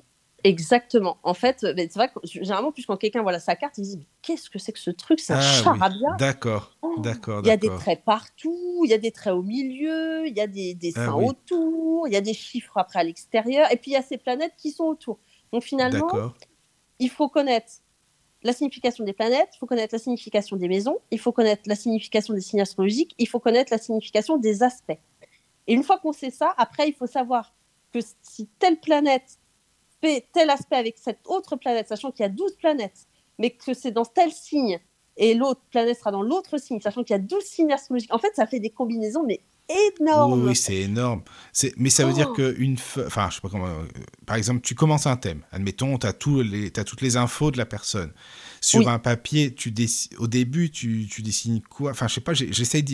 [0.49, 1.19] Exactement.
[1.23, 3.97] En fait, c'est vrai que généralement, plus quand quelqu'un voit sa carte, il se dit
[3.99, 5.21] mais qu'est-ce que c'est que ce truc?
[5.21, 5.63] C'est un Ah oui.
[5.65, 6.09] charabia.
[6.19, 9.43] D'accord, Oh, d'accord, Il y a des traits partout, il y a des traits au
[9.43, 11.27] milieu, il y a des dessins Ah oui.
[11.27, 14.19] autour, il y a des chiffres après à l'extérieur, et puis il y a ces
[14.19, 15.19] planètes qui sont autour.
[15.53, 16.09] Donc finalement,
[16.99, 17.73] il faut connaître
[18.43, 21.75] la signification des planètes, il faut connaître la signification des maisons, il faut connaître la
[21.75, 24.99] signification des signes astrologiques, il faut connaître la signification des aspects.
[25.67, 27.55] Et une fois qu'on sait ça, après, il faut savoir
[27.93, 29.39] que si telle planète
[30.03, 33.07] fait tel aspect avec cette autre planète, sachant qu'il y a 12 planètes,
[33.39, 34.79] mais que c'est dans tel signe,
[35.17, 38.19] et l'autre planète sera dans l'autre signe, sachant qu'il y a 12 signes astrologiques, en
[38.19, 39.41] fait, ça fait des combinaisons, mais
[40.01, 40.43] énormes.
[40.43, 41.23] Oui, oui, c'est énorme.
[41.77, 42.35] Mais ça veut dire Oh.
[42.35, 43.07] qu'une feuille.
[43.07, 43.67] Enfin, je sais pas comment.
[43.67, 43.85] euh,
[44.25, 45.43] Par exemple, tu commences un thème.
[45.51, 46.15] Admettons, tu as,
[46.45, 46.73] les...
[46.77, 48.13] as toutes les infos de la personne.
[48.61, 48.89] Sur Oui.
[48.89, 49.75] un papier, tu
[50.19, 51.91] au début, tu, tu dessines quoi?
[51.91, 52.85] Enfin, je sais pas, j'essaye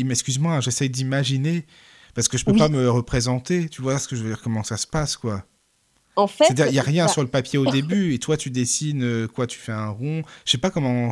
[0.47, 1.67] hein, j'essaye d'imaginer.
[2.15, 2.59] Parce que je peux Oui.
[2.59, 3.69] pas me représenter.
[3.69, 4.41] Tu vois ce que je veux dire?
[4.43, 5.45] Comment ça se passe, quoi?
[6.17, 8.37] En fait, C'est-à-dire, il n'y a rien ça- sur le papier au début, et toi,
[8.37, 10.23] tu dessines euh, quoi Tu fais un rond.
[10.45, 11.11] Je sais pas comment,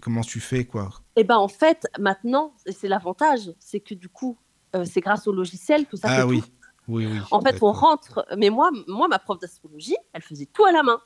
[0.00, 0.90] comment tu fais, quoi.
[1.16, 4.38] Eh ben en fait, maintenant, et c'est l'avantage, c'est que du coup,
[4.76, 6.40] euh, c'est grâce au logiciel que ça ah fait oui.
[6.42, 6.48] tout.
[6.88, 7.18] oui, oui.
[7.30, 8.24] En fait, on rentre.
[8.36, 11.00] Mais moi, moi, ma prof d'astrologie, elle faisait tout à la main.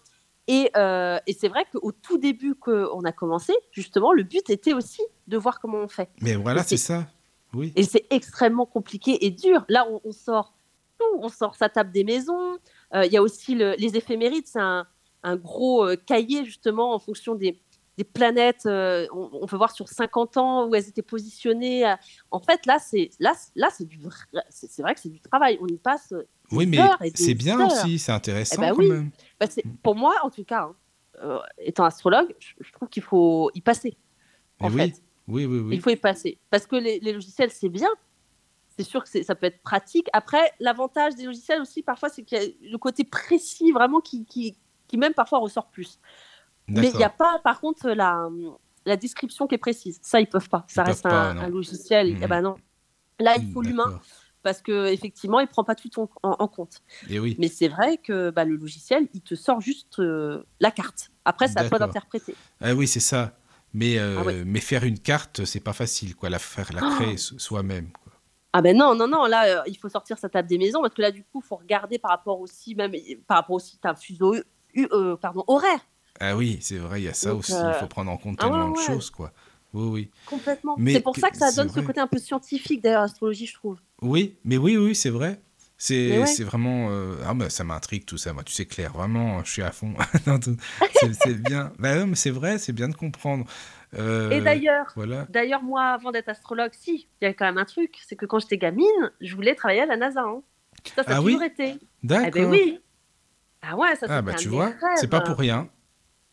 [0.49, 4.73] Et, euh, et c'est vrai qu'au tout début qu'on a commencé, justement, le but était
[4.75, 6.11] aussi de voir comment on fait.
[6.21, 7.07] Mais voilà, Et c'est c'est- ça.
[7.55, 7.73] Oui.
[7.77, 9.65] Et c'est extrêmement compliqué et dur.
[9.69, 10.53] Là, on, on sort
[10.99, 11.05] tout.
[11.21, 12.59] On sort sa table des maisons.
[12.95, 14.47] Euh, Il y a aussi le- les éphémérides.
[14.47, 14.87] C'est un,
[15.23, 17.59] un gros euh, cahier, justement, en fonction des,
[17.97, 18.67] des planètes.
[18.67, 21.85] euh, on, on peut voir sur 50 ans où elles étaient positionnées.
[22.31, 23.99] En fait, là, c'est là, là, c'est du
[24.51, 25.59] c'est vrai que c'est du travail.
[25.61, 26.13] On y passe.
[26.51, 26.79] Oui, mais
[27.15, 27.67] c'est bien heures.
[27.73, 28.89] aussi, c'est intéressant Eh ben quand oui.
[28.91, 29.11] même.
[29.41, 29.47] Bah,
[29.83, 30.75] pour moi, en tout cas, hein,
[31.23, 33.97] euh, étant astrologue, je, je trouve qu'il faut y passer.
[34.61, 35.75] Mais En oui, fait, oui, oui, oui.
[35.77, 36.39] il faut y passer.
[36.51, 37.89] Parce que les, les logiciels, c'est bien.
[38.83, 40.09] C'est sûr que ça peut être pratique.
[40.13, 44.25] Après, l'avantage des logiciels aussi, parfois, c'est qu'il y a le côté précis, vraiment, qui,
[44.25, 44.57] qui,
[44.89, 45.99] qui même parfois ressort plus.
[46.69, 48.29] Mais il n'y a pas, par contre, la,
[48.87, 49.99] la description qui est précise.
[50.03, 50.65] Ça, ils peuvent pas.
[50.69, 52.19] Ça Ils reste pas, un, logiciel.
[52.29, 52.57] Ben non.
[53.21, 54.03] Là, il faut l'humain D'accord.
[54.43, 55.91] parce que effectivement, il prend pas tout
[56.23, 56.83] en, compte.
[57.09, 57.37] Et oui.
[57.39, 61.11] Mais c'est vrai que bah, le logiciel, il te sort juste euh, la carte.
[61.25, 62.35] Après, c'est à toi d'interpréter.
[62.61, 63.37] Ah oui, c'est ça.
[63.75, 64.43] Mais, euh, Ah oui.
[64.45, 66.29] mais faire une carte, c'est pas facile, quoi.
[66.31, 66.95] La faire, la Oh.
[66.97, 67.89] créer so- soi-même.
[68.53, 70.95] Ah ben non, non, non, là, euh, il faut sortir sa table des maisons parce
[70.95, 72.93] que là, du coup, il faut regarder par rapport aussi, même
[73.27, 74.35] par rapport aussi, un fuseau
[74.77, 75.81] euh, pardon, horaire,
[76.21, 77.53] Ah oui, c'est vrai, il y a ça Donc, aussi.
[77.53, 79.33] euh, Il faut prendre en compte ah ouais, tellement de choses, quoi.
[79.75, 80.11] Oui, oui.
[80.27, 80.77] complètement.
[80.87, 83.79] C'est pour ça que ça donne ce côté un peu scientifique, d'ailleurs, l'astrologie, je trouve.
[84.03, 85.41] Oui, mais oui, oui, c'est vrai.
[85.79, 86.45] C'est ouais.
[86.45, 86.91] vraiment.
[86.91, 88.33] euh, Ah, bah, ça m'intrigue tout ça.
[88.33, 89.95] Moi, tu sais, Claire, vraiment, je suis à fond.
[90.95, 91.73] c'est bien.
[91.79, 93.47] Bah, non, mais c'est vrai, c'est bien de comprendre.
[93.99, 95.27] Euh, Et d'ailleurs, Voilà.
[95.29, 98.25] d'ailleurs, moi, avant d'être astrologue, si, il y a quand même un truc, c'est que
[98.27, 100.23] quand j'étais gamine, je voulais travailler à la NASA.
[100.23, 100.43] hein.
[100.97, 101.79] Ça, ça Ah a oui toujours été.
[102.03, 102.27] D'accord.
[102.29, 102.81] Eh ben oui.
[103.61, 105.69] Ah ouais, ça, Ah, bah, un tu vois, c'est pas pour rien.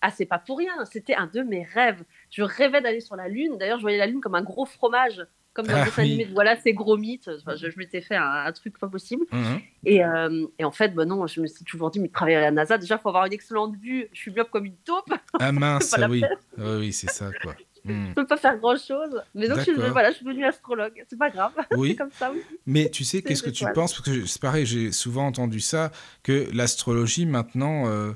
[0.01, 2.03] Ah, c'est pas pour rien, c'était un de mes rêves.
[2.31, 3.57] Je rêvais d'aller sur la Lune.
[3.57, 5.21] D'ailleurs, je voyais la Lune comme un gros fromage,
[5.53, 6.09] comme dans Ah le dessin oui.
[6.09, 7.29] animé de Voilà, c'est gros mythe.
[7.39, 9.25] Enfin, je je m'étais fait un, un truc pas possible.
[9.31, 9.59] Mhm.
[9.85, 12.41] Et, euh, et en fait, bah non, je me suis toujours dit, mais travailler à
[12.41, 14.07] la NASA, déjà, il faut avoir une excellente vue.
[14.13, 16.23] Je suis myope comme une taupe, Ah mince, ah oui.
[16.57, 17.55] oui, c'est ça, quoi.
[17.85, 18.09] Hmm.
[18.09, 19.21] je peux pas faire grand chose.
[19.33, 21.01] Mais donc, je voilà, je suis devenue astrologue.
[21.09, 22.41] C'est pas grave, Oui, c'est comme ça, oui.
[22.65, 23.93] mais tu sais, qu'est-ce que tu penses?
[23.93, 28.11] Parce que c'est pareil, j'ai souvent entendu ça, que l'astrologie, maintenant, euh,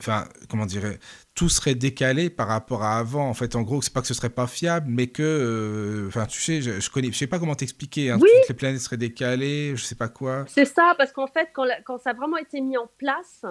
[0.00, 0.98] enfin, comment dirais
[1.34, 3.28] tout serait décalé par rapport à avant.
[3.28, 6.26] En fait, en gros, c'est pas que ce serait pas fiable, mais que, euh, enfin,
[6.26, 8.10] tu sais, je, je connais, je sais pas comment t'expliquer.
[8.10, 8.28] hein, Oui.
[8.40, 10.44] Toutes les planètes seraient décalées, je sais pas quoi.
[10.48, 13.44] C'est ça, parce qu'en fait, quand, la- quand ça a vraiment été mis en place,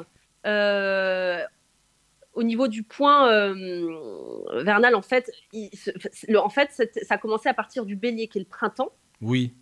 [0.46, 1.42] euh,
[2.34, 3.54] au niveau du point
[4.64, 5.32] vernal, en fait,
[6.36, 6.70] en fait,
[7.04, 8.92] ça a commencé à partir du bélier, qui est le printemps.
[9.22, 9.54] Oui.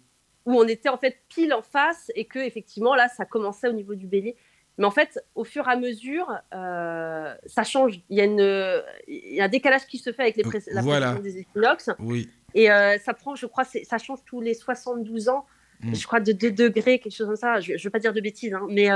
[0.46, 3.74] Où on était en fait pile en face et que effectivement là, ça commençait au
[3.74, 4.36] niveau du bélier.
[4.78, 8.00] Mais en fait, au fur et à mesure, ça change.
[8.10, 10.82] Il y, a une, il y a un décalage qui se fait avec les la
[10.82, 11.16] voilà.
[11.16, 11.90] des équinoxes.
[12.00, 12.30] Oui.
[12.54, 15.46] Et ça prend, je crois, ça change tous les 72 ans.
[15.82, 15.94] Hmm.
[15.94, 17.60] Je crois de 2 degrés, quelque chose comme ça.
[17.60, 18.90] Je ne veux pas dire de bêtises, hein, mais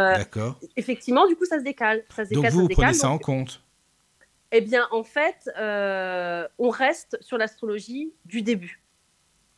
[0.77, 2.03] effectivement, du coup, ça se décale.
[2.15, 3.63] Ça se décale donc vous, prenez ça en compte?
[4.51, 8.80] Eh bien, en fait, euh, on reste sur l'astrologie du début.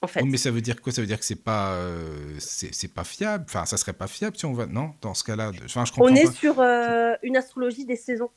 [0.04, 0.22] En fait.
[0.24, 0.92] mais ça veut dire quoi?
[0.92, 3.46] Ça veut dire que c'est pas, euh, c'est pas fiable?
[3.48, 4.66] Enfin, ça serait pas fiable si on va.
[4.66, 6.32] Non, dans ce cas-là, enfin, je comprends On est pas.
[6.32, 8.30] sur euh, une astrologie des saisons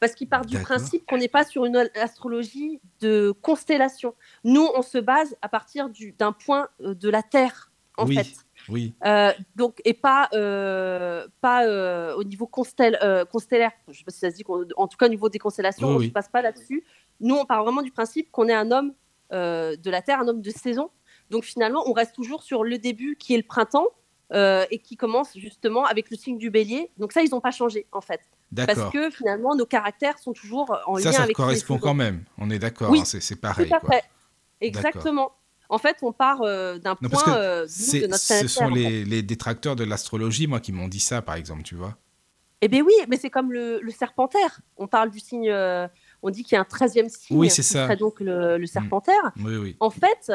[0.00, 4.14] parce qu'il part du principe qu'on n'est pas sur une astrologie de constellation.
[4.44, 5.88] Nous, on se base à partir
[6.18, 8.26] d'un point de la Terre en oui, fait.
[8.68, 8.94] Oui.
[9.04, 12.98] Euh, donc, et pas, euh, pas euh, au niveau constel,
[13.30, 13.72] constellaire.
[13.86, 14.44] Je ne sais pas si ça se dit,
[14.76, 16.84] en tout cas au niveau des constellations, on ne passe pas là-dessus.
[17.20, 18.92] Nous, on part vraiment du principe qu'on est un homme
[19.30, 20.90] de la Terre, un homme de saison.
[21.30, 23.88] Donc finalement, on reste toujours sur le début qui est le printemps
[24.32, 26.90] et qui commence justement avec le signe du bélier.
[26.98, 28.20] Donc ça, ils n'ont pas changé en fait.
[28.54, 31.14] Parce que finalement, nos caractères sont toujours en lien avec.
[31.14, 32.24] Ça, ça correspond quand même.
[32.38, 32.90] On est d'accord.
[32.90, 33.68] Oui, hein, c'est pareil.
[33.68, 34.04] Tout à fait.
[34.60, 35.32] Exactement.
[35.68, 39.84] En fait, on part euh, d'un point euh, de notre Ce sont les, détracteurs de
[39.84, 41.96] l'astrologie, moi, qui m'ont dit ça, par exemple, tu vois.
[42.62, 44.60] Eh bien oui, mais c'est comme le, serpentaire.
[44.76, 45.88] On parle du signe, euh,
[46.26, 47.84] on dit qu'il y a un treizième signe, oui, c'est ça.
[47.84, 48.66] serait donc le, mm.
[48.66, 49.32] serpentaire.
[49.38, 49.76] Oui, oui.
[49.80, 50.32] En fait,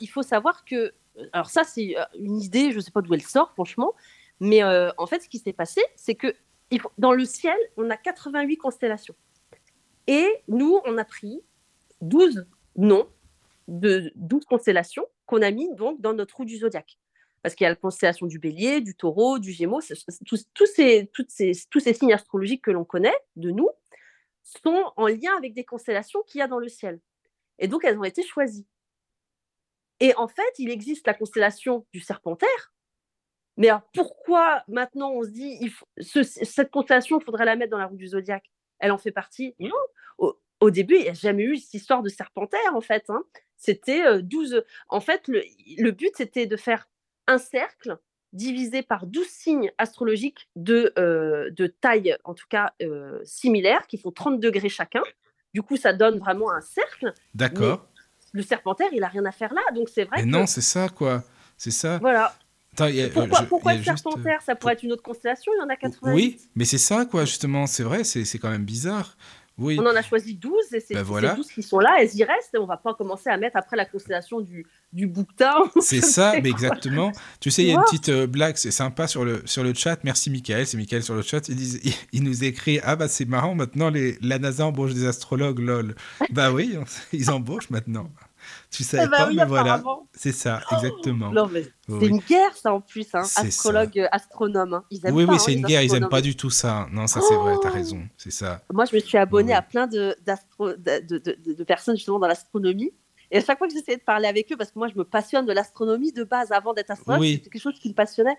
[0.00, 0.92] il faut savoir que,
[1.32, 3.92] alors ça c'est une idée, je ne sais pas d'où elle sort franchement,
[4.40, 6.34] mais en fait ce qui s'est passé, c'est que
[6.98, 9.14] dans le ciel, on a 88 constellations.
[10.06, 11.40] Et nous, on a pris
[12.00, 12.46] 12
[12.76, 13.08] noms
[13.68, 16.98] de 12 constellations qu'on a mis donc dans notre roue du zodiaque.
[17.42, 19.80] Parce qu'il y a la constellation du bélier, du taureau, du gémeaux,
[20.24, 23.68] tous, ces, toutes ces, tous ces signes astrologiques que l'on connaît de nous
[24.44, 27.00] sont en lien avec des constellations qu'il y a dans le ciel.
[27.58, 28.66] Et donc, elles ont été choisies.
[30.00, 32.72] Et en fait, il existe la constellation du serpentaire.
[33.56, 37.96] Mais pourquoi maintenant on se dit cette constellation, il faudrait la mettre dans la roue
[37.96, 38.50] du zodiaque?
[38.80, 39.54] Elle en fait partie?
[39.58, 39.70] Non.
[40.60, 43.04] Au, début, il n'y a jamais eu cette histoire de serpentaire, en fait.
[43.08, 43.22] Hein.
[43.56, 44.64] C'était 12.
[44.88, 46.88] En fait, le, but, c'était de faire
[47.26, 47.98] un cercle
[48.34, 52.74] divisé par 12 signes astrologiques de, de taille, en tout cas
[53.24, 55.02] similaire, qui font 30 degrés chacun.
[55.54, 57.14] Du coup, ça donne vraiment un cercle.
[57.34, 57.86] D'accord.
[58.32, 59.62] Le serpentaire, il a rien à faire là.
[59.72, 60.16] Donc, c'est vrai.
[60.18, 61.22] Mais non, c'est ça, quoi.
[61.56, 61.98] C'est ça.
[61.98, 62.34] Voilà.
[63.48, 64.42] pourquoi, le serpentaire?
[64.42, 66.12] Ça pourrait être une autre constellation, il y en a 80.
[66.12, 67.68] Oui, mais c'est ça, quoi, justement.
[67.68, 69.16] C'est vrai, c'est quand même bizarre.
[69.56, 72.24] On en a choisi 12 et c'est ben ces 12 qui sont là, elles y
[72.24, 75.54] restent et on va pas commencer à mettre après la constellation du, du bouquetin.
[75.80, 77.12] C'est ça, mais exactement.
[77.40, 79.72] Tu sais, il y a une petite euh, blague, c'est sympa sur le, sur le
[79.72, 79.98] chat.
[80.02, 81.48] Merci Michael, c'est Michael sur le chat.
[81.48, 85.60] Il, il, nous écrit Ah bah c'est marrant, maintenant les, la NASA embauche des astrologues,
[85.60, 85.94] lol.
[86.30, 86.76] bah oui,
[87.12, 88.10] ils embauchent maintenant.
[88.74, 89.80] Tu sais eh ben pas, mais voilà.
[90.12, 91.32] C'est ça, exactement.
[91.88, 93.22] c'est une guerre, ça en plus, hein.
[93.36, 94.74] astrologue, euh, astronome.
[94.74, 94.84] Hein.
[94.90, 96.88] Ils aiment oui, oui, c'est une guerre, ils n'aiment pas du tout ça.
[96.90, 98.62] Non, ça c'est vrai, tu as oh raison, c'est ça.
[98.72, 102.92] Moi, je me suis abonnée à plein de, de, de, de, personnes justement dans l'astronomie.
[103.30, 105.04] Et à chaque fois que j'essayais de parler avec eux, parce que moi, je me
[105.04, 108.36] passionne de l'astronomie de base avant d'être astronome, c'était quelque chose qui me passionnait.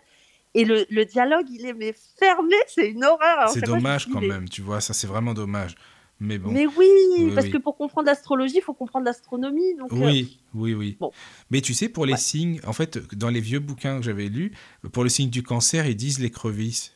[0.53, 3.49] Et le, le, dialogue, il est mais fermé, c'est une horreur.
[3.49, 5.75] C'est dommage quand même, tu vois, ça c'est vraiment dommage.
[6.19, 6.51] Mais, bon.
[6.51, 9.75] mais oui, parce que pour comprendre l'astrologie, il faut comprendre l'astronomie.
[9.75, 10.97] Donc, oui, euh, oui, oui.
[10.99, 11.11] Bon.
[11.49, 14.53] Mais tu sais, pour les signes, en fait, dans les vieux bouquins que j'avais lus,
[14.93, 16.95] pour le signe du cancer, ils disent l'écreuvisse.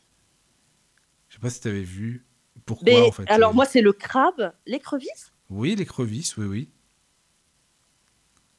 [1.28, 2.24] Je sais pas si tu avais vu.
[2.64, 4.52] Pourquoi, en fait Alors, moi, c'est le crabe.
[4.66, 6.68] L'écrevisse Oui, l'écrevisse, oui, oui.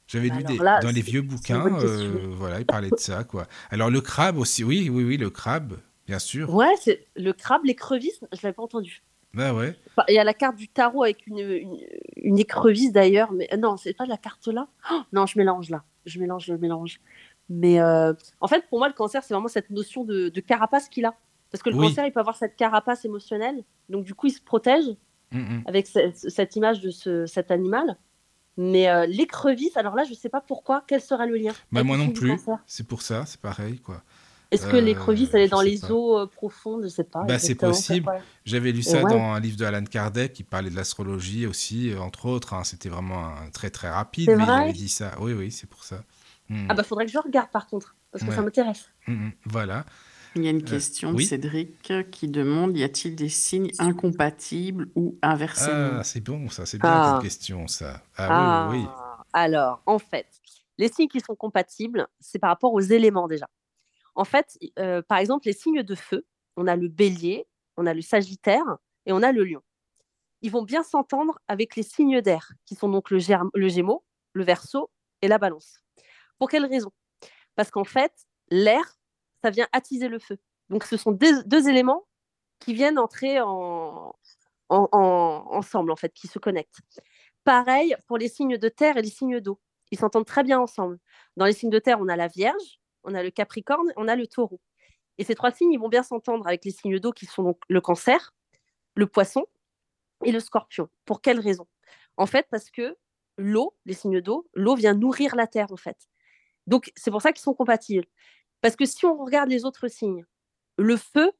[0.06, 3.46] J'avais lu dans les vieux bouquins, euh, voilà, ils parlaient de ça, quoi.
[3.70, 6.54] Alors, le crabe aussi, oui, oui, oui, le crabe, bien sûr.
[6.54, 9.02] Ouais, c'est le crabe, l'écrevisse, je l'avais pas entendu.
[9.34, 9.74] Bah ouais.
[10.08, 11.78] Il y a la carte du tarot avec une,
[12.16, 14.68] une, écrevisse d'ailleurs, mais euh, non, c'est pas la carte là.
[14.90, 15.84] Oh, non, je mélange là.
[16.04, 17.00] Je mélange, je mélange.
[17.48, 20.88] Mais euh, en fait, pour moi, le cancer, c'est vraiment cette notion de, de carapace
[20.88, 21.14] qu'il a.
[21.50, 23.62] Parce que le cancer, il peut avoir cette carapace émotionnelle.
[23.90, 24.86] Donc, du coup, il se protège
[25.32, 25.62] mm, mm.
[25.66, 27.98] avec cette image de ce, cet animal.
[28.56, 30.84] Mais euh, l'écrevisse, alors là, je sais pas pourquoi.
[30.86, 32.38] Quel sera le lien bah, Moi non plus.
[32.66, 33.78] C'est pour ça, c'est pareil.
[33.80, 34.02] quoi.
[34.52, 36.84] Est-ce que l'écrevisse, elle est dans les eaux euh, profondes?
[36.84, 37.24] Je sais pas.
[37.24, 38.10] Bah, c'est possible.
[38.44, 42.00] J'avais lu ça dans un livre de Alan Kardec qui parlait de l'astrologie aussi, euh,
[42.00, 42.54] entre autres.
[42.54, 42.64] Hein.
[42.64, 45.12] C'était vraiment un, très très rapide, mais il avait dit ça.
[45.20, 46.04] Oui, oui, c'est pour ça.
[46.48, 46.66] Hmm.
[46.68, 48.90] Ah bah faudrait que je regarde par contre, parce que ça m'intéresse.
[49.06, 49.32] Hmm, hmm.
[49.46, 49.84] voilà.
[50.34, 54.88] Il y a une euh, question de Cédric qui demande y a-t-il des signes incompatibles
[54.94, 55.98] ou inversement?
[55.98, 57.12] Ah, c'est bon, ça, c'est bien ah.
[57.14, 58.02] cette question, ça.
[58.16, 58.90] Ah, oui, oui, oui.
[58.90, 60.26] Ah, alors, en fait,
[60.78, 63.46] les signes qui sont compatibles, c'est par rapport aux éléments déjà.
[64.14, 66.26] En fait, euh, par exemple, les signes de feu,
[66.56, 69.62] on a le bélier, on a le sagittaire et on a le lion.
[70.42, 73.18] ils vont bien s'entendre avec les signes d'air, qui sont donc le,
[73.54, 74.90] le Gémeaux, le Verseau
[75.22, 75.80] et la Balance.
[76.38, 76.90] Pour quelle raison?
[77.54, 78.12] Parce qu'en fait,
[78.50, 78.96] l'air,
[79.42, 80.38] ça vient attiser le feu.
[80.68, 82.06] Donc, ce sont deux, éléments
[82.58, 84.16] qui viennent entrer en,
[84.68, 86.80] ensemble, en fait, qui se connectent.
[87.44, 89.60] Pareil pour les signes de terre et les signes d'eau.
[89.90, 90.98] Ils s'entendent très bien ensemble.
[91.36, 94.16] Dans les signes de terre, on a la Vierge, on a le Capricorne, on a
[94.16, 94.60] le Taureau.
[95.18, 97.58] Et ces trois signes, ils vont bien s'entendre avec les signes d'eau qui sont donc
[97.68, 98.34] le Cancer,
[98.94, 99.44] le Poisson
[100.24, 100.88] et le Scorpion.
[101.04, 101.66] Pour quelle raison?
[102.16, 102.96] En fait, parce que
[103.36, 106.08] l'eau, les signes d'eau, l'eau vient nourrir la terre, en fait.
[106.66, 108.06] Donc, c'est pour ça qu'ils sont compatibles.
[108.60, 110.24] Parce que si on regarde les autres signes,
[110.78, 111.32] le feu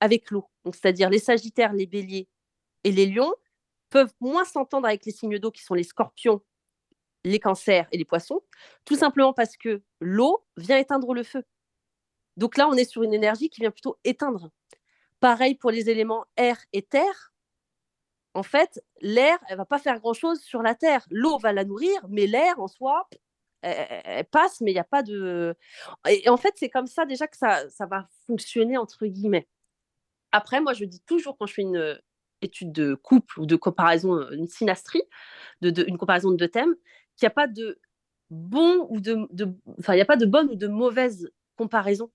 [0.00, 2.28] avec l'eau, c'est-à-dire les Sagittaires, les Béliers
[2.84, 3.34] et les Lions,
[3.88, 6.42] peuvent moins s'entendre avec les signes d'eau qui sont les Scorpions,
[7.24, 8.40] les Cancers et les Poissons,
[8.84, 11.44] tout simplement parce que l'eau vient éteindre le feu.
[12.36, 14.50] Donc là, on est sur une énergie qui vient plutôt éteindre.
[15.20, 17.32] Pareil pour les éléments air et terre.
[18.32, 21.04] En fait, l'air, elle va pas faire grand-chose sur la terre.
[21.10, 23.08] L'eau va la nourrir, mais l'air en soi,
[23.62, 25.54] elle, passe, mais il n'y a pas de.
[26.08, 29.48] Et, en fait, c'est comme ça déjà que ça, ça va fonctionner, entre guillemets.
[30.32, 31.96] Après, moi, je dis toujours quand je fais une euh,
[32.40, 35.02] étude de couple ou de comparaison, euh, une synastrie,
[35.60, 36.74] de, une comparaison de deux thèmes,
[37.20, 37.78] qu'il n'y a pas de
[38.30, 39.28] bon ou de,
[39.78, 42.10] enfin, il n'y a pas de bonne ou de mauvaise comparaison.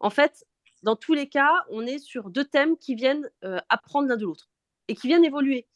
[0.00, 0.46] En fait,
[0.82, 4.24] dans tous les cas, on est sur deux thèmes qui viennent euh, apprendre l'un de
[4.24, 4.50] l'autre
[4.88, 5.66] et qui viennent évoluer.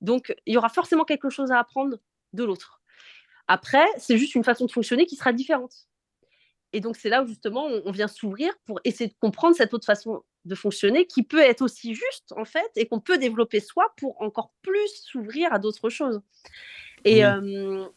[0.00, 1.98] Donc, il y aura forcément quelque chose à apprendre
[2.32, 2.80] de l'autre.
[3.48, 5.88] Après, c'est juste une façon de fonctionner qui sera différente.
[6.72, 9.86] Et donc, c'est là où justement on, vient s'ouvrir pour essayer de comprendre cette autre
[9.86, 13.92] façon de fonctionner qui peut être aussi juste, en fait, et qu'on peut développer soi
[13.96, 16.22] pour encore plus s'ouvrir à d'autres choses.
[17.04, 17.88] Et euh,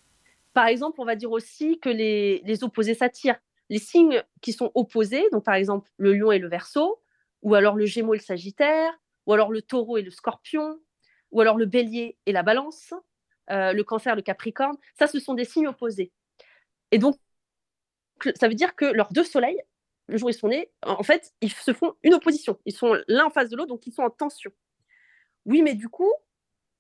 [0.54, 3.40] par exemple, on va dire aussi que les, opposés s'attirent.
[3.70, 7.02] Les signes qui sont opposés, donc par exemple le lion et le verso,
[7.42, 8.94] ou alors le gémeaux et le sagittaire,
[9.26, 10.80] ou alors le taureau et le scorpion,
[11.32, 12.94] ou alors le bélier et la balance,
[13.50, 16.12] euh, le cancer, le capricorne, ça, ce sont des signes opposés.
[16.92, 17.16] Et donc,
[18.36, 19.62] ça veut dire que leurs deux soleils,
[20.08, 22.60] le jour où ils sont nés, en fait, ils se font une opposition.
[22.66, 24.52] Ils sont l'un en face de l'autre, donc ils sont en tension.
[25.46, 26.12] Oui, mais du coup,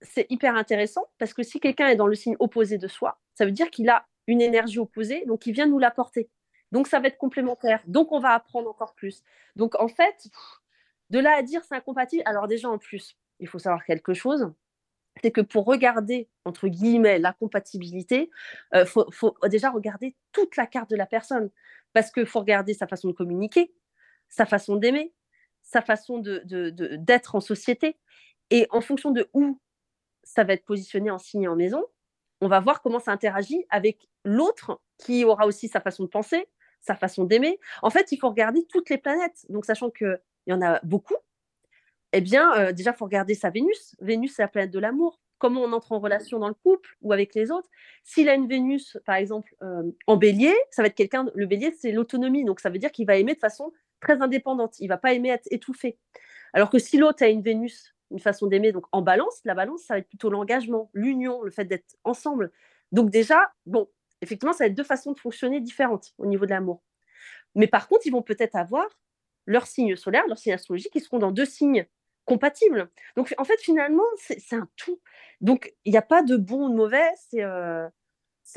[0.03, 3.45] c'est hyper intéressant parce que si quelqu'un est dans le signe opposé de soi, ça
[3.45, 6.29] veut dire qu'il a une énergie opposée, donc il vient nous l'apporter.
[6.71, 7.81] Donc ça va être complémentaire.
[7.87, 9.23] Donc on va apprendre encore plus.
[9.55, 10.29] Donc en fait,
[11.09, 14.51] de là à dire c'est incompatible, alors déjà en plus, il faut savoir quelque chose,
[15.21, 18.31] c'est que pour regarder, entre guillemets, la compatibilité,
[18.73, 21.51] il euh, faut, déjà regarder toute la carte de la personne.
[21.93, 23.71] Parce qu'il faut regarder sa façon de communiquer,
[24.29, 25.13] sa façon d'aimer,
[25.61, 27.97] sa façon d'être de, en société.
[28.49, 29.59] Et en fonction de où
[30.23, 31.83] ça va être positionné en signe et en maison,
[32.41, 36.47] on va voir comment ça interagit avec l'autre qui aura aussi sa façon de penser,
[36.81, 37.59] sa façon d'aimer.
[37.81, 39.45] En fait, il faut regarder toutes les planètes.
[39.49, 41.15] Donc, sachant qu'il y en a beaucoup,
[42.11, 43.95] eh bien, euh, déjà, il faut regarder sa Vénus.
[43.99, 45.19] Vénus, c'est la planète de l'amour.
[45.39, 47.69] Comment on entre en relation dans le couple ou avec les autres?
[48.03, 51.25] S'il a une Vénus, par exemple, euh, en bélier, ça va être quelqu'un.
[51.33, 52.45] Le bélier, c'est l'autonomie.
[52.45, 54.75] Donc, ça veut dire qu'il va aimer de façon très indépendante.
[54.79, 55.97] Il va pas aimer être étouffé.
[56.53, 59.81] Alors que si l'autre a une Vénus, une façon d'aimer, donc en balance, la balance,
[59.83, 62.51] ça va être plutôt l'engagement, l'union, le fait d'être ensemble.
[62.91, 63.89] Donc, déjà, bon,
[64.21, 66.83] effectivement, ça va être deux façons de fonctionner différentes au niveau de l'amour.
[67.55, 68.87] Mais par contre, ils vont peut-être avoir
[69.45, 71.85] leur signe solaire, leur signe astrologique, qui seront dans deux signes
[72.25, 72.89] compatibles.
[73.15, 75.01] Donc, en fait, finalement, c'est un tout.
[75.41, 77.09] Donc, il n'y a pas de bon ou de mauvais.
[77.17, 77.89] C'est euh,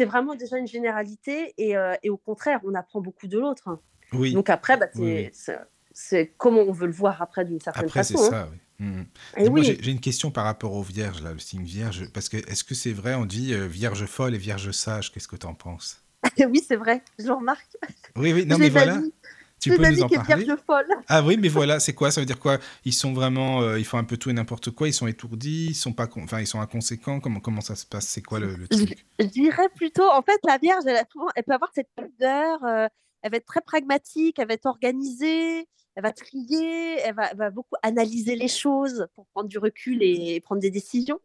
[0.01, 1.55] vraiment déjà une généralité.
[1.59, 3.81] Et, euh, et, au contraire, on apprend beaucoup de l'autre.
[4.12, 4.35] Oui.
[4.35, 4.87] Donc, après, bah,
[5.98, 8.14] c'est comment on veut le voir après d'une certaine façon.
[8.16, 9.06] Après, c'est ça, hein.
[9.39, 9.70] oui.
[9.70, 9.77] Mmh.
[9.81, 12.10] J'ai une question par rapport aux vierges, là, le signe vierge.
[12.12, 15.27] Parce que est-ce que c'est vrai, on dit euh, vierge folle et vierge sage Qu'est-ce
[15.27, 16.02] que tu en penses?
[16.51, 17.66] Oui, c'est vrai, je le remarque.
[18.14, 19.01] Oui, oui, non, mais voilà.
[19.59, 20.47] Tu peux nous en parler?
[21.09, 22.10] Ah oui, mais voilà, c'est quoi?
[22.12, 22.59] Ça veut dire quoi?
[22.85, 24.89] Ils sont vraiment, euh, ils font un peu tout et n'importe quoi.
[24.89, 27.20] Ils sont étourdis, ils sont pas, enfin, ils sont inconséquents.
[27.20, 28.06] Comment comment ça se passe?
[28.06, 29.06] C'est quoi le, truc?
[29.18, 31.02] je, dirais plutôt, en fait, la Vierge, elle,
[31.36, 32.62] elle peut avoir cette pudeur.
[32.64, 32.86] Euh,
[33.23, 35.66] elle va être très pragmatique, elle va être organisée,
[35.97, 40.60] elle va trier, elle va, beaucoup analyser les choses pour prendre du recul et prendre
[40.60, 41.20] des décisions.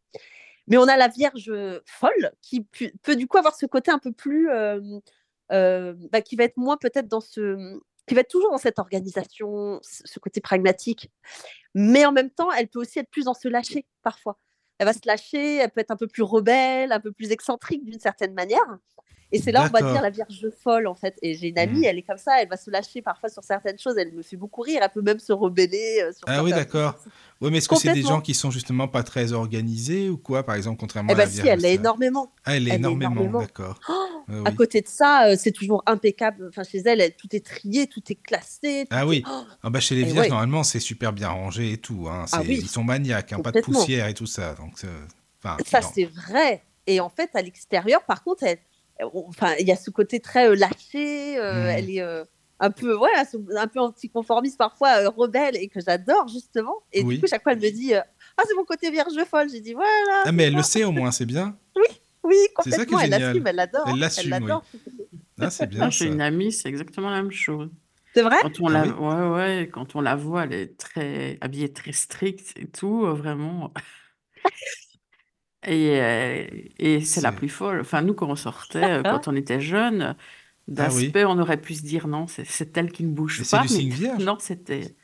[0.67, 1.51] Mais on a la Vierge
[1.85, 2.65] folle qui
[3.03, 6.77] peut, du coup avoir ce côté un peu plus, euh, bah, qui va être moins
[6.77, 11.11] peut-être dans ce qui va être toujours dans cette organisation, ce côté pragmatique.
[11.75, 14.39] Mais en même temps, elle peut aussi être plus dans se lâcher parfois.
[14.79, 17.85] Elle va se lâcher, elle peut être un peu plus rebelle, un peu plus excentrique
[17.85, 18.79] d'une certaine manière.
[19.31, 21.15] Et c'est là, on va dire la Vierge folle, en fait.
[21.21, 21.85] Et j'ai une amie, Mhm.
[21.85, 24.35] elle est comme ça, elle va se lâcher parfois sur certaines choses, elle me fait
[24.35, 26.95] beaucoup rire, elle peut même se rebeller euh, sur Ah oui, d'accord.
[27.39, 30.43] Oui, mais est-ce que c'est des gens qui sont justement pas très organisés ou quoi,
[30.43, 32.31] par exemple, contrairement Eh à la ben si, Vierge elle l'est énormément.
[32.45, 33.39] Ah, elle est Elle l'est énormément, énormément.
[33.39, 33.79] d'accord.
[33.89, 33.93] Oh,
[34.27, 36.47] Ah À côté de ça, euh, c'est toujours impeccable.
[36.49, 38.85] Enfin, chez elle, elle- tout est trié, tout est classé.
[38.91, 39.17] Ah oui.
[39.17, 40.29] est- Oh, Ah bah chez les Et vierges, ouais.
[40.29, 42.07] normalement, c'est super bien rangé et tout.
[42.09, 42.25] Hein.
[42.31, 42.59] Ah oui.
[42.61, 44.53] Ils sont maniaques, hein, pas de poussière et tout ça.
[44.55, 44.73] Donc,
[45.43, 46.63] enfin, Ça, c'est vrai.
[46.87, 48.59] Et en fait, à l'extérieur, par contre, elle-
[49.03, 51.37] enfin, il y a ce côté très euh, lâché.
[51.39, 51.69] euh, Mhm.
[51.77, 52.23] Elle est euh,
[52.59, 53.23] un peu, voilà,
[53.57, 56.75] un peu anticonformiste parfois, euh, rebelle, et que j'adore justement.
[56.93, 57.15] Et Oui.
[57.15, 58.01] du coup, chaque fois, elle me dit, euh,
[58.37, 59.49] ah, c'est mon côté vierge folle.
[59.49, 60.23] J'ai dit, voilà.
[60.25, 61.57] Ah, mais elle le sait au moins, c'est bien.
[62.23, 62.99] Oui, C'est ça qui est complètement.
[62.99, 63.21] Elle génial.
[63.33, 63.87] l'assume, elle l'adore.
[63.89, 64.29] Elle l'assume, oui.
[64.41, 64.63] l'adore.
[65.39, 65.89] Ah, c'est bien ça.
[65.89, 67.71] j'ai une amie, c'est exactement la même chose.
[68.13, 68.35] C'est vrai?
[68.43, 69.29] Quand on Ah la, oui ouais,
[69.59, 73.73] ouais, quand on la voit, elle est très habillée très stricte et tout, euh, vraiment.
[75.63, 76.47] Et, euh,
[76.79, 77.81] et c'est la C'est- plus folle.
[77.81, 80.15] Enfin, nous, quand on sortait, euh, quand on était jeunes,
[80.77, 81.05] Ah oui.
[81.07, 83.57] d'aspect, on aurait pu se dire non, c'est c'est elle qui ne bouge Mais c'est
[83.57, 83.67] pas.
[83.67, 84.23] signe vierge.
[84.23, 84.95] non, c'était.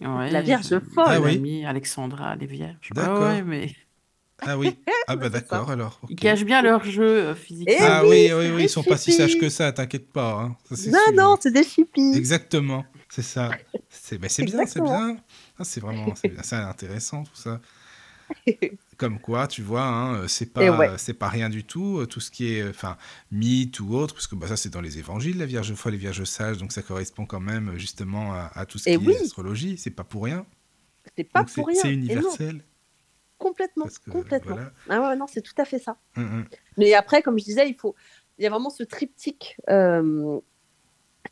[0.00, 1.04] La Vierge folle.
[1.08, 1.34] Ah une oui.
[1.36, 2.90] amie, Alexandra, les vierges.
[2.92, 3.22] D'accord.
[3.22, 3.74] ouais, mais
[4.40, 4.76] Ah oui.
[5.08, 6.00] Ah bah C'est d'accord alors.
[6.08, 7.74] ils cachent bien leur jeu euh, physiquement.
[7.76, 10.34] Eh Ah oui, oui, oui, oui, ils sont pas si sages que ça, t'inquiète pas.
[10.34, 10.56] hein.
[10.68, 11.14] Ça, c'est Non, sûr.
[11.14, 12.12] non, c'est des chippies.
[12.14, 13.50] Exactement, c'est ça.
[13.88, 15.16] C'est c'est bien, c'est bien.
[15.58, 17.60] Ah, c'est vraiment c'est intéressant tout ça.
[18.98, 20.90] Comme quoi, tu vois, hein, c'est Et pas, ouais.
[20.98, 21.98] c'est pas rien du tout.
[22.00, 22.96] euh, Tout ce qui est, euh, enfin,
[23.30, 25.98] mythe ou autre, parce que bah, ça c'est dans les évangiles, la Vierge folle et
[25.98, 29.20] Vierge sage, donc ça correspond quand même euh, justement à, à tout ce qui est
[29.22, 29.78] astrologie.
[29.78, 30.46] C'est pas pour rien.
[31.16, 31.80] C'est pas Donc c'est pour rien.
[31.82, 32.64] c'est Et universel.
[33.38, 34.54] complètement, que, complètement.
[34.56, 34.72] voilà.
[34.88, 35.96] Ah ouais, non, c'est tout à fait ça.
[36.16, 36.48] Hum, hum.
[36.76, 37.94] Mais après, comme je disais, il faut,
[38.38, 40.40] il y a vraiment ce triptyque, euh,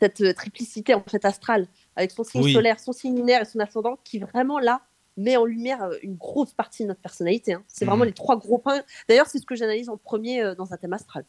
[0.01, 2.53] cette euh, triplicité en fait astrale, avec son signe Oui.
[2.53, 4.86] solaire, son signe lunaire et son ascendant, qui vraiment là
[5.17, 7.55] met en lumière euh, une grosse partie de notre personnalité.
[7.55, 7.65] hein.
[7.69, 8.09] C'est vraiment Mhm.
[8.09, 8.83] les trois gros points.
[9.09, 11.25] D'ailleurs, c'est ce que j'analyse en premier euh, dans un thème astral.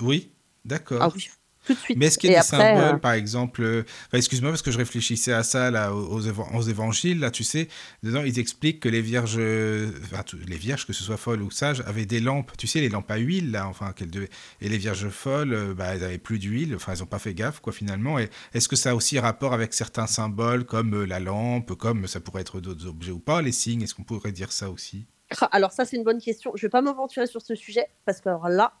[0.00, 0.32] Oui,
[0.64, 0.98] d'accord.
[1.02, 1.28] Ah oui,
[1.68, 1.98] tout de suite.
[1.98, 4.50] Mais est-ce qu'il y Et a des après, symboles, euh, par exemple euh, enfin, Excuse-moi
[4.50, 7.20] parce que je réfléchissais à ça là, aux, aux évan- aux évangiles.
[7.20, 7.68] Là, tu sais,
[8.02, 11.50] dedans ils expliquent que les vierges, euh, enfin les vierges, que ce soit folles ou
[11.50, 12.50] sages, avaient des lampes.
[12.58, 14.30] Tu sais, les lampes à huile là, enfin qu'elles devaient.
[14.60, 16.74] Et les vierges folles, bah, elles avaient plus d'huile.
[16.74, 18.18] Enfin, elles n'ont pas fait gaffe quoi finalement.
[18.18, 22.20] Et est-ce que ça a aussi rapport avec certains symboles comme la lampe, comme ça
[22.20, 23.82] pourrait être d'autres objets ou pas, les signes?
[23.82, 25.06] Est-ce qu'on pourrait dire ça aussi?
[25.40, 26.52] Ah, Alors ça, c'est une bonne question.
[26.56, 28.72] Je vais pas m'aventurer sur ce sujet parce que alors là,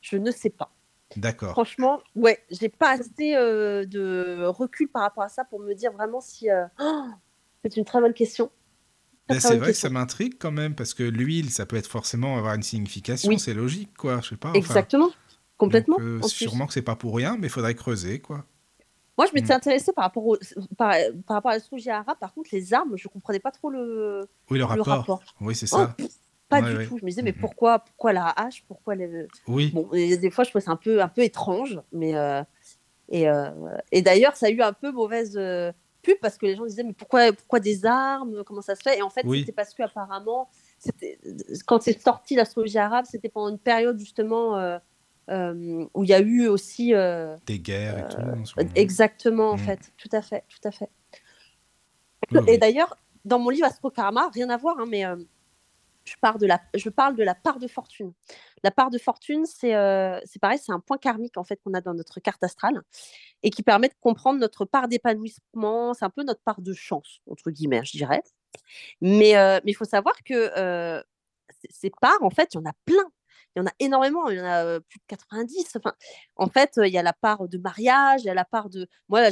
[0.00, 0.72] je ne sais pas.
[1.16, 1.52] D'accord.
[1.52, 5.92] Franchement, ouais, j'ai pas assez euh, de recul par rapport à ça pour me dire
[5.92, 6.50] vraiment si.
[6.50, 7.04] euh, oh,
[7.62, 8.50] c'est une très bonne question.
[9.28, 12.36] Ben, c'est vrai que ça m'intrigue quand même parce que l'huile, ça peut être forcément
[12.36, 13.30] avoir une signification.
[13.30, 13.38] Oui.
[13.38, 14.20] C'est logique quoi.
[14.20, 14.50] Je sais pas.
[14.50, 14.58] enfin.
[14.58, 15.10] Exactement,
[15.56, 15.96] complètement.
[15.96, 16.28] Donc, euh, en plus.
[16.30, 18.44] sûrement que c'est pas pour rien, mais il faudrait creuser, quoi.
[19.16, 19.56] Moi, je m'étais Mm.
[19.58, 20.36] intéressée par rapport, au,
[20.76, 20.94] par,
[21.26, 22.18] par rapport à l'astrologie arabe.
[22.18, 24.86] Par contre, les armes, je comprenais pas trop le, Oui, le le rapport.
[24.88, 25.22] rapport.
[25.40, 25.96] Oui, c'est Oh, ça.
[26.48, 26.86] Pas Ouais, du ouais.
[26.86, 26.98] tout.
[26.98, 27.38] Je me disais, mais Mhm.
[27.40, 28.64] pourquoi, pourquoi la hache?
[28.68, 29.26] Pourquoi les...
[29.48, 31.80] Oui, Bon, et des fois, je trouvais ça un peu, un peu étrange.
[31.92, 32.42] Mais, euh,
[33.08, 33.50] et euh,
[33.92, 35.72] et d'ailleurs, ça a eu un peu mauvaise euh,
[36.02, 38.44] pub parce que les gens disaient, mais pourquoi, pourquoi des armes?
[38.44, 38.98] Comment ça se fait?
[38.98, 39.40] Et en fait, Oui.
[39.40, 40.48] c'était parce qu'apparemment,
[41.66, 44.78] quand c'est sorti l'astrologie arabe, c'était pendant une période justement
[45.28, 46.92] où il y a eu aussi.
[47.46, 48.60] des guerres et tout.
[48.60, 48.66] en.
[48.74, 49.58] Exactement, en Mm.
[49.58, 49.92] fait.
[49.96, 50.90] Tout à fait, tout à fait.
[52.32, 55.04] Oui, Et d'ailleurs, dans mon livre Astro Karma, rien à voir, hein, mais
[56.04, 58.12] je, parle de la, je parle de la part de fortune.
[58.62, 61.80] La part de fortune, c'est euh, pareil, c'est un point karmique en fait qu'on a
[61.80, 62.82] dans notre carte astrale
[63.42, 65.94] et qui permet de comprendre notre part d'épanouissement.
[65.94, 68.22] C'est un peu notre part de chance, entre guillemets, je dirais.
[69.00, 71.02] Mais euh, il faut savoir que euh,
[71.70, 73.04] ces parts, en fait, il y en a plein.
[73.56, 75.76] Il y en a énormément, il y en a euh, plus de 90.
[75.76, 75.94] Enfin,
[76.36, 78.68] en fait, euh, il y a la part de mariage, il y a la part
[78.68, 78.88] de.
[79.08, 79.22] Moi,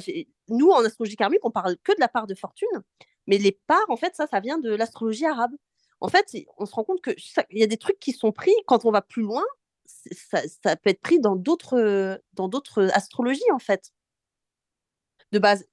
[0.48, 2.68] nous, en astrologie karmique, on parle que de la part de fortune,
[3.26, 5.52] mais les parts, en fait, ça, ça vient de l'astrologie arabe.
[6.02, 6.26] En fait,
[6.58, 8.84] on se rend compte que ça- il y a des trucs qui sont pris quand
[8.84, 9.44] on va plus loin.
[9.86, 13.92] Ça, ça peut être pris dans d'autres dans d'autres astrologies, en fait,
[15.32, 15.66] de base.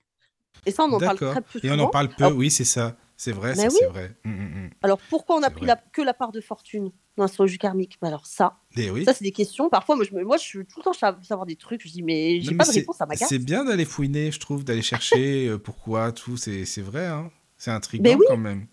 [0.66, 2.66] Et ça, on en parle très peu Et on en parle peu, Alors- oui, c'est
[2.66, 2.96] ça.
[3.18, 3.78] C'est vrai, oui.
[3.78, 4.16] c'est vrai.
[4.24, 4.70] Mm, mm, mm.
[4.82, 7.98] Alors, pourquoi on a pris la, que la part de fortune dans l'astrologie karmique?
[8.02, 9.04] Alors ça, Et oui.
[9.04, 9.68] ça c'est des questions.
[9.70, 11.86] Parfois, moi je, me- moi, je suis tout le temps veux savoir des trucs.
[11.86, 13.30] Je dis, mais j'ai pas mais de réponse à ma carte.
[13.30, 16.38] C'est bien d'aller fouiner, je trouve, d'aller chercher euh, pourquoi, tout.
[16.38, 17.30] C'est vrai, hein.
[17.58, 18.26] C'est intriguant oui.
[18.30, 18.68] quand même.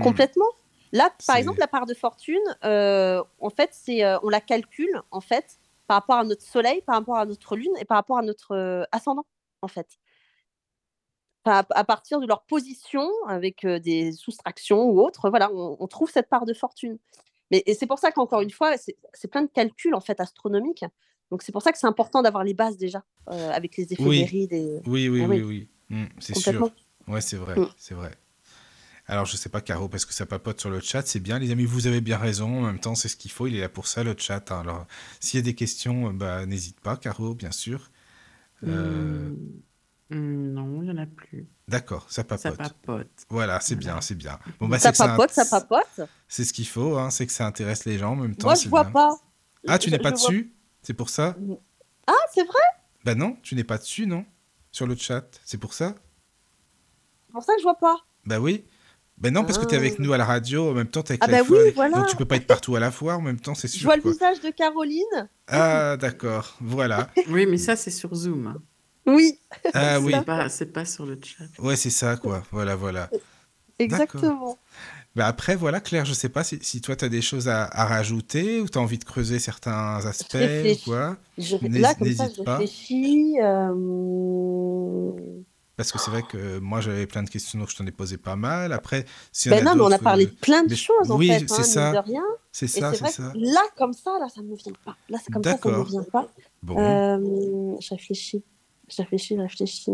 [0.00, 0.46] Complètement.
[0.92, 5.00] Là, par exemple, la part de fortune, euh, en fait, c'est, euh, on la calcule
[5.10, 8.18] en fait par rapport à notre soleil, par rapport à notre lune et par rapport
[8.18, 9.24] à notre euh, ascendant,
[9.62, 9.98] en fait.
[11.44, 16.10] À, à partir de leur position, avec des soustractions ou autres, voilà, on, on trouve
[16.10, 16.98] cette part de fortune.
[17.50, 20.84] Mais c'est pour ça qu'encore une fois, c'est plein de calculs en fait astronomiques.
[21.30, 24.48] Donc c'est pour ça que c'est important d'avoir les bases déjà, avec les effets Oui.
[24.50, 25.68] et Oui, oui, Ah oui, oui.
[25.90, 25.96] oui.
[25.96, 26.70] Mm, c'est sûr.
[27.08, 27.66] Ouais, c'est vrai, Mm.
[27.76, 28.12] c'est vrai.
[29.06, 31.50] Alors, je sais pas, Caro, parce que ça papote sur le chat, c'est bien, les
[31.50, 32.60] amis, vous avez bien raison.
[32.60, 34.50] En même temps, c'est ce qu'il faut, il est là pour ça, le chat.
[34.52, 34.60] hein.
[34.60, 34.86] Alors,
[35.20, 37.90] s'il y a des questions, bah, n'hésite pas, Caro, bien sûr.
[38.64, 39.28] Euh,
[40.10, 41.48] Hmm, hmm, non, il n'y en a plus.
[41.68, 42.42] D'accord, ça papote.
[42.42, 43.08] Ça papote.
[43.28, 43.92] Voilà, c'est Voilà.
[43.94, 44.38] bien, c'est bien.
[44.60, 46.08] Bon, bah, ça c'est que ça papote, ça papote.
[46.28, 48.48] C'est ce qu'il faut, hein, c'est que ça intéresse les gens en même temps.
[48.48, 48.92] Moi, je vois bien.
[48.92, 49.16] pas.
[49.66, 50.52] Ah, tu n'es pas je vois- dessus?
[50.82, 51.36] C'est pour ça?
[52.06, 52.54] Ah, c'est vrai?
[53.04, 54.24] Bah non, tu n'es pas dessus, non
[54.70, 55.94] Sur le chat, c'est pour ça?
[57.26, 57.96] C'est pour ça que je vois pas.
[58.26, 58.64] Bah oui.
[59.18, 60.02] Bah non, parce que tu es avec Ah.
[60.02, 61.98] nous à la radio, en même temps tu es avec Ah bah l'iPhone, oui, voilà.
[61.98, 63.84] donc tu peux pas être partout à la fois, en même temps c'est Je sûr.
[63.84, 65.28] vois le visage de Caroline.
[65.46, 67.08] Ah d'accord, voilà.
[67.28, 68.48] Oui, mais ça, c'est sur Zoom.
[68.48, 68.62] hein.
[69.06, 69.38] Oui,
[69.74, 71.44] Ah oui, C'est pas, c'est pas sur le chat.
[71.58, 73.10] ouais c'est ça quoi, voilà voilà.
[73.78, 74.58] exactement.
[75.14, 77.64] Bah après voilà Claire, je sais pas si, si toi tu as des choses à,
[77.64, 81.16] à rajouter ou tu as envie de creuser certains aspects ou quoi?
[81.36, 82.56] Je- Là, comme ça, je n'hésite pas.
[82.58, 83.36] réfléchis.
[83.42, 83.72] euh,
[85.76, 88.18] Parce que c'est vrai que moi j'avais plein de questions donc je t'en ai posé
[88.18, 88.72] pas mal.
[88.72, 89.04] Après,
[89.46, 91.28] en Ben a non, mais on a parlé de plein de mais- choses en oui,
[91.28, 91.92] fait, c'est hein, ça.
[91.92, 92.24] mine de rien.
[92.52, 93.32] C'est ça, c'est ça.
[93.32, 94.96] que là, comme ça, là, ça me vient pas.
[95.08, 95.84] Là, c'est comme ça, ça me D'accord.
[95.86, 96.28] vient pas.
[96.62, 98.44] Bon, Euh, je réfléchis,
[98.90, 99.90] je réfléchis, je réfléchis.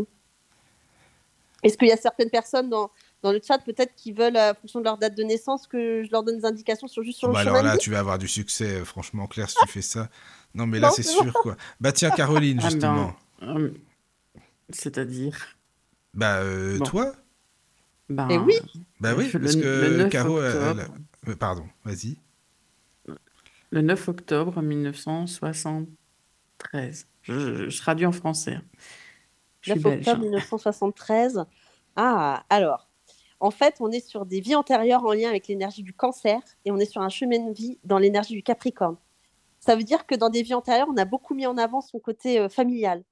[1.63, 2.91] Est-ce qu'il y a certaines personnes dans,
[3.23, 6.03] dans le chat peut-être qui veulent, euh, en fonction de leur date de naissance, que
[6.05, 7.99] je leur donne des indications sur juste sur Bah le alors chemin là, tu vas
[8.01, 10.09] avoir du succès, euh, franchement, Claire, si tu fais ça.
[10.55, 11.57] Non, mais là, c'est sûr, quoi.
[11.81, 13.13] Bah tiens, Caroline, Ah ben, justement.
[13.43, 13.71] euh,
[14.71, 15.37] C'est-à-dire?
[16.15, 16.85] Bah, euh, Bon.
[16.85, 17.13] toi
[18.09, 18.55] Ben, Eh oui.
[19.01, 20.95] Bah oui, Le- parce le que 9 Caro, elle- octobre.
[21.27, 22.17] elle- euh, Pardon, vas-y.
[23.71, 27.07] Le 9 octobre 1973.
[27.23, 28.55] Je, je traduis en français.
[28.55, 28.63] hein.
[29.61, 30.07] Je suis 9 belge.
[30.09, 31.45] octobre 1973.
[31.97, 32.89] Ah, alors,
[33.41, 36.71] en fait, on est sur des vies antérieures en lien avec l'énergie du cancer et
[36.71, 38.97] on est sur un chemin de vie dans l'énergie du capricorne.
[39.61, 41.99] Ça veut dire que dans des vies antérieures, on a beaucoup mis en avant son
[41.99, 43.03] côté euh, familial.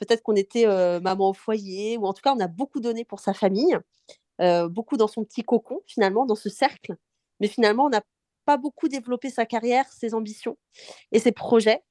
[0.00, 3.04] Peut-être qu'on était euh, maman au foyer, ou en tout cas, on a beaucoup donné
[3.04, 3.78] pour sa famille,
[4.40, 6.96] euh, beaucoup dans son petit cocon, finalement, dans ce cercle.
[7.38, 8.00] Mais finalement, on n'a
[8.46, 10.56] pas beaucoup développé sa carrière, ses ambitions
[11.12, 11.82] et ses projets.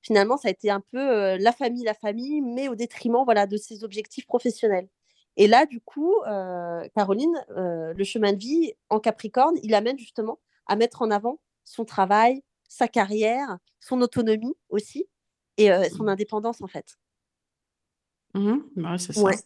[0.00, 3.46] Finalement, ça a été un peu euh, la famille, la famille, mais au détriment voilà,
[3.46, 4.88] de ses objectifs professionnels.
[5.36, 6.16] Et là, du coup,
[6.96, 11.84] Caroline, le chemin de vie en Capricorne, il amène justement à mettre en avant son
[11.84, 15.06] travail, sa carrière, son autonomie aussi,
[15.56, 16.96] et son indépendance, en fait.
[18.38, 19.22] Mhm, ouais, c'est ça.
[19.22, 19.36] Ouais.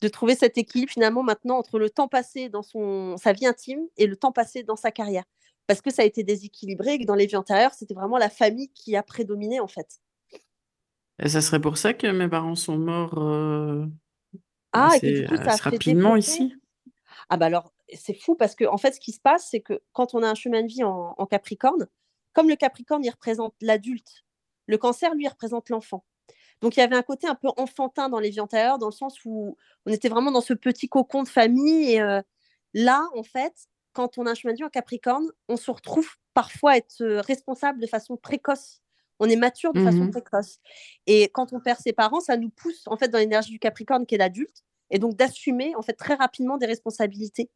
[0.00, 3.80] De trouver cet équilibre finalement maintenant entre le temps passé dans son, sa vie intime
[3.96, 5.24] et le temps passé dans sa carrière.
[5.66, 8.28] Parce que ça a été déséquilibré et que dans les vies antérieures, c'était vraiment la
[8.30, 10.00] famille qui a prédominé en fait.
[11.18, 13.86] Et ça serait pour ça que mes parents sont morts euh,
[14.72, 16.54] Ah, et que coup, ça a assez fait rapidement ici?
[17.28, 19.80] Ah bah alors, c'est fou parce que en fait, ce qui se passe, c'est que
[19.92, 21.86] quand on a un chemin de vie en, en Capricorne,
[22.34, 24.24] comme le Capricorne, il représente l'adulte,
[24.66, 26.04] le cancer, lui, il représente l'enfant.
[26.62, 28.92] Donc il y avait un côté un peu enfantin dans les vies antérieures, dans le
[28.92, 29.56] sens où
[29.86, 31.92] on était vraiment dans ce petit cocon de famille.
[31.92, 32.20] Et euh,
[32.74, 33.54] là, en fait,
[33.92, 37.00] quand on a un chemin de vie en Capricorne, on se retrouve parfois à être
[37.02, 38.80] euh, responsable de façon précoce.
[39.20, 40.10] On est mature de façon Mhm.
[40.10, 40.58] précoce.
[41.06, 44.04] Et quand on perd ses parents, ça nous pousse en fait dans l'énergie du Capricorne
[44.06, 47.50] qui est l'adulte, et donc d'assumer en fait très rapidement des responsabilités.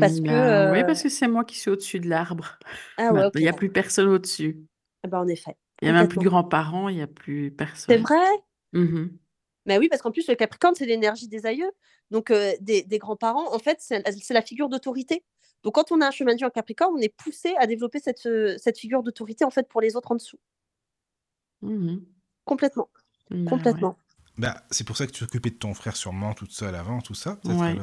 [0.00, 2.58] Parce Mm, que, ben, Oui, euh, parce que c'est moi qui suis au-dessus de l'arbre.
[2.96, 3.28] Ah ouais.
[3.34, 4.64] Il n'y a plus personne au-dessus.
[5.02, 5.56] Ah bah, en effet.
[5.82, 8.02] Il n'y a même plus de grands-parents, il n'y a plus C'est personne.
[8.02, 8.26] vrai?
[8.72, 9.18] Mhm.
[9.66, 11.70] Mais oui, parce qu'en plus, le Capricorne, c'est l'énergie des aïeux.
[12.10, 15.24] Donc, euh, des, des grands-parents, en fait, c'est c'est la figure d'autorité.
[15.62, 17.98] Donc, quand on a un chemin de vie en Capricorne, on est poussé à développer
[17.98, 18.28] cette,
[18.58, 20.38] cette figure d'autorité, en fait, pour les autres en dessous.
[21.62, 22.04] Mhm.
[22.44, 22.88] Complètement.
[23.30, 23.96] Ben, Complètement.
[24.36, 27.14] Bah, c'est pour ça que tu t'occupais de ton frère sûrement toute seule avant, tout
[27.14, 27.76] ça, Ouais.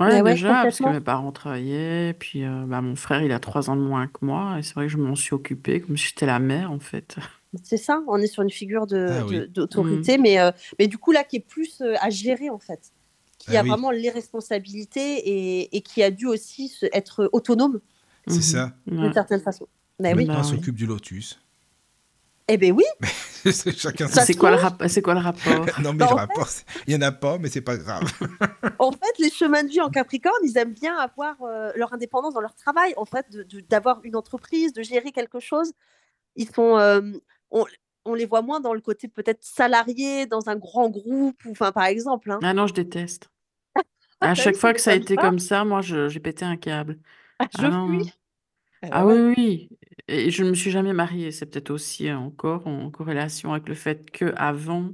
[0.00, 0.92] Ouais, Mais ouais, déjà, parce que complètement.
[0.92, 4.24] mes parents travaillaient, puis euh, bah, mon frère, il a trois ans de moins que
[4.24, 6.80] moi, et c'est vrai que je m'en suis occupée comme si j'étais la mère, en
[6.80, 7.16] fait.
[7.62, 9.48] C'est ça, on est sur une figure de- Ah oui.
[9.48, 10.50] d'autorité, mais, euh,
[10.80, 12.90] mais du coup, là, qui est plus euh, à gérer, en fait.
[13.38, 13.68] Qui Ah a oui.
[13.68, 17.80] vraiment les responsabilités et, et qui a dû aussi se- être autonome
[18.26, 18.42] C'est Mhm.
[18.42, 18.72] ça.
[18.86, 19.12] d'une Ouais.
[19.12, 19.68] certaine façon.
[20.00, 20.24] Le oui.
[20.24, 20.56] Bah prince oui.
[20.56, 21.38] s'occupe du lotus.
[22.48, 22.84] Eh ben oui,
[23.52, 24.26] C'est Chacun Ça son...
[24.26, 25.66] C'est quoi le rap- c'est quoi le rapport?
[25.82, 26.48] Non, mais Bah, le rapport,
[26.86, 28.02] il y en a pas, mais c'est pas grave.
[28.78, 32.34] En fait, les chemins de vie en Capricorne, ils aiment bien avoir euh, leur indépendance
[32.34, 35.72] dans leur travail, en fait, de- de- d'avoir une entreprise, de gérer quelque chose.
[36.36, 37.00] Ils sont, euh,
[37.50, 37.64] on,
[38.04, 41.72] on les voit moins dans le côté peut-être salarié, dans un grand groupe, ou, enfin,
[41.72, 42.30] par exemple.
[42.30, 42.40] hein.
[42.42, 43.30] Ah non, je déteste.
[43.74, 43.80] Ah,
[44.20, 45.22] À bah chaque fois que ça a été pas.
[45.22, 46.98] comme ça, moi, je- j'ai pété un câble.
[47.38, 47.98] Ah, Ah je non.
[48.00, 48.12] fuis.
[48.90, 49.68] Ah oui, oui.
[50.08, 51.32] Et je ne me suis jamais mariée.
[51.32, 54.90] C'est peut-être aussi euh, encore en corrélation avec le fait que avant,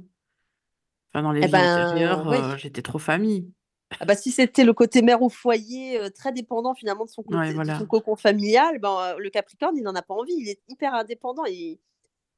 [1.13, 2.37] enfin dans les Eh vies ben, antérieures, oui.
[2.37, 3.51] euh, j'étais trop famille.
[3.99, 7.23] Ah bah, si c'était le côté mère au foyer, euh, très dépendant finalement de son,
[7.23, 7.77] côté, Ouais, de voilà.
[7.77, 10.33] son cocon familial, ben, euh, le Capricorne, il n'en a pas envie.
[10.37, 11.43] Il est hyper indépendant.
[11.45, 11.77] Il,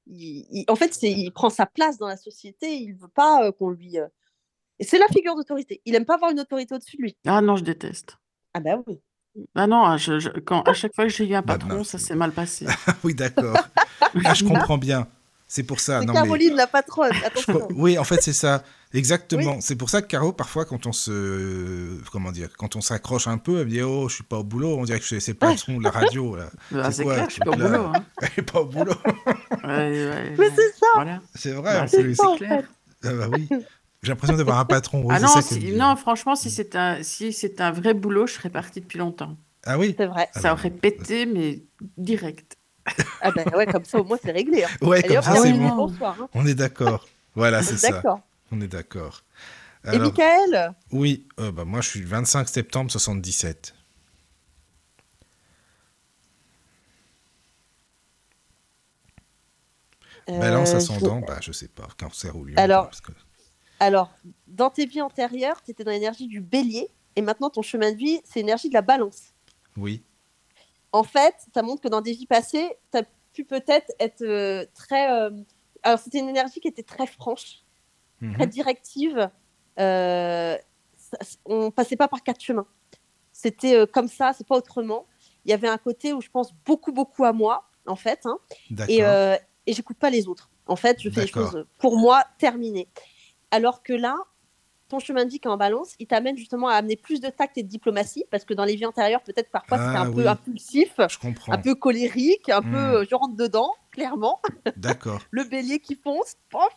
[0.08, 2.76] il- il- en fait, il prend sa place dans la société.
[2.78, 3.98] Il ne veut pas qu'on lui.
[4.82, 5.82] c'est la figure d'autorité.
[5.86, 7.18] Il n'aime pas avoir une autorité au-dessus de lui.
[7.26, 8.18] Ah non, je déteste.
[8.54, 9.00] Ah bah oui.
[9.56, 11.88] Ah non, je- je- quand, à chaque fois que j'ai eu un Bah, patron, mince.
[11.90, 12.66] ça s'est mal passé.
[13.04, 13.58] oui, d'accord.
[14.24, 15.08] Ah, je comprends bien.
[15.48, 16.00] C'est pour ça.
[16.00, 17.54] C'est non, mais- Caroline la patronne, je attention.
[17.54, 18.64] crois- Oui, en fait, c'est ça.
[18.94, 19.60] Exactement.
[19.62, 22.00] C'est pour ça que Caro, parfois, quand on se.
[22.12, 24.44] Comment dire Quand on s'accroche un peu, elle me dit Oh, je suis pas au
[24.44, 24.78] boulot.
[24.78, 26.36] On dirait que c'est c'est le patron de la radio.
[26.36, 26.46] Là.
[26.76, 27.84] Ah, C'est c'est quoi, clair, je suis pas au là boulot.
[27.96, 28.06] Hein.
[28.22, 28.94] Elle est pas au boulot.
[29.06, 30.52] Ouais, ouais, Mais ouais.
[30.56, 30.86] c'est ça.
[30.96, 31.22] Voilà.
[31.36, 32.16] C'est vrai, Bah, en c'est plus.
[32.16, 32.62] ça, en clair.
[32.62, 33.08] fait.
[33.10, 33.50] Ah bah oui.
[34.04, 35.08] J'ai l'impression d'avoir un patron.
[35.10, 38.50] Ah non, si- non, franchement, si c'est un, si c'est un vrai boulot, je serais
[38.50, 39.38] partie depuis longtemps.
[39.66, 40.28] Ah oui C'est vrai.
[40.34, 41.64] Ça bah, aurait pété, mais
[41.98, 42.58] direct.
[43.22, 44.66] Ah bah ouais, comme ça au moins c'est réglé.
[44.66, 44.68] hein.
[44.82, 45.76] Ouais, Allez comme hop, ça, c'est bon.
[45.76, 46.18] bonsoir.
[46.22, 46.28] hein.
[46.34, 47.08] On est d'accord.
[47.34, 48.04] Voilà, c'est ça.
[48.52, 49.24] On est d'accord.
[49.92, 50.74] Et Michael?
[50.92, 53.74] Oui, euh, bah, moi, je suis le 25 septembre 77.
[60.28, 62.56] Balance Euh, ascendant, bah, je sais pas, cancer ou lion.
[62.58, 63.12] Alors, parce que-
[63.84, 64.10] Alors,
[64.48, 67.98] dans tes vies antérieures, tu étais dans l'énergie du bélier et maintenant ton chemin de
[67.98, 69.34] vie, c'est l'énergie de la balance.
[69.78, 70.04] Oui,
[70.92, 73.04] En fait, ça montre que dans des vies passées, tu as
[73.34, 75.12] pu peut-être être euh, très.
[75.12, 75.32] euh,
[75.82, 77.64] Alors, c'était une énergie qui était très franche,
[78.22, 78.34] Mhm.
[78.36, 79.30] très directive.
[79.80, 80.58] Euh,
[80.98, 82.68] ça- on passait pas par quatre chemins.
[83.32, 85.08] C'était euh, comme ça, c'est pas autrement.
[85.46, 88.22] Il y avait un côté où je pense beaucoup, beaucoup à moi, en fait.
[88.26, 88.38] hein,
[88.70, 88.94] d'accord.
[88.96, 90.50] et, et j'écoute pas les autres.
[90.68, 92.88] En fait, je fais les choses pour moi terminées.
[93.54, 94.16] Alors que là,
[94.90, 97.30] ton chemin de vie qui est en balance, il t'amène justement à amener plus de
[97.30, 100.10] tact et de diplomatie, parce que dans les vies antérieures, peut-être parfois c'était Ah, un
[100.10, 100.16] oui.
[100.24, 101.00] peu impulsif,
[101.50, 102.72] un peu colérique, un Hmm.
[102.72, 104.42] peu euh, je rentre dedans, clairement.
[104.78, 105.22] D'accord.
[105.32, 106.68] Le bélier qui fonce, pof,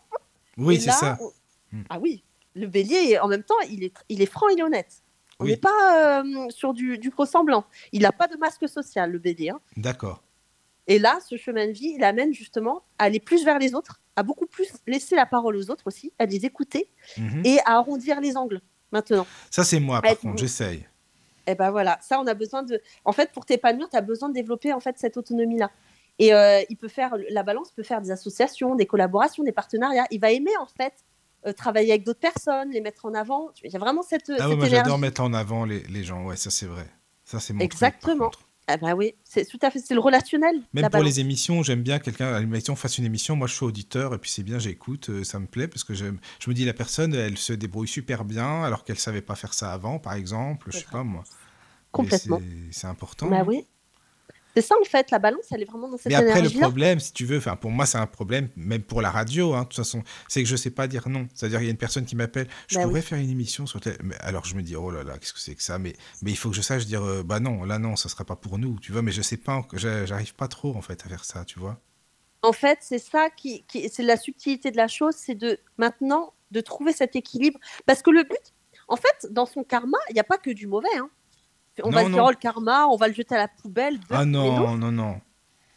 [0.59, 1.16] Oui, c'est ça.
[1.20, 1.32] on-
[1.73, 1.82] Hmm.
[1.90, 2.23] Ah oui,
[2.55, 5.03] le bélier, en même temps, il est, il est franc, il est honnête.
[5.40, 5.51] On Oui.
[5.51, 7.65] n'est pas euh, sur du, du faux semblant.
[7.93, 9.51] Il n'a pas de masque social, le bélier.
[9.51, 9.61] hein.
[9.77, 10.23] D'accord.
[10.88, 14.00] Et là, ce chemin de vie, il amène justement à aller plus vers les autres,
[14.14, 16.88] à beaucoup plus laisser la parole aux autres aussi, à les écouter
[17.18, 17.42] Mhm.
[17.44, 18.60] et à arrondir les angles
[18.92, 19.26] maintenant.
[19.50, 20.86] Ça, c'est moi, par contre, j'essaye.
[21.48, 22.80] Et ben voilà, ça, on a besoin de.
[23.04, 25.70] En fait, pour t'épanouir, tu as besoin de développer en fait cette autonomie-là.
[26.18, 30.06] Et euh, il peut faire, la balance peut faire des associations, des collaborations, des partenariats.
[30.10, 30.94] Il va aimer en fait
[31.46, 33.50] euh, travailler avec d'autres personnes, les mettre en avant.
[33.62, 36.24] Il y a vraiment cette, Ah oui, moi, j'adore mettre en avant les, les gens.
[36.24, 36.86] Ouais, ça, c'est vrai.
[37.24, 38.30] Ça, c'est mon Exactement.
[38.68, 40.56] Ah bah oui, c'est tout à fait, c'est le relationnel.
[40.72, 43.36] Même pour les émissions, j'aime bien quelqu'un à l'émission fasse une émission.
[43.36, 45.94] Moi, je suis auditeur et puis c'est bien, j'écoute, euh, ça me plaît parce que
[45.94, 49.36] j'aime- je me dis la personne, elle se débrouille super bien alors qu'elle savait pas
[49.36, 50.70] faire ça avant, par exemple.
[50.72, 51.22] Je sais pas moi.
[51.93, 52.40] Complètement.
[52.72, 53.28] c'est- important.
[53.28, 53.64] Bah oui.
[54.56, 57.00] C'est ça en fait, la balance, elle est vraiment dans cette Mais après, le problème,
[57.00, 59.64] si tu veux, enfin pour moi, c'est un problème, même pour la radio, hein, de
[59.64, 61.26] toute façon, c'est que je sais pas dire non.
[61.34, 63.02] C'est-à-dire, il y a une personne qui m'appelle, je Bah pourrais oui.
[63.02, 63.96] faire une émission sur tel.
[64.04, 65.78] Mais alors, je me dis, oh là là, qu'est-ce que c'est que ça?
[65.80, 68.24] Mais, mais il faut que je sache dire, euh, bah non, là non, ça sera
[68.24, 69.02] pas pour nous, tu vois.
[69.02, 71.80] Mais je sais pas, j'a- j'arrive pas trop en fait à faire ça, tu vois.
[72.42, 76.32] En fait, c'est ça qui, qui- c'est la subtilité de la chose, c'est de maintenant
[76.52, 77.58] de trouver cet équilibre.
[77.86, 78.54] Parce que le but,
[78.88, 80.88] en fait, dans son karma, il n'y a pas que du mauvais.
[80.96, 81.10] hein.
[81.82, 83.98] On va se dire, oh, le karma, on va le jeter à la poubelle.
[84.11, 85.20] Ah non, non, non.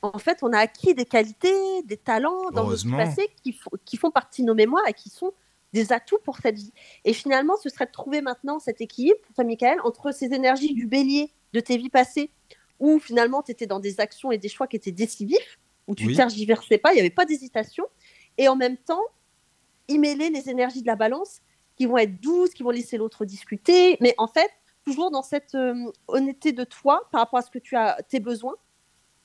[0.02, 4.12] En fait, on a acquis des qualités, des talents dans notre passé qui, qui font
[4.12, 5.34] partie de nos mémoires et qui sont
[5.74, 6.72] des atouts pour cette vie.
[7.04, 10.74] Et finalement, ce serait de trouver maintenant cet équilibre, pour toi, Michael, entre ces énergies
[10.74, 12.32] du bélier de tes vies passées,
[12.80, 16.08] où finalement tu étais dans des actions et des choix qui étaient décisifs, où tu
[16.08, 16.16] Oui.
[16.16, 17.86] tergiversais pas, il n'y avait pas d'hésitation,
[18.38, 19.04] et en même temps,
[19.88, 21.42] y mêler les énergies de la balance
[21.76, 24.50] qui vont être douces, qui vont laisser l'autre discuter, mais en fait,
[24.90, 28.20] toujours dans cette euh, honnêteté de toi par rapport à ce que tu as, tes
[28.20, 28.56] besoins,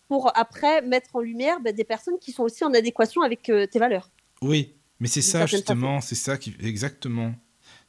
[0.08, 3.66] pour après mettre en lumière ben, des personnes qui sont aussi en adéquation avec euh,
[3.66, 4.10] tes valeurs.
[4.42, 7.34] Oui, mais c'est ça justement, c'est ça qui, exactement.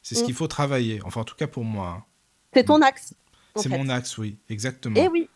[0.02, 0.26] C'est ce Mm.
[0.26, 1.00] qu'il faut travailler.
[1.04, 1.88] Enfin, en tout cas pour moi.
[1.98, 2.04] hein.
[2.54, 3.14] C'est ton axe.
[3.54, 4.96] en C'est mon axe, oui, exactement.
[4.98, 5.28] Eh oui.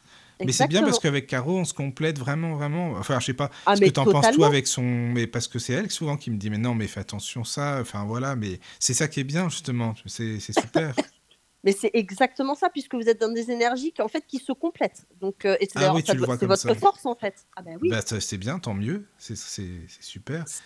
[0.43, 2.93] Mais c'est bien parce qu'avec Caro, on se complète vraiment, vraiment.
[2.93, 4.81] Enfin, je sais pas Ah, ce que t'en penses toi avec son.
[4.83, 7.79] Mais parce que c'est elle souvent qui me dit, mais non, mais fais attention ça.
[7.83, 9.93] Enfin voilà, mais c'est ça qui est bien justement.
[10.07, 10.95] C'est super.
[11.65, 14.53] Mais c'est exactement ça, puisque vous êtes dans des énergies qui, en fait, qui se
[14.53, 15.07] complètent.
[15.21, 16.03] Donc, euh, et c'est Ah oui,
[16.47, 16.75] votre ça.
[16.75, 17.47] force, en fait.
[17.55, 17.91] Ah ben oui.
[17.91, 19.07] Bah, c'est bien, tant mieux.
[19.19, 20.45] C'est super.
[20.45, 20.63] Parce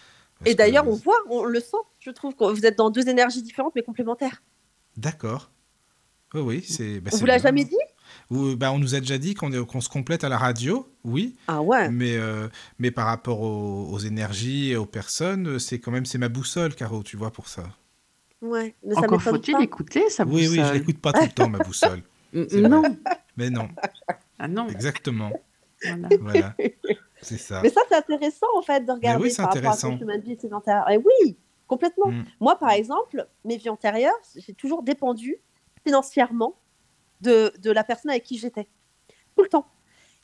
[0.50, 1.76] et d'ailleurs, que- on voit, on le sent.
[1.98, 4.42] Je trouve que vous êtes dans deux énergies différentes, mais complémentaires.
[4.96, 5.50] D'accord.
[6.34, 7.00] Oui, oui, c'est.
[7.00, 7.76] bah, on vous l'a jamais dit?
[8.30, 11.36] Ou, bah, on nous a déjà dit qu'on se complète à la radio, oui.
[11.48, 11.88] Ah ouais.
[11.90, 12.48] Mais, euh,
[12.78, 16.74] mais par rapport aux, aux énergies et aux personnes, c'est quand même c'est ma boussole,
[16.74, 17.64] Caro, tu vois, pour ça.
[18.44, 18.74] Ouais.
[18.84, 20.74] Mais ça Encore faut-il écouter sa Oui, oui, je boussole.
[20.76, 22.02] l'écoute pas tout le temps, ma boussole.
[22.34, 22.82] Mm, Non,
[23.36, 23.68] Mais non,
[24.40, 25.30] ah non, exactement.
[25.84, 26.08] voilà.
[26.20, 26.54] Voilà,
[27.22, 27.60] c'est ça.
[27.62, 29.96] Mais ça, c'est intéressant, en fait, de regarder oui, par rapport à intéressant.
[29.96, 30.84] chemin de vie sédentaire.
[30.90, 31.36] Et oui,
[31.68, 32.10] complètement.
[32.10, 32.24] Mm.
[32.40, 35.36] Moi, par exemple, mes vies antérieures, j'ai toujours dépendu
[35.86, 36.58] financièrement
[37.20, 38.66] de, de la personne avec qui j'étais.
[39.36, 39.68] Tout le temps.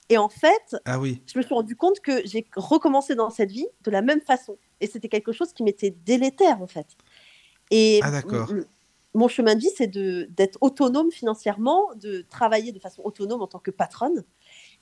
[0.08, 3.52] Et en fait, Ah oui, je me suis rendu compte que j'ai recommencé dans cette
[3.52, 4.58] vie de la même façon.
[4.80, 6.88] Et c'était quelque chose qui m'était délétère, en fait.
[7.70, 8.10] Et Ah,
[9.14, 13.58] mon chemin de vie, c'est d'être autonome financièrement, de travailler de façon autonome en tant
[13.58, 14.24] que patronne.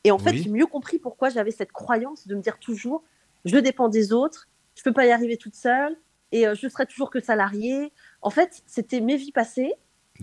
[0.05, 3.03] Et en fait, j'ai mieux compris pourquoi j'avais cette croyance de me dire toujours,
[3.45, 5.97] je dépends des autres, je peux pas y arriver toute seule,
[6.31, 7.93] et euh, je serai toujours que salariée.
[8.23, 9.73] En fait, c'était mes vies passées.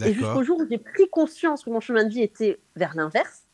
[0.05, 3.45] Et jusqu'au jour où j'ai pris conscience que mon chemin de vie était vers l'inverse,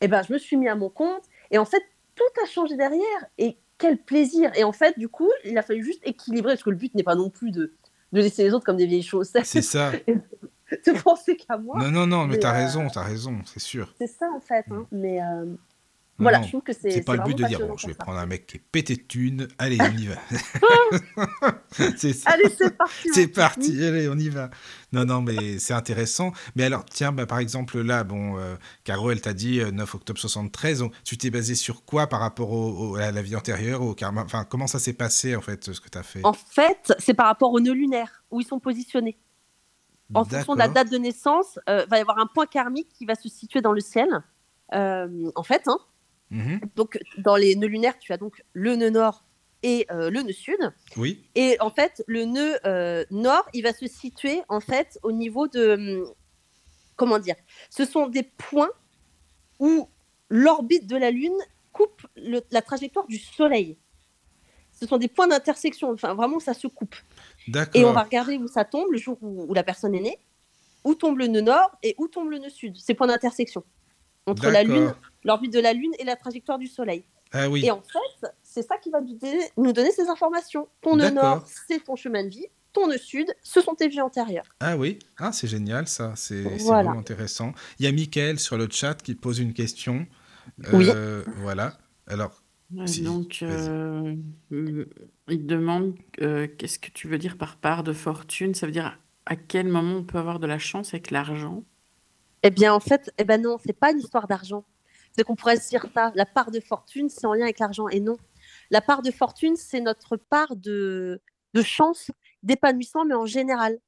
[0.00, 1.24] eh ben, je me suis mis à mon compte.
[1.50, 1.82] Et en fait,
[2.14, 3.26] tout a changé derrière.
[3.38, 4.52] Et quel plaisir.
[4.54, 7.02] Et en fait, du coup, il a fallu juste équilibrer, parce que le but n'est
[7.02, 7.74] pas non plus de,
[8.14, 9.30] de laisser les autres comme des vieilles choses.
[9.42, 9.92] C'est ça.
[10.70, 11.78] de penser qu'à moi.
[11.78, 13.92] Non, non, non, mais, tu as euh, raison, tu as raison, c'est sûr.
[13.98, 14.64] C'est ça, en fait.
[14.70, 14.86] Hein.
[14.90, 14.98] Mm.
[14.98, 15.46] Mais, euh,
[16.18, 16.90] voilà, je trouve que c'est.
[16.90, 18.94] C'est pas le but de dire, bon, je vais prendre un mec qui est pété
[18.94, 20.14] de thunes, allez, on y va.
[21.96, 22.30] c'est ça.
[22.30, 23.08] Allez, c'est parti.
[23.12, 24.50] c'est parti, allez, on y va.
[24.92, 26.32] Non, non, mais c'est intéressant.
[26.54, 29.96] Mais alors, tiens, bah, par exemple, là, bon, euh, Caro, elle t'a dit 9 euh,
[29.96, 30.84] octobre 73.
[31.04, 34.22] tu t'es basé sur quoi par rapport au, à la vie antérieure au karma?
[34.22, 36.20] Enfin, comment ça s'est passé, en fait, ce que tu as fait?
[36.22, 39.18] En fait, c'est par rapport aux nœuds lunaires, où ils sont positionnés.
[40.12, 42.88] En fonction de la date de naissance, il euh, va y avoir un point karmique
[42.90, 44.08] qui va se situer dans le ciel.
[44.72, 45.78] en fait, hein,
[46.34, 46.60] Mhm.
[46.74, 49.24] Donc, dans les nœuds lunaires, tu as donc le nœud nord
[49.62, 50.58] et euh, le nœud sud.
[50.96, 51.24] Oui.
[51.36, 55.46] Et en fait, le nœud euh, nord, il va se situer en fait au niveau
[55.46, 56.02] de.
[56.02, 56.12] Hum,
[56.96, 57.36] comment dire
[57.70, 58.70] Ce sont des points
[59.60, 59.88] où
[60.28, 61.38] l'orbite de la Lune
[61.72, 63.78] coupe la trajectoire du Soleil.
[64.72, 65.92] Ce sont des points d'intersection.
[65.92, 66.96] Enfin, vraiment, ça se coupe.
[67.74, 70.18] Et on va regarder où ça tombe le jour où, où la personne est née,
[70.82, 72.76] où tombe le nœud nord et où tombe le nœud sud.
[72.76, 73.62] Ces points d'intersection
[74.26, 74.94] entre la Lune,
[75.24, 77.04] l'orbite de la Lune et la trajectoire du Soleil.
[77.32, 77.64] Ah oui.
[77.64, 80.68] Et en fait, c'est ça qui va nous donner, nous donner ces informations.
[80.80, 82.46] Ton nœud nord, c'est ton chemin de vie.
[82.72, 84.46] Ton nœud sud, ce sont tes vies antérieures.
[84.60, 87.52] Ah oui, ah, c'est génial ça, c'est vraiment intéressant.
[87.78, 90.06] Il y a Mickaël sur le chat qui pose une question.
[90.72, 90.88] oui.
[90.88, 91.78] Euh, voilà.
[92.06, 92.42] Alors.
[92.70, 94.14] donc, euh,
[94.50, 98.54] il demande euh, qu'est-ce que tu veux dire par part de fortune?
[98.54, 101.64] Ça veut dire à quel moment on peut avoir de la chance avec l'argent?
[102.46, 104.66] Eh bien, en fait, eh ben non, c'est pas une histoire d'argent.
[105.12, 106.12] C'est qu'on pourrait se dire ça.
[106.14, 107.88] La part de fortune, c'est en lien avec l'argent.
[107.88, 108.18] Et non.
[108.70, 111.22] La part de fortune, c'est notre part de,
[111.62, 112.10] chance,
[112.42, 113.78] d'épanouissement, mais en général.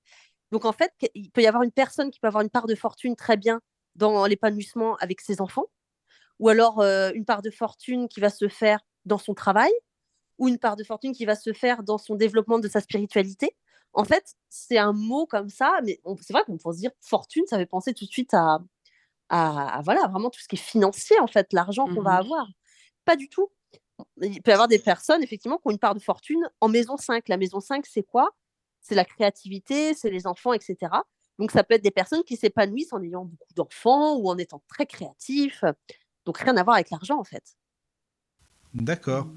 [0.52, 2.74] Donc, en fait, il peut y avoir une personne qui peut avoir une part de
[2.74, 3.60] fortune très bien
[3.94, 5.66] dans l'épanouissement avec ses enfants,
[6.38, 9.72] ou alors euh, une part de fortune qui va se faire dans son travail,
[10.38, 13.54] ou une part de fortune qui va se faire dans son développement de sa spiritualité.
[13.96, 17.44] En fait, c'est un mot comme ça, mais c'est vrai qu'on peut se dire fortune,
[17.46, 18.58] ça fait penser tout de suite à,
[19.30, 22.46] à, voilà, vraiment tout ce qui est financier, en fait, l'argent qu'on va mmh avoir.
[23.06, 23.50] Pas du tout.
[24.20, 26.98] Il peut y avoir des personnes, effectivement, qui ont une part de fortune en maison
[26.98, 27.26] 5.
[27.28, 28.30] La maison 5, c'est quoi?
[28.82, 30.92] C'est la créativité, c'est les enfants, etc.
[31.38, 34.62] Donc, ça peut être des personnes qui s'épanouissent en ayant beaucoup d'enfants ou en étant
[34.68, 35.64] très créatifs.
[36.26, 37.56] Donc, rien à voir avec l'argent, en fait.
[38.82, 39.28] D'accord.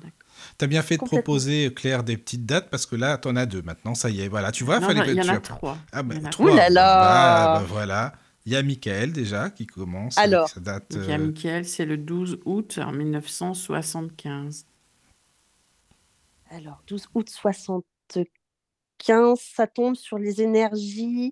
[0.57, 3.35] Tu as bien fait de proposer, Claire, des petites dates parce que là, tu en
[3.35, 3.95] as deux maintenant.
[3.95, 4.51] Ça y est, voilà.
[4.51, 5.77] Tu vois, il fallait y en a trois.
[5.91, 6.55] Ah, ben, trois.
[6.55, 8.13] là là bah, bah, Voilà.
[8.45, 10.17] Il y a Michael déjà qui commence.
[10.17, 14.65] Alors, sa date, il y a euh, Michael, c'est le 12 août 1975.
[16.49, 21.31] Alors, 12 août 75, ça tombe sur les énergies.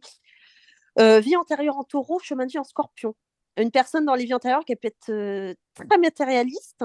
[0.99, 3.15] Euh, vie antérieure en taureau, chemin de vie en scorpion.
[3.57, 6.83] Une personne dans les vies antérieures qui peut être euh, très matérialiste,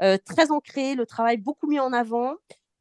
[0.00, 2.34] euh, très ancré, le travail beaucoup mis en avant,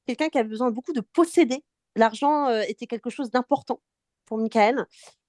[0.08, 1.64] quelqu'un qui a besoin beaucoup de posséder.
[1.98, 3.82] L'argent euh, était quelque chose d'important
[4.26, 4.86] pour Michael.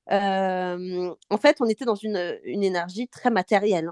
[0.09, 3.91] En fait, on était dans une, énergie très matérielle,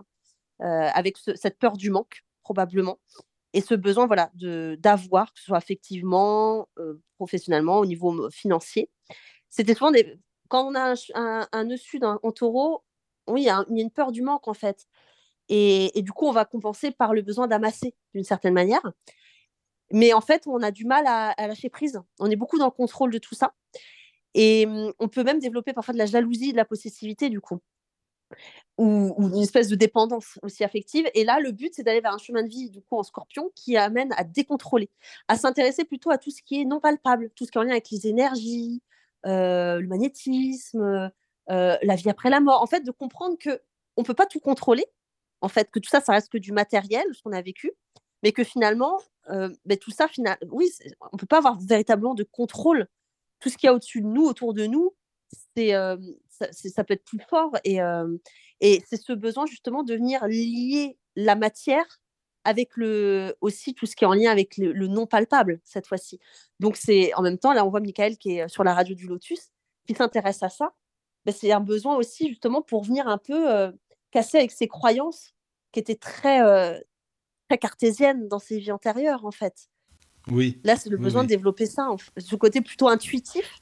[0.61, 3.01] hein, avec cette peur du manque, probablement,
[3.53, 4.31] et ce besoin voilà,
[4.79, 6.69] d'avoir, que ce soit effectivement,
[7.17, 8.91] professionnellement, au niveau financier.
[9.51, 9.93] C'était souvent.
[10.49, 12.85] Quand on a un, un, nœud sud en, taureau,
[13.29, 14.87] oui, il y, a une peur du manque, en fait.
[15.49, 18.83] Et, du coup, on va compenser par le besoin d'amasser d'une certaine manière.
[19.93, 22.01] Mais en fait, on a du mal à, lâcher prise.
[22.19, 23.55] On est beaucoup dans le contrôle de tout ça.
[24.35, 27.61] Et mmh, on peut même développer parfois de la jalousie, de la possessivité, du coup.
[28.79, 31.09] Ou, une espèce de dépendance aussi affective.
[31.15, 33.51] Et là, le but, c'est d'aller vers un chemin de vie, du coup, en scorpion,
[33.55, 34.91] qui amène à décontrôler,
[35.29, 37.65] à s'intéresser plutôt à tout ce qui est non palpable, tout ce qui est en
[37.65, 38.83] lien avec les énergies,
[39.27, 41.11] euh, le magnétisme,
[41.51, 42.63] euh, la vie après la mort.
[42.63, 43.61] En fait, de comprendre que
[43.97, 44.87] on peut pas tout contrôler,
[45.41, 47.73] en fait, que tout ça, ça reste que du matériel, ce qu'on a vécu,
[48.23, 49.01] mais que finalement,
[49.31, 50.37] euh, ben, tout ça, final...
[50.51, 50.71] oui,
[51.13, 52.89] on peut pas avoir véritablement de contrôle.
[53.41, 54.95] Tout ce qu'il y a au-dessus de nous, autour de nous,
[55.57, 55.97] c'est, euh,
[56.29, 57.53] ça, peut être plus fort.
[57.65, 57.79] Et,
[58.61, 62.01] et c'est ce besoin justement de venir lier la matière
[62.45, 66.21] avec le, aussi tout ce qui est en lien avec le, non palpable cette fois-ci.
[66.61, 69.07] Donc c'est en même temps, là on voit Michael qui est sur la radio du
[69.07, 69.51] Lotus,
[69.87, 70.73] qui s'intéresse à ça.
[71.27, 73.73] Ben, c'est un besoin aussi justement pour venir un peu
[74.11, 75.35] casser avec ses croyances
[75.73, 76.79] qui était très, euh,
[77.49, 79.69] très cartésienne dans ses vies antérieures, en fait.
[80.29, 80.61] Oui.
[80.65, 83.59] Là, c'est le besoin de développer ça, ce côté plutôt intuitif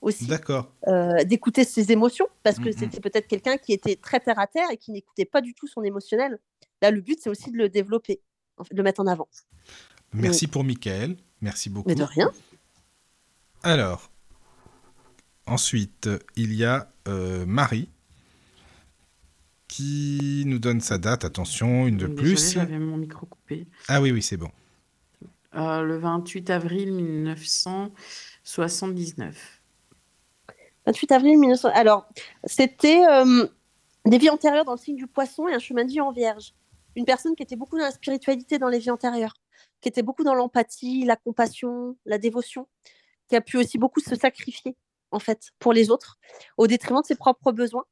[0.00, 0.70] aussi, D'accord.
[0.86, 2.74] euh, d'écouter ses émotions, parce que Mhm.
[2.78, 5.66] c'était peut-être quelqu'un qui était très terre à terre et qui n'écoutait pas du tout
[5.66, 6.38] son émotionnel.
[6.82, 8.20] Là, le but, c'est aussi de le développer,
[8.58, 9.28] en fait, de le mettre en avant.
[10.12, 11.16] Merci pour Michael.
[11.40, 11.88] Merci beaucoup.
[11.88, 12.30] Mais de rien.
[13.62, 14.10] Alors,
[15.46, 17.88] ensuite, il y a euh, Marie
[19.68, 21.24] qui nous donne sa date.
[21.24, 22.52] Attention, une de Désolée, plus.
[22.52, 23.66] j'avais mon micro coupé.
[23.88, 24.50] Ah oui, oui, c'est bon.
[25.56, 29.60] Euh, le 28 avril 1979.
[30.86, 31.70] 28 avril 1900.
[31.74, 32.08] Alors,
[32.44, 33.46] c'était euh,
[34.04, 36.54] des vies antérieures dans le signe du poisson et un chemin de vie en vierge.
[36.96, 39.34] Une personne qui était beaucoup dans la spiritualité dans les vies antérieures,
[39.80, 42.68] qui était beaucoup dans l'empathie, la compassion, la dévotion,
[43.28, 44.76] qui a pu aussi beaucoup se sacrifier,
[45.14, 46.18] en fait, pour les autres,
[46.58, 47.84] au détriment de ses propres besoins.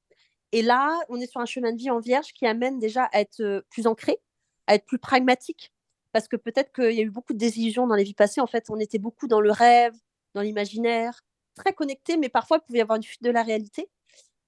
[0.51, 3.21] Et là, on est sur un chemin de vie en vierge qui amène déjà à
[3.21, 4.19] être euh, plus ancré,
[4.67, 5.73] à être plus pragmatique,
[6.13, 8.41] parce que peut-être qu'il y a eu beaucoup de désillusions dans les vies passées.
[8.41, 9.95] En fait, on était beaucoup dans le rêve,
[10.35, 11.21] dans l'imaginaire,
[11.55, 13.89] très connecté, mais parfois, il pouvait y avoir une fuite de la réalité.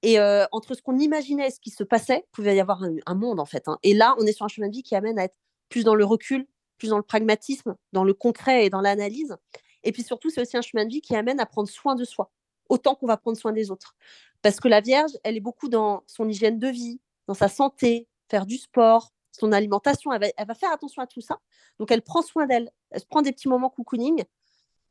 [0.03, 2.83] Et euh, entre ce qu'on imaginait et ce qui se passait, il pouvait y avoir
[2.83, 3.69] un, monde, en fait.
[3.69, 3.79] hein.
[3.83, 5.37] Et là, on est sur un chemin de vie qui amène à être
[5.71, 6.47] plus dans le recul,
[6.77, 9.37] plus dans le pragmatisme, dans le concret et dans l'analyse.
[9.85, 12.05] Et puis surtout, c'est aussi un chemin de vie qui amène à prendre soin de
[12.05, 12.31] soi,
[12.69, 13.97] autant qu'on va prendre soin des autres.
[14.43, 18.09] Parce que la Vierge, elle est beaucoup dans son hygiène de vie, dans sa santé,
[18.29, 20.13] faire du sport, son alimentation.
[20.13, 21.41] Elle va, faire attention à tout ça.
[21.79, 22.71] Donc, elle prend soin d'elle.
[22.91, 24.25] Elle se prend des petits moments cocooning.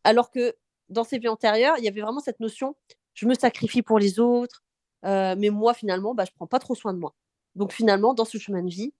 [0.04, 0.56] Alors que
[0.90, 2.76] dans ses vies antérieures, il y avait vraiment cette notion
[3.14, 4.64] je me sacrifie pour les autres,
[5.06, 7.16] euh, mais moi, finalement, bah, je ne prends pas trop soin de moi.
[7.56, 8.94] Donc, finalement, dans ce chemin de vie,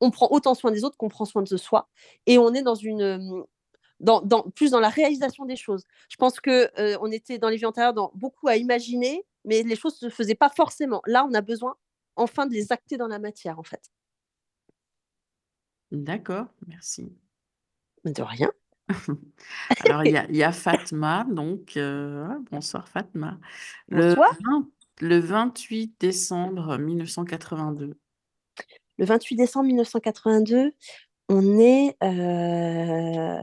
[0.00, 1.88] on prend autant soin des autres qu'on prend soin de soi.
[2.26, 3.44] Et on est dans une.
[4.00, 5.84] Dans, dans, plus dans la réalisation des choses.
[6.10, 9.62] Je pense que euh, on était dans les vies antérieures dans, beaucoup à imaginer, mais
[9.62, 11.00] les choses ne se faisaient pas forcément.
[11.06, 11.76] Là, on a besoin
[12.14, 13.90] enfin de les acter dans la matière, en fait.
[15.92, 17.10] D'accord, merci.
[18.04, 18.50] Mais de rien.
[19.84, 23.38] Alors, il y a, il y a Fatma, donc, euh, ah, bonsoir Fatma.
[23.88, 24.36] Le, Bonsoir.
[24.44, 24.68] 20
[25.00, 27.96] le 28 décembre 1982.
[28.98, 30.72] Le 28 décembre 1982,
[31.28, 33.42] on est euh,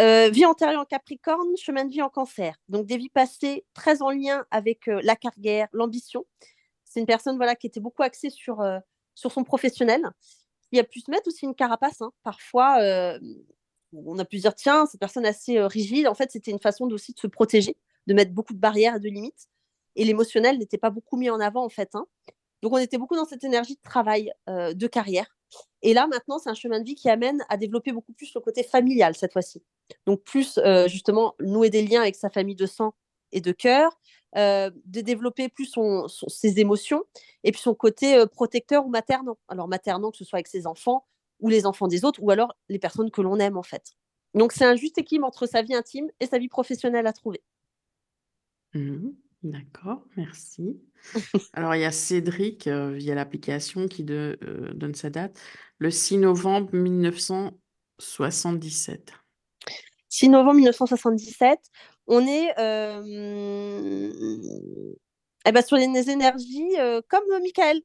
[0.00, 2.56] euh, vie antérieure en Capricorne, chemin de vie en Cancer.
[2.68, 6.26] Donc des vies passées très en lien avec euh, la carrière, l'ambition.
[6.84, 8.78] C'est une personne voilà qui était beaucoup axée sur euh,
[9.14, 10.02] sur son professionnel.
[10.72, 12.02] Il a pu se mettre aussi une carapace.
[12.02, 12.12] hein.
[12.22, 12.78] Parfois,
[13.92, 16.06] on a pu dire tiens, cette personne assez rigide.
[16.08, 17.76] En fait, c'était une façon aussi de se protéger,
[18.06, 19.48] de mettre beaucoup de barrières et de limites.
[19.94, 21.94] Et l'émotionnel n'était pas beaucoup mis en avant en fait.
[21.94, 22.06] hein.
[22.62, 25.36] Donc on était beaucoup dans cette énergie de travail, de carrière.
[25.82, 28.40] Et là maintenant, c'est un chemin de vie qui amène à développer beaucoup plus le
[28.40, 29.62] côté familial cette fois-ci.
[30.06, 32.94] Donc plus euh, justement nouer des liens avec sa famille de sang
[33.32, 33.98] et de cœur,
[34.36, 37.04] euh, de développer plus son, ses émotions
[37.44, 39.38] et puis son côté euh, protecteur ou maternant.
[39.48, 41.06] Alors maternant que ce soit avec ses enfants
[41.40, 43.92] ou les enfants des autres ou alors les personnes que l'on aime en fait.
[44.34, 47.42] Donc c'est un juste équilibre entre sa vie intime et sa vie professionnelle à trouver.
[48.74, 50.80] Mhm, D'accord, merci.
[51.52, 55.40] Alors, il y a Cédric via l'application qui donne sa date,
[55.78, 59.12] le 6 novembre 1977.
[60.16, 61.60] 6 novembre 1977,
[62.06, 64.12] on est euh,
[65.44, 67.82] eh ben, sur les énergies euh, comme euh, Michael.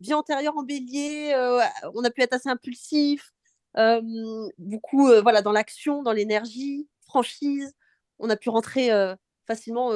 [0.00, 1.34] Vie antérieure en bélier,
[1.94, 3.32] on a pu être assez impulsif,
[4.58, 7.74] beaucoup voilà, dans l'action, dans l'énergie, franchise.
[8.20, 8.90] On a pu rentrer
[9.48, 9.90] facilement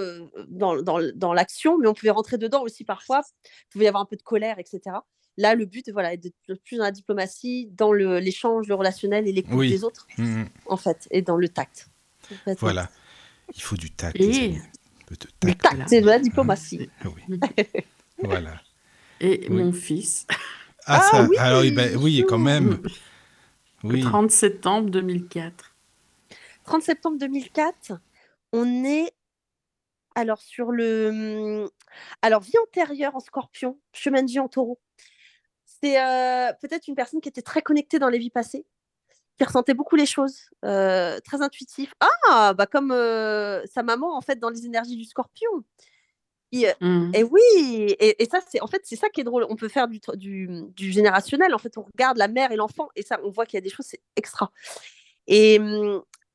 [0.48, 3.22] dans, dans, dans l'action, mais on pouvait rentrer dedans aussi parfois.
[3.44, 4.96] Il pouvait y avoir un peu de colère, etc.
[5.38, 9.32] Là, le but voilà, est d'être plus dans la diplomatie, dans l'échange, le relationnel et
[9.32, 9.70] l'écoute Oui.
[9.70, 10.48] des autres, Mhm.
[10.66, 11.88] en fait, et dans le tact.
[12.58, 12.90] Voilà.
[13.54, 14.58] Il faut du tact, Et- les amis.
[15.58, 15.88] Tact.
[15.88, 16.88] c'est de la diplomatie.
[17.04, 17.22] Oui.
[18.18, 18.60] voilà.
[19.20, 19.56] Et Oui.
[19.62, 20.26] mon fils,
[20.84, 22.82] Ah, Ah ça, oui, alors, ben, oui, quand même.
[23.84, 24.00] le Oui.
[24.02, 25.76] 30 septembre 2004.
[26.64, 27.92] 30 septembre 2004,
[28.52, 29.12] on est
[30.16, 31.68] alors sur le
[32.20, 34.80] alors vie antérieure en Scorpion, chemin de vie en Taureau.
[35.82, 38.64] C'est euh, peut-être une personne qui était très connectée dans les vies passées,
[39.38, 41.92] qui ressentait beaucoup les choses, euh, très intuitif.
[42.28, 45.50] Ah, bah comme euh, sa maman en fait dans les énergies du Scorpion.
[46.52, 46.66] Et,
[47.14, 47.40] et oui,
[47.98, 49.46] et, et ça c'est en fait c'est ça qui est drôle.
[49.48, 51.54] On peut faire du, du, du générationnel.
[51.54, 53.62] En fait, on regarde la mère et l'enfant et ça on voit qu'il y a
[53.62, 54.52] des choses c'est extra.
[55.26, 55.58] Et,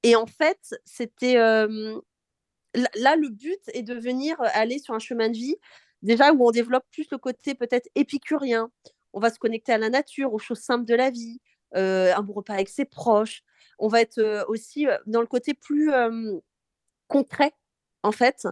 [0.04, 2.00] et en fait, c'était euh,
[2.96, 5.56] là, le but est de venir aller sur un chemin de vie
[6.02, 8.72] déjà où on développe plus le côté peut-être épicurien.
[9.18, 11.42] On va se connecter à la nature, aux choses simples de la vie,
[11.76, 13.42] euh, un bon repas avec ses proches.
[13.80, 16.38] On va être euh, aussi euh, dans le côté plus euh,
[17.08, 17.52] concret
[18.04, 18.48] en fait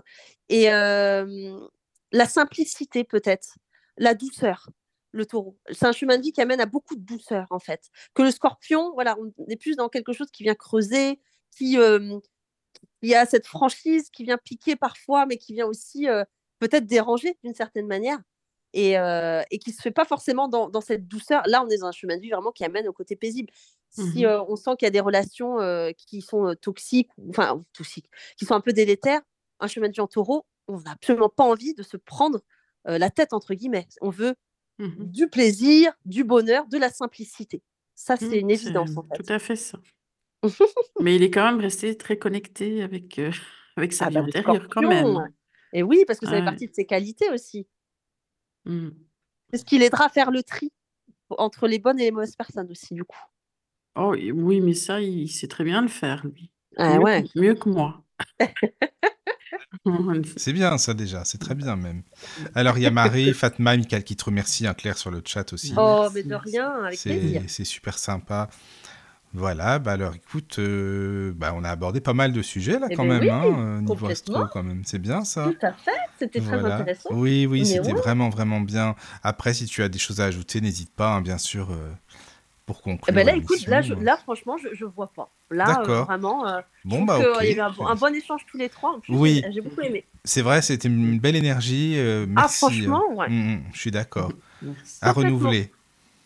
[0.50, 3.60] et la simplicité peut-être,
[3.98, 4.70] la douceur.
[5.12, 5.58] Le taureau.
[5.72, 7.90] C'est un chemin de vie qui amène à beaucoup de douceur, en fait.
[8.14, 11.22] Que le scorpion, voilà, on est plus dans quelque chose qui vient creuser,
[11.56, 16.08] qui, il y a cette franchise qui vient piquer parfois, mais qui vient aussi
[16.60, 18.20] peut-être déranger d'une certaine manière.
[18.78, 21.42] Et, euh, et, qui ne se fait pas forcément dans, dans, cette douceur.
[21.48, 23.50] Là, on est dans un chemin de vie vraiment qui amène au côté paisible.
[23.90, 24.26] Si Mhm.
[24.26, 28.46] euh, on sent qu'il y a des relations euh, qui sont toxiques, enfin toxiques, qui
[28.46, 29.22] sont un peu délétères,
[29.62, 32.42] un chemin de vie en taureau, on n'a absolument pas envie de se prendre
[32.84, 33.88] la tête, entre guillemets.
[34.02, 34.36] On veut
[34.80, 35.12] Mhm.
[35.12, 37.62] du plaisir, du bonheur, de la simplicité.
[37.96, 39.24] Ça, c'est Mhm, une évidence, c'est en fait.
[39.24, 39.80] Tout à fait ça.
[41.02, 43.32] Mais il est quand même resté très connecté avec, euh,
[43.78, 45.30] avec sa Ah vie bah, intérieure quand même.
[45.74, 47.68] Et oui, parce que ça fait partie de ses qualités aussi.
[48.66, 48.94] Mhm.
[49.52, 50.72] C'est ce qui l'aidera à faire le tri
[51.30, 53.20] entre les bonnes et les mauvaises personnes aussi, du coup.
[53.96, 56.52] Oh oui, mais ça, il sait très bien le faire, lui.
[56.78, 57.24] Ah Mieux, ouais.
[57.24, 58.04] que- mieux que moi.
[60.38, 62.04] C'est bien ça déjà, c'est très bien même.
[62.56, 65.54] Alors il y a Marie, Fatma, Michael qui te remercie, hein, Claire sur le chat
[65.54, 65.74] aussi.
[65.78, 67.42] Oh, Merci, mais de rien, avec plaisir.
[67.44, 68.50] C'est c'est super sympa.
[69.38, 72.96] Voilà, bah alors écoute, euh, bah on a abordé pas mal de sujets là Eh
[72.96, 75.52] quand ben même, oui, hein, euh, niveau astro quand même, c'est bien ça.
[75.52, 76.78] Tout à fait, c'était très Voilà.
[76.78, 77.10] intéressant.
[77.12, 78.00] Oui, oui, c'était ouais.
[78.00, 78.96] vraiment, vraiment bien.
[79.24, 81.92] Après, si tu as des choses à ajouter, n'hésite pas, hein, bien sûr, euh,
[82.66, 83.14] pour Eh conclure.
[83.16, 84.06] ben là, écoute, là, je, l'émission.
[84.06, 85.30] là franchement, je, je vois pas.
[85.52, 87.56] Là, euh, vraiment, euh, Bon, bah, qu'il ok.
[87.58, 88.92] y un, bon- un bon échange tous les trois.
[88.96, 89.44] En plus, Oui.
[89.52, 90.06] j'ai- beaucoup aimé.
[90.24, 91.96] C'est vrai, c'était une belle énergie.
[91.98, 92.58] euh, Ah, merci.
[92.58, 93.30] franchement, ouais.
[93.30, 94.32] Mm, mm, je suis d'accord.
[94.62, 94.98] Merci.
[95.02, 95.72] À renouveler.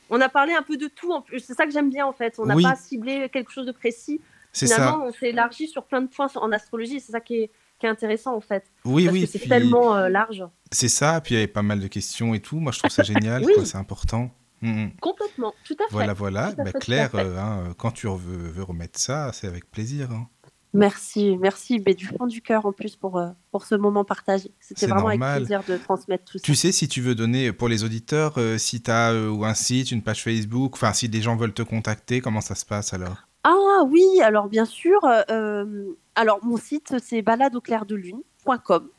[0.09, 1.11] On a parlé un peu de tout.
[1.11, 1.39] en plus.
[1.39, 2.35] C'est ça que j'aime bien, en fait.
[2.39, 2.63] On n'a Oui.
[2.63, 4.21] pas ciblé quelque chose de précis.
[4.51, 4.75] C'est ça.
[4.75, 6.99] Finalement, on s'est élargi sur plein de points en astrologie.
[6.99, 8.63] C'est ça qui est, qui est intéressant, en fait.
[8.85, 9.21] Oui, Parce oui.
[9.21, 10.43] que c'est puis- tellement euh, large.
[10.71, 12.59] C'est ça, puis il y avait pas mal de questions et tout.
[12.59, 13.53] Moi, je trouve ça génial, Oui.
[13.55, 14.31] quoi, c'est important.
[14.61, 14.91] Mm, mm.
[14.99, 15.53] Complètement.
[15.63, 15.91] Tout à fait.
[15.93, 16.51] Voilà, voilà.
[16.57, 20.09] Bah, Claire, euh, hein, quand tu veux, veux remettre ça, c'est avec plaisir.
[20.11, 20.27] hein.
[20.73, 24.51] Merci, merci, mais du fond du cœur en plus pour, euh, pour ce moment partagé.
[24.59, 25.31] C'était vraiment normal.
[25.31, 26.43] avec plaisir de transmettre tout ça.
[26.43, 29.55] Tu sais, si tu veux donner, pour les auditeurs, euh, si tu as ou un
[29.55, 32.93] site, une page Facebook, enfin, si des gens veulent te contacter, comment ça se passe
[32.93, 33.17] alors?
[33.43, 35.03] Ah oui, alors bien sûr.
[35.05, 38.89] euh, euh, alors mon site c'est baladeauclairdelune.com.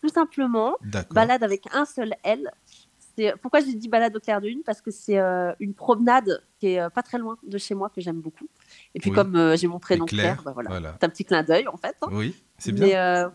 [0.00, 0.74] Tout simplement,
[1.10, 2.48] balade avec un seul L.
[3.18, 4.62] C'est- Pourquoi j'ai dit balade au clair de lune?
[4.64, 7.90] Parce que c'est euh, une promenade qui est euh, pas très loin de chez moi
[7.90, 8.46] que j'aime beaucoup.
[8.94, 9.16] Et puis Oui.
[9.16, 10.68] comme euh, j'ai mon Et prénom Claire, Claire, bah voilà.
[10.70, 10.96] voilà.
[11.00, 11.96] C'est un petit clin d'œil en fait.
[12.02, 12.08] hein.
[12.12, 13.24] Oui, c'est Mais, bien.
[13.24, 13.28] euh,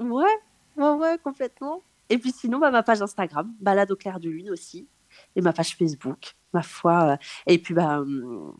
[0.00, 0.24] ouais,
[0.76, 1.82] ouais, ouais, complètement.
[2.10, 4.86] Et puis sinon, bah, ma page Instagram, balade au clair de lune aussi.
[5.34, 7.12] Et ma page Facebook, ma foi.
[7.12, 8.52] euh, et puis bah, hum,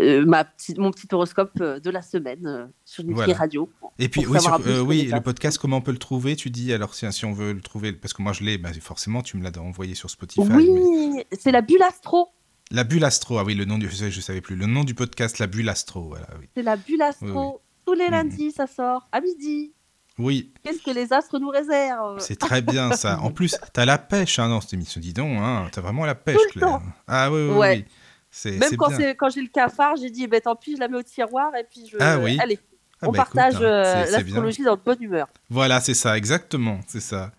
[0.00, 3.34] euh, ma petite, mon petit horoscope euh, de la semaine euh, sur Nutri Voilà.
[3.34, 3.70] Radio.
[3.98, 6.94] Et puis, oui, sur- euh, le podcast, comment on peut le trouver Tu dis, alors
[6.94, 9.42] si, si on veut le trouver, parce que moi je l'ai, bah, forcément, tu me
[9.44, 10.40] l'as envoyé sur Spotify.
[10.48, 12.28] mais- Oui, c'est la bulle astro.
[12.72, 14.94] La bulle astro, ah oui, le nom du, je, je savais plus, le nom du
[14.94, 16.48] podcast, la bulle astro, voilà, oui.
[16.56, 17.26] C'est la bulle astro.
[17.28, 17.60] Oui, oui.
[17.86, 18.10] Tous les Mhm.
[18.10, 19.72] lundis, ça sort à midi.
[20.18, 22.18] Oui, Qu'est-ce que les astres nous réservent?
[22.20, 23.20] C'est très bien ça.
[23.20, 26.14] En plus, t'as la pêche hein, dans cette émission, dis donc, hein, t'as vraiment la
[26.14, 26.68] pêche, Tout le Claire.
[26.68, 26.82] temps.
[27.06, 27.76] Ah oui, oui, Ouais.
[27.78, 27.84] oui.
[28.30, 30.96] C'est Même quand, quand j'ai le cafard, j'ai dit, ben, tant pis, je la mets
[30.98, 31.96] au tiroir et puis je.
[32.00, 32.38] Ah oui.
[32.40, 32.58] Allez,
[33.00, 35.28] Ah on bah, écoute, partage hein, euh, l'astrologie dans de bonne humeur.
[35.48, 37.32] Voilà, c'est ça, exactement, c'est ça.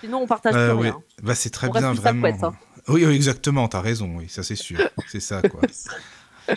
[0.00, 0.82] Sinon, on partage Euh, oui.
[0.90, 1.00] rien.
[1.22, 2.20] Bah, c'est très On bien, vraiment.
[2.30, 2.54] couette, hein.
[2.88, 4.78] Oui, oui, exactement, t'as raison, oui, ça c'est sûr.
[5.08, 5.60] c'est ça, quoi.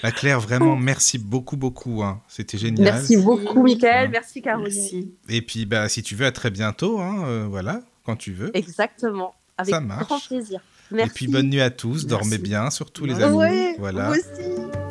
[0.01, 2.01] La Claire, vraiment, merci beaucoup, beaucoup.
[2.03, 2.22] hein.
[2.27, 2.83] C'était génial.
[2.83, 4.05] Merci beaucoup, Mickaël.
[4.07, 4.11] Ouais.
[4.13, 4.73] Merci, Caroline.
[4.73, 5.13] Merci.
[5.30, 8.49] Et puis, bah, si tu veux, à très bientôt, hein, euh, voilà, quand tu veux.
[8.57, 9.35] Exactement.
[9.57, 10.05] Avec Ça marche.
[10.07, 10.61] grand plaisir.
[10.91, 11.11] Et Merci.
[11.13, 13.35] puis, bonne nuit à tous, dormez bien, surtout les amis.
[13.35, 14.07] Ouais, voilà.
[14.09, 14.23] vous aussi.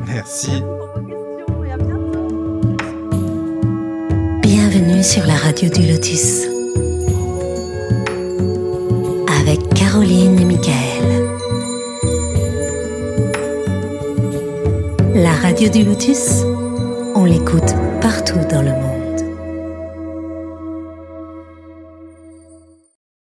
[0.07, 0.51] Merci.
[0.51, 2.77] Merci pour vos questions et à bientôt.
[4.43, 6.47] Bienvenue sur la radio du Lotus.
[9.41, 11.02] Avec Caroline et Michael.
[15.23, 16.43] La radio du Lotus,
[17.15, 19.02] on l'écoute partout dans le monde.